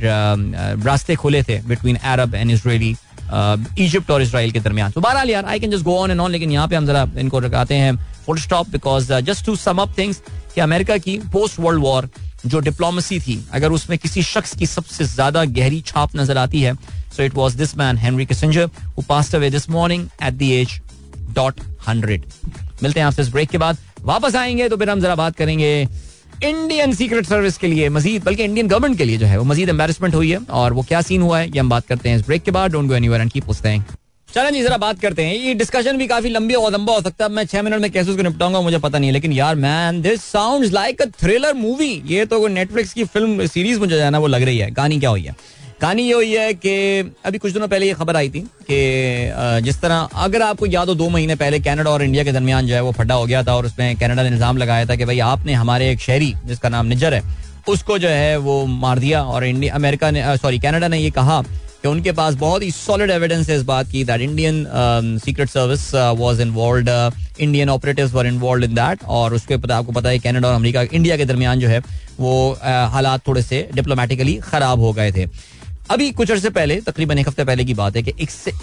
रास्ते 0.85 1.15
खुले 1.15 1.43
थे 1.43 1.59
between 1.67 1.95
Arab 1.95 2.35
and 2.35 2.51
Israeli 2.51 2.95
Egypt 3.33 4.11
और 4.11 4.21
इसराइल 4.21 4.51
के 4.51 4.59
दरमियान। 4.59 4.91
तो 4.91 5.01
बहरहाल 5.01 5.29
यार 5.29 5.45
I 5.45 5.59
can 5.59 5.71
just 5.71 5.83
go 5.85 5.97
on 5.97 6.11
and 6.11 6.19
on 6.19 6.31
लेकिन 6.31 6.51
यहाँ 6.51 6.67
पे 6.67 6.75
हम 6.75 6.85
जरा 6.85 7.07
इनको 7.19 7.39
रखाते 7.39 7.75
हैं 7.75 7.95
full 8.25 8.39
stop 8.39 8.69
because 8.69 9.13
just 9.21 9.45
to 9.45 9.55
sum 9.57 9.77
up 9.81 9.97
things 9.97 10.21
कि 10.55 10.61
अमेरिका 10.61 10.97
की 10.97 11.17
पोस्ट 11.33 11.59
वर्ल्ड 11.59 11.81
वॉर 11.83 12.09
जो 12.45 12.59
डिप्लोमेसी 12.59 13.19
थी, 13.19 13.37
अगर 13.53 13.71
उसमें 13.71 13.97
किसी 13.99 14.21
शख्स 14.23 14.55
की 14.57 14.65
सबसे 14.65 15.05
ज़्यादा 15.05 15.43
गहरी 15.47 15.81
छाप 15.87 16.15
नज़र 16.15 16.37
आती 16.37 16.61
है 16.61 16.73
so 17.17 17.23
it 17.23 17.35
was 17.35 17.57
this 17.57 17.75
man 17.77 17.97
Henry 17.97 18.25
Kissinger 18.25 18.69
who 18.97 19.03
passed 19.09 19.35
away 19.35 19.49
this 19.49 19.69
morning 19.69 20.07
at 20.23 20.33
the 20.33 20.41
age 20.41 20.79
dot 21.35 21.59
hundred 21.87 22.25
मिलते 22.83 22.99
हैं 22.99 23.07
आपसे 23.07 23.21
इस 23.21 23.29
ब्रेक 23.31 23.49
के 23.49 23.57
बाद। 23.57 23.77
वापस 24.03 24.35
आएँगे 24.35 24.69
तो 24.69 24.77
फिर 24.77 24.89
हम 24.89 25.01
जरा 25.01 25.15
बात 25.15 25.35
करेंगे 25.35 25.87
इंडियन 26.43 26.93
सीक्रेट 26.93 27.25
सर्विस 27.25 27.57
के 27.57 27.67
लिए 27.67 27.89
मजीद, 27.89 28.23
बल्कि 28.23 28.43
इंडियन 28.43 28.67
गवर्नमेंट 28.67 28.97
के 28.97 29.05
लिए 29.05 29.17
जो 29.17 29.25
है, 29.25 29.37
वो 29.37 29.43
मजीद 29.45 29.69
एम्बेसमेंट 29.69 30.15
हुई 30.15 30.31
है 30.31 30.37
और 30.51 30.73
वो 30.73 30.81
क्या 30.81 31.01
सीन 31.01 31.21
हुआ 31.21 31.39
है, 31.39 31.47
ये 31.47 31.59
हम 31.59 31.69
बात 31.69 31.85
करते 31.87 32.09
हैं 32.09 32.15
इस 32.17 32.25
ब्रेक 32.25 32.43
के 32.43 32.51
बाद। 32.51 32.71
Don't 32.71 32.87
go 32.87 32.95
anywhere 32.95 33.21
and 33.21 33.31
keep 33.31 33.45
पूछते 33.45 33.69
हैं 33.69 33.85
चलें 34.29 34.51
जी, 34.53 34.61
जरा 34.61 34.77
बात 34.77 34.99
करते 34.99 35.23
हैं। 35.23 35.35
ये 35.35 35.53
डिस्कशन 35.53 35.97
भी 35.97 36.05
काफ़ी 36.07 36.29
लंबी 36.29 36.53
और 36.53 36.71
लंबा 36.71 36.93
हो 36.93 37.01
सकता 37.01 37.25
है। 37.25 37.31
मैं 37.31 37.45
छह 37.45 37.61
मिनट 37.61 37.81
में 37.81 37.89
कैसे 37.91 38.11
उसको 38.11 38.23
निपटाऊँगा, 38.23 38.61
मुझे 38.61 38.77
पता 38.79 38.99
नहीं 38.99 39.07
है। 39.07 39.13
लेकिन 39.13 39.31
यार 39.31 39.55
man 39.55 40.01
this 40.01 40.23
sounds 40.23 40.71
like 40.73 41.01
a 41.01 41.05
thriller 41.21 41.53
movie 41.53 41.91
ये 42.07 42.25
तो 42.25 42.47
नेटफ्लिक्स 42.47 42.93
की 42.93 43.03
फ़िल्म 43.05 43.45
सीरीज़ 43.47 43.79
मुझे 43.79 43.97
जाना 43.97 44.19
वो 44.19 44.27
लग 44.27 44.43
रही 44.43 44.57
है। 44.57 44.71
कहानी 44.71 44.99
क्या 44.99 45.09
हुई 45.09 45.23
है? 45.23 45.35
कहानी 45.81 46.03
ये 46.03 46.13
हुई 46.13 46.31
है 46.31 46.53
कि 46.55 46.71
अभी 47.25 47.37
कुछ 47.37 47.53
दिनों 47.53 47.67
पहले 47.67 47.85
ये 47.85 47.93
खबर 47.93 48.15
आई 48.15 48.29
थी 48.29 48.39
कि 48.69 49.61
जिस 49.65 49.79
तरह 49.81 50.09
अगर 50.15 50.41
आपको 50.41 50.65
याद 50.65 50.89
हो, 50.89 50.95
दो 50.95 51.07
महीने 51.09 51.35
पहले 51.35 51.59
कनाडा 51.59 51.91
और 51.91 52.03
इंडिया 52.03 52.23
के 52.23 52.31
दरमियान 52.31 52.67
जो 52.67 52.75
है 52.75 52.81
वो 52.81 52.91
फटा 52.91 53.13
हो 53.13 53.25
गया 53.25 53.41
था 53.43 53.55
और 53.55 53.65
उसमें 53.65 53.95
कनाडा 53.97 54.23
ने 54.23 54.29
निज़ाम 54.29 54.57
लगाया 54.57 54.85
था 54.85 54.95
कि 54.95 55.05
भाई 55.05 55.19
आपने 55.19 55.53
हमारे 55.53 55.89
एक 55.91 55.99
शहरी, 56.01 56.33
जिसका 56.45 56.69
नाम 56.69 56.85
निजर 56.85 57.13
है, 57.13 57.21
उसको 57.69 57.97
जो 57.97 58.09
है 58.09 58.37
वो 58.39 58.65
मार 58.65 58.99
दिया 58.99 59.23
और 59.23 59.45
इंडिया, 59.45 59.73
अमेरिका 59.75 60.11
ने 60.11 60.37
सॉरी, 60.37 60.59
कनाडा 60.59 60.87
ने 60.87 60.99
ये 60.99 61.09
कहा 61.11 61.41
कि 61.81 61.87
उनके 61.87 62.11
पास 62.11 62.33
बहुत 62.35 62.63
ही 62.63 62.69
सॉलिड 62.71 63.09
एविडेंस 63.11 63.49
है 63.49 63.55
इस 63.57 63.63
बात 63.65 63.87
की 63.91 64.03
that 64.03 64.21
Indian 64.21 65.17
secret 65.23 65.49
service 65.49 65.93
was 66.17 66.41
involve 66.41 67.13
Indian 67.39 67.69
operatives 67.69 68.13
were 68.13 68.27
involved 68.27 68.63
in 68.63 68.75
that 68.75 69.03
और 69.09 69.33
उसके 69.33 69.57
पता, 69.57 69.77
आपको 69.77 69.91
पता 69.91 70.09
है 70.09 70.19
कनाडा 70.19 70.47
और 70.47 70.55
अमेरिका, 70.55 70.81
इंडिया 70.83 71.17
के 71.17 71.25
दरमियान 71.25 71.59
जो 71.59 71.67
है 71.67 71.81
वो 72.19 72.51
हालात 72.91 73.27
थोड़े 73.27 73.41
से 73.41 73.67
डिप्लोमेटिकली 73.73 74.35
खराब 74.43 74.79
हो 74.79 74.91
गए 74.93 75.11
थे। 75.11 75.25
अभी 75.91 76.11
कुछ 76.11 76.31
अर्से 76.31 76.49
पहले, 76.49 76.75
तकरीबन 76.81 77.19
एक 77.19 77.27
हफ़्ते 77.27 77.43
पहले 77.45 77.63
की 77.65 77.73
बात 77.73 77.95
है 77.95 78.01
कि 78.03 78.11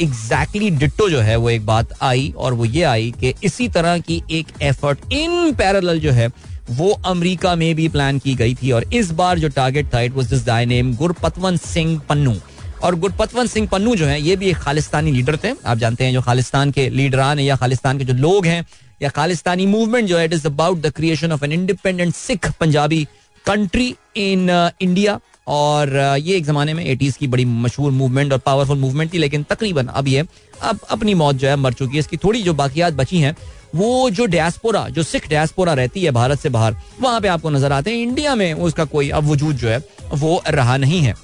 एग्जैक्टली 0.03 0.71
डिट्टो 0.73 1.09
जो 1.11 1.19
है, 1.21 1.35
वो 1.37 1.51
एक 1.51 1.67
बात 1.67 1.93
आई 2.03 2.33
और 2.37 2.55
वो 2.55 2.65
ये 2.65 2.83
आई 2.83 3.11
कि 3.21 3.35
इसी 3.45 3.69
तरह 3.69 3.99
की 3.99 4.23
एक 4.31 4.53
एफर्ट 4.63 5.13
इन 5.13 5.53
पैरेलल 5.55 6.01
जो 6.01 6.13
है, 6.13 6.29
वो 6.71 6.91
अमेरिका 7.07 7.55
में 7.57 7.75
भी 7.75 7.89
प्लान 7.89 8.19
की 8.19 8.35
गई 8.35 8.55
थी 8.55 8.71
और 8.73 8.85
इस 8.95 9.11
बार 9.11 9.39
जो 9.39 9.49
टारगेट 9.49 9.93
था 9.95 10.01
it 10.01 10.13
was 10.13 10.33
this 10.33 10.49
name 10.69 10.95
Gurpatwant 10.97 11.63
Singh 11.63 11.99
Pannun. 12.09 12.35
और 12.83 12.95
गुरपतवंत 12.97 13.51
सिंह 13.51 13.69
पन्नू 13.69 13.95
जो 13.97 14.07
है, 14.07 14.21
ये 14.23 14.37
भी 14.37 14.51
एक 14.51 14.57
खालिस्तानी 14.57 15.13
लीडर 15.13 15.39
थे। 15.45 15.53
आप 15.67 15.79
जानते 15.79 16.05
हैं 16.05 16.13
जो 16.13 16.23
खालिस्तान 16.23 16.71
के 16.71 16.89
लीडरान 16.91 17.39
या 17.41 17.57
खालिस्तान 17.57 17.99
के 17.99 18.05
जो 18.05 18.15
लोग 18.17 18.47
हैं, 18.47 18.65
या 19.03 19.09
खालिस्तानी 19.11 19.67
मूवमेंट 19.67 20.09
जो 20.09 20.19
है 20.19 20.25
it 20.25 20.33
is 20.33 20.47
about 20.47 20.81
the 20.81 20.91
creation 20.97 21.33
of 21.33 21.45
an 21.45 21.53
independent 21.53 22.15
Sikh 22.15 22.53
Punjabi 22.61 23.07
country 23.47 23.95
in 24.17 24.71
India 24.81 25.21
और 25.49 25.97
ये 26.19 26.37
एक 26.37 26.45
जमाने 26.45 26.75
में 26.75 26.85
एटीज 26.85 27.17
की 27.17 27.27
बड़ी 27.27 27.45
मशहूर 27.45 27.93
मूवमेंट 27.93 28.33
और 28.33 28.39
पावरफुल 28.39 28.79
मूवमेंट 28.79 29.13
थी, 29.13 29.19
लेकिन 29.19 29.43
तकरीबन 29.43 29.87
अब 29.87 30.09
ये, 30.09 30.25
अब 30.63 30.81
अपनी 30.91 31.15
मौत 31.15 31.37
जो 31.37 31.49
है 31.49 31.57
मर 31.57 31.73
चुकी 31.73 31.97
है। 31.97 32.01
इसकी 32.01 32.17
थोड़ी 32.17 32.43
जो 32.43 32.55
बाकियात 32.55 32.93
बची 32.95 33.21
हैं, 33.21 33.37
वो 33.75 34.11
जो 34.11 34.27
डैसपोरा 34.27 34.89
जो 34.89 35.03
सिख 35.03 35.29
डायस्पोरा 35.31 35.73
रहती 35.75 36.03
है 36.03 36.11
भारत 36.11 36.41
से 36.41 36.49
बाहर, 36.49 36.77
वहाँ 37.01 37.21
पे 37.21 37.29
आपको 37.29 37.51
नज़र 37.51 37.73
आते 37.73 37.91
हैं। 37.91 37.99
इंडिया 37.99 38.35
में 38.35 38.53
उसका 38.55 38.85
कोई 38.87 39.09
अब 39.11 39.31
वजूद 39.31 39.57
जो 39.57 39.69
है, 39.69 39.79
वो 40.13 40.43
रहा 40.49 40.77
नहीं 40.77 41.01
है। 41.01 41.15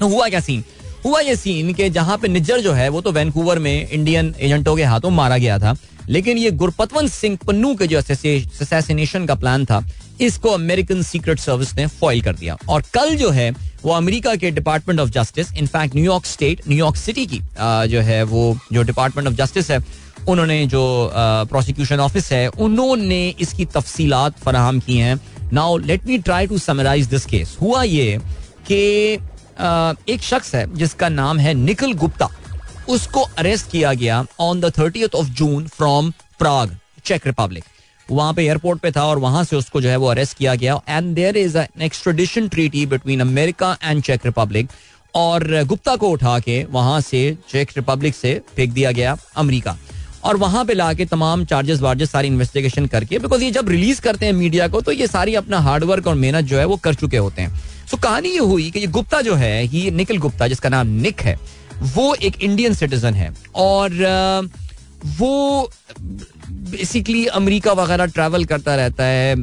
तो 0.00 0.08
हुआ 0.08 0.28
क्या 0.28 0.40
सीन 0.40 0.64
हुआ 1.06 1.20
ये 1.20 1.34
सीन 1.36 1.72
कि 1.72 1.88
जहाँ 1.90 2.16
पे 2.18 2.28
निज्जर 2.28 2.60
जो 2.60 2.72
है, 2.72 2.88
वो 2.88 3.00
तो 3.00 3.10
वैनकूवर 3.12 3.58
में 3.58 3.88
इंडियन 3.88 4.34
एजेंटों 4.38 4.74
के 4.76 4.84
हाथों 4.84 5.10
मारा 5.12 5.36
गया 5.38 5.58
था, 5.58 5.74
लेकिन 6.08 6.38
ये 6.38 6.50
गुरपतवंत 6.52 7.10
सिंह 7.10 7.36
पन्नू 7.46 7.74
के 7.74 7.86
जो 7.86 7.98
असैसिनेशन 7.98 9.26
का 9.26 9.34
प्लान 9.34 9.64
था, 9.64 9.82
इसको 10.20 10.50
अमेरिकन 10.50 11.02
सीक्रेट 11.02 11.38
सर्विस 11.38 11.74
ने 11.76 11.86
फॉइल 11.86 12.22
कर 12.22 12.34
दिया। 12.34 12.56
और 12.68 12.82
कल 12.94 13.14
जो 13.16 13.30
है, 13.30 13.50
वो 13.84 13.92
अमेरिका 13.92 14.34
के 14.34 14.50
department 14.50 15.00
of 15.00 15.10
justice 15.10 15.52
in fact 15.54 15.94
New York 15.94 16.26
state 16.26 16.62
New York 16.68 16.96
city 16.96 17.26
की 17.26 17.40
जो 17.88 18.00
है, 18.00 18.22
वो 18.24 18.58
जो 18.72 18.82
डिपार्टमेंट 18.82 19.28
ऑफ़ 19.28 19.34
जस्टिस 19.36 19.70
है, 19.70 19.78
उन्होंने 20.28 20.64
जो 20.66 20.82
प्रोसिक्यूशन 21.48 22.00
ऑफ़िस 22.00 22.32
है, 22.32 22.46
उन्होंने 22.48 23.28
इसकी 23.40 23.64
तफसीलात 23.66 24.38
फराहम 24.38 24.80
की 24.80 24.96
हैं। 24.98 25.20
Now 25.52 25.76
let 25.78 26.06
me 26.06 26.18
try 26.20 26.46
to 26.46 26.58
summarise 26.58 27.06
this 27.06 27.26
case 27.26 27.56
हुआ 27.60 27.82
ये 27.84 28.18
कि 28.68 29.18
एक 29.58 30.22
शख्स 30.22 30.54
है, 30.54 30.66
जिसका 30.74 31.08
नाम 31.08 31.38
है 31.38 31.54
निकल 31.54 31.92
गुप्ता। 31.94 32.28
उसको 32.88 33.20
अरेस्ट 33.38 33.70
किया 33.70 33.92
गया 33.94 34.24
on 34.40 34.60
the 34.60 34.72
thirty 34.78 35.04
of 35.04 35.26
June 35.28 35.66
from 35.68 36.10
Prague 36.38 36.76
check 37.04 37.26
Republic 37.26 37.64
वहाँ 38.08 38.32
पे 38.34 38.44
एयरपोर्ट 38.44 38.80
पे 38.80 38.90
था 38.90 39.04
और 39.04 39.18
वहाँ 39.18 39.42
से 39.44 39.56
उसको 39.56 39.80
जो 39.80 39.88
है 39.88 39.96
वो 39.96 40.06
अरेस्ट 40.06 40.36
किया 40.38 40.54
गया। 40.54 40.80
And 40.88 41.14
there 41.14 41.36
is 41.36 41.56
an 41.58 41.82
extradition 41.82 42.48
treaty 42.48 42.84
between 42.86 43.20
America 43.20 43.76
and 43.82 44.02
check 44.02 44.26
Republic 44.26 44.68
और 45.14 45.64
गुप्ता 45.64 45.96
को 45.96 46.08
उठा 46.08 46.38
के 46.38 46.62
वहाँ 46.70 47.00
से 47.00 47.36
चेक 47.50 47.70
रिपब्लिक 47.76 48.14
से 48.14 48.40
फेंक 48.56 48.72
दिया 48.72 48.92
गया 48.92 49.16
अमेरिका। 49.36 49.76
और 50.24 50.36
वहाँ 50.36 50.64
पे 50.64 50.74
लाके 50.74 51.04
तमाम 51.06 51.44
चार्जेस 51.44 51.80
वार्जेस 51.80 52.10
सारी 52.10 52.28
इन्वेस्टिगेशन 52.28 52.86
करके 52.86 53.18
बिकॉज़ 53.18 53.42
ये 53.44 53.50
जब 53.50 53.68
रिलीज़ 53.68 54.00
करते 54.00 54.26
हैं 54.26 54.32
मीडिया 54.32 54.68
को 54.68 54.80
तो 54.80 54.92
ये 54.92 55.06
सारी 55.06 55.34
अपना 55.34 55.58
हार्डवर्क 55.60 56.06
और 56.06 56.14
मेहनत 56.16 56.44
जो 56.44 56.58
है 56.58 56.64
वो 56.64 56.76
कर 56.76 56.94
चुके 56.94 57.16
होते 57.16 57.42
हैं। 57.42 57.60
सो 57.90 57.96
कहानी 57.96 58.28
ये 58.28 58.38
हुई 58.40 58.70
कि 58.70 58.78
ये 58.78 58.86
गुप्ता 58.88 59.20
जो 59.22 59.34
है, 59.34 59.66
ये 59.66 59.90
निखिल 59.90 60.18
गुप्ता, 60.18 60.48
जिसका 60.48 60.68
नाम 60.68 60.86
निक 61.00 61.20
है, 61.20 61.38
वो 61.94 62.14
एक 62.16 62.40
इंडियन 62.42 62.74
सिटीजन 62.74 63.14
है 63.14 63.32
और 63.54 64.50
वो 65.18 65.70
बेसिकली 66.70 67.24
अमेरिका 67.38 67.72
वगैरह 67.72 68.06
ट्रैवल 68.06 68.44
करता 68.44 68.74
रहता 68.76 69.04
है 69.04 69.34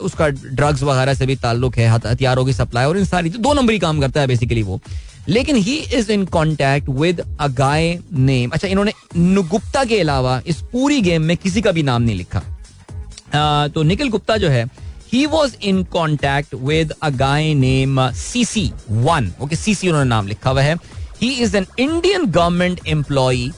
उसका 0.00 0.28
ड्रग्स 0.28 0.82
वगैरह 0.82 1.14
से 1.14 1.26
भी 1.26 1.36
ताल्लुक 1.36 1.76
है 1.76 1.88
हथियारों 1.88 2.44
की 2.44 2.52
सप्लाई 2.52 2.84
और 2.84 2.98
इन 2.98 3.04
सारी 3.04 3.30
दो 3.30 3.52
नंबरी 3.54 3.78
काम 3.78 4.00
करता 4.00 4.20
है 4.20 4.26
बेसिकली 4.26 4.62
वो। 4.62 4.80
लेकिन 5.28 5.56
he 5.56 5.74
is 5.94 6.10
in 6.12 6.24
contact 6.26 6.88
with 6.90 7.20
a 7.40 7.46
guy 7.48 7.98
name 8.12 8.50
अच्छा 8.50 8.68
इन्होंने 8.68 8.92
गुप्ता 9.16 9.84
के 9.84 10.00
अलावा 10.00 10.40
इस 10.46 10.62
पूरी 10.72 11.00
गेम 11.00 11.22
में 11.22 11.36
किसी 11.36 11.62
का 11.62 11.72
भी 11.72 11.82
नाम 11.82 12.02
नहीं 12.02 12.16
लिखा। 12.16 13.68
तो 13.68 13.82
निखिल 13.82 14.08
गुप्ता 14.08 14.36
जो 14.36 14.48
है 14.48 14.64
he 15.12 15.24
was 15.26 15.56
in 15.62 15.82
contact 15.92 16.54
with 16.54 16.92
a 17.02 17.08
guy 17.10 17.52
name 17.54 18.00
CC 18.12 18.70
one 18.90 19.32
okay 19.42 19.56
C 19.56 19.74
C 19.74 19.88
उन्होंने 19.88 20.08
नाम 20.08 20.26
लिखा 20.28 20.50
हुआ 20.50 20.62
है. 20.62 20.76
He 21.22 21.30
is 21.34 21.56
an 21.56 21.66
Indian 21.78 22.26
government 22.26 22.80
employ 22.88 23.48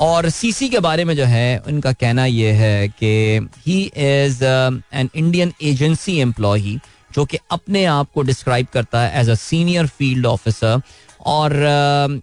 और 0.00 0.28
सीसी 0.30 0.68
के 0.68 0.78
बारे 0.80 1.04
में 1.04 1.14
जो 1.16 1.24
है, 1.24 1.58
उनका 1.58 1.92
कहना 1.92 2.24
यह 2.26 2.54
है 2.56 2.88
कि 2.88 3.48
he 3.66 3.80
is 3.82 4.44
an 4.44 5.10
Indian 5.14 5.52
agency 5.62 6.18
employ 6.20 6.78
जो 7.14 7.24
कि 7.24 7.38
अपने 7.50 7.84
आप 7.86 8.10
को 8.14 8.22
डिस्क्राइब 8.22 8.66
करता 8.72 9.00
है 9.00 9.20
as 9.20 9.30
a 9.30 9.34
senior 9.34 9.86
field 9.88 10.26
officer 10.26 10.80
और 11.26 11.52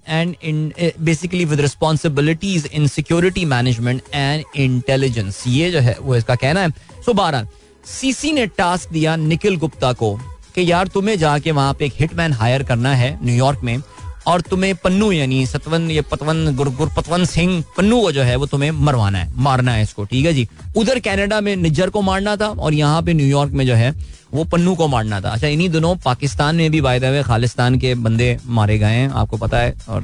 and 0.07 0.35
in 0.43 0.71
basically 1.01 1.45
with 1.45 1.61
responsibilities 1.61 2.69
in 2.73 2.87
security 2.87 3.45
management 3.45 4.01
and 4.13 4.43
intelligence 4.55 5.43
ये 5.47 5.71
जो 5.71 5.79
है, 5.79 5.97
वो 6.01 6.15
इसका 6.15 6.35
कहना 6.35 6.61
है. 6.61 6.69
सो 7.05 7.13
बारह 7.13 7.47
सीसी 7.87 8.31
ने 8.31 8.45
टास्क 8.47 8.91
दिया 8.91 9.15
निखिल 9.17 9.55
गुप्ता 9.57 9.91
को 9.93 10.15
कि 10.55 10.71
यार 10.71 10.87
तुम्हें 10.87 11.17
जाके 11.17 11.51
वहाँ 11.51 11.73
पे 11.73 11.85
एक 11.85 11.93
हिटमैन 11.95 12.33
हायर 12.33 12.63
करना 12.63 12.93
है 12.95 13.17
न्यूयॉर्क 13.23 13.63
में, 13.63 13.81
और 14.27 14.41
तुम्हें 14.41 14.73
पन्नू 14.75 15.11
यानी 15.11 15.45
सतवन 15.45 15.89
ये 15.91 16.01
पतवन 16.01 16.55
गुर 16.55 16.69
गुरपतवन 16.69 17.25
सिंह, 17.25 17.63
पन्नू 17.77 18.01
को 18.01 18.11
जो 18.11 18.21
है 18.23 18.35
वो 18.35 18.45
तुम्हें 18.45 18.71
मरवाना 18.71 19.19
है, 19.19 19.31
मारना 19.37 19.71
है 19.71 19.83
इसको, 19.83 20.05
ठीक 20.05 20.25
है 20.25 20.33
जी? 20.33 20.47
उधर 20.77 20.99
कनाडा 20.99 21.41
में 21.41 21.55
निज्जर 21.55 21.89
को 21.89 22.01
मारना 22.01 22.35
था, 22.35 22.47
और 22.47 22.73
यहाँ 22.73 23.01
पे 23.01 23.13
न्यूयॉर्क 23.13 23.51
में 23.51 23.65
जो 23.67 23.75
है 23.75 23.93
वो 24.33 24.43
पन्नू 24.45 24.73
को 24.75 24.87
मारना 24.87 25.19
था। 25.21 25.29
अच्छा 25.29 25.47
इन्हीं 25.47 25.69
दोनों 25.69 25.95
पाकिस्तान 26.05 26.55
में 26.55 26.71
भी 26.71 26.79
वायदे 26.81 27.07
हुए 27.07 27.21
खालिस्तान 27.23 27.77
के 27.79 27.93
बंदे 27.97 28.37
मारे 28.47 28.77
गए 28.77 28.85
हैं, 28.87 29.09
आपको 29.11 29.37
पता 29.37 29.57
है, 29.57 29.75
और 29.89 30.03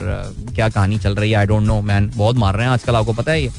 क्या 0.56 0.70
कहानी 0.70 0.98
चल 1.00 1.16
रही 1.16 1.32
है 1.32 1.38
आई 1.38 1.46
डोंट 1.46 1.64
नो 1.64 1.82
मैन 1.82 2.12
बहुत 2.16 2.36
मार 2.36 2.56
रहे 2.56 2.66
हैं, 2.66 2.74
आजकल 2.74 2.96
आपको 2.96 3.14
पता 3.14 3.32
है 3.32 3.42
ये। 3.44 3.52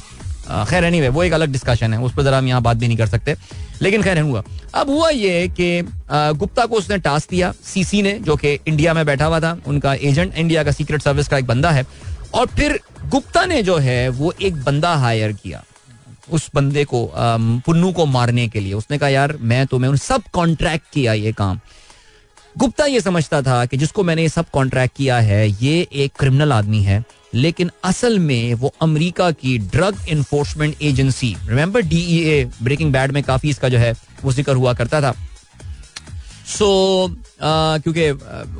खैर 0.47 0.83
एनी 0.83 1.07
वो 1.07 1.23
एक 1.23 1.33
अलग 1.33 1.51
डिस्कशन 1.51 1.93
है, 1.93 1.99
उस 1.99 2.13
पर 2.13 2.23
जरा 2.23 2.37
हम 2.37 2.47
यहाँ 2.47 2.61
बात 2.61 2.77
भी 2.77 2.87
नहीं 2.87 2.97
कर 2.97 3.07
सकते। 3.07 3.35
लेकिन 3.81 4.01
खैर, 4.03 4.19
हुआ। 4.19 4.43
अब 4.73 4.89
हुआ 4.89 5.09
ये 5.09 5.47
कि 5.49 5.81
गुप्ता 6.11 6.65
को 6.65 6.75
उसने 6.75 6.97
टास्क 6.97 7.29
दिया 7.29 7.53
सीसी 7.65 8.01
ने, 8.01 8.13
जो 8.19 8.35
कि 8.35 8.53
इंडिया 8.67 8.93
में 8.93 9.05
बैठा 9.05 9.25
हुआ 9.25 9.39
था, 9.39 9.57
उनका 9.67 9.93
एजेंट 9.93 10.35
इंडिया 10.35 10.63
का 10.63 10.71
सीक्रेट 10.71 11.01
सर्विस 11.01 11.27
का 11.27 11.37
एक 11.37 11.45
बंदा 11.45 11.71
है, 11.71 11.85
और 12.33 12.45
फिर 12.47 12.79
गुप्ता 13.05 13.45
ने 13.45 13.61
जो 13.63 13.77
है, 13.77 14.09
वो 14.09 14.33
एक 14.41 14.63
बंदा 14.63 14.93
हायर 14.95 15.31
किया, 15.33 15.63
उस 16.31 16.49
बंदे 16.55 16.83
को 16.83 17.09
पुन्नू 17.15 17.91
को 17.91 18.05
मारने 18.05 18.47
के 18.47 18.59
लिए। 18.59 18.73
उसने 18.73 18.97
कहा, 18.97 19.09
यार, 19.09 19.37
मैं 19.41 19.65
तुम्हें 19.67 19.89
उन 19.91 19.97
सब 19.97 20.23
कॉन्ट्रैक्ट 20.33 20.85
किया 20.93 21.13
ये 21.13 21.31
काम। 21.31 21.59
गुप्ता 22.55 22.85
ये 22.85 23.01
समझता 23.01 23.41
था 23.41 23.65
कि 23.65 23.77
जिसको 23.77 24.03
मैंने 24.03 24.21
ये 24.21 24.29
सब 24.29 24.49
कॉन्ट्रैक्ट 24.49 24.95
किया 24.97 25.19
है, 25.19 25.47
ये 25.49 25.87
एक 25.93 26.11
क्रिमिनल 26.19 26.53
आदमी 26.53 26.81
है 26.83 27.03
लेकिन 27.35 27.71
असल 27.83 28.19
में 28.19 28.53
वो 28.53 28.73
अमेरिका 28.81 29.29
की 29.33 29.57
drug 29.59 29.97
enforcement 30.09 30.81
agency 30.81 31.35
remember 31.47 31.81
DEA 31.83 32.43
Breaking 32.63 32.91
Bad 32.93 33.11
में 33.11 33.23
काफ़ी 33.23 33.49
इसका 33.49 33.69
जो 33.69 33.77
है 33.77 33.93
वो 34.23 34.31
ज़िक्र 34.31 34.55
हुआ 34.55 34.73
करता 34.73 35.01
था। 35.01 35.13
सो 36.47 36.65
so, 37.07 37.15
क्योंकि 37.83 38.11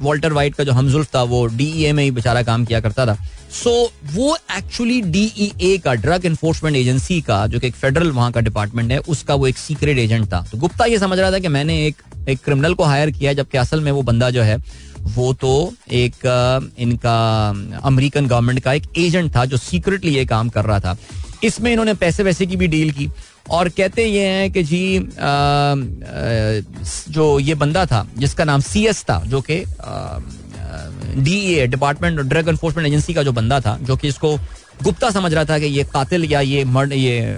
वॉल्टर 0.01 0.33
वाइट 0.33 0.55
का 0.55 0.63
जो 0.63 0.71
हमजुल्फ 0.73 1.13
था 1.15 1.21
वो 1.23 1.45
डीईए 1.47 1.91
में 1.93 2.03
ही 2.03 2.11
बेचारा 2.11 2.41
काम 2.43 2.65
किया 2.65 2.79
करता 2.81 3.05
था। 3.05 3.17
सो 3.53 3.69
so, 3.71 4.15
वो 4.15 4.37
एक्चुअली 4.57 5.01
डीईए 5.01 5.77
का 5.77 5.93
ड्रग 5.95 6.25
इन्फोर्समेंट 6.25 6.75
एजेंसी 6.77 7.19
का 7.21 7.45
जो 7.47 7.59
कि 7.59 7.67
एक 7.67 7.75
फेडरल 7.75 8.11
वहाँ 8.11 8.31
का 8.31 8.41
डिपार्टमेंट 8.41 8.91
है 8.91 8.97
उसका 8.99 9.35
वो 9.35 9.47
एक 9.47 9.57
सीक्रेट 9.57 9.97
एजेंट 9.97 10.25
था। 10.33 10.45
तो 10.51 10.57
गुप्ता 10.57 10.85
ये 10.85 10.99
समझ 10.99 11.19
रहा 11.19 11.31
था 11.31 11.39
कि 11.39 11.47
मैंने 11.47 11.85
एक 11.87 12.01
एक 12.29 12.39
क्रिमिनल 12.43 12.73
को 12.73 12.83
हायर 12.83 13.11
किया 13.11 13.33
जबकि 13.33 13.57
असल 13.57 13.81
में 13.81 13.91
वो 13.91 14.01
बंदा 14.01 14.29
जो 14.29 14.41
है 14.41 14.57
वो 15.05 15.33
तो 15.33 15.73
एक 15.91 16.15
इनका 16.79 17.49
अमेरिकन 17.83 18.27
गवर्नमेंट 18.27 18.59
का 18.59 18.73
एक 18.73 18.83
एजेंट 18.97 19.35
था 19.35 19.45
जो 19.45 19.57
सीक्रेटली 19.57 20.15
ये 20.15 20.25
काम 20.25 20.49
कर 20.49 20.65
रहा 20.65 20.79
था। 20.79 20.97
इसमें 21.43 21.71
इन्होंने 21.71 21.93
पैसे 21.93 22.23
वैसे 22.23 22.45
की 22.45 22.55
भी 22.55 22.67
डील 22.67 22.91
की। 22.91 23.09
और 23.49 23.69
कहते 23.69 24.05
ये 24.05 24.25
हैं 24.25 24.51
कि 24.51 24.63
जी 24.63 24.97
आ, 24.97 25.01
आ, 25.01 25.75
जो 27.09 27.39
ये 27.39 27.55
बंदा 27.55 27.85
था 27.85 28.05
जिसका 28.17 28.43
नाम 28.43 28.61
सी 28.61 28.85
एस 28.87 29.03
था 29.03 29.21
जो 29.25 29.41
कि 29.41 29.63
D 31.15 31.39
A 31.55 31.65
department 31.67 32.19
drug 32.19 32.49
enforcement 32.49 32.87
agency 32.87 33.13
का 33.13 33.23
जो 33.23 33.31
बंदा 33.31 33.59
था 33.59 33.77
जो 33.81 33.95
कि 33.95 34.07
इसको 34.07 34.35
गुप्ता 34.83 35.09
समझ 35.09 35.33
रहा 35.33 35.45
था 35.45 35.59
कि 35.59 35.65
ये 35.65 35.83
कातिल 35.83 36.25
या 36.25 36.41
ये 36.41 36.63
मर्ड 36.65 36.93
ये 36.93 37.35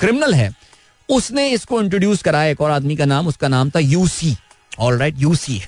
क्रिमिनल 0.00 0.34
है। 0.34 0.52
उसने 1.08 1.48
इसको 1.50 1.82
इंट्रोड्यूस 1.82 2.22
कराया 2.22 2.50
एक 2.50 2.60
और 2.60 2.70
आदमी 2.70 2.96
का 2.96 3.04
नाम 3.04 3.26
उसका 3.28 3.48
नाम 3.48 3.70
था 3.70 3.78
यूसी 3.78 4.34
ऑल 4.78 4.98
राइट 4.98 5.14
यूसी 5.18 5.60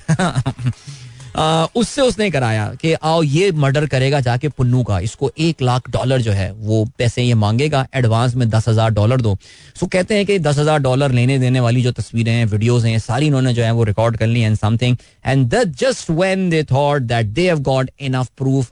उससे 1.75 2.01
उसने 2.01 2.29
कराया 2.31 2.65
कि 2.81 2.93
आओ 2.95 3.21
ये 3.23 3.51
मर्डर 3.53 3.85
करेगा 3.87 4.19
जाके 4.19 4.49
पुन्नू 4.49 4.83
का। 4.83 4.99
इसको 4.99 5.29
एक 5.39 5.61
लाख 5.61 5.89
डॉलर 5.91 6.21
जो 6.21 6.31
है, 6.31 6.51
वो 6.51 6.85
पैसे 6.97 7.23
ये 7.23 7.33
मांगेगा 7.35 7.85
एडवांस 7.95 8.35
में 8.35 8.47
दस 8.49 8.67
हज़ार 8.67 8.91
डॉलर 8.91 9.21
दो। 9.21 9.37
सो 9.79 9.87
कहते 9.87 10.15
हैं 10.15 10.25
कि 10.25 10.37
दस 10.39 10.57
हज़ार 10.57 10.79
डॉलर 10.79 11.11
लेने 11.11 11.37
देने 11.39 11.59
वाली 11.59 11.81
जो 11.81 11.91
तस्वीरें 11.91 12.31
हैं 12.31 12.45
वीडियोस 12.45 12.83
हैं 12.85 12.97
सारी 12.99 13.27
इन्होंने 13.27 13.53
जो 13.53 13.63
है 13.63 13.71
वो 13.71 13.83
रिकॉर्ड 13.83 14.17
कर 14.17 14.27
ली 14.27 14.41
and 14.41 14.57
something 14.57 14.97
and 15.25 15.45
that 15.49 15.75
just 15.79 16.09
when 16.11 16.49
they 16.49 16.63
thought 16.71 17.01
that 17.03 17.27
they 17.27 17.47
have 17.47 17.59
got 17.63 17.91
enough 17.99 18.29
proof 18.37 18.71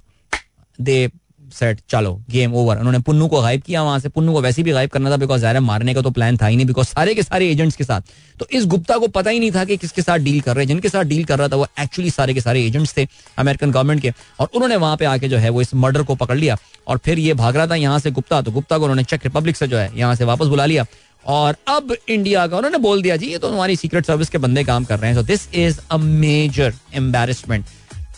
they 0.80 1.08
set 1.56 1.80
चलो 1.90 2.14
गेम 2.30 2.54
ओवर 2.56 2.78
उन्होंने 2.78 3.00
पुन्नू 3.00 3.28
को 3.28 3.42
गायब 3.42 3.62
किया 3.62 3.84
वहाँ 3.84 4.00
से। 4.00 4.10
पुन्नू 4.10 4.34
को 4.34 4.42
वैसे 4.42 4.64
भी 4.64 4.72
गायब 4.72 4.90
करना 4.90 5.12
था 5.12 5.18
बिकॉज़ 5.18 5.42
ज़ाहिर 5.42 5.60
मारने 5.62 5.94
का 5.94 6.02
तो 6.02 6.10
प्लान 6.12 6.38
था 6.38 6.48
ही 6.48 6.56
नहीं 6.56 6.66
बिकॉज़ 6.68 6.88
सारे 6.88 7.14
के 7.16 7.24
सारे 7.24 7.50
एजेंट्स 7.52 7.76
के 7.76 7.84
साथ। 7.84 8.02
तो 8.40 8.48
इस 8.52 8.66
गुप्ता 8.66 8.98
को 8.98 9.08
पता 9.10 9.30
ही 9.30 9.40
नहीं 9.40 9.52
था 9.52 9.64
कि 9.66 9.78
किसके 9.78 10.02
साथ 10.02 10.18
डील 10.20 10.40
कर 10.42 10.56
रहे 10.56 10.64
हैं। 10.64 10.68
जिनके 10.68 10.90
साथ 10.90 11.04
डील 11.04 11.24
कर 11.26 11.40
रहा 11.40 11.48
था 11.48 11.56
वो 11.56 11.68
एक्चुअली 11.80 12.12
सारे 12.12 12.34
के 12.34 12.42
सारे 12.42 12.66
एजेंट्स 12.66 12.98
थे 12.98 13.08
अमेरिकन 13.38 13.72
गवर्नमेंट 13.72 14.02
के। 14.02 14.14
और 14.40 14.50
उन्होंने 14.56 14.76
वहाँ 14.78 14.98
पे 14.98 15.06
आके 15.06 15.30
जो 15.30 15.38
है 15.38 15.50
वो 15.50 15.62
इस 15.62 15.74
मर्डर 15.76 16.04
को 16.04 16.16
पकड़ 16.16 16.38
लिया। 16.38 16.58
और 16.88 16.98
फिर 17.06 17.20
ये 17.20 17.34
भाग 17.36 17.56
रहा 17.58 17.68
था 17.68 17.76
यहाँ 17.76 18.00
से 18.00 18.12
गुप्ता। 18.12 18.42
तो 18.42 18.52
गुप्ता 18.52 18.78
को 18.78 18.84
उन्होंने 18.84 19.04
चेक 19.04 19.26
रिपब्लिक 19.26 19.58
से 19.58 19.68
जो 19.68 19.78
है 19.78 19.92
यहाँ 19.96 20.16
से 20.16 20.26
वापस 20.26 20.48
बुला 20.48 20.66
लिया। 20.66 20.86
और 21.26 21.56
अब 21.68 21.96
इंडिया 22.10 22.46
का 22.48 22.58
उन्होंने 22.58 22.78
बोल 22.78 23.02
दिया, 23.02 23.16
जी, 23.16 23.28
ये 23.28 23.38
तो 23.38 23.50
हमारी 23.50 23.76
सीक्रेट 23.76 24.06
सर्विस 24.06 24.30
के 24.30 24.38
बंदे 24.38 24.64
काम 24.64 24.84
कर 24.86 25.00
रहे 25.00 25.12
हैं। 25.12 25.18
So 25.18 25.24
this 25.24 25.48
is 25.56 25.80
a 25.92 25.98
major 25.98 26.74
embarrassment 26.94 27.66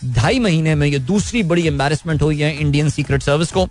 ढाई 0.06 0.38
महीने 0.38 0.74
में 0.74 0.86
ये 0.86 0.98
दूसरी 0.98 1.42
बड़ी 1.42 1.66
एम्बेरसमेंट 1.66 2.22
हुई 2.22 2.40
है 2.40 2.56
इंडियन 2.56 2.88
सीक्रेट 2.90 3.22
सर्विस 3.22 3.52
को, 3.52 3.68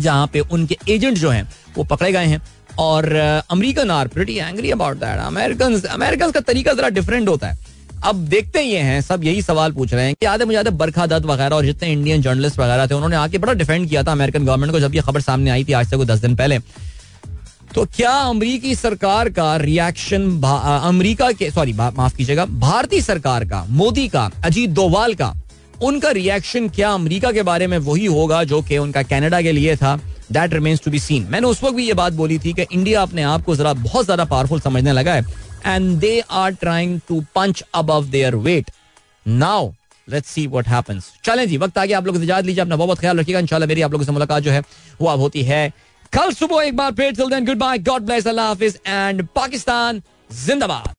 जहाँ 0.00 0.26
पे 0.26 0.40
उनके 0.40 0.76
एजेंट 0.88 1.18
जो 1.18 1.30
हैं, 1.30 1.48
वो 1.76 1.84
पकड़े 1.84 2.12
गए 2.12 2.26
हैं। 2.26 2.42
और 2.78 3.12
American 3.50 3.90
are 3.90 4.08
pretty 4.08 4.36
angry 4.36 4.70
about 4.70 4.96
that 4.96 5.20
American 5.20 5.80
American 5.80 6.30
का 6.30 6.40
तरीका 6.42 6.72
जरा 6.72 6.88
डिफरेंट 6.88 7.28
होता 7.28 7.48
है। 7.48 7.66
अब 8.04 8.16
देखते 8.26 8.60
ये 8.62 8.78
हैं, 8.78 9.00
सब 9.00 9.24
यही 9.24 9.42
सवाल 9.42 9.72
पूछ 9.72 9.92
रहे 9.94 10.04
हैं 10.04 10.14
कि 10.14 10.26
याद 10.26 10.40
है 10.40 10.46
मुझे 10.46 10.70
बरखा 10.72 11.06
दत्त 11.06 11.26
वगैरह 11.26 11.56
और 11.56 11.64
जितने 11.64 11.92
इंडियन 11.92 12.22
जर्नलिस्ट 12.22 12.58
वगैरह 12.58 12.86
थे, 12.86 12.94
उन्होंने 12.94 13.16
आके 13.16 13.38
बड़ा 13.38 13.52
डिफेंड 13.52 13.88
किया 13.88 14.02
था 14.02 14.12
अमेरिकन 14.12 14.44
गवर्नमेंट 14.44 14.72
को 14.72 14.80
जब 14.80 14.94
ये 14.94 15.00
खबर 15.00 15.20
सामने 15.20 15.50
आई 15.50 15.64
थी 15.64 15.72
आज 15.72 15.90
से 15.90 15.96
कोई 15.96 16.06
दस 16.06 16.18
दिन 16.18 16.36
पहले। 16.36 16.58
तो 17.74 17.84
क्या 17.86 18.10
अमरीकी 18.10 18.74
सरकार 18.74 19.28
का 19.30 19.56
रिएक्शन 19.58 20.30
अमरीका 20.42 21.30
के 21.32 21.50
सॉरी 21.50 21.72
माफ़ 21.72 22.16
कीजिएगा, 22.16 22.44
भारतीय 22.46 23.00
सरकार 23.02 23.44
का, 23.44 23.64
मोदी 23.70 24.06
का, 24.08 24.30
अजीत 24.44 24.70
डोवाल 24.70 25.14
का, 25.14 25.34
उनका 25.82 26.10
रिएक्शन 26.12 26.68
क्या 26.68 26.90
अमेरिका 26.92 27.32
के 27.32 27.42
बारे 27.44 27.66
में 27.66 27.78
वही 27.80 28.06
होगा 28.06 28.42
जो 28.44 28.60
कि 28.62 28.78
उनका 28.78 29.02
कनाडा 29.04 29.40
के 29.42 29.52
लिए 29.52 29.76
था? 29.76 29.98
That 30.32 30.54
remains 30.54 30.80
to 30.84 30.90
be 30.90 30.98
seen 31.00 31.26
मैंने 31.30 31.46
उस 31.46 31.62
वक्त 31.64 31.76
भी 31.76 31.86
ये 31.86 31.94
बात 31.94 32.12
बोली 32.12 32.38
थी 32.38 32.52
कि 32.52 32.66
इंडिया 32.72 33.02
अपने 33.02 33.22
आप 33.24 33.44
को 33.44 33.56
जरा 33.56 33.72
बहुत 33.74 34.04
ज़्यादा 34.04 34.24
पावरफुल 34.26 34.60
समझने 34.60 34.92
लगा 34.92 35.14
है। 35.14 35.24
And 35.66 35.96
they 35.98 36.20
are 36.20 36.50
trying 36.54 37.00
to 37.08 37.20
punch 37.34 37.62
above 37.74 38.04
their 38.06 38.34
weight 38.36 38.70
now 39.26 39.70
let's 40.08 40.28
see 40.30 40.46
what 40.46 40.68
happens 40.68 41.10
चलें 41.24 41.48
जी, 41.48 41.56
वक्त 41.56 41.78
आ 41.78 41.84
गया, 41.84 41.98
आप 41.98 42.06
लोग 42.06 42.22
इजाज़त 42.22 42.46
लीजिए, 42.46 42.62
अपना 42.62 42.76
बहुत 42.76 42.98
ख्याल 42.98 43.18
रखिएगा। 43.18 43.40
इंशाल्लाह 43.40 43.68
मेरी 43.68 43.82
आप 43.82 43.92
लोगों 43.92 44.04
से 44.04 44.12
मुलाकात 44.12 44.42
जो 44.42 44.50
है, 44.50 44.62
वो 45.00 45.08
अब 45.08 45.20
होती 45.20 45.42
है। 45.42 45.72
कल 46.12 46.32
सुबह 46.32 46.62
एक 46.64 46.76
बार 46.76 46.92
फिर 47.00 47.12
till 47.16 47.30
then 47.30 47.46
good 47.46 47.58
bye 47.58 47.78
God 47.90 48.02
bless 48.06 48.26
अल्लाह 48.26 48.46
हाफिज 48.48 48.80
एंड 48.86 49.26
पाकिस्तान 49.36 50.02
जिंदाबाद 50.46 50.94